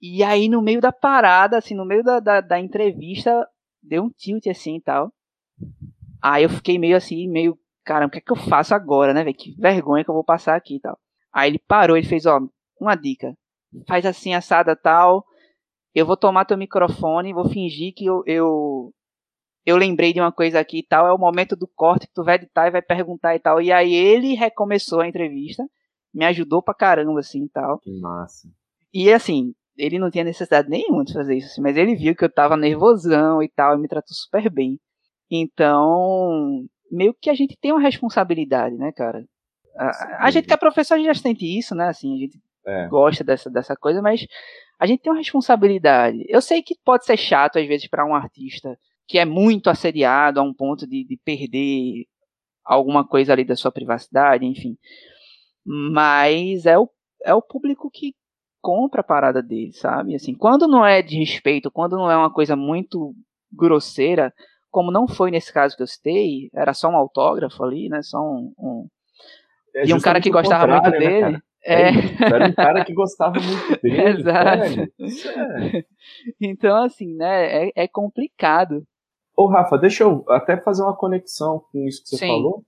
E 0.03 0.25
aí, 0.25 0.49
no 0.49 0.61
meio 0.61 0.81
da 0.81 0.91
parada, 0.91 1.57
assim, 1.57 1.75
no 1.75 1.85
meio 1.85 2.03
da, 2.03 2.19
da, 2.19 2.41
da 2.41 2.59
entrevista, 2.59 3.47
deu 3.83 4.05
um 4.05 4.11
tilt, 4.11 4.47
assim, 4.49 4.77
e 4.77 4.81
tal. 4.81 5.13
Aí 6.23 6.43
eu 6.43 6.51
fiquei 6.51 6.79
meio 6.79 6.97
assim, 6.97 7.29
meio, 7.29 7.59
caramba, 7.85 8.09
o 8.09 8.11
que 8.11 8.19
é 8.19 8.21
que 8.21 8.33
eu 8.33 8.37
faço 8.37 8.75
agora, 8.75 9.15
né, 9.15 9.25
velho? 9.25 9.37
Que 9.37 9.55
vergonha 9.59 10.05
que 10.05 10.11
eu 10.11 10.15
vou 10.15 10.25
passar 10.25 10.57
aqui 10.57 10.77
e 10.77 10.81
tal. 10.81 10.99
Aí 11.33 11.51
ele 11.51 11.59
parou, 11.59 11.97
ele 11.97 12.07
fez, 12.07 12.27
ó, 12.27 12.41
uma 12.81 12.95
dica. 12.95 13.35
Faz 13.87 14.05
assim, 14.05 14.35
assada 14.35 14.75
tal. 14.75 15.25
Eu 15.95 16.07
vou 16.07 16.17
tomar 16.17 16.45
teu 16.45 16.57
microfone, 16.57 17.33
vou 17.33 17.49
fingir 17.49 17.93
que 17.95 18.05
eu, 18.05 18.23
eu, 18.27 18.93
eu 19.65 19.77
lembrei 19.77 20.13
de 20.13 20.21
uma 20.21 20.33
coisa 20.33 20.59
aqui 20.61 20.79
e 20.79 20.87
tal. 20.87 21.07
É 21.07 21.13
o 21.13 21.19
momento 21.19 21.55
do 21.57 21.69
corte 21.69 22.07
que 22.07 22.15
tu 22.15 22.25
vai 22.25 22.37
editar 22.37 22.67
e 22.67 22.71
vai 22.71 22.83
perguntar 22.83 23.35
e 23.35 23.39
tal. 23.39 23.61
E 23.61 23.71
aí 23.71 23.93
ele 23.93 24.35
recomeçou 24.35 25.01
a 25.01 25.09
entrevista. 25.09 25.65
Me 26.13 26.25
ajudou 26.25 26.63
pra 26.63 26.75
caramba, 26.75 27.21
assim 27.21 27.45
e 27.45 27.49
tal. 27.49 27.79
Que 27.79 27.93
massa. 28.01 28.49
E 28.93 29.13
assim, 29.13 29.55
ele 29.77 29.99
não 29.99 30.11
tinha 30.11 30.25
necessidade 30.25 30.69
nenhuma 30.69 31.05
de 31.05 31.13
fazer 31.13 31.37
isso, 31.37 31.47
assim, 31.47 31.61
mas 31.61 31.77
ele 31.77 31.95
viu 31.95 32.15
que 32.15 32.25
eu 32.25 32.33
tava 32.33 32.57
nervosão 32.57 33.43
e 33.43 33.49
tal, 33.49 33.77
e 33.77 33.81
me 33.81 33.89
tratou 33.89 34.13
super 34.13 34.51
bem. 34.51 34.79
Então, 35.31 36.67
meio 36.91 37.15
que 37.15 37.31
a 37.31 37.35
gente 37.35 37.57
tem 37.61 37.73
uma 37.73 37.81
responsabilidade, 37.81 38.77
né, 38.77 38.91
cara? 38.93 39.25
A, 39.77 40.27
a 40.27 40.31
gente 40.31 40.47
que 40.47 40.53
é 40.53 40.57
professor, 40.57 40.95
a 40.95 40.97
gente 40.99 41.07
já 41.07 41.15
sente 41.15 41.47
isso, 41.47 41.75
né? 41.75 41.89
Assim, 41.89 42.15
a 42.15 42.19
gente 42.19 42.39
é. 42.67 42.89
gosta 42.89 43.23
dessa, 43.23 43.49
dessa 43.49 43.77
coisa, 43.77 44.03
mas 44.03 44.27
a 44.79 44.87
gente 44.87 45.01
tem 45.01 45.13
uma 45.13 45.19
responsabilidade. 45.19 46.25
Eu 46.29 46.41
sei 46.41 46.63
que 46.63 46.75
pode 46.85 47.05
ser 47.05 47.17
chato, 47.17 47.59
às 47.59 47.67
vezes, 47.67 47.89
para 47.89 48.05
um 48.05 48.15
artista 48.15 48.77
que 49.11 49.19
é 49.19 49.25
muito 49.25 49.69
assediado 49.69 50.39
a 50.39 50.43
um 50.45 50.55
ponto 50.55 50.87
de, 50.87 51.05
de 51.05 51.17
perder 51.25 52.05
alguma 52.65 53.05
coisa 53.05 53.33
ali 53.33 53.45
da 53.45 53.57
sua 53.57 53.73
privacidade, 53.73 54.47
enfim. 54.47 54.77
Mas 55.67 56.65
é 56.65 56.79
o, 56.79 56.89
é 57.25 57.35
o 57.35 57.43
público 57.43 57.91
que 57.93 58.15
compra 58.63 59.01
a 59.01 59.05
parada 59.05 59.43
dele, 59.43 59.73
sabe? 59.73 60.15
Assim, 60.15 60.33
quando 60.33 60.69
não 60.69 60.87
é 60.87 61.03
de 61.03 61.19
respeito, 61.19 61.73
quando 61.73 61.97
não 61.97 62.09
é 62.09 62.17
uma 62.17 62.33
coisa 62.33 62.55
muito 62.55 63.13
grosseira, 63.53 64.33
como 64.71 64.93
não 64.93 65.09
foi 65.09 65.33
nesse 65.33 65.53
caso 65.53 65.77
que 65.77 65.83
eu 65.83 65.89
citei, 65.89 66.49
era 66.55 66.73
só 66.73 66.89
um 66.89 66.97
autógrafo 66.97 67.65
ali, 67.65 67.89
né? 67.89 68.03
Só 68.03 68.21
um. 68.21 68.55
um... 68.57 68.87
É 69.75 69.87
e 69.87 69.93
um 69.93 69.99
cara 69.99 70.21
que 70.21 70.31
gostava 70.31 70.69
muito 70.69 70.89
né, 70.89 70.99
dele. 70.99 71.31
Né, 71.33 71.41
é. 71.65 71.83
é. 71.83 71.93
Era 72.33 72.47
um 72.47 72.53
cara 72.53 72.85
que 72.85 72.95
gostava 72.95 73.41
muito 73.41 73.75
dele. 73.83 74.21
Exato. 74.21 74.81
É. 75.75 75.85
Então, 76.41 76.85
assim, 76.85 77.15
né? 77.17 77.67
É, 77.67 77.73
é, 77.75 77.89
complicado. 77.89 78.87
Ô, 79.41 79.47
Rafa, 79.47 79.79
deixa 79.79 80.05
eu 80.05 80.23
até 80.29 80.55
fazer 80.59 80.83
uma 80.83 80.95
conexão 80.95 81.65
com 81.73 81.79
isso 81.87 82.03
que 82.03 82.11
você 82.11 82.19
Sim. 82.19 82.29
falou. 82.29 82.63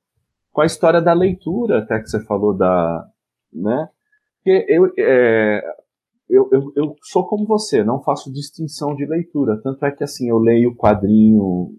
Com 0.50 0.62
a 0.62 0.64
história 0.64 1.02
da 1.02 1.12
leitura, 1.12 1.80
até 1.80 2.00
que 2.00 2.06
você 2.06 2.24
falou 2.24 2.56
da. 2.56 3.06
Né? 3.52 3.90
Porque 4.36 4.64
eu, 4.70 4.90
é, 4.98 5.62
eu, 6.30 6.48
eu, 6.50 6.72
eu, 6.74 6.96
sou 7.02 7.26
como 7.26 7.44
você, 7.44 7.84
não 7.84 8.02
faço 8.02 8.32
distinção 8.32 8.94
de 8.94 9.04
leitura. 9.04 9.60
Tanto 9.62 9.84
é 9.84 9.90
que 9.90 10.02
assim, 10.02 10.30
eu 10.30 10.38
leio 10.38 10.74
quadrinho 10.74 11.74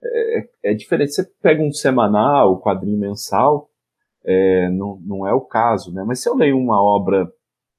é, 0.00 0.48
é 0.70 0.74
diferente. 0.74 1.14
Você 1.14 1.24
pega 1.42 1.60
um 1.60 1.72
semanal, 1.72 2.60
quadrinho 2.60 3.00
mensal, 3.00 3.68
é, 4.24 4.70
não, 4.70 5.00
não 5.04 5.26
é 5.26 5.34
o 5.34 5.40
caso, 5.40 5.92
né? 5.92 6.04
Mas 6.06 6.20
se 6.20 6.28
eu 6.28 6.36
leio 6.36 6.56
uma 6.56 6.80
obra 6.80 7.28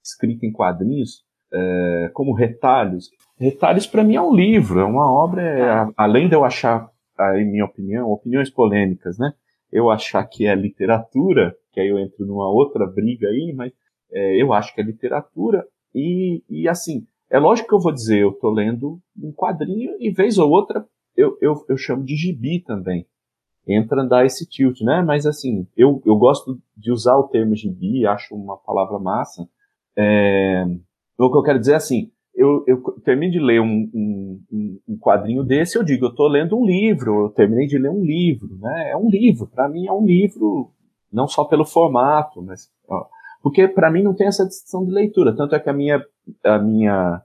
escrita 0.03 0.45
em 0.45 0.51
quadrinhos, 0.51 1.23
é, 1.49 2.11
como 2.13 2.35
Retalhos, 2.35 3.09
Retalhos 3.39 3.85
para 3.85 4.03
mim 4.03 4.15
é 4.15 4.21
um 4.21 4.35
livro, 4.35 4.79
é 4.79 4.83
uma 4.83 5.11
obra, 5.11 5.41
é, 5.41 5.93
além 5.95 6.27
de 6.27 6.35
eu 6.35 6.43
achar, 6.43 6.89
em 7.35 7.45
minha 7.45 7.65
opinião, 7.65 8.11
opiniões 8.11 8.49
polêmicas, 8.49 9.17
né? 9.17 9.33
Eu 9.71 9.89
achar 9.89 10.23
que 10.25 10.47
é 10.47 10.55
literatura, 10.55 11.55
que 11.71 11.79
aí 11.79 11.87
eu 11.87 11.99
entro 11.99 12.25
numa 12.25 12.49
outra 12.49 12.85
briga 12.87 13.27
aí, 13.27 13.53
mas 13.55 13.71
é, 14.11 14.41
eu 14.41 14.53
acho 14.53 14.73
que 14.73 14.81
é 14.81 14.83
literatura, 14.83 15.65
e, 15.93 16.43
e 16.49 16.67
assim, 16.67 17.05
é 17.29 17.37
lógico 17.37 17.69
que 17.69 17.75
eu 17.75 17.79
vou 17.79 17.91
dizer, 17.91 18.19
eu 18.19 18.29
estou 18.29 18.51
lendo 18.51 18.99
um 19.21 19.31
quadrinho 19.31 19.95
e 19.99 20.09
vez 20.09 20.37
ou 20.37 20.49
outra 20.49 20.85
eu, 21.15 21.37
eu, 21.41 21.65
eu 21.67 21.77
chamo 21.77 22.03
de 22.03 22.15
gibi 22.15 22.59
também. 22.59 23.05
Entra 23.67 24.05
dar 24.05 24.25
esse 24.25 24.47
tilt, 24.47 24.79
né? 24.81 25.01
Mas 25.01 25.25
assim, 25.25 25.67
eu, 25.75 26.01
eu 26.05 26.15
gosto 26.15 26.61
de 26.75 26.91
usar 26.91 27.17
o 27.17 27.27
termo 27.27 27.55
gibi, 27.55 28.05
acho 28.05 28.33
uma 28.33 28.55
palavra 28.55 28.97
massa. 28.97 29.49
É, 29.97 30.63
o 31.17 31.29
que 31.29 31.37
eu 31.37 31.43
quero 31.43 31.59
dizer 31.59 31.73
é 31.73 31.75
assim, 31.75 32.11
eu, 32.37 32.63
eu 32.67 32.81
termino 33.03 33.33
de 33.33 33.39
ler 33.39 33.59
um, 33.59 33.89
um, 33.93 34.79
um, 34.87 34.97
quadrinho 34.97 35.43
desse, 35.43 35.75
eu 35.75 35.83
digo, 35.83 36.05
eu 36.05 36.09
estou 36.11 36.27
lendo 36.27 36.55
um 36.55 36.65
livro, 36.65 37.25
eu 37.25 37.29
terminei 37.29 37.65
de 37.65 37.79
ler 37.79 37.89
um 37.89 38.03
livro, 38.03 38.55
né? 38.61 38.91
É 38.91 38.95
um 38.95 39.09
livro, 39.09 39.47
para 39.47 39.67
mim 39.67 39.87
é 39.87 39.91
um 39.91 40.05
livro, 40.05 40.71
não 41.11 41.27
só 41.27 41.43
pelo 41.43 41.65
formato, 41.65 42.41
mas 42.43 42.69
ó, 42.87 43.07
porque 43.41 43.67
para 43.67 43.91
mim 43.91 44.03
não 44.03 44.13
tem 44.13 44.27
essa 44.27 44.45
distinção 44.45 44.85
de 44.85 44.91
leitura, 44.91 45.35
tanto 45.35 45.55
é 45.55 45.59
que 45.59 45.69
a 45.69 45.73
minha 45.73 46.05
a 46.43 46.59
minha 46.59 47.23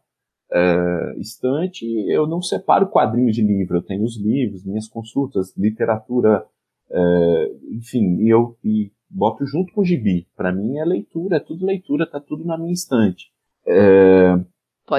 uh, 0.51 1.21
estante, 1.21 1.85
eu 2.09 2.27
não 2.27 2.41
separo 2.41 2.89
quadrinhos 2.89 3.37
de 3.37 3.43
livro, 3.43 3.77
eu 3.77 3.83
tenho 3.83 4.05
os 4.05 4.19
livros, 4.19 4.65
minhas 4.65 4.89
consultas, 4.89 5.55
literatura, 5.57 6.43
uh, 6.91 7.75
enfim, 7.77 8.17
e 8.23 8.31
eu 8.31 8.57
e 8.65 8.91
boto 9.11 9.45
junto 9.45 9.75
com 9.75 9.83
o 9.83 9.85
gibi. 9.85 10.27
Para 10.35 10.53
mim 10.53 10.79
é 10.79 10.85
leitura, 10.87 11.37
é 11.37 11.41
tudo 11.41 11.67
leitura, 11.67 12.07
tá 12.07 12.19
tudo 12.19 12.47
na 12.47 12.57
minha 12.57 12.73
estante. 12.73 13.31
Uh, 13.67 14.45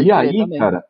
e 0.02 0.12
aí, 0.12 0.38
também. 0.38 0.60
cara, 0.60 0.84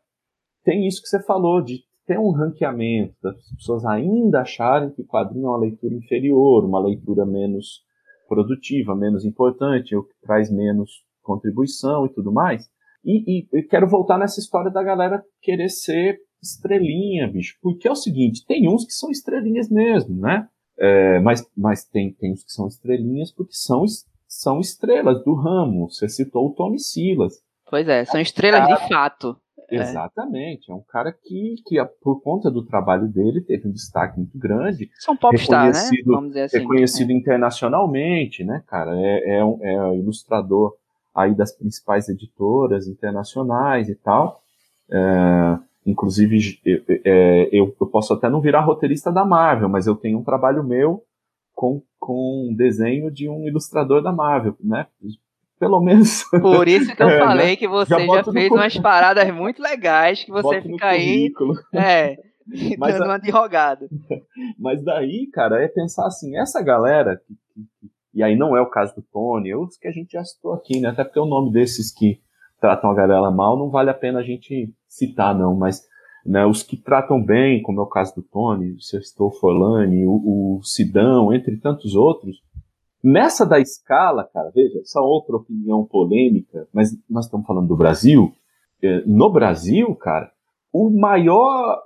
tem 0.64 0.88
isso 0.88 1.02
que 1.02 1.08
você 1.08 1.22
falou 1.24 1.62
de 1.62 1.84
ter 2.06 2.20
um 2.20 2.32
ranqueamento 2.32 3.16
das 3.22 3.36
pessoas 3.56 3.86
ainda 3.86 4.42
acharem 4.42 4.92
que 4.92 5.04
quadrinho 5.04 5.48
é 5.48 5.50
uma 5.50 5.58
leitura 5.58 5.94
inferior, 5.96 6.66
uma 6.66 6.80
leitura 6.80 7.26
menos 7.26 7.82
produtiva, 8.28 8.96
menos 8.96 9.26
importante, 9.26 9.96
ou 9.96 10.04
que 10.04 10.14
traz 10.22 10.52
menos 10.52 11.04
contribuição 11.22 12.06
e 12.06 12.10
tudo 12.10 12.32
mais. 12.32 12.70
E, 13.06 13.46
e, 13.52 13.64
quero 13.64 13.88
voltar 13.88 14.18
nessa 14.18 14.40
história 14.40 14.72
da 14.72 14.82
galera 14.82 15.24
querer 15.42 15.70
ser 15.70 16.20
estrelinha, 16.42 17.28
bicho. 17.28 17.58
Porque 17.62 17.88
é 17.88 17.92
o 17.92 17.96
seguinte, 17.96 18.46
tem 18.46 18.68
uns 18.68 18.86
que 18.86 18.94
são 18.94 19.10
estrelinhas 19.10 19.70
mesmo, 19.70 20.16
né? 20.20 20.48
É, 20.78 21.20
mas 21.20 21.48
mas 21.56 21.86
tem, 21.86 22.14
tem 22.14 22.32
uns 22.32 22.44
que 22.44 22.52
são 22.52 22.68
estrelinhas 22.68 23.32
porque 23.32 23.54
são, 23.54 23.84
são 24.28 24.60
estrelas 24.60 25.24
do 25.24 25.34
ramo. 25.34 25.90
Você 25.90 26.08
citou 26.10 26.48
o 26.48 26.54
Tony 26.54 26.80
Silas. 26.80 27.42
Pois 27.74 27.90
é, 27.90 28.06
são 28.06 28.22
estrelas 28.22 28.68
cara, 28.68 28.76
de 28.76 28.88
fato. 28.88 29.36
É. 29.68 29.78
Exatamente. 29.78 30.70
É 30.70 30.76
um 30.76 30.84
cara 30.84 31.12
que, 31.12 31.56
que, 31.66 31.84
por 32.04 32.22
conta 32.22 32.52
do 32.52 32.64
trabalho 32.64 33.08
dele, 33.08 33.42
teve 33.42 33.68
um 33.68 33.72
destaque 33.72 34.16
muito 34.16 34.38
grande. 34.38 34.92
São 35.00 35.18
popstar, 35.18 35.74
né? 35.74 35.90
Vamos 36.06 36.28
dizer 36.28 36.42
assim. 36.44 36.60
Reconhecido 36.60 37.10
é. 37.10 37.14
internacionalmente, 37.16 38.44
né, 38.44 38.62
cara? 38.68 38.92
É, 38.96 39.38
é, 39.38 39.44
um, 39.44 39.58
é 39.64 39.82
um 39.88 39.96
ilustrador 39.96 40.76
aí 41.16 41.34
das 41.34 41.52
principais 41.52 42.08
editoras 42.08 42.88
internacionais 42.88 43.90
e 43.90 43.96
tal. 43.96 44.40
É, 44.92 45.58
inclusive, 45.84 46.60
é, 47.04 47.50
eu, 47.52 47.76
eu, 47.82 47.88
posso 47.88 48.14
até 48.14 48.30
não 48.30 48.40
virar 48.40 48.62
roteirista 48.62 49.12
da 49.12 49.26
Marvel, 49.26 49.68
mas 49.68 49.88
eu 49.88 49.96
tenho 49.96 50.20
um 50.20 50.24
trabalho 50.24 50.64
meu 50.64 51.04
com, 51.56 51.82
com 52.00 52.50
um 52.52 52.54
desenho 52.54 53.10
de 53.10 53.28
um 53.28 53.48
ilustrador 53.48 54.04
da 54.04 54.12
Marvel, 54.12 54.56
né? 54.64 54.86
Pelo 55.64 55.82
menos. 55.82 56.24
Por 56.30 56.68
isso 56.68 56.96
que 56.96 57.02
eu 57.02 57.10
é, 57.10 57.20
falei 57.20 57.48
né? 57.48 57.56
que 57.56 57.68
você 57.68 57.90
já, 57.90 58.06
já 58.06 58.24
fez 58.24 58.52
umas 58.52 58.78
paradas 58.78 59.34
muito 59.34 59.62
legais 59.62 60.24
que 60.24 60.32
você 60.32 60.60
Boto 60.62 60.70
fica 60.70 60.88
aí. 60.88 61.32
É. 61.74 62.18
Mas, 62.78 62.96
dando 62.96 63.06
uma 63.06 63.18
de 63.18 63.32
rogado. 63.32 63.88
Mas 64.60 64.84
daí, 64.84 65.28
cara, 65.32 65.64
é 65.64 65.68
pensar 65.70 66.06
assim, 66.06 66.38
essa 66.38 66.62
galera 66.62 67.22
e 68.14 68.22
aí 68.22 68.36
não 68.36 68.56
é 68.56 68.62
o 68.62 68.70
caso 68.70 68.94
do 68.96 69.02
Tony, 69.02 69.54
outros 69.54 69.78
que 69.78 69.88
a 69.88 69.92
gente 69.92 70.12
já 70.12 70.24
citou 70.24 70.54
aqui, 70.54 70.80
né? 70.80 70.90
Até 70.90 71.04
porque 71.04 71.20
o 71.20 71.26
nome 71.26 71.52
desses 71.52 71.92
que 71.92 72.20
tratam 72.62 72.92
a 72.92 72.94
galera 72.94 73.32
mal 73.32 73.58
não 73.58 73.70
vale 73.70 73.90
a 73.90 73.94
pena 73.94 74.20
a 74.20 74.24
gente 74.24 74.72
citar, 74.88 75.36
não, 75.36 75.56
mas 75.56 75.82
né, 76.26 76.46
os 76.46 76.64
que 76.64 76.78
tratam 76.78 77.22
bem, 77.22 77.62
como 77.62 77.82
é 77.82 77.84
o 77.84 77.88
caso 77.88 78.16
do 78.16 78.22
Tony, 78.22 78.72
o 78.74 78.82
Sextou 78.82 79.32
Forlani, 79.32 80.06
o, 80.06 80.58
o 80.58 80.64
Sidão, 80.64 81.34
entre 81.34 81.58
tantos 81.58 81.96
outros, 81.96 82.38
nessa 83.04 83.46
da 83.46 83.60
escala, 83.60 84.24
cara, 84.24 84.52
veja, 84.54 84.80
essa 84.80 85.02
outra 85.02 85.36
opinião 85.36 85.86
polêmica, 85.86 86.68
mas 86.74 86.92
nós 87.10 87.26
estamos 87.26 87.46
falando 87.46 87.68
do 87.68 87.76
Brasil, 87.76 88.32
é, 88.82 89.04
no 89.06 89.32
Brasil, 89.32 89.94
cara, 89.96 90.32
o 90.72 90.90
maior 90.90 91.82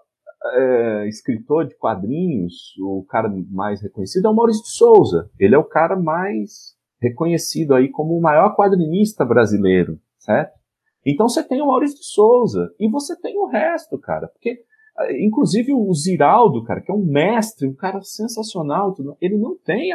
é, 0.54 1.08
escritor 1.08 1.68
de 1.68 1.76
quadrinhos, 1.76 2.76
o 2.80 3.06
cara 3.10 3.32
mais 3.50 3.82
reconhecido 3.82 4.28
é 4.28 4.30
o 4.30 4.36
Maurício 4.36 4.64
de 4.64 4.70
Souza. 4.70 5.30
Ele 5.40 5.56
é 5.56 5.58
o 5.58 5.64
cara 5.64 5.96
mais 5.96 6.76
reconhecido 7.02 7.76
aí 7.76 7.90
como 7.90 8.18
o 8.18 8.22
maior 8.22 8.56
quadrinista 8.56 9.26
brasileiro, 9.26 10.00
certo? 10.18 10.58
Então 11.06 11.28
você 11.30 11.44
tem 11.44 11.62
o 11.62 11.68
Maurício 11.68 11.98
de 11.98 12.06
Souza 12.06 12.74
e 12.80 12.90
você 12.90 13.16
tem 13.20 13.38
o 13.38 13.48
resto, 13.48 13.98
cara, 13.98 14.28
porque 14.28 14.60
é, 15.00 15.24
inclusive 15.26 15.74
o 15.74 15.94
Ziraldo, 15.94 16.64
cara, 16.64 16.82
que 16.82 16.92
é 16.92 16.96
um 16.96 17.06
mestre, 17.06 17.68
um 17.68 17.76
cara 17.76 18.02
sensacional, 18.02 18.96
ele 19.22 19.38
não 19.38 19.58
tem 19.58 19.92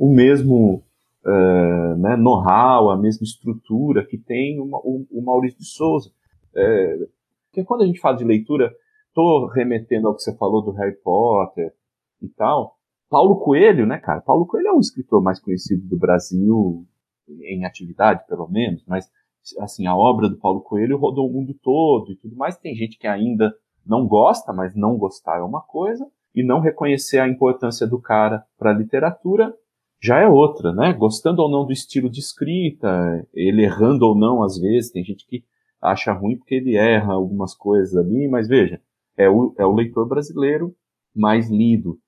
o 0.00 0.08
mesmo 0.08 0.82
uh, 1.26 1.94
né, 1.98 2.16
know-how, 2.16 2.88
a 2.88 2.96
mesma 2.96 3.22
estrutura 3.22 4.02
que 4.02 4.16
tem 4.16 4.58
o, 4.58 4.64
o, 4.64 5.06
o 5.10 5.22
Maurício 5.22 5.58
de 5.58 5.66
Souza. 5.66 6.10
É, 6.56 6.96
porque 7.46 7.62
quando 7.62 7.82
a 7.82 7.86
gente 7.86 8.00
fala 8.00 8.16
de 8.16 8.24
leitura, 8.24 8.74
estou 9.08 9.46
remetendo 9.48 10.08
ao 10.08 10.14
que 10.14 10.22
você 10.22 10.34
falou 10.38 10.62
do 10.62 10.70
Harry 10.70 10.96
Potter 11.04 11.74
e 12.22 12.28
tal. 12.30 12.78
Paulo 13.10 13.40
Coelho, 13.40 13.84
né, 13.84 13.98
cara? 13.98 14.22
Paulo 14.22 14.46
Coelho 14.46 14.68
é 14.68 14.72
o 14.72 14.80
escritor 14.80 15.22
mais 15.22 15.38
conhecido 15.38 15.86
do 15.86 15.98
Brasil, 15.98 16.86
em 17.28 17.66
atividade, 17.66 18.24
pelo 18.26 18.48
menos, 18.48 18.82
mas, 18.86 19.06
assim, 19.58 19.86
a 19.86 19.94
obra 19.94 20.30
do 20.30 20.38
Paulo 20.38 20.62
Coelho 20.62 20.96
rodou 20.96 21.28
o 21.28 21.32
mundo 21.32 21.54
todo 21.62 22.10
e 22.10 22.16
tudo 22.16 22.36
mais. 22.36 22.56
Tem 22.56 22.74
gente 22.74 22.98
que 22.98 23.06
ainda 23.06 23.52
não 23.84 24.06
gosta, 24.06 24.50
mas 24.50 24.74
não 24.74 24.96
gostar 24.96 25.40
é 25.40 25.42
uma 25.42 25.60
coisa, 25.60 26.06
e 26.34 26.42
não 26.42 26.60
reconhecer 26.60 27.18
a 27.18 27.28
importância 27.28 27.86
do 27.86 28.00
cara 28.00 28.42
para 28.56 28.70
a 28.70 28.74
literatura 28.74 29.52
já 30.02 30.18
é 30.18 30.26
outra, 30.26 30.72
né? 30.72 30.92
Gostando 30.92 31.42
ou 31.42 31.50
não 31.50 31.66
do 31.66 31.72
estilo 31.72 32.08
de 32.08 32.20
escrita, 32.20 33.26
ele 33.34 33.64
errando 33.64 34.06
ou 34.06 34.14
não 34.14 34.42
às 34.42 34.58
vezes, 34.58 34.90
tem 34.90 35.04
gente 35.04 35.26
que 35.26 35.44
acha 35.80 36.12
ruim 36.12 36.36
porque 36.36 36.54
ele 36.54 36.76
erra 36.76 37.12
algumas 37.12 37.54
coisas 37.54 37.96
ali, 37.96 38.28
mas 38.28 38.48
veja, 38.48 38.80
é 39.16 39.28
o, 39.28 39.54
é 39.58 39.64
o 39.64 39.74
leitor 39.74 40.08
brasileiro 40.08 40.74
mais 41.14 41.50
lido. 41.50 41.98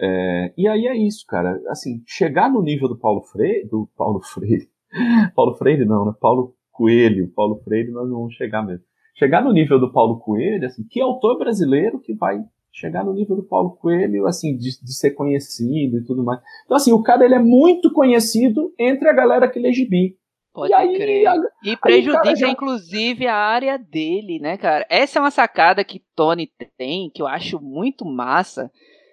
É, 0.00 0.52
e 0.56 0.66
aí 0.66 0.86
é 0.86 0.96
isso, 0.96 1.24
cara. 1.26 1.60
Assim, 1.68 2.02
chegar 2.06 2.50
no 2.50 2.62
nível 2.62 2.88
do 2.88 2.98
Paulo 2.98 3.22
Freire, 3.22 3.68
do 3.68 3.88
Paulo 3.96 4.20
Freire, 4.32 4.68
Paulo 5.34 5.54
Freire 5.56 5.84
não, 5.84 6.06
né? 6.06 6.14
Paulo 6.20 6.54
Coelho, 6.72 7.28
Paulo 7.34 7.60
Freire 7.62 7.90
nós 7.90 8.08
não 8.08 8.18
vamos 8.18 8.34
chegar 8.34 8.62
mesmo. 8.62 8.84
Chegar 9.16 9.44
no 9.44 9.52
nível 9.52 9.78
do 9.78 9.92
Paulo 9.92 10.18
Coelho, 10.18 10.66
assim, 10.66 10.82
que 10.88 11.00
autor 11.00 11.36
brasileiro 11.38 12.00
que 12.00 12.14
vai 12.14 12.42
chegar 12.72 13.04
no 13.04 13.12
nível 13.12 13.36
do 13.36 13.42
Paulo 13.42 13.76
Coelho, 13.76 14.26
assim, 14.26 14.56
de, 14.56 14.80
de, 14.82 14.94
ser 14.94 15.10
conhecido 15.12 15.98
e 15.98 16.04
tudo 16.04 16.22
mais. 16.22 16.40
Então, 16.64 16.76
assim, 16.76 16.92
o 16.92 17.02
cara 17.02 17.24
ele 17.24 17.34
é 17.34 17.38
muito 17.38 17.92
conhecido 17.92 18.72
entre 18.78 19.08
a 19.08 19.12
galera 19.12 19.48
que 19.48 19.58
lê 19.58 19.72
gibi. 19.72 20.16
Pode 20.52 20.72
e 20.72 20.74
aí, 20.74 20.96
crer. 20.96 21.26
A, 21.26 21.36
e 21.64 21.76
prejudica, 21.76 22.36
já... 22.36 22.48
inclusive, 22.48 23.26
a 23.26 23.36
área 23.36 23.78
dele, 23.78 24.38
né, 24.40 24.56
cara? 24.56 24.86
Essa 24.88 25.18
é 25.18 25.22
uma 25.22 25.30
sacada 25.30 25.84
que 25.84 26.02
Tony 26.14 26.50
tem, 26.76 27.10
que 27.10 27.22
eu 27.22 27.26
acho 27.26 27.60
muito 27.60 28.04
massa. 28.04 28.70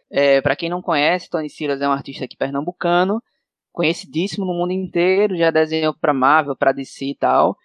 É, 0.09 0.41
para 0.41 0.55
quem 0.55 0.69
não 0.69 0.81
conhece, 0.81 1.29
Tony 1.29 1.49
Silas 1.49 1.81
é 1.81 1.87
um 1.87 1.91
artista 1.91 2.25
aqui 2.25 2.37
pernambucano, 2.37 3.21
conhecidíssimo 3.71 4.45
no 4.45 4.53
mundo 4.53 4.71
inteiro, 4.71 5.37
já 5.37 5.51
desenhou 5.51 5.93
para 5.93 6.13
Marvel, 6.13 6.55
para 6.55 6.71
DC 6.71 7.05
e 7.05 7.15
tal. 7.15 7.57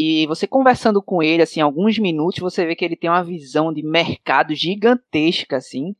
E 0.00 0.28
você 0.28 0.46
conversando 0.46 1.02
com 1.02 1.20
ele, 1.20 1.42
assim, 1.42 1.60
alguns 1.60 1.98
minutos, 1.98 2.38
você 2.38 2.64
vê 2.64 2.76
que 2.76 2.84
ele 2.84 2.94
tem 2.94 3.10
uma 3.10 3.24
visão 3.24 3.72
de 3.72 3.82
mercado 3.82 4.54
gigantesca, 4.54 5.56
assim, 5.56 5.92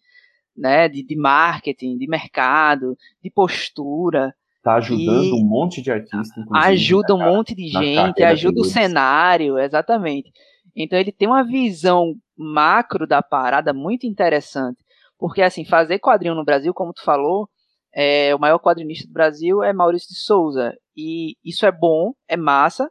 né? 0.57 0.89
De, 0.89 1.03
de 1.03 1.17
marketing, 1.17 1.99
de 1.99 2.07
mercado, 2.07 2.97
de 3.21 3.29
postura. 3.29 4.33
Tá 4.63 4.77
ajudando 4.77 5.35
um 5.35 5.45
monte 5.45 5.83
de 5.83 5.91
artistas. 5.91 6.45
Ajuda 6.55 7.13
um 7.13 7.19
monte 7.19 7.57
de 7.57 7.67
gente, 7.67 8.23
ajuda 8.23 8.61
o 8.61 8.65
cenário, 8.65 9.59
exatamente. 9.59 10.31
Então 10.77 10.97
ele 10.97 11.11
tem 11.11 11.27
uma 11.27 11.43
visão 11.43 12.15
macro 12.37 13.05
da 13.05 13.21
parada 13.21 13.73
muito 13.73 14.07
interessante. 14.07 14.79
Porque, 15.19 15.43
assim, 15.43 15.65
fazer 15.65 15.99
quadrinho 15.99 16.37
no 16.37 16.45
Brasil, 16.45 16.73
como 16.73 16.93
tu 16.93 17.03
falou, 17.03 17.49
é, 17.93 18.33
o 18.33 18.39
maior 18.39 18.61
quadrinista 18.61 19.09
do 19.09 19.13
Brasil 19.13 19.61
é 19.65 19.73
Maurício 19.73 20.11
de 20.11 20.21
Souza. 20.21 20.73
E 20.97 21.37
isso 21.45 21.67
é 21.67 21.73
bom, 21.73 22.13
é 22.29 22.37
massa, 22.37 22.89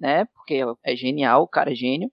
né? 0.00 0.24
Porque 0.26 0.62
é 0.84 0.96
genial, 0.96 1.42
o 1.42 1.48
cara 1.48 1.72
é 1.72 1.74
gênio. 1.74 2.10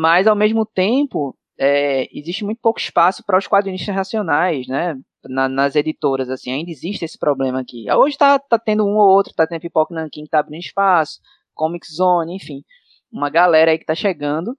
Mas 0.00 0.26
ao 0.26 0.36
mesmo 0.36 0.64
tempo, 0.64 1.36
é, 1.58 2.08
existe 2.16 2.44
muito 2.44 2.60
pouco 2.62 2.78
espaço 2.78 3.24
para 3.24 3.36
os 3.36 3.48
quadrinistas 3.48 3.94
nacionais, 3.94 4.66
né? 4.68 4.96
Na, 5.24 5.48
nas 5.48 5.74
editoras, 5.74 6.30
assim, 6.30 6.52
ainda 6.52 6.70
existe 6.70 7.04
esse 7.04 7.18
problema 7.18 7.60
aqui. 7.60 7.90
Hoje 7.90 8.16
tá, 8.16 8.38
tá 8.38 8.58
tendo 8.58 8.86
um 8.86 8.96
ou 8.96 9.08
outro, 9.08 9.34
tá 9.34 9.46
tendo 9.46 9.60
Pipoca 9.60 9.92
Nankin 9.92 10.22
que 10.24 10.30
tá 10.30 10.38
abrindo 10.38 10.62
espaço, 10.62 11.20
Comic 11.54 11.86
Zone, 11.92 12.36
enfim. 12.36 12.62
Uma 13.10 13.28
galera 13.28 13.72
aí 13.72 13.78
que 13.78 13.84
tá 13.84 13.96
chegando, 13.96 14.56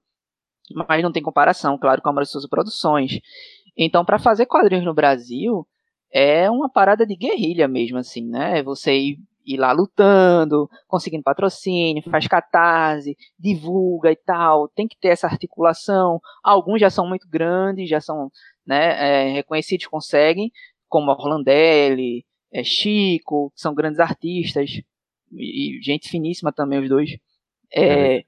mas 0.88 1.02
não 1.02 1.10
tem 1.10 1.22
comparação, 1.22 1.78
claro, 1.78 2.02
com 2.02 2.10
a 2.10 2.24
Souza 2.26 2.46
Produções. 2.48 3.20
Então, 3.76 4.04
para 4.04 4.18
fazer 4.18 4.44
quadrinhos 4.46 4.84
no 4.84 4.92
Brasil, 4.92 5.66
é 6.12 6.50
uma 6.50 6.68
parada 6.68 7.06
de 7.06 7.16
guerrilha 7.16 7.66
mesmo, 7.66 7.96
assim, 7.96 8.28
né? 8.28 8.62
Você 8.62 8.94
ir 8.94 9.18
ir 9.44 9.56
lá 9.56 9.72
lutando, 9.72 10.68
conseguindo 10.86 11.22
patrocínio, 11.22 12.02
faz 12.10 12.26
catarse, 12.26 13.16
divulga 13.38 14.10
e 14.12 14.16
tal, 14.16 14.68
tem 14.68 14.86
que 14.86 14.96
ter 14.98 15.08
essa 15.08 15.26
articulação. 15.26 16.20
Alguns 16.42 16.80
já 16.80 16.90
são 16.90 17.06
muito 17.08 17.28
grandes, 17.28 17.88
já 17.88 18.00
são 18.00 18.30
né, 18.66 19.28
é, 19.28 19.32
reconhecidos, 19.32 19.86
conseguem, 19.86 20.52
como 20.88 21.10
Orlandelli, 21.10 22.24
é, 22.52 22.62
Chico, 22.62 23.50
que 23.54 23.60
são 23.60 23.74
grandes 23.74 24.00
artistas, 24.00 24.70
e, 25.32 25.78
e 25.78 25.82
gente 25.82 26.08
finíssima 26.08 26.52
também 26.52 26.80
os 26.80 26.88
dois. 26.88 27.10
É, 27.72 28.18
é. 28.18 28.24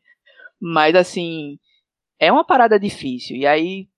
Mas 0.61 0.95
assim, 0.95 1.59
é 2.19 2.31
uma 2.33 2.45
parada 2.45 2.79
difícil, 2.79 3.37
e 3.37 3.47
aí 3.47 3.89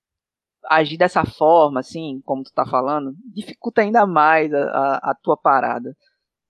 agir 0.66 0.96
dessa 0.96 1.24
forma, 1.24 1.80
assim, 1.80 2.20
como 2.24 2.42
tu 2.42 2.52
tá 2.52 2.64
falando, 2.66 3.14
dificulta 3.34 3.82
ainda 3.82 4.06
mais 4.06 4.52
a, 4.52 4.64
a, 4.64 5.10
a 5.10 5.14
tua 5.14 5.36
parada, 5.36 5.94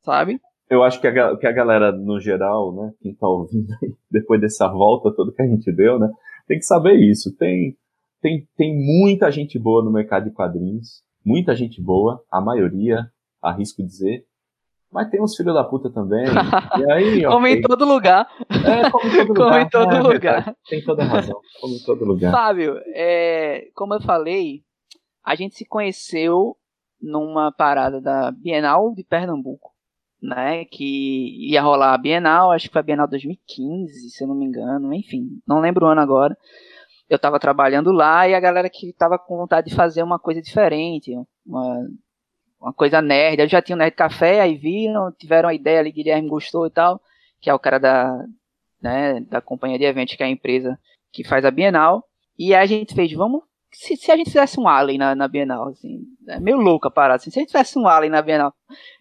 sabe? 0.04 0.40
Eu 0.74 0.82
acho 0.82 1.00
que 1.00 1.06
a, 1.06 1.36
que 1.36 1.46
a 1.46 1.52
galera, 1.52 1.92
no 1.92 2.20
geral, 2.20 2.74
né, 2.74 2.92
quem 3.00 3.14
tá 3.14 3.28
ouvindo 3.28 3.72
aí, 3.82 3.94
depois 4.10 4.40
dessa 4.40 4.68
volta 4.68 5.14
toda 5.14 5.32
que 5.32 5.42
a 5.42 5.46
gente 5.46 5.70
deu, 5.72 5.98
né, 5.98 6.10
tem 6.46 6.58
que 6.58 6.64
saber 6.64 6.94
isso. 6.94 7.34
Tem, 7.36 7.76
tem, 8.20 8.46
tem 8.56 8.74
muita 8.76 9.30
gente 9.30 9.58
boa 9.58 9.84
no 9.84 9.92
mercado 9.92 10.24
de 10.24 10.30
quadrinhos, 10.30 11.02
muita 11.24 11.54
gente 11.54 11.80
boa, 11.80 12.22
a 12.30 12.40
maioria, 12.40 13.06
arrisco 13.42 13.82
dizer, 13.82 14.24
mas 14.90 15.10
tem 15.10 15.20
uns 15.20 15.36
filhos 15.36 15.54
da 15.54 15.64
puta 15.64 15.90
também. 15.90 16.24
E 16.78 16.92
aí, 16.92 17.24
como 17.24 17.46
okay. 17.46 17.52
em 17.52 17.60
todo 17.60 17.84
lugar. 17.84 18.28
É, 18.48 18.90
como 18.90 19.06
em 19.06 19.26
todo 19.26 19.28
lugar. 19.34 19.50
como 19.50 19.58
em 19.58 19.68
todo 19.68 19.94
é, 19.94 20.00
lugar. 20.00 20.56
Tem 20.68 20.84
toda 20.84 21.04
razão. 21.04 21.40
Como 21.60 21.74
em 21.74 21.82
todo 21.84 22.04
lugar. 22.04 22.32
Fábio, 22.32 22.80
é, 22.94 23.68
como 23.74 23.94
eu 23.94 24.00
falei, 24.00 24.62
a 25.24 25.34
gente 25.34 25.56
se 25.56 25.66
conheceu 25.66 26.56
numa 27.00 27.52
parada 27.52 28.00
da 28.00 28.30
Bienal 28.30 28.94
de 28.94 29.04
Pernambuco 29.04 29.73
né, 30.24 30.64
que 30.64 31.50
ia 31.50 31.60
rolar 31.60 31.92
a 31.92 31.98
Bienal, 31.98 32.50
acho 32.50 32.68
que 32.68 32.72
foi 32.72 32.80
a 32.80 32.82
Bienal 32.82 33.06
2015, 33.06 34.10
se 34.10 34.24
eu 34.24 34.28
não 34.28 34.34
me 34.34 34.46
engano, 34.46 34.94
enfim, 34.94 35.38
não 35.46 35.60
lembro 35.60 35.84
o 35.84 35.88
ano 35.88 36.00
agora. 36.00 36.34
Eu 37.10 37.16
estava 37.16 37.38
trabalhando 37.38 37.92
lá 37.92 38.26
e 38.26 38.34
a 38.34 38.40
galera 38.40 38.70
que 38.70 38.88
estava 38.88 39.18
com 39.18 39.36
vontade 39.36 39.68
de 39.68 39.76
fazer 39.76 40.02
uma 40.02 40.18
coisa 40.18 40.40
diferente, 40.40 41.12
uma, 41.46 41.86
uma 42.58 42.72
coisa 42.72 43.02
nerd. 43.02 43.40
Eu 43.40 43.48
já 43.48 43.60
tinha 43.60 43.76
um 43.76 43.78
Nerd 43.78 43.94
Café, 43.94 44.40
aí 44.40 44.56
viram, 44.56 45.12
tiveram 45.12 45.50
a 45.50 45.54
ideia 45.54 45.80
ali, 45.80 45.92
Guilherme 45.92 46.26
gostou 46.26 46.66
e 46.66 46.70
tal, 46.70 46.98
que 47.38 47.50
é 47.50 47.54
o 47.54 47.58
cara 47.58 47.78
da, 47.78 48.24
né, 48.80 49.20
da 49.20 49.42
companhia 49.42 49.78
de 49.78 49.84
eventos, 49.84 50.14
que 50.14 50.22
é 50.22 50.26
a 50.26 50.30
empresa 50.30 50.78
que 51.12 51.22
faz 51.22 51.44
a 51.44 51.50
Bienal. 51.50 52.02
E 52.38 52.54
a 52.54 52.64
gente 52.64 52.94
fez, 52.94 53.12
vamos 53.12 53.42
se, 53.74 53.96
se, 53.96 54.10
a 54.10 54.16
gente 54.16 54.30
fizesse 54.30 54.58
um 54.58 54.68
Alien 54.68 54.98
na, 54.98 55.14
na 55.14 55.28
Bienal, 55.28 55.68
assim, 55.68 56.02
é 56.28 56.40
meio 56.40 56.56
louca 56.56 56.88
a 56.88 56.90
parada, 56.90 57.16
assim, 57.16 57.30
se 57.30 57.38
a 57.38 57.42
gente 57.42 57.52
fizesse 57.52 57.78
um 57.78 57.86
Alien 57.86 58.10
na 58.10 58.22
Bienal. 58.22 58.52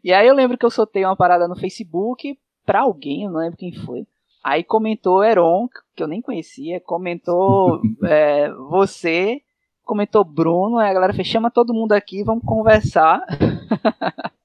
E 0.04 0.12
aí 0.12 0.28
eu 0.28 0.36
lembro 0.36 0.58
que 0.58 0.66
eu 0.66 0.72
soltei 0.72 1.06
uma 1.06 1.16
parada 1.16 1.48
no 1.48 1.56
Facebook 1.56 2.38
pra 2.66 2.82
alguém, 2.82 3.24
eu 3.24 3.32
não 3.32 3.40
lembro 3.40 3.58
quem 3.58 3.74
foi. 3.74 4.06
Aí 4.44 4.64
comentou 4.64 5.24
Heron, 5.24 5.68
que 5.96 6.04
eu 6.04 6.08
nem 6.08 6.22
conhecia, 6.22 6.82
comentou 6.82 7.82
é, 8.04 8.52
você, 8.70 9.42
comentou 9.84 10.24
Bruno, 10.24 10.78
aí 10.78 10.90
a 10.90 10.94
galera 10.94 11.14
fez, 11.14 11.28
chama 11.28 11.52
todo 11.52 11.74
mundo 11.74 11.94
aqui, 11.94 12.24
vamos 12.24 12.44
conversar. 12.44 13.22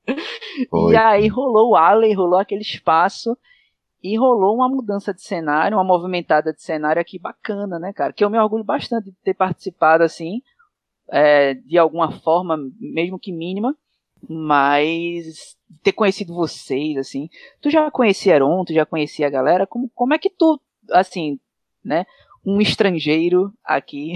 e 0.92 0.96
aí 0.96 1.26
rolou 1.28 1.70
o 1.70 1.76
Alien, 1.76 2.14
rolou 2.14 2.38
aquele 2.38 2.62
espaço 2.62 3.36
e 4.02 4.16
rolou 4.16 4.54
uma 4.54 4.68
mudança 4.68 5.12
de 5.12 5.22
cenário, 5.22 5.76
uma 5.76 5.84
movimentada 5.84 6.52
de 6.52 6.62
cenário 6.62 7.00
aqui 7.00 7.18
bacana, 7.18 7.78
né, 7.78 7.92
cara? 7.92 8.12
Que 8.12 8.24
eu 8.24 8.30
me 8.30 8.38
orgulho 8.38 8.64
bastante 8.64 9.06
de 9.06 9.16
ter 9.24 9.34
participado, 9.34 10.04
assim, 10.04 10.40
é, 11.08 11.54
de 11.54 11.76
alguma 11.76 12.12
forma, 12.20 12.56
mesmo 12.78 13.18
que 13.18 13.32
mínima, 13.32 13.76
mas 14.28 15.56
ter 15.82 15.92
conhecido 15.92 16.34
vocês, 16.34 16.96
assim. 16.96 17.28
Tu 17.60 17.70
já 17.70 17.90
conhecia 17.90 18.34
Heron, 18.34 18.64
tu 18.64 18.72
já 18.72 18.86
conhecia 18.86 19.26
a 19.26 19.30
galera? 19.30 19.66
Como, 19.66 19.90
como 19.94 20.14
é 20.14 20.18
que 20.18 20.30
tu, 20.30 20.60
assim, 20.90 21.38
né, 21.84 22.06
um 22.44 22.60
estrangeiro 22.60 23.52
aqui, 23.64 24.14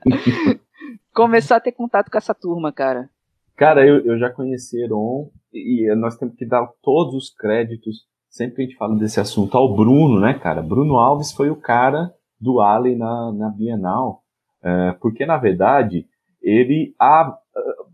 começar 1.12 1.56
a 1.56 1.60
ter 1.60 1.72
contato 1.72 2.10
com 2.10 2.18
essa 2.18 2.34
turma, 2.34 2.72
cara? 2.72 3.10
Cara, 3.54 3.86
eu, 3.86 4.04
eu 4.04 4.18
já 4.18 4.30
conheci 4.30 4.82
Heron 4.82 5.30
e 5.52 5.94
nós 5.94 6.16
temos 6.16 6.34
que 6.34 6.44
dar 6.44 6.66
todos 6.82 7.14
os 7.14 7.30
créditos 7.30 8.04
sempre 8.34 8.56
que 8.56 8.62
a 8.62 8.64
gente 8.64 8.76
fala 8.76 8.96
desse 8.96 9.20
assunto, 9.20 9.56
ao 9.56 9.74
Bruno, 9.74 10.20
né, 10.20 10.34
cara? 10.34 10.60
Bruno 10.60 10.98
Alves 10.98 11.32
foi 11.32 11.50
o 11.50 11.56
cara 11.56 12.12
do 12.40 12.60
Allen 12.60 12.96
na, 12.96 13.32
na 13.32 13.48
Bienal, 13.48 14.22
é, 14.62 14.92
porque 15.00 15.24
na 15.24 15.38
verdade 15.38 16.04
ele 16.42 16.94
há 17.00 17.38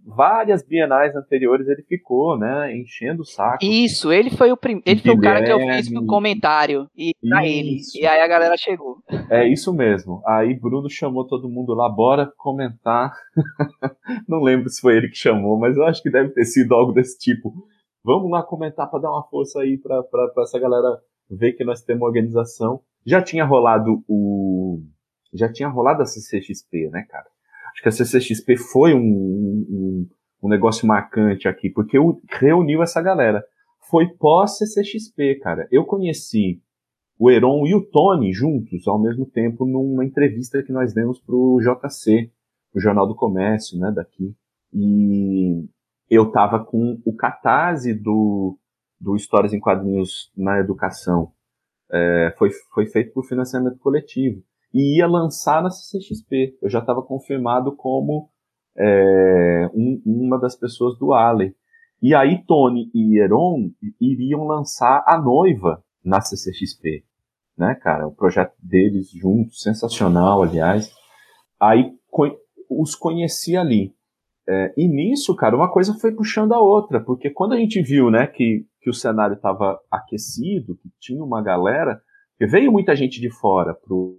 várias 0.04 0.66
bienais 0.66 1.14
anteriores 1.14 1.68
ele 1.68 1.82
ficou, 1.82 2.36
né, 2.38 2.74
enchendo 2.76 3.22
o 3.22 3.24
saco. 3.24 3.64
Isso, 3.64 4.10
ele 4.10 4.30
foi 4.30 4.50
o 4.50 4.56
prim... 4.56 4.82
ele 4.84 5.00
foi 5.00 5.12
o 5.12 5.20
cara 5.20 5.44
que 5.44 5.52
eu 5.52 5.58
fiz 5.58 5.90
no 5.90 6.06
comentário 6.06 6.88
e 6.96 7.14
pra 7.20 7.46
ele. 7.46 7.78
E 7.94 8.06
aí 8.06 8.20
a 8.20 8.26
galera 8.26 8.56
chegou. 8.56 8.96
É 9.30 9.46
isso 9.46 9.72
mesmo. 9.72 10.22
Aí 10.26 10.54
Bruno 10.54 10.88
chamou 10.90 11.26
todo 11.26 11.48
mundo 11.48 11.74
lá, 11.74 11.88
bora 11.88 12.32
comentar. 12.36 13.12
Não 14.28 14.42
lembro 14.42 14.68
se 14.68 14.80
foi 14.80 14.96
ele 14.96 15.08
que 15.08 15.16
chamou, 15.16 15.58
mas 15.58 15.76
eu 15.76 15.84
acho 15.84 16.02
que 16.02 16.10
deve 16.10 16.30
ter 16.30 16.44
sido 16.44 16.74
algo 16.74 16.92
desse 16.92 17.18
tipo. 17.18 17.52
Vamos 18.04 18.30
lá 18.30 18.42
comentar 18.42 18.90
para 18.90 19.00
dar 19.00 19.10
uma 19.10 19.24
força 19.24 19.60
aí 19.60 19.78
para 19.78 20.02
essa 20.38 20.58
galera 20.58 21.00
ver 21.30 21.52
que 21.52 21.64
nós 21.64 21.82
temos 21.82 22.02
organização. 22.02 22.80
Já 23.04 23.22
tinha 23.22 23.44
rolado 23.44 24.02
o 24.08 24.80
já 25.32 25.50
tinha 25.50 25.68
rolado 25.68 26.02
a 26.02 26.06
CCXP, 26.06 26.90
né, 26.90 27.06
cara? 27.08 27.26
Acho 27.72 27.82
que 27.82 27.88
a 27.88 27.92
CCXP 27.92 28.56
foi 28.56 28.94
um, 28.94 28.98
um, 29.00 30.08
um 30.42 30.48
negócio 30.48 30.86
marcante 30.86 31.46
aqui, 31.46 31.70
porque 31.70 31.96
reuniu 32.28 32.82
essa 32.82 33.00
galera. 33.00 33.44
Foi 33.88 34.08
pós-CCXP, 34.08 35.36
cara. 35.36 35.68
Eu 35.70 35.84
conheci 35.84 36.60
o 37.18 37.30
Heron 37.30 37.66
e 37.66 37.74
o 37.74 37.84
Tony 37.84 38.32
juntos 38.32 38.88
ao 38.88 38.98
mesmo 39.00 39.26
tempo 39.26 39.64
numa 39.64 40.04
entrevista 40.04 40.62
que 40.62 40.72
nós 40.72 40.92
demos 40.92 41.20
pro 41.20 41.60
JC, 41.60 42.30
o 42.74 42.80
Jornal 42.80 43.06
do 43.06 43.14
Comércio, 43.14 43.78
né, 43.78 43.92
daqui. 43.94 44.34
E 44.72 45.64
eu 46.10 46.30
tava 46.32 46.64
com 46.64 47.00
o 47.06 47.14
catarse 47.14 47.94
do, 47.94 48.58
do 49.00 49.14
Histórias 49.14 49.52
em 49.52 49.60
Quadrinhos 49.60 50.32
na 50.36 50.58
Educação. 50.58 51.32
É, 51.92 52.34
foi, 52.36 52.50
foi 52.74 52.86
feito 52.86 53.12
por 53.12 53.24
financiamento 53.24 53.78
coletivo 53.78 54.42
e 54.74 54.98
ia 54.98 55.06
lançar 55.06 55.62
na 55.62 55.70
CCXP. 55.70 56.58
Eu 56.60 56.68
já 56.68 56.80
estava 56.80 57.02
confirmado 57.02 57.74
como 57.76 58.28
é, 58.76 59.70
um, 59.72 60.02
uma 60.04 60.38
das 60.38 60.56
pessoas 60.56 60.98
do 60.98 61.12
Alley. 61.12 61.54
E 62.02 62.14
aí 62.14 62.42
Tony 62.44 62.90
e 62.94 63.18
Heron 63.18 63.70
iriam 64.00 64.46
lançar 64.46 65.04
a 65.06 65.20
noiva 65.20 65.84
na 66.02 66.20
CCXP, 66.20 67.04
né, 67.56 67.74
cara? 67.74 68.06
O 68.08 68.14
projeto 68.14 68.54
deles 68.58 69.10
juntos, 69.10 69.60
sensacional, 69.60 70.42
aliás. 70.42 70.90
Aí 71.60 71.92
os 72.70 72.94
conheci 72.94 73.56
ali. 73.56 73.94
É, 74.52 74.74
e 74.76 74.88
nisso, 74.88 75.36
cara, 75.36 75.54
uma 75.54 75.70
coisa 75.70 75.94
foi 75.94 76.10
puxando 76.10 76.52
a 76.52 76.60
outra, 76.60 77.00
porque 77.00 77.30
quando 77.30 77.52
a 77.52 77.56
gente 77.56 77.80
viu, 77.80 78.10
né, 78.10 78.26
que, 78.26 78.66
que 78.80 78.90
o 78.90 78.94
cenário 78.94 79.36
estava 79.36 79.78
aquecido, 79.88 80.76
que 80.76 80.90
tinha 80.98 81.22
uma 81.22 81.40
galera, 81.40 82.02
veio 82.40 82.72
muita 82.72 82.96
gente 82.96 83.20
de 83.20 83.30
fora 83.30 83.72
pro 83.72 84.18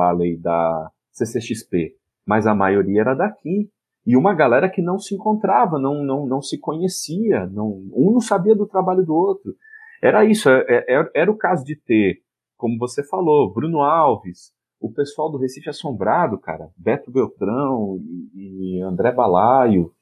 a 0.00 0.12
lei 0.12 0.38
da 0.38 0.88
CCXP, 1.10 1.96
mas 2.24 2.46
a 2.46 2.54
maioria 2.54 3.00
era 3.00 3.14
daqui. 3.14 3.68
E 4.06 4.16
uma 4.16 4.34
galera 4.34 4.70
que 4.70 4.80
não 4.80 4.98
se 4.98 5.16
encontrava, 5.16 5.80
não, 5.80 6.04
não, 6.04 6.26
não 6.26 6.40
se 6.40 6.58
conhecia, 6.58 7.46
não, 7.46 7.82
um 7.92 8.12
não 8.12 8.20
sabia 8.20 8.54
do 8.54 8.66
trabalho 8.66 9.04
do 9.04 9.14
outro. 9.14 9.52
Era 10.00 10.24
isso, 10.24 10.48
era, 10.48 10.64
é, 10.68 10.94
é, 10.96 11.10
era 11.14 11.30
o 11.30 11.36
caso 11.36 11.64
de 11.64 11.74
ter, 11.76 12.20
como 12.56 12.78
você 12.78 13.02
falou, 13.04 13.52
Bruno 13.52 13.80
Alves, 13.80 14.52
o 14.82 14.92
pessoal 14.92 15.30
do 15.30 15.38
Recife 15.38 15.70
Assombrado, 15.70 16.36
cara, 16.38 16.68
Beto 16.76 17.10
Beltrão 17.10 17.98
e, 18.34 18.78
e 18.78 18.82
André 18.82 19.12
Balaio, 19.12 19.92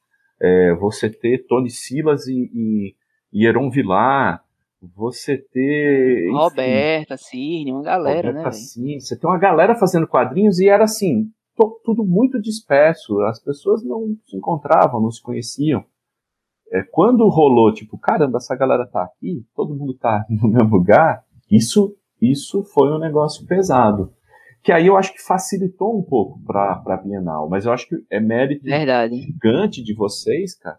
é, 0.41 0.75
você 0.75 1.11
ter 1.11 1.47
Tony 1.47 1.71
Silas 1.71 2.27
e, 2.27 2.51
e, 2.55 2.95
e 3.33 3.47
Heron 3.47 3.71
Vilar, 3.71 4.43
você 4.97 5.37
ter. 5.37 6.25
Enfim, 6.25 6.33
Roberta, 6.33 7.17
Cirne, 7.19 7.73
uma 7.73 7.83
galera, 7.83 8.29
Roberta, 8.29 8.49
né? 8.49 8.53
Sim, 8.53 8.99
você 8.99 9.19
tem 9.19 9.29
uma 9.29 9.39
galera 9.39 9.75
fazendo 9.75 10.09
quadrinhos 10.09 10.59
e 10.59 10.69
era 10.69 10.85
assim, 10.85 11.31
tudo 11.85 12.03
muito 12.05 12.41
disperso. 12.41 13.21
As 13.21 13.39
pessoas 13.39 13.85
não 13.85 14.17
se 14.27 14.37
encontravam, 14.37 15.01
não 15.01 15.11
se 15.11 15.23
conheciam. 15.23 15.85
É, 16.73 16.83
quando 16.83 17.29
rolou, 17.29 17.75
tipo, 17.75 17.99
caramba, 17.99 18.39
essa 18.39 18.57
galera 18.57 18.87
tá 18.87 19.03
aqui, 19.03 19.45
todo 19.55 19.75
mundo 19.75 19.93
tá 19.95 20.25
no 20.31 20.49
mesmo 20.49 20.77
lugar, 20.77 21.23
isso, 21.51 21.95
isso 22.21 22.63
foi 22.65 22.91
um 22.91 22.99
negócio 22.99 23.45
pesado. 23.47 24.13
Que 24.63 24.73
aí 24.73 24.87
eu 24.87 24.97
acho 24.97 25.13
que 25.13 25.23
facilitou 25.23 25.99
um 25.99 26.03
pouco 26.03 26.39
pra, 26.45 26.77
pra 26.77 26.99
Bienal, 26.99 27.49
mas 27.49 27.65
eu 27.65 27.73
acho 27.73 27.89
que 27.89 27.97
é 28.11 28.21
mérito 28.21 28.65
Verdade. 28.65 29.17
gigante 29.17 29.83
de 29.83 29.95
vocês, 29.95 30.57
cara, 30.59 30.79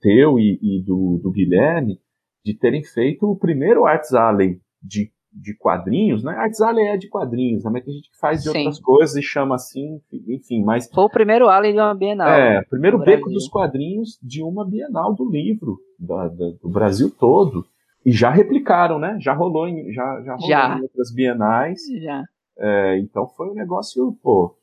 teu 0.00 0.38
e, 0.38 0.58
e 0.62 0.82
do, 0.84 1.18
do 1.22 1.30
Guilherme, 1.30 1.98
de 2.44 2.56
terem 2.56 2.82
feito 2.84 3.28
o 3.28 3.36
primeiro 3.36 3.86
Arts 3.86 4.14
Alley 4.14 4.60
de, 4.82 5.10
de 5.32 5.56
quadrinhos, 5.56 6.22
né? 6.22 6.32
Arts 6.32 6.60
Alley 6.60 6.86
é 6.86 6.96
de 6.96 7.08
quadrinhos, 7.08 7.62
também 7.62 7.82
tem 7.82 7.94
gente 7.94 8.10
que 8.10 8.18
faz 8.18 8.42
de 8.42 8.50
Sim. 8.50 8.58
outras 8.58 8.80
coisas 8.80 9.16
e 9.16 9.22
chama 9.22 9.56
assim, 9.56 10.00
enfim, 10.28 10.62
mas... 10.64 10.88
Foi 10.88 11.04
o 11.04 11.10
primeiro 11.10 11.48
Alley 11.48 11.72
de 11.72 11.80
uma 11.80 11.94
Bienal. 11.94 12.28
É, 12.28 12.62
primeiro 12.70 12.98
beco 12.98 13.24
Brasil. 13.24 13.34
dos 13.34 13.48
quadrinhos 13.48 14.18
de 14.22 14.42
uma 14.42 14.64
Bienal 14.64 15.14
do 15.14 15.28
livro, 15.28 15.78
da, 15.98 16.28
da, 16.28 16.50
do 16.62 16.68
Brasil 16.68 17.10
todo. 17.10 17.64
E 18.06 18.12
já 18.12 18.30
replicaram, 18.30 18.98
né? 18.98 19.18
Já 19.20 19.34
rolou 19.34 19.66
em, 19.68 19.92
já, 19.92 20.22
já 20.22 20.34
rolou 20.34 20.48
já. 20.48 20.78
em 20.78 20.82
outras 20.82 21.12
bienais. 21.12 21.80
Já. 22.00 22.22
É, 22.58 22.98
então 22.98 23.28
foi 23.28 23.48
um 23.50 23.54
negócio, 23.54 24.12
pô, 24.22 24.56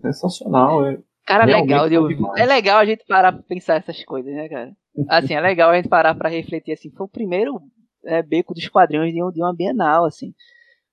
sensacional. 0.00 0.84
É, 0.86 0.98
cara, 1.24 1.44
legal 1.44 1.88
de 1.88 1.96
ouvir. 1.96 2.18
É 2.36 2.44
legal 2.44 2.78
a 2.78 2.84
gente 2.84 3.04
parar 3.06 3.32
pra 3.32 3.42
pensar 3.42 3.76
essas 3.76 4.04
coisas, 4.04 4.32
né, 4.34 4.48
cara? 4.48 4.72
Assim, 5.08 5.34
é 5.34 5.40
legal 5.40 5.70
a 5.70 5.76
gente 5.76 5.88
parar 5.88 6.14
para 6.14 6.28
refletir, 6.28 6.72
assim, 6.72 6.90
foi 6.90 7.06
o 7.06 7.10
primeiro 7.10 7.60
é, 8.04 8.22
beco 8.22 8.54
dos 8.54 8.68
quadrinhos 8.68 9.12
de, 9.12 9.32
de 9.32 9.42
uma 9.42 9.54
Bienal, 9.54 10.04
assim. 10.04 10.34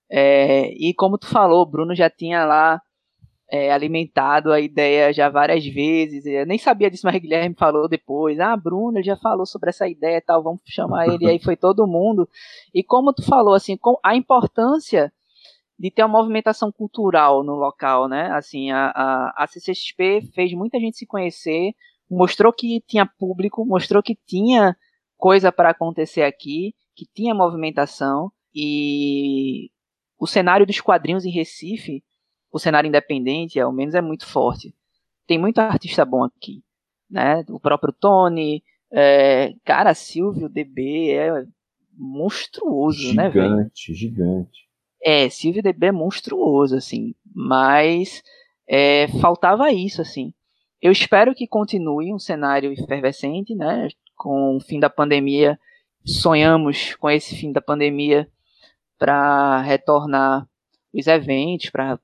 É, 0.08 0.70
e 0.72 0.94
como 0.94 1.18
tu 1.18 1.26
falou, 1.26 1.66
Bruno 1.66 1.94
já 1.94 2.08
tinha 2.08 2.44
lá 2.44 2.80
é, 3.50 3.72
alimentado 3.72 4.52
a 4.52 4.60
ideia 4.60 5.12
já 5.12 5.28
várias 5.28 5.64
vezes. 5.66 6.24
Eu 6.26 6.46
nem 6.46 6.58
sabia 6.58 6.90
disso, 6.90 7.06
mas 7.06 7.20
Guilherme 7.20 7.54
falou 7.54 7.88
depois. 7.88 8.38
Ah, 8.40 8.56
Bruno, 8.56 8.98
ele 8.98 9.04
já 9.04 9.16
falou 9.16 9.46
sobre 9.46 9.70
essa 9.70 9.88
ideia 9.88 10.18
e 10.18 10.20
tal, 10.20 10.42
vamos 10.42 10.60
chamar 10.66 11.08
ele. 11.08 11.24
E 11.24 11.28
aí 11.28 11.38
foi 11.38 11.56
todo 11.56 11.86
mundo. 11.86 12.28
E 12.74 12.82
como 12.82 13.12
tu 13.12 13.22
falou, 13.24 13.54
assim, 13.54 13.78
a 14.04 14.16
importância 14.16 15.12
de 15.78 15.90
ter 15.90 16.02
uma 16.02 16.18
movimentação 16.18 16.72
cultural 16.72 17.44
no 17.44 17.54
local, 17.54 18.08
né? 18.08 18.30
Assim, 18.32 18.70
a, 18.70 18.86
a, 18.94 19.44
a 19.44 19.46
CCXP 19.46 20.30
fez 20.34 20.52
muita 20.52 20.80
gente 20.80 20.96
se 20.96 21.06
conhecer, 21.06 21.74
mostrou 22.10 22.52
que 22.52 22.82
tinha 22.86 23.06
público, 23.06 23.64
mostrou 23.64 24.02
que 24.02 24.16
tinha 24.26 24.76
coisa 25.16 25.52
para 25.52 25.70
acontecer 25.70 26.22
aqui, 26.22 26.74
que 26.94 27.06
tinha 27.14 27.34
movimentação 27.34 28.32
e 28.54 29.70
o 30.18 30.26
cenário 30.26 30.66
dos 30.66 30.80
quadrinhos 30.80 31.26
em 31.26 31.30
Recife, 31.30 32.02
o 32.50 32.58
cenário 32.58 32.88
independente, 32.88 33.60
ao 33.60 33.72
menos 33.72 33.94
é 33.94 34.00
muito 34.00 34.26
forte. 34.26 34.74
Tem 35.26 35.38
muito 35.38 35.58
artista 35.58 36.04
bom 36.04 36.24
aqui, 36.24 36.62
né? 37.10 37.44
O 37.50 37.60
próprio 37.60 37.92
Tony, 37.92 38.62
é, 38.90 39.52
cara, 39.64 39.92
Silvio 39.92 40.48
DB 40.48 41.10
é 41.10 41.44
monstruoso, 41.92 42.98
gigante, 42.98 43.16
né, 43.16 43.28
velho? 43.28 43.48
Gigante, 43.56 43.94
gigante. 43.94 44.65
É, 45.02 45.28
Silvio 45.28 45.62
DB 45.62 45.86
é 45.86 45.92
monstruoso, 45.92 46.76
assim, 46.76 47.14
mas 47.34 48.22
é, 48.68 49.08
faltava 49.20 49.70
isso, 49.72 50.00
assim. 50.00 50.32
Eu 50.80 50.92
espero 50.92 51.34
que 51.34 51.46
continue 51.46 52.12
um 52.12 52.18
cenário 52.18 52.72
efervescente, 52.72 53.54
né? 53.54 53.88
Com 54.14 54.56
o 54.56 54.60
fim 54.60 54.80
da 54.80 54.90
pandemia, 54.90 55.58
sonhamos 56.04 56.94
com 56.96 57.10
esse 57.10 57.36
fim 57.36 57.52
da 57.52 57.60
pandemia 57.60 58.28
para 58.98 59.60
retornar 59.62 60.46
os 60.92 61.06
eventos, 61.06 61.70
para 61.70 61.98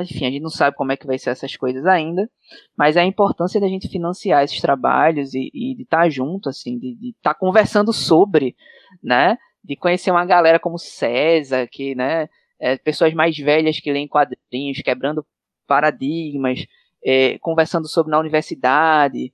enfim, 0.00 0.26
a 0.26 0.30
gente 0.30 0.42
não 0.42 0.50
sabe 0.50 0.76
como 0.76 0.92
é 0.92 0.96
que 0.96 1.06
vai 1.06 1.18
ser 1.18 1.30
essas 1.30 1.56
coisas 1.56 1.86
ainda, 1.86 2.30
mas 2.76 2.96
a 2.96 3.04
importância 3.04 3.58
da 3.58 3.68
gente 3.68 3.88
financiar 3.88 4.44
esses 4.44 4.60
trabalhos 4.60 5.32
e, 5.32 5.50
e 5.52 5.74
de 5.74 5.82
estar 5.82 6.02
tá 6.02 6.08
junto, 6.10 6.48
assim, 6.48 6.78
de 6.78 7.10
estar 7.16 7.32
tá 7.32 7.38
conversando 7.38 7.90
sobre, 7.92 8.54
né, 9.02 9.38
de 9.68 9.76
conhecer 9.76 10.10
uma 10.10 10.24
galera 10.24 10.58
como 10.58 10.78
César, 10.78 11.68
que, 11.68 11.94
né, 11.94 12.28
é, 12.58 12.78
pessoas 12.78 13.12
mais 13.12 13.36
velhas 13.36 13.78
que 13.78 13.92
leem 13.92 14.08
quadrinhos, 14.08 14.80
quebrando 14.82 15.24
paradigmas, 15.66 16.66
é, 17.04 17.38
conversando 17.38 17.86
sobre 17.86 18.10
na 18.10 18.18
universidade, 18.18 19.32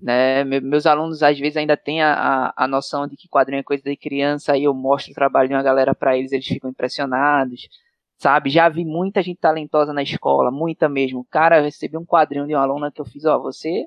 né? 0.00 0.44
Meus 0.44 0.86
alunos 0.86 1.22
às 1.22 1.38
vezes 1.38 1.56
ainda 1.56 1.76
têm 1.76 2.00
a, 2.00 2.14
a, 2.14 2.64
a, 2.64 2.68
noção 2.68 3.06
de 3.08 3.16
que 3.16 3.28
quadrinho 3.28 3.60
é 3.60 3.62
coisa 3.64 3.82
de 3.82 3.96
criança, 3.96 4.52
aí 4.52 4.64
eu 4.64 4.74
mostro 4.74 5.10
o 5.12 5.14
trabalho 5.14 5.48
de 5.48 5.54
uma 5.54 5.62
galera 5.62 5.94
para 5.94 6.16
eles, 6.16 6.32
eles 6.32 6.46
ficam 6.46 6.70
impressionados, 6.70 7.68
sabe? 8.18 8.50
Já 8.50 8.68
vi 8.68 8.84
muita 8.84 9.20
gente 9.20 9.40
talentosa 9.40 9.92
na 9.92 10.02
escola, 10.02 10.50
muita 10.50 10.88
mesmo. 10.88 11.26
Cara, 11.30 11.58
eu 11.58 11.64
recebi 11.64 11.96
um 11.96 12.06
quadrinho 12.06 12.46
de 12.46 12.54
uma 12.54 12.62
aluna 12.62 12.90
que 12.90 13.00
eu 13.00 13.04
fiz, 13.04 13.24
ó, 13.24 13.38
você 13.38 13.84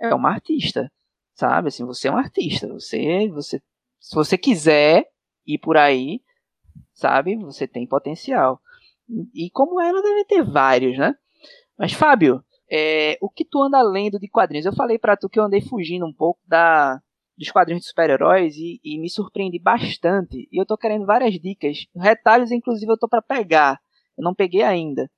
é 0.00 0.14
uma 0.14 0.30
artista, 0.30 0.90
sabe? 1.34 1.68
Assim, 1.68 1.84
você 1.84 2.08
é 2.08 2.12
um 2.12 2.16
artista, 2.16 2.66
você, 2.68 3.28
você, 3.28 3.60
se 4.00 4.14
você 4.14 4.38
quiser 4.38 5.06
ir 5.48 5.58
por 5.58 5.76
aí, 5.76 6.20
sabe? 6.92 7.36
Você 7.36 7.66
tem 7.66 7.86
potencial. 7.86 8.60
E 9.34 9.50
como 9.50 9.80
ela 9.80 10.02
deve 10.02 10.24
ter 10.26 10.42
vários, 10.44 10.98
né? 10.98 11.14
Mas 11.78 11.92
Fábio, 11.92 12.44
é, 12.70 13.16
o 13.20 13.30
que 13.30 13.44
tu 13.44 13.62
anda 13.62 13.80
lendo 13.82 14.18
de 14.18 14.28
quadrinhos? 14.28 14.66
Eu 14.66 14.74
falei 14.74 14.98
para 14.98 15.16
tu 15.16 15.28
que 15.28 15.40
eu 15.40 15.44
andei 15.44 15.60
fugindo 15.60 16.04
um 16.04 16.12
pouco 16.12 16.40
da, 16.46 17.00
dos 17.36 17.50
quadrinhos 17.50 17.82
de 17.82 17.88
super-heróis 17.88 18.56
e, 18.56 18.80
e, 18.84 18.98
me 18.98 19.08
surpreendi 19.08 19.58
bastante. 19.58 20.48
E 20.52 20.60
eu 20.60 20.66
tô 20.66 20.76
querendo 20.76 21.06
várias 21.06 21.34
dicas. 21.40 21.86
Retalhos, 21.96 22.50
inclusive, 22.50 22.90
eu 22.92 22.98
tô 22.98 23.08
para 23.08 23.22
pegar. 23.22 23.80
Eu 24.16 24.24
não 24.24 24.34
peguei 24.34 24.62
ainda. 24.62 25.10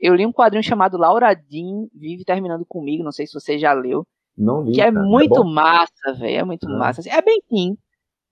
eu 0.00 0.14
li 0.14 0.24
um 0.26 0.32
quadrinho 0.32 0.62
chamado 0.62 0.96
Laura 0.96 1.34
Dean 1.34 1.86
Vive 1.94 2.24
Terminando 2.24 2.64
Comigo, 2.66 3.02
não 3.04 3.12
sei 3.12 3.26
se 3.26 3.34
você 3.34 3.58
já 3.58 3.72
leu. 3.72 4.06
Não 4.36 4.62
li. 4.62 4.72
Que 4.72 4.80
é 4.80 4.92
cara. 4.92 5.04
muito 5.04 5.42
é 5.42 5.44
massa, 5.44 6.12
velho. 6.18 6.38
É 6.38 6.44
muito 6.44 6.66
Ah. 6.68 6.78
massa. 6.78 7.08
É 7.08 7.22
bem 7.22 7.40
teen, 7.48 7.76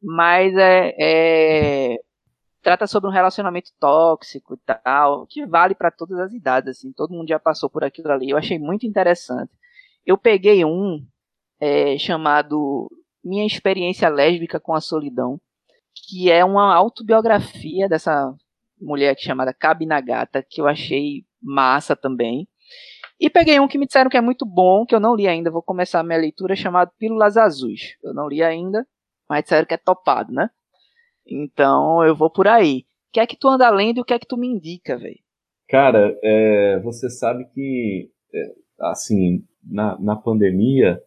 mas 0.02 0.54
é, 0.56 0.94
é- 0.98 1.98
Trata 2.62 2.86
sobre 2.86 3.10
um 3.10 3.12
relacionamento 3.12 3.72
tóxico 3.80 4.54
e 4.54 4.58
tal, 4.58 5.26
que 5.26 5.44
vale 5.44 5.74
pra 5.74 5.90
todas 5.90 6.16
as 6.20 6.32
idades, 6.32 6.78
assim. 6.78 6.92
Todo 6.92 7.12
mundo 7.12 7.28
já 7.28 7.38
passou 7.38 7.68
por 7.68 7.82
aquilo 7.82 8.12
ali. 8.12 8.30
Eu 8.30 8.36
achei 8.38 8.56
muito 8.56 8.86
interessante. 8.86 9.50
Eu 10.06 10.16
peguei 10.16 10.64
um 10.64 11.04
é, 11.60 11.98
chamado 11.98 12.88
Minha 13.24 13.44
Experiência 13.44 14.08
Lésbica 14.08 14.60
com 14.60 14.74
a 14.74 14.80
Solidão, 14.80 15.40
que 15.92 16.30
é 16.30 16.44
uma 16.44 16.72
autobiografia 16.72 17.88
dessa 17.88 18.32
mulher 18.80 19.10
aqui 19.10 19.24
chamada 19.24 19.52
Kabi 19.52 19.84
Nagata, 19.84 20.44
que 20.48 20.60
eu 20.60 20.68
achei 20.68 21.24
massa 21.42 21.96
também. 21.96 22.46
E 23.18 23.28
peguei 23.28 23.58
um 23.58 23.66
que 23.66 23.78
me 23.78 23.86
disseram 23.86 24.10
que 24.10 24.16
é 24.16 24.20
muito 24.20 24.46
bom, 24.46 24.86
que 24.86 24.94
eu 24.94 25.00
não 25.00 25.16
li 25.16 25.26
ainda, 25.26 25.50
vou 25.50 25.62
começar 25.62 26.00
a 26.00 26.04
minha 26.04 26.18
leitura, 26.18 26.54
chamado 26.54 26.92
Pílulas 26.96 27.36
Azuis. 27.36 27.96
Eu 28.04 28.14
não 28.14 28.28
li 28.28 28.40
ainda, 28.42 28.86
mas 29.32 29.44
disseram 29.44 29.66
que 29.66 29.72
é 29.72 29.78
topado, 29.78 30.30
né? 30.30 30.50
Então 31.26 32.04
eu 32.04 32.14
vou 32.14 32.28
por 32.28 32.46
aí. 32.46 32.80
O 33.08 33.12
que 33.14 33.20
é 33.20 33.26
que 33.26 33.38
tu 33.38 33.48
anda 33.48 33.70
lendo 33.70 33.96
e 33.96 34.00
o 34.02 34.04
que 34.04 34.12
é 34.12 34.18
que 34.18 34.26
tu 34.26 34.36
me 34.36 34.46
indica, 34.46 34.98
velho? 34.98 35.18
Cara, 35.70 36.14
é, 36.22 36.78
você 36.80 37.08
sabe 37.08 37.46
que, 37.46 38.10
é, 38.34 38.54
assim, 38.90 39.42
na, 39.64 39.98
na 39.98 40.14
pandemia, 40.14 41.00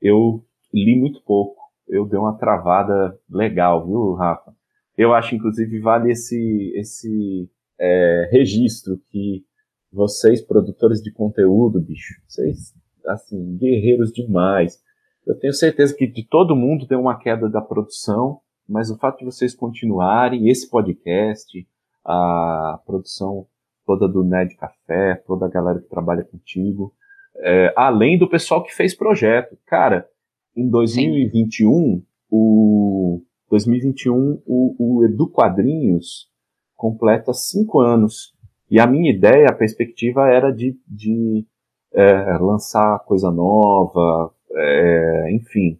eu 0.00 0.44
li 0.72 0.94
muito 0.94 1.20
pouco. 1.24 1.60
Eu 1.88 2.06
dei 2.06 2.20
uma 2.20 2.38
travada 2.38 3.18
legal, 3.28 3.84
viu, 3.84 4.12
Rafa? 4.12 4.54
Eu 4.96 5.12
acho, 5.12 5.34
inclusive, 5.34 5.80
vale 5.80 6.12
esse, 6.12 6.72
esse 6.76 7.50
é, 7.80 8.28
registro 8.30 8.96
que 9.10 9.44
vocês, 9.92 10.40
produtores 10.40 11.02
de 11.02 11.12
conteúdo, 11.12 11.80
bicho, 11.80 12.14
vocês, 12.28 12.72
assim, 13.06 13.56
guerreiros 13.56 14.12
demais. 14.12 14.80
Eu 15.26 15.38
tenho 15.38 15.52
certeza 15.52 15.94
que 15.94 16.06
de 16.06 16.26
todo 16.26 16.56
mundo 16.56 16.86
tem 16.86 16.98
uma 16.98 17.18
queda 17.18 17.48
da 17.48 17.60
produção, 17.60 18.40
mas 18.68 18.90
o 18.90 18.98
fato 18.98 19.18
de 19.18 19.24
vocês 19.24 19.54
continuarem, 19.54 20.48
esse 20.48 20.68
podcast, 20.68 21.66
a 22.04 22.80
produção 22.84 23.46
toda 23.86 24.08
do 24.08 24.24
Nerd 24.24 24.56
Café, 24.56 25.16
toda 25.26 25.46
a 25.46 25.48
galera 25.50 25.80
que 25.80 25.88
trabalha 25.88 26.24
contigo, 26.24 26.92
é, 27.36 27.72
além 27.76 28.18
do 28.18 28.28
pessoal 28.28 28.62
que 28.62 28.74
fez 28.74 28.94
projeto. 28.94 29.56
Cara, 29.66 30.08
em 30.56 30.68
2021, 30.68 32.02
o 32.30 33.22
2021, 33.50 34.42
o, 34.46 34.76
o 34.78 35.04
Edu 35.04 35.28
Quadrinhos 35.28 36.28
completa 36.76 37.32
cinco 37.32 37.80
anos. 37.80 38.34
E 38.70 38.80
a 38.80 38.86
minha 38.86 39.10
ideia, 39.12 39.48
a 39.48 39.54
perspectiva 39.54 40.28
era 40.28 40.50
de, 40.50 40.76
de 40.88 41.46
é, 41.92 42.38
lançar 42.38 42.98
coisa 43.00 43.30
nova, 43.30 44.32
é, 44.54 45.32
enfim, 45.32 45.78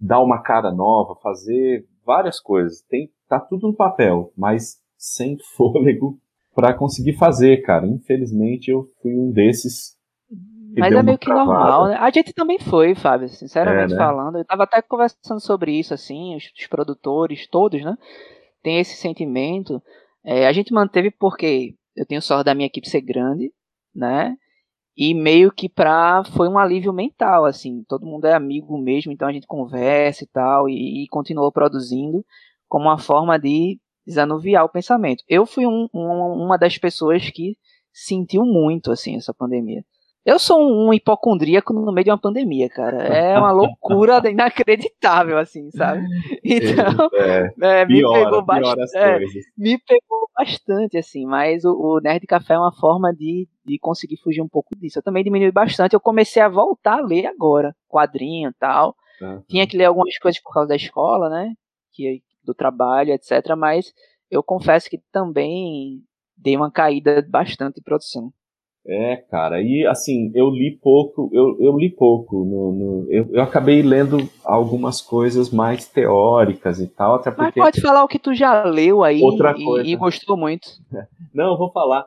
dar 0.00 0.22
uma 0.22 0.42
cara 0.42 0.70
nova, 0.72 1.14
fazer 1.22 1.86
várias 2.04 2.40
coisas. 2.40 2.82
Tem, 2.82 3.10
tá 3.28 3.38
tudo 3.40 3.68
no 3.68 3.76
papel, 3.76 4.32
mas 4.36 4.80
sem 4.96 5.36
fôlego 5.56 6.18
para 6.54 6.74
conseguir 6.74 7.14
fazer, 7.14 7.62
cara. 7.62 7.86
Infelizmente 7.86 8.70
eu 8.70 8.84
fui 9.00 9.14
um 9.14 9.30
desses. 9.30 9.96
Mas 10.76 10.92
é 10.92 11.02
meio 11.02 11.18
que 11.18 11.26
travada. 11.26 11.52
normal, 11.52 11.88
né? 11.88 11.96
A 11.96 12.10
gente 12.10 12.32
também 12.32 12.58
foi, 12.58 12.94
Fábio, 12.94 13.28
sinceramente 13.28 13.92
É, 13.92 13.96
né? 13.96 14.04
falando. 14.04 14.38
Eu 14.38 14.44
tava 14.44 14.64
até 14.64 14.80
conversando 14.82 15.40
sobre 15.40 15.72
isso, 15.72 15.94
assim, 15.94 16.36
os, 16.36 16.44
os 16.56 16.66
produtores, 16.66 17.46
todos, 17.48 17.82
né? 17.82 17.96
Tem 18.62 18.78
esse 18.78 18.94
sentimento. 18.96 19.82
É, 20.24 20.46
a 20.46 20.52
gente 20.52 20.72
manteve 20.72 21.10
porque 21.10 21.74
eu 21.96 22.06
tenho 22.06 22.22
sorte 22.22 22.44
da 22.44 22.54
minha 22.54 22.66
equipe 22.66 22.88
ser 22.88 23.00
grande, 23.00 23.52
né? 23.94 24.36
E 24.98 25.14
meio 25.14 25.52
que 25.52 25.68
pra. 25.68 26.24
Foi 26.36 26.48
um 26.48 26.58
alívio 26.58 26.92
mental, 26.92 27.44
assim. 27.46 27.84
Todo 27.88 28.06
mundo 28.06 28.26
é 28.26 28.34
amigo 28.34 28.76
mesmo, 28.78 29.12
então 29.12 29.28
a 29.28 29.32
gente 29.32 29.46
conversa 29.46 30.24
e 30.24 30.26
tal, 30.26 30.68
e, 30.68 31.04
e 31.04 31.08
continuou 31.08 31.52
produzindo 31.52 32.24
como 32.68 32.86
uma 32.86 32.98
forma 32.98 33.38
de 33.38 33.80
desanuviar 34.06 34.64
o 34.64 34.68
pensamento. 34.68 35.22
Eu 35.28 35.46
fui 35.46 35.66
um- 35.66 35.88
um- 35.94 36.44
uma 36.44 36.58
das 36.58 36.76
pessoas 36.78 37.30
que 37.30 37.56
sentiu 37.92 38.44
muito, 38.44 38.90
assim, 38.90 39.16
essa 39.16 39.32
pandemia. 39.34 39.84
Eu 40.28 40.38
sou 40.38 40.60
um, 40.60 40.88
um 40.88 40.92
hipocondríaco 40.92 41.72
no 41.72 41.90
meio 41.90 42.04
de 42.04 42.10
uma 42.10 42.18
pandemia, 42.18 42.68
cara. 42.68 43.02
É 43.02 43.38
uma 43.38 43.50
loucura 43.50 44.20
inacreditável, 44.28 45.38
assim, 45.38 45.70
sabe? 45.70 46.04
Então, 46.44 47.08
É, 47.14 47.80
é, 47.80 47.86
me 47.86 47.94
piora, 47.94 48.24
pegou 48.24 48.44
bastante. 48.44 48.98
É, 48.98 49.18
me 49.56 49.78
pegou 49.78 50.28
bastante, 50.36 50.98
assim, 50.98 51.24
mas 51.24 51.64
o, 51.64 51.72
o 51.72 51.98
Nerd 52.00 52.26
Café 52.26 52.52
é 52.52 52.58
uma 52.58 52.74
forma 52.74 53.10
de, 53.10 53.48
de 53.64 53.78
conseguir 53.78 54.18
fugir 54.18 54.42
um 54.42 54.48
pouco 54.48 54.76
disso. 54.76 54.98
Eu 54.98 55.02
também 55.02 55.24
diminui 55.24 55.50
bastante. 55.50 55.94
Eu 55.94 56.00
comecei 56.00 56.42
a 56.42 56.48
voltar 56.50 56.98
a 56.98 57.06
ler 57.06 57.24
agora, 57.24 57.74
quadrinho 57.88 58.50
e 58.50 58.54
tal. 58.60 58.94
Tá? 59.18 59.42
Tinha 59.48 59.66
que 59.66 59.78
ler 59.78 59.86
algumas 59.86 60.18
coisas 60.18 60.38
por 60.42 60.52
causa 60.52 60.68
da 60.68 60.76
escola, 60.76 61.30
né? 61.30 61.54
Que, 61.94 62.22
do 62.44 62.52
trabalho, 62.52 63.14
etc. 63.14 63.56
Mas 63.56 63.94
eu 64.30 64.42
confesso 64.42 64.90
que 64.90 65.00
também 65.10 66.02
dei 66.36 66.54
uma 66.54 66.70
caída 66.70 67.26
bastante 67.30 67.80
em 67.80 67.82
produção. 67.82 68.30
É, 68.86 69.16
cara, 69.16 69.60
e 69.60 69.86
assim, 69.86 70.32
eu 70.34 70.48
li 70.48 70.70
pouco, 70.82 71.28
eu, 71.32 71.58
eu 71.60 71.76
li 71.76 71.90
pouco, 71.90 72.42
no, 72.44 72.72
no- 72.72 73.06
eu, 73.12 73.28
eu 73.32 73.42
acabei 73.42 73.82
lendo 73.82 74.16
algumas 74.42 75.02
coisas 75.02 75.50
mais 75.50 75.86
teóricas 75.86 76.80
e 76.80 76.86
tal, 76.86 77.16
até 77.16 77.28
Mas 77.30 77.36
porque... 77.48 77.60
pode 77.60 77.80
falar 77.82 78.02
o 78.02 78.08
que 78.08 78.18
tu 78.18 78.34
já 78.34 78.64
leu 78.64 79.04
aí 79.04 79.20
Outra 79.20 79.54
e, 79.58 79.62
coisa. 79.64 79.88
e 79.90 79.94
gostou 79.94 80.38
muito. 80.38 80.68
Não, 81.34 81.52
eu 81.52 81.58
vou 81.58 81.70
falar. 81.70 82.06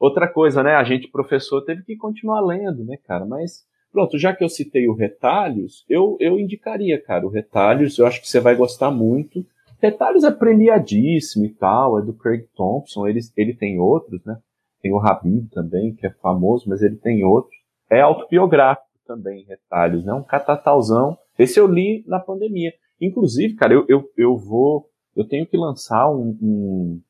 Outra 0.00 0.26
coisa, 0.26 0.62
né, 0.62 0.74
a 0.74 0.82
gente, 0.84 1.06
professor, 1.08 1.60
teve 1.64 1.82
que 1.82 1.96
continuar 1.96 2.40
lendo, 2.40 2.82
né, 2.84 2.96
cara, 3.06 3.26
mas, 3.26 3.64
pronto, 3.92 4.18
já 4.18 4.34
que 4.34 4.42
eu 4.42 4.48
citei 4.48 4.88
o 4.88 4.94
Retalhos, 4.94 5.84
eu, 5.88 6.16
eu 6.18 6.40
indicaria, 6.40 6.98
cara, 7.02 7.26
o 7.26 7.30
Retalhos, 7.30 7.98
eu 7.98 8.06
acho 8.06 8.20
que 8.22 8.28
você 8.28 8.40
vai 8.40 8.56
gostar 8.56 8.90
muito. 8.90 9.44
Retalhos 9.80 10.24
é 10.24 10.30
premiadíssimo 10.30 11.44
e 11.44 11.50
tal, 11.50 11.98
é 11.98 12.02
do 12.02 12.14
Craig 12.14 12.44
Thompson, 12.56 13.06
ele, 13.06 13.20
ele 13.36 13.52
tem 13.54 13.78
outros, 13.78 14.24
né, 14.24 14.38
tem 14.82 14.92
o 14.92 14.98
Habib 14.98 15.48
também, 15.50 15.94
que 15.94 16.06
é 16.06 16.10
famoso, 16.20 16.68
mas 16.68 16.82
ele 16.82 16.96
tem 16.96 17.24
outros. 17.24 17.54
É 17.90 18.00
autobiográfico 18.00 18.86
também, 19.06 19.44
Retalhos, 19.44 20.04
né? 20.04 20.12
Um 20.12 20.22
catatauzão. 20.24 21.16
Esse 21.38 21.58
eu 21.60 21.66
li 21.66 22.04
na 22.06 22.18
pandemia. 22.20 22.72
Inclusive, 23.00 23.54
cara, 23.54 23.72
eu, 23.74 23.84
eu, 23.88 24.04
eu 24.16 24.36
vou. 24.36 24.86
Eu 25.14 25.26
tenho 25.26 25.46
que 25.46 25.56
lançar 25.56 26.10
um, 26.10 26.36
um, 26.42 27.00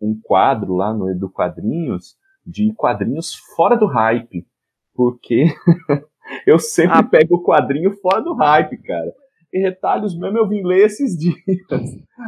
um 0.00 0.20
quadro 0.22 0.74
lá 0.74 0.92
no 0.92 1.10
Edu 1.10 1.28
Quadrinhos 1.30 2.16
de 2.46 2.72
quadrinhos 2.74 3.34
fora 3.56 3.76
do 3.76 3.86
hype. 3.86 4.46
Porque 4.94 5.46
eu 6.46 6.58
sempre 6.58 6.98
Ah. 6.98 7.02
pego 7.02 7.36
o 7.36 7.42
quadrinho 7.42 7.92
fora 8.00 8.20
do 8.20 8.34
hype, 8.34 8.76
cara. 8.82 9.12
E 9.52 9.60
retalhos 9.60 10.18
mesmo 10.18 10.36
eu 10.38 10.46
vim 10.48 10.62
ler 10.62 10.84
esses 10.86 11.16
dias. 11.16 11.36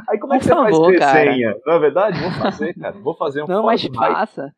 Aí 0.08 0.18
como 0.18 0.32
é 0.34 0.38
que 0.38 0.44
você 0.44 0.50
favor, 0.50 0.86
faz 0.86 0.98
cara. 0.98 1.24
desenha? 1.24 1.56
Não 1.66 1.74
é 1.74 1.78
verdade? 1.78 2.18
Vou 2.20 2.30
fazer, 2.30 2.74
cara. 2.74 2.98
Vou 2.98 3.14
fazer 3.16 3.42
um 3.42 3.46
Não, 3.46 3.62
mas 3.64 3.82
hype. 3.82 3.94
faça. 3.94 4.52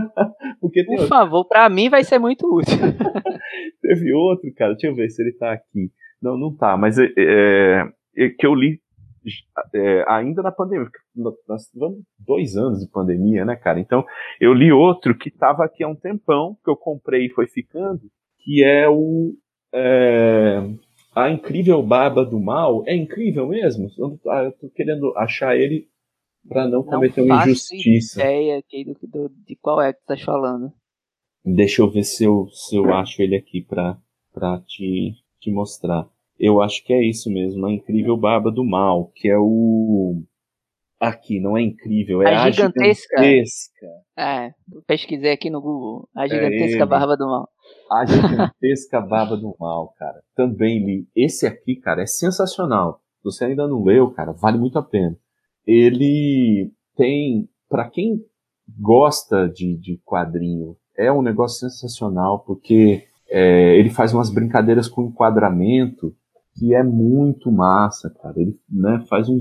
Porque 0.60 0.84
Por 0.84 1.06
favor, 1.06 1.44
pra 1.46 1.68
mim 1.68 1.88
vai 1.88 2.04
ser 2.04 2.18
muito 2.18 2.46
útil. 2.46 2.76
Teve 3.82 4.12
outro, 4.12 4.52
cara, 4.54 4.72
deixa 4.72 4.86
eu 4.86 4.94
ver 4.94 5.10
se 5.10 5.22
ele 5.22 5.32
tá 5.32 5.52
aqui. 5.52 5.90
Não, 6.20 6.38
não 6.38 6.54
tá, 6.54 6.76
mas 6.76 6.98
é, 6.98 7.06
é, 7.16 7.84
é 8.16 8.28
que 8.30 8.46
eu 8.46 8.54
li 8.54 8.80
é, 9.74 10.04
ainda 10.08 10.42
na 10.42 10.52
pandemia. 10.52 10.88
Nós 11.48 11.66
tivemos 11.70 11.98
dois 12.18 12.56
anos 12.56 12.80
de 12.80 12.90
pandemia, 12.90 13.44
né, 13.44 13.56
cara? 13.56 13.80
Então, 13.80 14.04
eu 14.40 14.52
li 14.52 14.72
outro 14.72 15.16
que 15.16 15.30
tava 15.30 15.64
aqui 15.64 15.82
há 15.82 15.88
um 15.88 15.94
tempão, 15.94 16.56
que 16.64 16.70
eu 16.70 16.76
comprei 16.76 17.26
e 17.26 17.30
foi 17.30 17.46
ficando, 17.46 18.02
que 18.38 18.62
é 18.62 18.88
o 18.88 19.34
é, 19.72 20.62
A 21.14 21.30
Incrível 21.30 21.82
Barba 21.82 22.24
do 22.24 22.40
Mal. 22.40 22.84
É 22.86 22.94
incrível 22.94 23.48
mesmo? 23.48 23.90
Eu, 23.98 24.18
ah, 24.28 24.44
eu 24.44 24.52
tô 24.52 24.68
querendo 24.70 25.12
achar 25.16 25.56
ele 25.56 25.88
pra 26.48 26.68
não 26.68 26.82
cometer 26.82 27.20
não 27.20 27.26
uma 27.28 27.38
faço 27.38 27.50
injustiça. 27.50 28.20
ideia 28.20 28.58
aqui 28.58 28.84
do, 28.84 28.94
do- 29.08 29.34
de 29.46 29.56
qual 29.56 29.80
é 29.80 29.92
que 29.92 30.00
tu 30.00 30.06
tá 30.06 30.16
falando. 30.18 30.72
Deixa 31.44 31.82
eu 31.82 31.90
ver 31.90 32.04
se 32.04 32.24
eu, 32.24 32.48
se 32.50 32.76
eu 32.76 32.92
acho 32.94 33.20
ele 33.22 33.36
aqui 33.36 33.62
pra, 33.62 33.98
pra 34.32 34.60
te, 34.66 35.12
te 35.40 35.50
mostrar. 35.52 36.08
Eu 36.38 36.60
acho 36.62 36.82
que 36.84 36.92
é 36.92 37.02
isso 37.02 37.30
mesmo, 37.30 37.64
a 37.66 37.72
incrível 37.72 38.16
barba 38.16 38.50
do 38.50 38.64
mal, 38.64 39.10
que 39.14 39.28
é 39.28 39.36
o. 39.38 40.22
Aqui, 40.98 41.38
não 41.38 41.56
é 41.56 41.60
incrível, 41.62 42.22
é 42.22 42.34
A 42.34 42.44
a, 42.44 42.50
gigantesca. 42.50 43.22
gigantesca. 43.22 43.86
É, 44.16 44.54
pesquisei 44.86 45.32
aqui 45.32 45.50
no 45.50 45.60
Google. 45.60 46.08
A 46.16 46.24
É 46.24 46.28
gigantesca 46.28 46.76
ele. 46.76 46.86
barba 46.86 47.16
do 47.16 47.26
mal. 47.26 47.48
A 47.92 48.04
gigantesca 48.06 49.00
barba 49.02 49.36
do 49.36 49.54
mal, 49.60 49.92
cara. 49.98 50.22
Também 50.34 50.78
li. 50.84 51.06
Esse 51.14 51.46
aqui, 51.46 51.76
cara, 51.76 52.02
é 52.02 52.06
sensacional. 52.06 53.00
Se 53.18 53.24
você 53.24 53.44
ainda 53.44 53.68
não 53.68 53.82
leu, 53.84 54.10
cara, 54.12 54.32
vale 54.32 54.56
muito 54.56 54.78
a 54.78 54.82
pena. 54.82 55.14
Ele 55.66 56.70
tem, 56.96 57.48
pra 57.68 57.88
quem 57.88 58.20
gosta 58.78 59.48
de, 59.48 59.76
de 59.76 60.00
quadrinho, 60.04 60.76
é 60.96 61.12
um 61.12 61.22
negócio 61.22 61.68
sensacional, 61.68 62.40
porque 62.40 63.04
é, 63.28 63.76
ele 63.78 63.90
faz 63.90 64.12
umas 64.12 64.30
brincadeiras 64.30 64.88
com 64.88 65.04
enquadramento 65.04 66.14
que 66.56 66.74
é 66.74 66.82
muito 66.82 67.50
massa, 67.50 68.10
cara. 68.10 68.40
Ele 68.40 68.56
né, 68.70 69.04
faz 69.08 69.28
um 69.28 69.38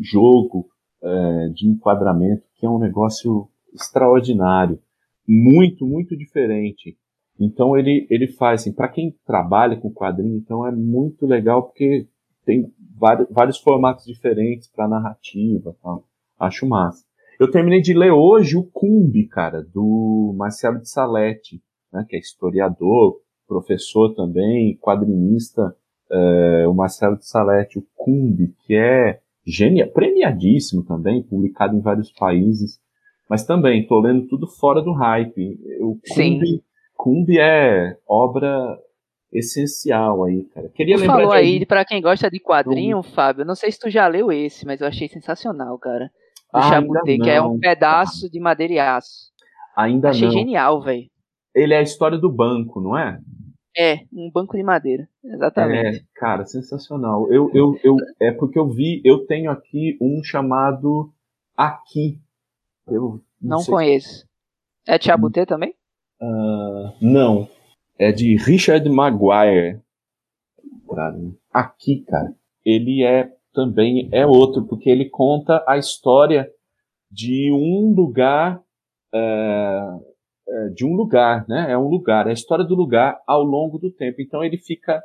jogo 0.00 0.68
é, 1.02 1.48
de 1.54 1.68
enquadramento 1.68 2.42
que 2.58 2.66
é 2.66 2.70
um 2.70 2.78
negócio 2.78 3.48
extraordinário. 3.74 4.78
muito, 5.26 5.86
muito 5.86 6.16
diferente. 6.16 6.96
Então 7.38 7.76
ele, 7.76 8.06
ele 8.10 8.26
faz 8.26 8.62
assim, 8.62 8.72
para 8.72 8.88
quem 8.88 9.14
trabalha 9.26 9.76
com 9.76 9.92
quadrinho, 9.92 10.36
então 10.38 10.66
é 10.66 10.72
muito 10.72 11.26
legal 11.26 11.62
porque 11.62 12.08
tem 12.48 12.72
vários, 12.98 13.28
vários 13.30 13.58
formatos 13.58 14.06
diferentes 14.06 14.68
para 14.68 14.88
narrativa, 14.88 15.76
tal. 15.82 16.04
Acho 16.40 16.66
massa. 16.66 17.04
Eu 17.38 17.50
terminei 17.50 17.82
de 17.82 17.92
ler 17.92 18.10
hoje 18.10 18.56
o 18.56 18.64
Cumbi, 18.64 19.28
cara, 19.28 19.62
do 19.62 20.34
Marcelo 20.34 20.80
de 20.80 20.88
Salete, 20.88 21.62
né, 21.92 22.06
que 22.08 22.16
é 22.16 22.18
historiador, 22.18 23.20
professor 23.46 24.14
também, 24.14 24.78
quadrinista, 24.78 25.76
é, 26.10 26.66
o 26.66 26.72
Marcelo 26.72 27.18
de 27.18 27.28
Salete, 27.28 27.78
o 27.78 27.86
Cumbi, 27.94 28.54
que 28.66 28.74
é 28.74 29.20
genial, 29.46 29.90
premiadíssimo 29.90 30.82
também, 30.82 31.22
publicado 31.22 31.76
em 31.76 31.80
vários 31.80 32.10
países, 32.12 32.80
mas 33.28 33.44
também 33.44 33.82
estou 33.82 34.00
lendo 34.00 34.26
tudo 34.26 34.46
fora 34.46 34.80
do 34.80 34.92
hype. 34.92 35.60
O 35.80 35.98
Cumbi, 36.14 36.64
Cumbi 36.96 37.38
é 37.38 37.98
obra 38.08 38.78
essencial 39.32 40.24
aí, 40.24 40.44
cara. 40.54 40.68
Queria 40.70 40.96
tu 40.96 41.00
lembrar 41.00 41.16
falou 41.16 41.32
aí, 41.32 41.64
para 41.66 41.84
quem 41.84 42.00
gosta 42.00 42.30
de 42.30 42.40
quadrinho, 42.40 43.02
Fábio, 43.02 43.44
não 43.44 43.54
sei 43.54 43.70
se 43.70 43.78
tu 43.78 43.90
já 43.90 44.06
leu 44.06 44.32
esse, 44.32 44.64
mas 44.64 44.80
eu 44.80 44.86
achei 44.86 45.08
sensacional, 45.08 45.78
cara 45.78 46.10
do 46.52 46.58
ah, 46.58 46.62
Chabutê, 46.62 47.18
que 47.18 47.30
é 47.30 47.40
um 47.40 47.58
pedaço 47.58 48.30
de 48.30 48.40
madeira 48.40 48.72
e 48.72 48.78
aço. 48.78 49.30
Ainda 49.76 50.10
Achei 50.10 50.26
não. 50.26 50.32
genial, 50.32 50.82
velho. 50.82 51.08
Ele 51.54 51.74
é 51.74 51.78
a 51.78 51.82
história 51.82 52.18
do 52.18 52.30
banco, 52.30 52.80
não 52.80 52.96
é? 52.96 53.20
É, 53.76 54.00
um 54.12 54.30
banco 54.30 54.56
de 54.56 54.62
madeira, 54.62 55.08
exatamente. 55.24 55.98
É, 55.98 56.02
cara, 56.14 56.44
sensacional. 56.44 57.30
Eu, 57.32 57.50
eu, 57.54 57.78
eu, 57.84 57.96
é 58.20 58.32
porque 58.32 58.58
eu 58.58 58.68
vi, 58.68 59.00
eu 59.04 59.24
tenho 59.26 59.50
aqui 59.50 59.96
um 60.00 60.22
chamado 60.22 61.12
Aqui. 61.56 62.20
Eu 62.86 63.20
não, 63.40 63.58
não 63.58 63.64
conheço. 63.64 64.26
É 64.86 65.00
Chabutê 65.00 65.44
também? 65.44 65.74
Uh, 66.20 66.92
não. 67.00 67.48
É 67.98 68.12
de 68.12 68.36
Richard 68.36 68.88
Maguire. 68.88 69.80
Aqui, 71.52 72.04
cara. 72.06 72.34
Ele 72.64 73.02
é 73.02 73.32
também 73.52 74.08
é 74.12 74.24
outro, 74.26 74.66
porque 74.66 74.88
ele 74.88 75.08
conta 75.08 75.64
a 75.66 75.76
história 75.76 76.48
de 77.10 77.50
um 77.52 77.92
lugar, 77.94 78.62
é, 79.12 79.98
é, 80.48 80.68
de 80.68 80.84
um 80.84 80.94
lugar, 80.94 81.46
né? 81.48 81.72
É 81.72 81.76
um 81.76 81.88
lugar, 81.88 82.26
é 82.26 82.30
a 82.30 82.34
história 82.34 82.64
do 82.64 82.74
lugar 82.74 83.20
ao 83.26 83.42
longo 83.42 83.78
do 83.78 83.90
tempo. 83.90 84.20
Então 84.20 84.44
ele 84.44 84.58
fica 84.58 85.02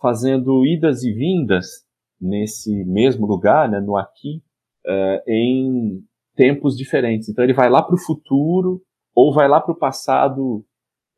fazendo 0.00 0.64
idas 0.66 1.02
e 1.02 1.12
vindas 1.12 1.86
nesse 2.20 2.84
mesmo 2.84 3.26
lugar, 3.26 3.68
né, 3.68 3.80
no 3.80 3.96
aqui, 3.96 4.42
é, 4.86 5.22
em 5.26 6.02
tempos 6.34 6.76
diferentes. 6.76 7.28
Então 7.28 7.44
ele 7.44 7.54
vai 7.54 7.70
lá 7.70 7.82
para 7.82 7.94
o 7.94 8.00
futuro 8.00 8.82
ou 9.14 9.32
vai 9.32 9.48
lá 9.48 9.60
para 9.60 9.72
o 9.72 9.78
passado, 9.78 10.64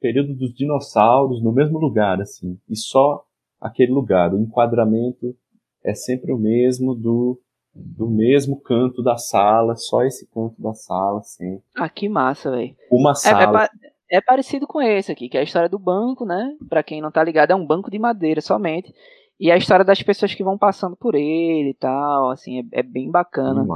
período 0.02 0.34
dos 0.34 0.52
dinossauros, 0.52 1.42
no 1.42 1.52
mesmo 1.52 1.78
lugar, 1.78 2.20
assim, 2.20 2.58
e 2.68 2.76
só 2.76 3.24
aquele 3.60 3.92
lugar, 3.92 4.34
o 4.34 4.38
enquadramento 4.38 5.34
é 5.84 5.94
sempre 5.94 6.32
o 6.32 6.38
mesmo 6.38 6.94
do, 6.94 7.40
do 7.74 8.10
mesmo 8.10 8.60
canto 8.60 9.02
da 9.02 9.16
sala, 9.16 9.76
só 9.76 10.02
esse 10.02 10.28
canto 10.28 10.60
da 10.60 10.74
sala, 10.74 11.22
sempre. 11.22 11.62
Ah, 11.76 11.88
que 11.88 12.08
massa, 12.08 12.50
velho. 12.50 12.74
Uma 12.90 13.14
sala. 13.14 13.64
É, 13.64 14.16
é, 14.16 14.18
é, 14.18 14.20
parecido 14.20 14.66
com 14.66 14.82
esse 14.82 15.10
aqui, 15.12 15.28
que 15.28 15.36
é 15.36 15.40
a 15.40 15.44
história 15.44 15.68
do 15.68 15.78
banco, 15.78 16.26
né? 16.26 16.54
Pra 16.68 16.82
quem 16.82 17.00
não 17.00 17.10
tá 17.10 17.22
ligado, 17.22 17.52
é 17.52 17.54
um 17.54 17.66
banco 17.66 17.90
de 17.90 17.98
madeira 17.98 18.40
somente. 18.40 18.92
E 19.40 19.50
a 19.50 19.56
história 19.56 19.84
das 19.84 20.00
pessoas 20.00 20.34
que 20.34 20.44
vão 20.44 20.56
passando 20.56 20.94
por 20.94 21.14
ele 21.14 21.70
e 21.70 21.74
tal, 21.74 22.30
assim, 22.30 22.60
é, 22.60 22.80
é 22.80 22.82
bem 22.82 23.10
bacana. 23.10 23.66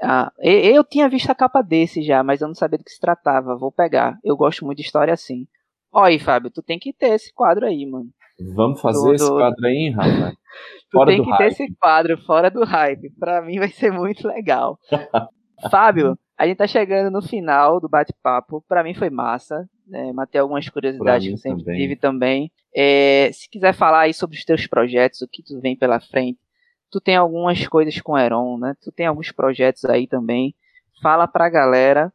Ah, 0.00 0.30
eu, 0.38 0.76
eu 0.76 0.84
tinha 0.84 1.08
visto 1.08 1.30
a 1.30 1.34
capa 1.34 1.60
desse 1.62 2.02
já, 2.02 2.22
mas 2.22 2.40
eu 2.40 2.46
não 2.48 2.54
sabia 2.54 2.78
do 2.78 2.84
que 2.84 2.90
se 2.90 3.00
tratava. 3.00 3.56
Vou 3.56 3.72
pegar. 3.72 4.18
Eu 4.22 4.36
gosto 4.36 4.64
muito 4.64 4.78
de 4.78 4.84
história 4.84 5.12
assim. 5.12 5.46
Aí, 5.94 6.18
Fábio, 6.18 6.50
tu 6.50 6.62
tem 6.62 6.78
que 6.78 6.92
ter 6.92 7.14
esse 7.14 7.32
quadro 7.32 7.66
aí, 7.66 7.86
mano. 7.86 8.10
Vamos 8.54 8.80
fazer 8.80 9.08
do, 9.08 9.14
esse 9.14 9.28
quadro 9.28 9.66
aí, 9.66 9.90
rapaz. 9.90 10.34
tu 10.90 11.04
tem 11.06 11.22
que 11.22 11.30
hype. 11.30 11.38
ter 11.38 11.46
esse 11.48 11.74
quadro 11.76 12.18
fora 12.18 12.50
do 12.50 12.64
hype. 12.64 13.10
Pra 13.18 13.42
mim 13.42 13.58
vai 13.58 13.68
ser 13.68 13.90
muito 13.90 14.26
legal. 14.28 14.78
Fábio, 15.70 16.16
a 16.38 16.46
gente 16.46 16.58
tá 16.58 16.66
chegando 16.66 17.10
no 17.10 17.20
final 17.20 17.80
do 17.80 17.88
bate-papo. 17.88 18.64
Pra 18.68 18.84
mim 18.84 18.94
foi 18.94 19.10
massa. 19.10 19.68
Né? 19.86 20.12
Matei 20.12 20.40
algumas 20.40 20.68
curiosidades 20.68 21.26
que 21.26 21.34
eu 21.34 21.38
sempre 21.38 21.64
também. 21.64 21.80
tive 21.80 21.96
também. 21.96 22.52
É, 22.74 23.30
se 23.32 23.48
quiser 23.50 23.72
falar 23.72 24.00
aí 24.00 24.14
sobre 24.14 24.36
os 24.36 24.44
teus 24.44 24.66
projetos, 24.66 25.22
o 25.22 25.28
que 25.28 25.42
tu 25.42 25.60
vem 25.60 25.76
pela 25.76 25.98
frente. 25.98 26.38
Tu 26.90 27.00
tem 27.00 27.16
algumas 27.16 27.66
coisas 27.66 28.00
com 28.00 28.16
Heron, 28.16 28.58
né? 28.58 28.74
Tu 28.82 28.92
tem 28.92 29.06
alguns 29.06 29.32
projetos 29.32 29.84
aí 29.84 30.06
também. 30.06 30.54
Fala 31.02 31.26
pra 31.26 31.48
galera 31.48 32.12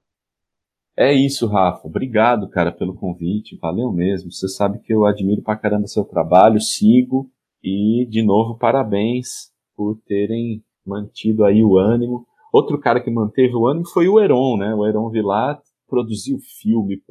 é 0.97 1.13
isso, 1.13 1.47
Rafa. 1.47 1.87
Obrigado, 1.87 2.47
cara, 2.49 2.71
pelo 2.71 2.93
convite. 2.93 3.57
Valeu 3.57 3.91
mesmo. 3.91 4.31
Você 4.31 4.47
sabe 4.47 4.79
que 4.79 4.93
eu 4.93 5.05
admiro 5.05 5.41
pra 5.41 5.55
caramba 5.55 5.87
seu 5.87 6.03
trabalho, 6.03 6.59
sigo 6.59 7.29
e, 7.63 8.05
de 8.09 8.21
novo, 8.21 8.57
parabéns 8.57 9.51
por 9.75 9.99
terem 10.05 10.63
mantido 10.85 11.45
aí 11.45 11.63
o 11.63 11.77
ânimo. 11.77 12.25
Outro 12.51 12.79
cara 12.79 13.01
que 13.01 13.09
manteve 13.09 13.55
o 13.55 13.65
ânimo 13.65 13.87
foi 13.87 14.07
o 14.07 14.19
Heron, 14.19 14.57
né? 14.57 14.75
O 14.75 14.85
Heron 14.85 15.09
Vilar 15.09 15.59
produziu 15.87 16.37
filme, 16.61 17.01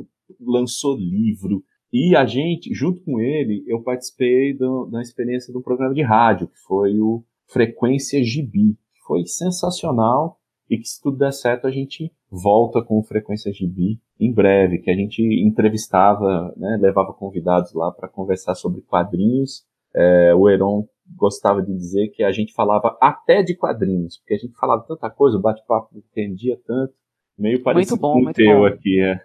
lançou 0.41 0.97
livro. 0.97 1.65
E 1.93 2.15
a 2.15 2.25
gente, 2.25 2.73
junto 2.73 3.03
com 3.03 3.21
ele, 3.21 3.65
eu 3.67 3.83
participei 3.83 4.55
do, 4.55 4.87
da 4.87 5.01
experiência 5.03 5.53
de 5.53 5.59
um 5.59 5.63
programa 5.63 5.93
de 5.93 6.03
rádio, 6.03 6.49
que 6.49 6.59
foi 6.67 6.99
o 6.99 7.25
Frequência 7.49 8.23
Gibi. 8.23 8.77
Foi 9.07 9.27
sensacional 9.27 10.39
e 10.73 10.79
que 10.79 10.89
se 10.89 11.03
tudo 11.03 11.19
der 11.19 11.35
certo 11.35 11.67
a 11.67 11.71
gente 11.71 12.11
volta 12.31 12.83
com 12.83 13.03
Frequência 13.03 13.53
Gibi 13.53 14.01
em 14.19 14.33
breve, 14.33 14.79
que 14.79 14.91
a 14.91 14.95
gente 14.95 15.23
entrevistava, 15.23 16.55
né, 16.57 16.79
levava 16.81 17.13
convidados 17.13 17.75
lá 17.75 17.93
para 17.93 18.09
conversar 18.09 18.55
sobre 18.55 18.81
quadrinhos. 18.81 19.67
É, 19.95 20.35
o 20.35 20.49
Heron 20.49 20.89
gostava 21.15 21.61
de 21.61 21.75
dizer 21.75 22.09
que 22.09 22.25
a 22.25 22.33
gente 22.33 22.55
falava 22.55 22.97
até 23.03 23.43
de 23.43 23.55
quadrinhos, 23.55 24.17
porque 24.17 24.33
a 24.33 24.39
gente 24.39 24.55
falava 24.55 24.83
tanta 24.89 25.11
coisa, 25.11 25.37
o 25.37 25.43
bate-papo 25.43 25.91
entendia 25.95 26.59
tanto, 26.67 26.95
meio 27.37 27.63
parecido 27.63 28.01
muito 28.01 28.01
bom, 28.01 28.25
com 28.25 28.31
o 28.31 28.33
teu 28.33 28.61
bom. 28.61 28.65
aqui. 28.65 28.99
É. 28.99 29.21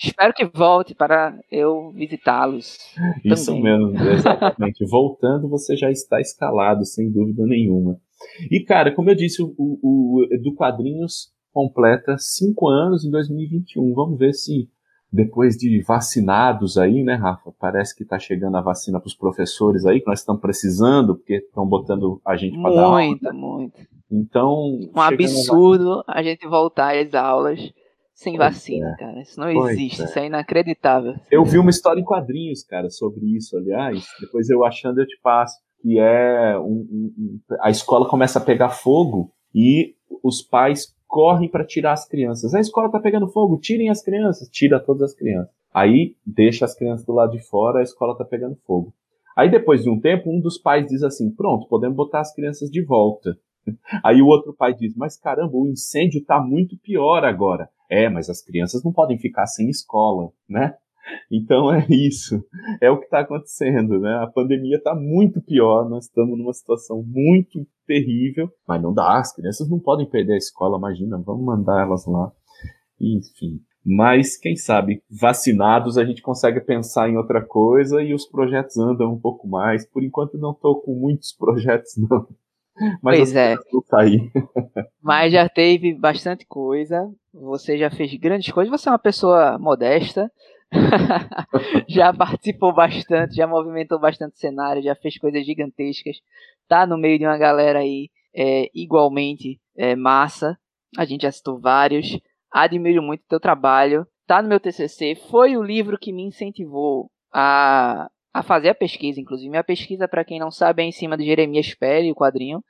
Espero 0.00 0.32
que 0.32 0.44
volte 0.44 0.94
para 0.94 1.36
eu 1.50 1.90
visitá-los. 1.90 2.78
Isso 3.24 3.58
mesmo, 3.58 3.98
exatamente. 4.12 4.84
Voltando, 4.88 5.48
você 5.48 5.76
já 5.76 5.90
está 5.90 6.20
escalado, 6.20 6.84
sem 6.84 7.10
dúvida 7.10 7.44
nenhuma. 7.44 7.98
E, 8.50 8.60
cara, 8.60 8.94
como 8.94 9.10
eu 9.10 9.14
disse, 9.14 9.42
o, 9.42 9.54
o, 9.58 10.22
o 10.22 10.42
do 10.42 10.54
Quadrinhos 10.54 11.32
completa 11.52 12.16
cinco 12.18 12.68
anos 12.68 13.04
em 13.04 13.10
2021. 13.10 13.94
Vamos 13.94 14.18
ver 14.18 14.32
se 14.32 14.68
depois 15.12 15.56
de 15.56 15.80
vacinados 15.82 16.76
aí, 16.76 17.04
né, 17.04 17.14
Rafa? 17.14 17.52
Parece 17.58 17.94
que 17.94 18.02
está 18.02 18.18
chegando 18.18 18.56
a 18.56 18.60
vacina 18.60 18.98
para 18.98 19.06
os 19.06 19.14
professores 19.14 19.86
aí, 19.86 20.00
que 20.00 20.08
nós 20.08 20.18
estamos 20.18 20.42
precisando, 20.42 21.14
porque 21.14 21.34
estão 21.34 21.64
botando 21.64 22.20
a 22.26 22.34
gente 22.34 22.60
para 22.60 22.74
dar 22.74 22.82
aula. 22.82 23.00
Muito, 23.00 23.32
muito. 23.32 23.80
Então. 24.10 24.76
Um 24.94 25.00
absurdo 25.00 26.02
a... 26.08 26.18
a 26.18 26.22
gente 26.22 26.46
voltar 26.48 26.96
às 26.96 27.14
aulas 27.14 27.72
sem 28.12 28.36
pois 28.36 28.54
vacina, 28.54 28.90
é. 28.90 28.96
cara. 28.96 29.20
Isso 29.22 29.38
não 29.38 29.52
pois 29.52 29.78
existe, 29.78 30.02
é. 30.02 30.04
isso 30.04 30.18
é 30.18 30.26
inacreditável. 30.26 31.14
Eu 31.30 31.44
vi 31.44 31.58
uma 31.58 31.70
história 31.70 32.00
em 32.00 32.04
quadrinhos, 32.04 32.64
cara, 32.64 32.90
sobre 32.90 33.24
isso, 33.36 33.56
aliás. 33.56 34.04
Depois 34.20 34.50
eu 34.50 34.64
achando 34.64 35.00
eu 35.00 35.06
te 35.06 35.18
passo 35.22 35.63
que 35.84 35.98
é 35.98 36.58
um, 36.58 37.12
um, 37.18 37.40
a 37.60 37.68
escola 37.68 38.08
começa 38.08 38.38
a 38.38 38.42
pegar 38.42 38.70
fogo 38.70 39.30
e 39.54 39.94
os 40.22 40.40
pais 40.40 40.94
correm 41.06 41.46
para 41.46 41.62
tirar 41.62 41.92
as 41.92 42.08
crianças. 42.08 42.54
A 42.54 42.60
escola 42.60 42.86
está 42.86 42.98
pegando 42.98 43.28
fogo, 43.28 43.58
tirem 43.58 43.90
as 43.90 44.02
crianças, 44.02 44.48
tira 44.48 44.80
todas 44.80 45.02
as 45.02 45.14
crianças. 45.14 45.52
Aí 45.74 46.16
deixa 46.24 46.64
as 46.64 46.74
crianças 46.74 47.04
do 47.04 47.12
lado 47.12 47.32
de 47.32 47.46
fora, 47.46 47.80
a 47.80 47.82
escola 47.82 48.12
está 48.12 48.24
pegando 48.24 48.56
fogo. 48.66 48.94
Aí 49.36 49.50
depois 49.50 49.82
de 49.82 49.90
um 49.90 50.00
tempo, 50.00 50.30
um 50.30 50.40
dos 50.40 50.56
pais 50.56 50.86
diz 50.86 51.02
assim: 51.02 51.30
pronto, 51.30 51.68
podemos 51.68 51.94
botar 51.94 52.20
as 52.20 52.34
crianças 52.34 52.70
de 52.70 52.82
volta. 52.82 53.36
Aí 54.02 54.22
o 54.22 54.26
outro 54.26 54.54
pai 54.54 54.72
diz: 54.72 54.96
mas 54.96 55.18
caramba, 55.18 55.54
o 55.54 55.66
incêndio 55.66 56.18
está 56.18 56.40
muito 56.40 56.78
pior 56.78 57.26
agora. 57.26 57.68
É, 57.90 58.08
mas 58.08 58.30
as 58.30 58.40
crianças 58.40 58.82
não 58.82 58.90
podem 58.90 59.18
ficar 59.18 59.46
sem 59.46 59.68
escola, 59.68 60.30
né? 60.48 60.76
Então 61.30 61.70
é 61.72 61.86
isso, 61.88 62.44
é 62.80 62.90
o 62.90 62.98
que 62.98 63.04
está 63.04 63.20
acontecendo, 63.20 63.98
né? 64.00 64.14
A 64.22 64.26
pandemia 64.26 64.76
está 64.76 64.94
muito 64.94 65.40
pior, 65.40 65.88
nós 65.88 66.06
estamos 66.06 66.38
numa 66.38 66.52
situação 66.52 67.02
muito 67.06 67.66
terrível, 67.86 68.50
mas 68.66 68.82
não 68.82 68.92
dá, 68.92 69.18
as 69.18 69.34
crianças 69.34 69.68
não 69.68 69.78
podem 69.78 70.08
perder 70.08 70.34
a 70.34 70.38
escola, 70.38 70.78
imagina, 70.78 71.18
vamos 71.18 71.44
mandar 71.44 71.82
elas 71.82 72.06
lá. 72.06 72.32
Enfim, 73.00 73.60
mas 73.84 74.38
quem 74.38 74.56
sabe 74.56 75.02
vacinados 75.10 75.98
a 75.98 76.04
gente 76.04 76.22
consegue 76.22 76.60
pensar 76.60 77.10
em 77.10 77.18
outra 77.18 77.44
coisa 77.44 78.02
e 78.02 78.14
os 78.14 78.24
projetos 78.24 78.78
andam 78.78 79.12
um 79.12 79.20
pouco 79.20 79.46
mais. 79.46 79.86
Por 79.86 80.02
enquanto 80.02 80.38
não 80.38 80.52
estou 80.52 80.80
com 80.80 80.94
muitos 80.94 81.32
projetos 81.36 81.92
não. 81.98 82.26
Mas 83.02 83.18
pois 83.18 83.36
é. 83.36 83.54
Aí. 83.92 84.32
Mas 85.02 85.32
já 85.32 85.48
teve 85.48 85.94
bastante 85.94 86.46
coisa. 86.46 87.08
Você 87.32 87.76
já 87.76 87.90
fez 87.90 88.12
grandes 88.14 88.52
coisas. 88.52 88.70
Você 88.70 88.88
é 88.88 88.92
uma 88.92 88.98
pessoa 88.98 89.58
modesta. 89.58 90.30
já 91.88 92.12
participou 92.12 92.72
bastante, 92.74 93.36
já 93.36 93.46
movimentou 93.46 93.98
bastante 93.98 94.38
cenário, 94.38 94.82
já 94.82 94.94
fez 94.94 95.18
coisas 95.18 95.44
gigantescas, 95.44 96.16
tá 96.68 96.86
no 96.86 96.98
meio 96.98 97.18
de 97.18 97.26
uma 97.26 97.38
galera 97.38 97.80
aí 97.80 98.10
é, 98.34 98.70
igualmente 98.74 99.60
é, 99.76 99.94
massa. 99.94 100.58
A 100.96 101.04
gente 101.04 101.22
já 101.22 101.32
citou 101.32 101.58
vários. 101.58 102.18
Admiro 102.52 103.02
muito 103.02 103.22
o 103.22 103.28
teu 103.28 103.40
trabalho. 103.40 104.06
tá 104.26 104.40
no 104.40 104.48
meu 104.48 104.60
TCC, 104.60 105.14
foi 105.30 105.56
o 105.56 105.62
livro 105.62 105.98
que 105.98 106.12
me 106.12 106.22
incentivou 106.22 107.10
a, 107.32 108.08
a 108.32 108.42
fazer 108.42 108.70
a 108.70 108.74
pesquisa, 108.74 109.20
inclusive. 109.20 109.50
Minha 109.50 109.64
pesquisa, 109.64 110.08
para 110.08 110.24
quem 110.24 110.38
não 110.38 110.50
sabe, 110.50 110.82
é 110.82 110.86
em 110.86 110.92
cima 110.92 111.16
de 111.16 111.24
Jeremias 111.24 111.74
Pérez, 111.74 112.10
o 112.10 112.14
quadrinho 112.14 112.64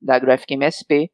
da 0.00 0.18
Graphic 0.18 0.54
MSP. 0.54 1.10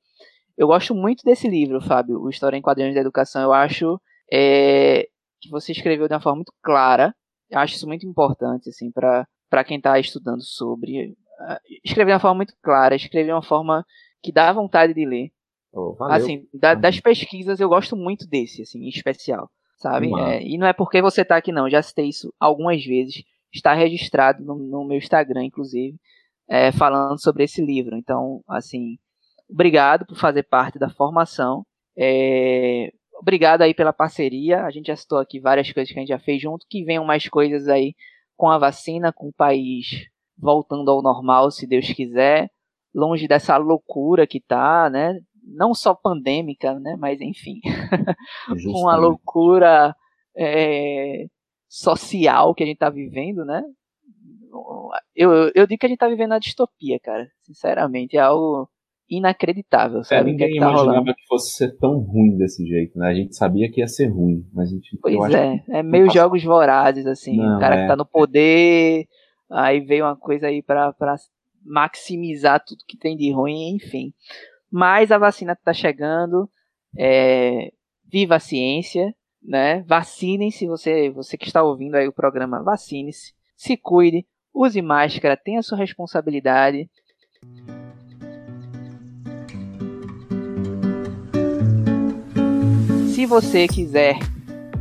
Eu 0.56 0.68
gosto 0.68 0.94
muito 0.94 1.22
desse 1.24 1.48
livro, 1.48 1.80
Fábio, 1.80 2.20
o 2.20 2.28
História 2.28 2.56
em 2.56 2.62
Quadrinhos 2.62 2.94
da 2.94 3.00
Educação. 3.00 3.42
Eu 3.42 3.52
acho 3.52 4.00
é, 4.32 5.08
que 5.44 5.50
você 5.50 5.72
escreveu 5.72 6.08
de 6.08 6.14
uma 6.14 6.20
forma 6.20 6.36
muito 6.36 6.52
clara. 6.62 7.14
Eu 7.50 7.58
acho 7.58 7.74
isso 7.74 7.86
muito 7.86 8.06
importante, 8.06 8.68
assim, 8.68 8.90
para 8.90 9.64
quem 9.64 9.76
está 9.76 9.98
estudando 9.98 10.42
sobre. 10.42 11.10
Uh, 11.10 11.58
escrever 11.84 12.10
de 12.10 12.14
uma 12.14 12.20
forma 12.20 12.36
muito 12.36 12.54
clara, 12.62 12.94
escrever 12.94 13.26
de 13.26 13.32
uma 13.32 13.42
forma 13.42 13.84
que 14.22 14.32
dá 14.32 14.52
vontade 14.52 14.94
de 14.94 15.04
ler. 15.04 15.30
Oh, 15.72 15.96
assim, 16.04 16.46
da, 16.54 16.74
das 16.74 17.00
pesquisas 17.00 17.58
eu 17.58 17.68
gosto 17.68 17.96
muito 17.96 18.28
desse, 18.28 18.62
assim, 18.62 18.84
em 18.84 18.88
especial, 18.88 19.50
sabe? 19.76 20.08
É, 20.20 20.40
e 20.40 20.56
não 20.56 20.68
é 20.68 20.72
porque 20.72 21.02
você 21.02 21.22
está 21.22 21.36
aqui 21.36 21.50
não, 21.50 21.68
já 21.68 21.82
citei 21.82 22.08
isso 22.08 22.32
algumas 22.38 22.84
vezes, 22.84 23.24
está 23.52 23.74
registrado 23.74 24.44
no, 24.44 24.54
no 24.54 24.84
meu 24.84 24.98
Instagram, 24.98 25.44
inclusive, 25.44 25.98
é, 26.48 26.70
falando 26.70 27.20
sobre 27.20 27.42
esse 27.42 27.60
livro. 27.64 27.96
Então, 27.96 28.40
assim, 28.48 28.96
obrigado 29.50 30.06
por 30.06 30.16
fazer 30.16 30.44
parte 30.44 30.78
da 30.78 30.88
formação. 30.88 31.64
É, 31.98 32.92
obrigado 33.24 33.62
aí 33.62 33.74
pela 33.74 33.92
parceria. 33.92 34.64
A 34.64 34.70
gente 34.70 34.86
já 34.86 34.96
citou 34.96 35.18
aqui 35.18 35.40
várias 35.40 35.72
coisas 35.72 35.92
que 35.92 35.98
a 35.98 36.02
gente 36.02 36.08
já 36.10 36.18
fez 36.18 36.40
junto. 36.40 36.66
Que 36.68 36.84
venham 36.84 37.04
mais 37.04 37.26
coisas 37.28 37.68
aí 37.68 37.94
com 38.36 38.48
a 38.48 38.58
vacina, 38.58 39.12
com 39.12 39.28
o 39.28 39.32
país 39.32 40.06
voltando 40.36 40.90
ao 40.90 41.02
normal, 41.02 41.50
se 41.50 41.66
Deus 41.66 41.86
quiser. 41.92 42.50
Longe 42.94 43.26
dessa 43.26 43.56
loucura 43.56 44.26
que 44.26 44.40
tá, 44.40 44.88
né? 44.90 45.18
Não 45.42 45.74
só 45.74 45.94
pandêmica, 45.94 46.78
né? 46.78 46.96
Mas 46.98 47.20
enfim. 47.20 47.60
uma 48.66 48.96
loucura 48.96 49.94
é, 50.36 51.26
social 51.68 52.54
que 52.54 52.62
a 52.62 52.66
gente 52.66 52.78
tá 52.78 52.90
vivendo, 52.90 53.44
né? 53.44 53.62
Eu, 55.14 55.50
eu, 55.54 55.66
digo 55.66 55.80
que 55.80 55.86
a 55.86 55.88
gente 55.88 55.98
tá 55.98 56.08
vivendo 56.08 56.32
a 56.32 56.38
distopia, 56.38 57.00
cara. 57.00 57.26
Sinceramente, 57.42 58.16
é 58.16 58.20
algo 58.20 58.68
inacreditável, 59.08 60.00
é, 60.00 60.04
sabe? 60.04 60.30
É, 60.30 60.32
ninguém 60.32 60.52
que 60.52 60.58
tá 60.58 60.66
imaginava 60.66 60.98
rolando. 60.98 61.14
que 61.14 61.26
fosse 61.26 61.54
ser 61.56 61.76
tão 61.76 61.98
ruim 61.98 62.36
desse 62.36 62.66
jeito, 62.66 62.98
né? 62.98 63.08
A 63.08 63.14
gente 63.14 63.36
sabia 63.36 63.70
que 63.70 63.80
ia 63.80 63.86
ser 63.86 64.06
ruim, 64.06 64.46
mas 64.52 64.70
a 64.70 64.74
gente... 64.74 64.98
Pois 65.00 65.34
é, 65.34 65.62
é 65.68 65.82
meio 65.82 66.10
jogos 66.10 66.42
vorazes, 66.42 67.06
assim. 67.06 67.36
Não, 67.36 67.56
o 67.56 67.60
cara 67.60 67.76
é... 67.76 67.82
que 67.82 67.88
tá 67.88 67.96
no 67.96 68.06
poder, 68.06 69.06
aí 69.50 69.80
veio 69.80 70.04
uma 70.04 70.16
coisa 70.16 70.46
aí 70.46 70.62
pra, 70.62 70.92
pra 70.92 71.16
maximizar 71.64 72.62
tudo 72.64 72.84
que 72.86 72.96
tem 72.96 73.16
de 73.16 73.30
ruim, 73.32 73.76
enfim. 73.76 74.12
Mas 74.70 75.12
a 75.12 75.18
vacina 75.18 75.56
tá 75.56 75.72
chegando, 75.72 76.48
é... 76.96 77.72
viva 78.10 78.36
a 78.36 78.40
ciência, 78.40 79.14
né? 79.42 79.82
Vacinem-se, 79.82 80.66
você, 80.66 81.10
você 81.10 81.36
que 81.36 81.46
está 81.46 81.62
ouvindo 81.62 81.96
aí 81.96 82.08
o 82.08 82.12
programa, 82.12 82.62
vacine-se, 82.62 83.34
se 83.56 83.76
cuide, 83.76 84.26
use 84.52 84.80
máscara, 84.80 85.36
tenha 85.36 85.62
sua 85.62 85.76
responsabilidade. 85.76 86.88
Se 93.14 93.26
você 93.26 93.68
quiser 93.68 94.18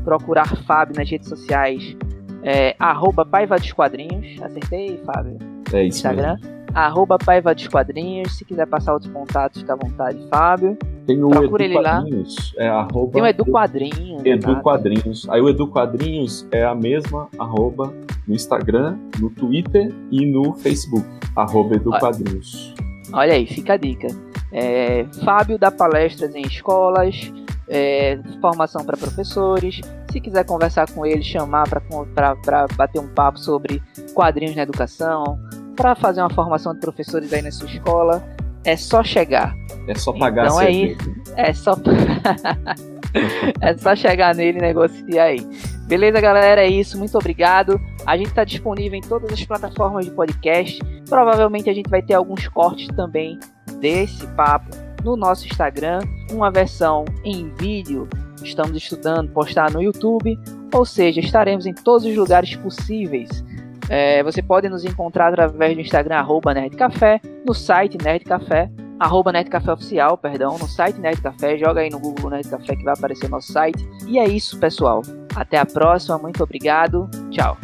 procurar 0.04 0.58
Fábio 0.64 0.96
nas 0.98 1.08
redes 1.08 1.30
sociais, 1.30 1.96
é, 2.42 2.76
arroba 2.80 3.24
Paiva 3.24 3.58
dos 3.58 3.72
Quadrinhos. 3.72 4.42
Acertei, 4.42 5.00
Fábio? 5.06 5.38
É 5.72 5.84
isso 5.84 5.98
Instagram. 5.98 6.40
Mesmo. 6.42 6.64
Arroba 6.74 7.20
Paiva 7.20 7.54
dos 7.54 7.68
Quadrinhos. 7.68 8.36
Se 8.36 8.44
quiser 8.44 8.66
passar 8.66 8.94
outros 8.94 9.12
contatos, 9.12 9.62
fica 9.62 9.74
à 9.74 9.76
vontade, 9.76 10.18
Fábio. 10.32 10.76
Tem 11.06 11.24
o 11.24 11.30
Procura 11.30 11.64
Edu 11.64 11.74
ele 11.74 11.84
Quadrinhos. 11.84 12.54
Lá. 12.58 12.64
É 12.64 12.70
arroba 12.70 13.12
Tem 13.12 13.22
o 13.22 13.28
Edu 13.28 13.46
Quadrinhos. 13.46 14.26
Edu 14.26 14.48
nada. 14.48 14.62
Quadrinhos. 14.62 15.30
Aí 15.30 15.40
o 15.40 15.50
Edu 15.50 15.68
Quadrinhos 15.68 16.48
é 16.52 16.66
a 16.66 16.74
mesma 16.74 17.30
arroba 17.38 17.94
no 18.28 18.34
Instagram, 18.34 18.98
no 19.20 19.30
Twitter 19.30 19.94
e 20.10 20.26
no 20.26 20.56
Facebook. 20.56 21.06
Arroba 21.36 21.76
Edu 21.76 21.92
Quadrinhos. 22.00 22.74
Olha 23.14 23.36
aí, 23.36 23.46
fica 23.46 23.74
a 23.74 23.78
dica. 23.78 24.08
É, 24.52 25.06
Fábio 25.24 25.60
dá 25.60 25.70
palestras 25.70 26.34
em 26.34 26.42
escolas, 26.42 27.32
é, 27.68 28.20
formação 28.42 28.84
para 28.86 28.98
professores. 28.98 29.82
Se 30.12 30.20
quiser 30.20 30.46
conversar 30.46 30.92
com 30.92 31.06
ele, 31.06 31.24
chamar 31.24 31.68
para 31.68 32.68
bater 32.76 33.00
um 33.00 33.08
papo 33.08 33.40
sobre 33.40 33.82
quadrinhos 34.14 34.56
na 34.56 34.64
educação, 34.64 35.40
para 35.76 35.96
fazer 35.96 36.22
uma 36.22 36.30
formação 36.30 36.74
de 36.74 36.80
professores 36.80 37.34
aí 37.34 37.42
na 37.42 37.52
sua 37.52 37.68
escola, 37.68 38.24
é 38.64 38.78
só 38.78 39.04
chegar. 39.04 39.56
É 39.88 39.96
só 39.96 40.14
pagar 40.14 40.46
então 40.46 40.62
é 40.62 40.72
isso. 40.72 41.16
É 41.36 41.54
só 41.54 41.76
é 43.60 43.78
só 43.78 43.96
chegar 43.96 44.36
nele 44.36 44.60
e 44.60 44.62
negociar 44.62 45.26
aí. 45.26 45.48
Beleza, 45.88 46.22
galera? 46.22 46.62
É 46.62 46.68
isso. 46.68 46.98
Muito 46.98 47.18
obrigado. 47.18 47.80
A 48.06 48.16
gente 48.16 48.30
está 48.30 48.44
disponível 48.44 48.98
em 48.98 49.02
todas 49.02 49.32
as 49.34 49.44
plataformas 49.44 50.06
de 50.06 50.12
podcast. 50.12 50.80
Provavelmente 51.10 51.70
a 51.70 51.74
gente 51.74 51.90
vai 51.90 52.02
ter 52.02 52.14
alguns 52.14 52.48
cortes 52.48 52.88
também 52.96 53.40
desse 53.80 54.26
papo 54.28 54.83
no 55.04 55.16
nosso 55.16 55.46
Instagram, 55.46 56.00
uma 56.32 56.50
versão 56.50 57.06
em 57.24 57.50
vídeo. 57.56 58.08
Estamos 58.44 58.76
estudando 58.76 59.32
postar 59.32 59.72
no 59.72 59.82
YouTube, 59.82 60.38
ou 60.74 60.86
seja, 60.86 61.20
estaremos 61.20 61.66
em 61.66 61.74
todos 61.74 62.06
os 62.06 62.16
lugares 62.16 62.56
possíveis. 62.56 63.44
É, 63.90 64.24
você 64.24 64.42
pode 64.42 64.70
nos 64.70 64.86
encontrar 64.86 65.28
através 65.30 65.76
do 65.76 65.82
Instagram 65.82 66.16
arroba 66.18 66.54
Nerdcafé, 66.54 67.22
no 67.46 67.54
site 67.54 67.98
Nerdcafé, 68.02 68.70
arroba 69.00 69.32
Nerdcafé 69.32 69.72
Oficial, 69.74 70.18
perdão, 70.18 70.58
no 70.58 70.68
site 70.68 71.00
Nerdcafé, 71.00 71.58
joga 71.58 71.82
aí 71.82 71.90
no 71.90 72.00
Google 72.00 72.30
Nerdcafé 72.30 72.76
que 72.76 72.84
vai 72.84 72.94
aparecer 72.94 73.28
o 73.28 73.30
nosso 73.30 73.52
site. 73.52 73.86
E 74.08 74.18
é 74.18 74.28
isso, 74.28 74.58
pessoal. 74.60 75.02
Até 75.36 75.58
a 75.58 75.66
próxima, 75.66 76.18
muito 76.18 76.42
obrigado, 76.44 77.10
tchau. 77.30 77.58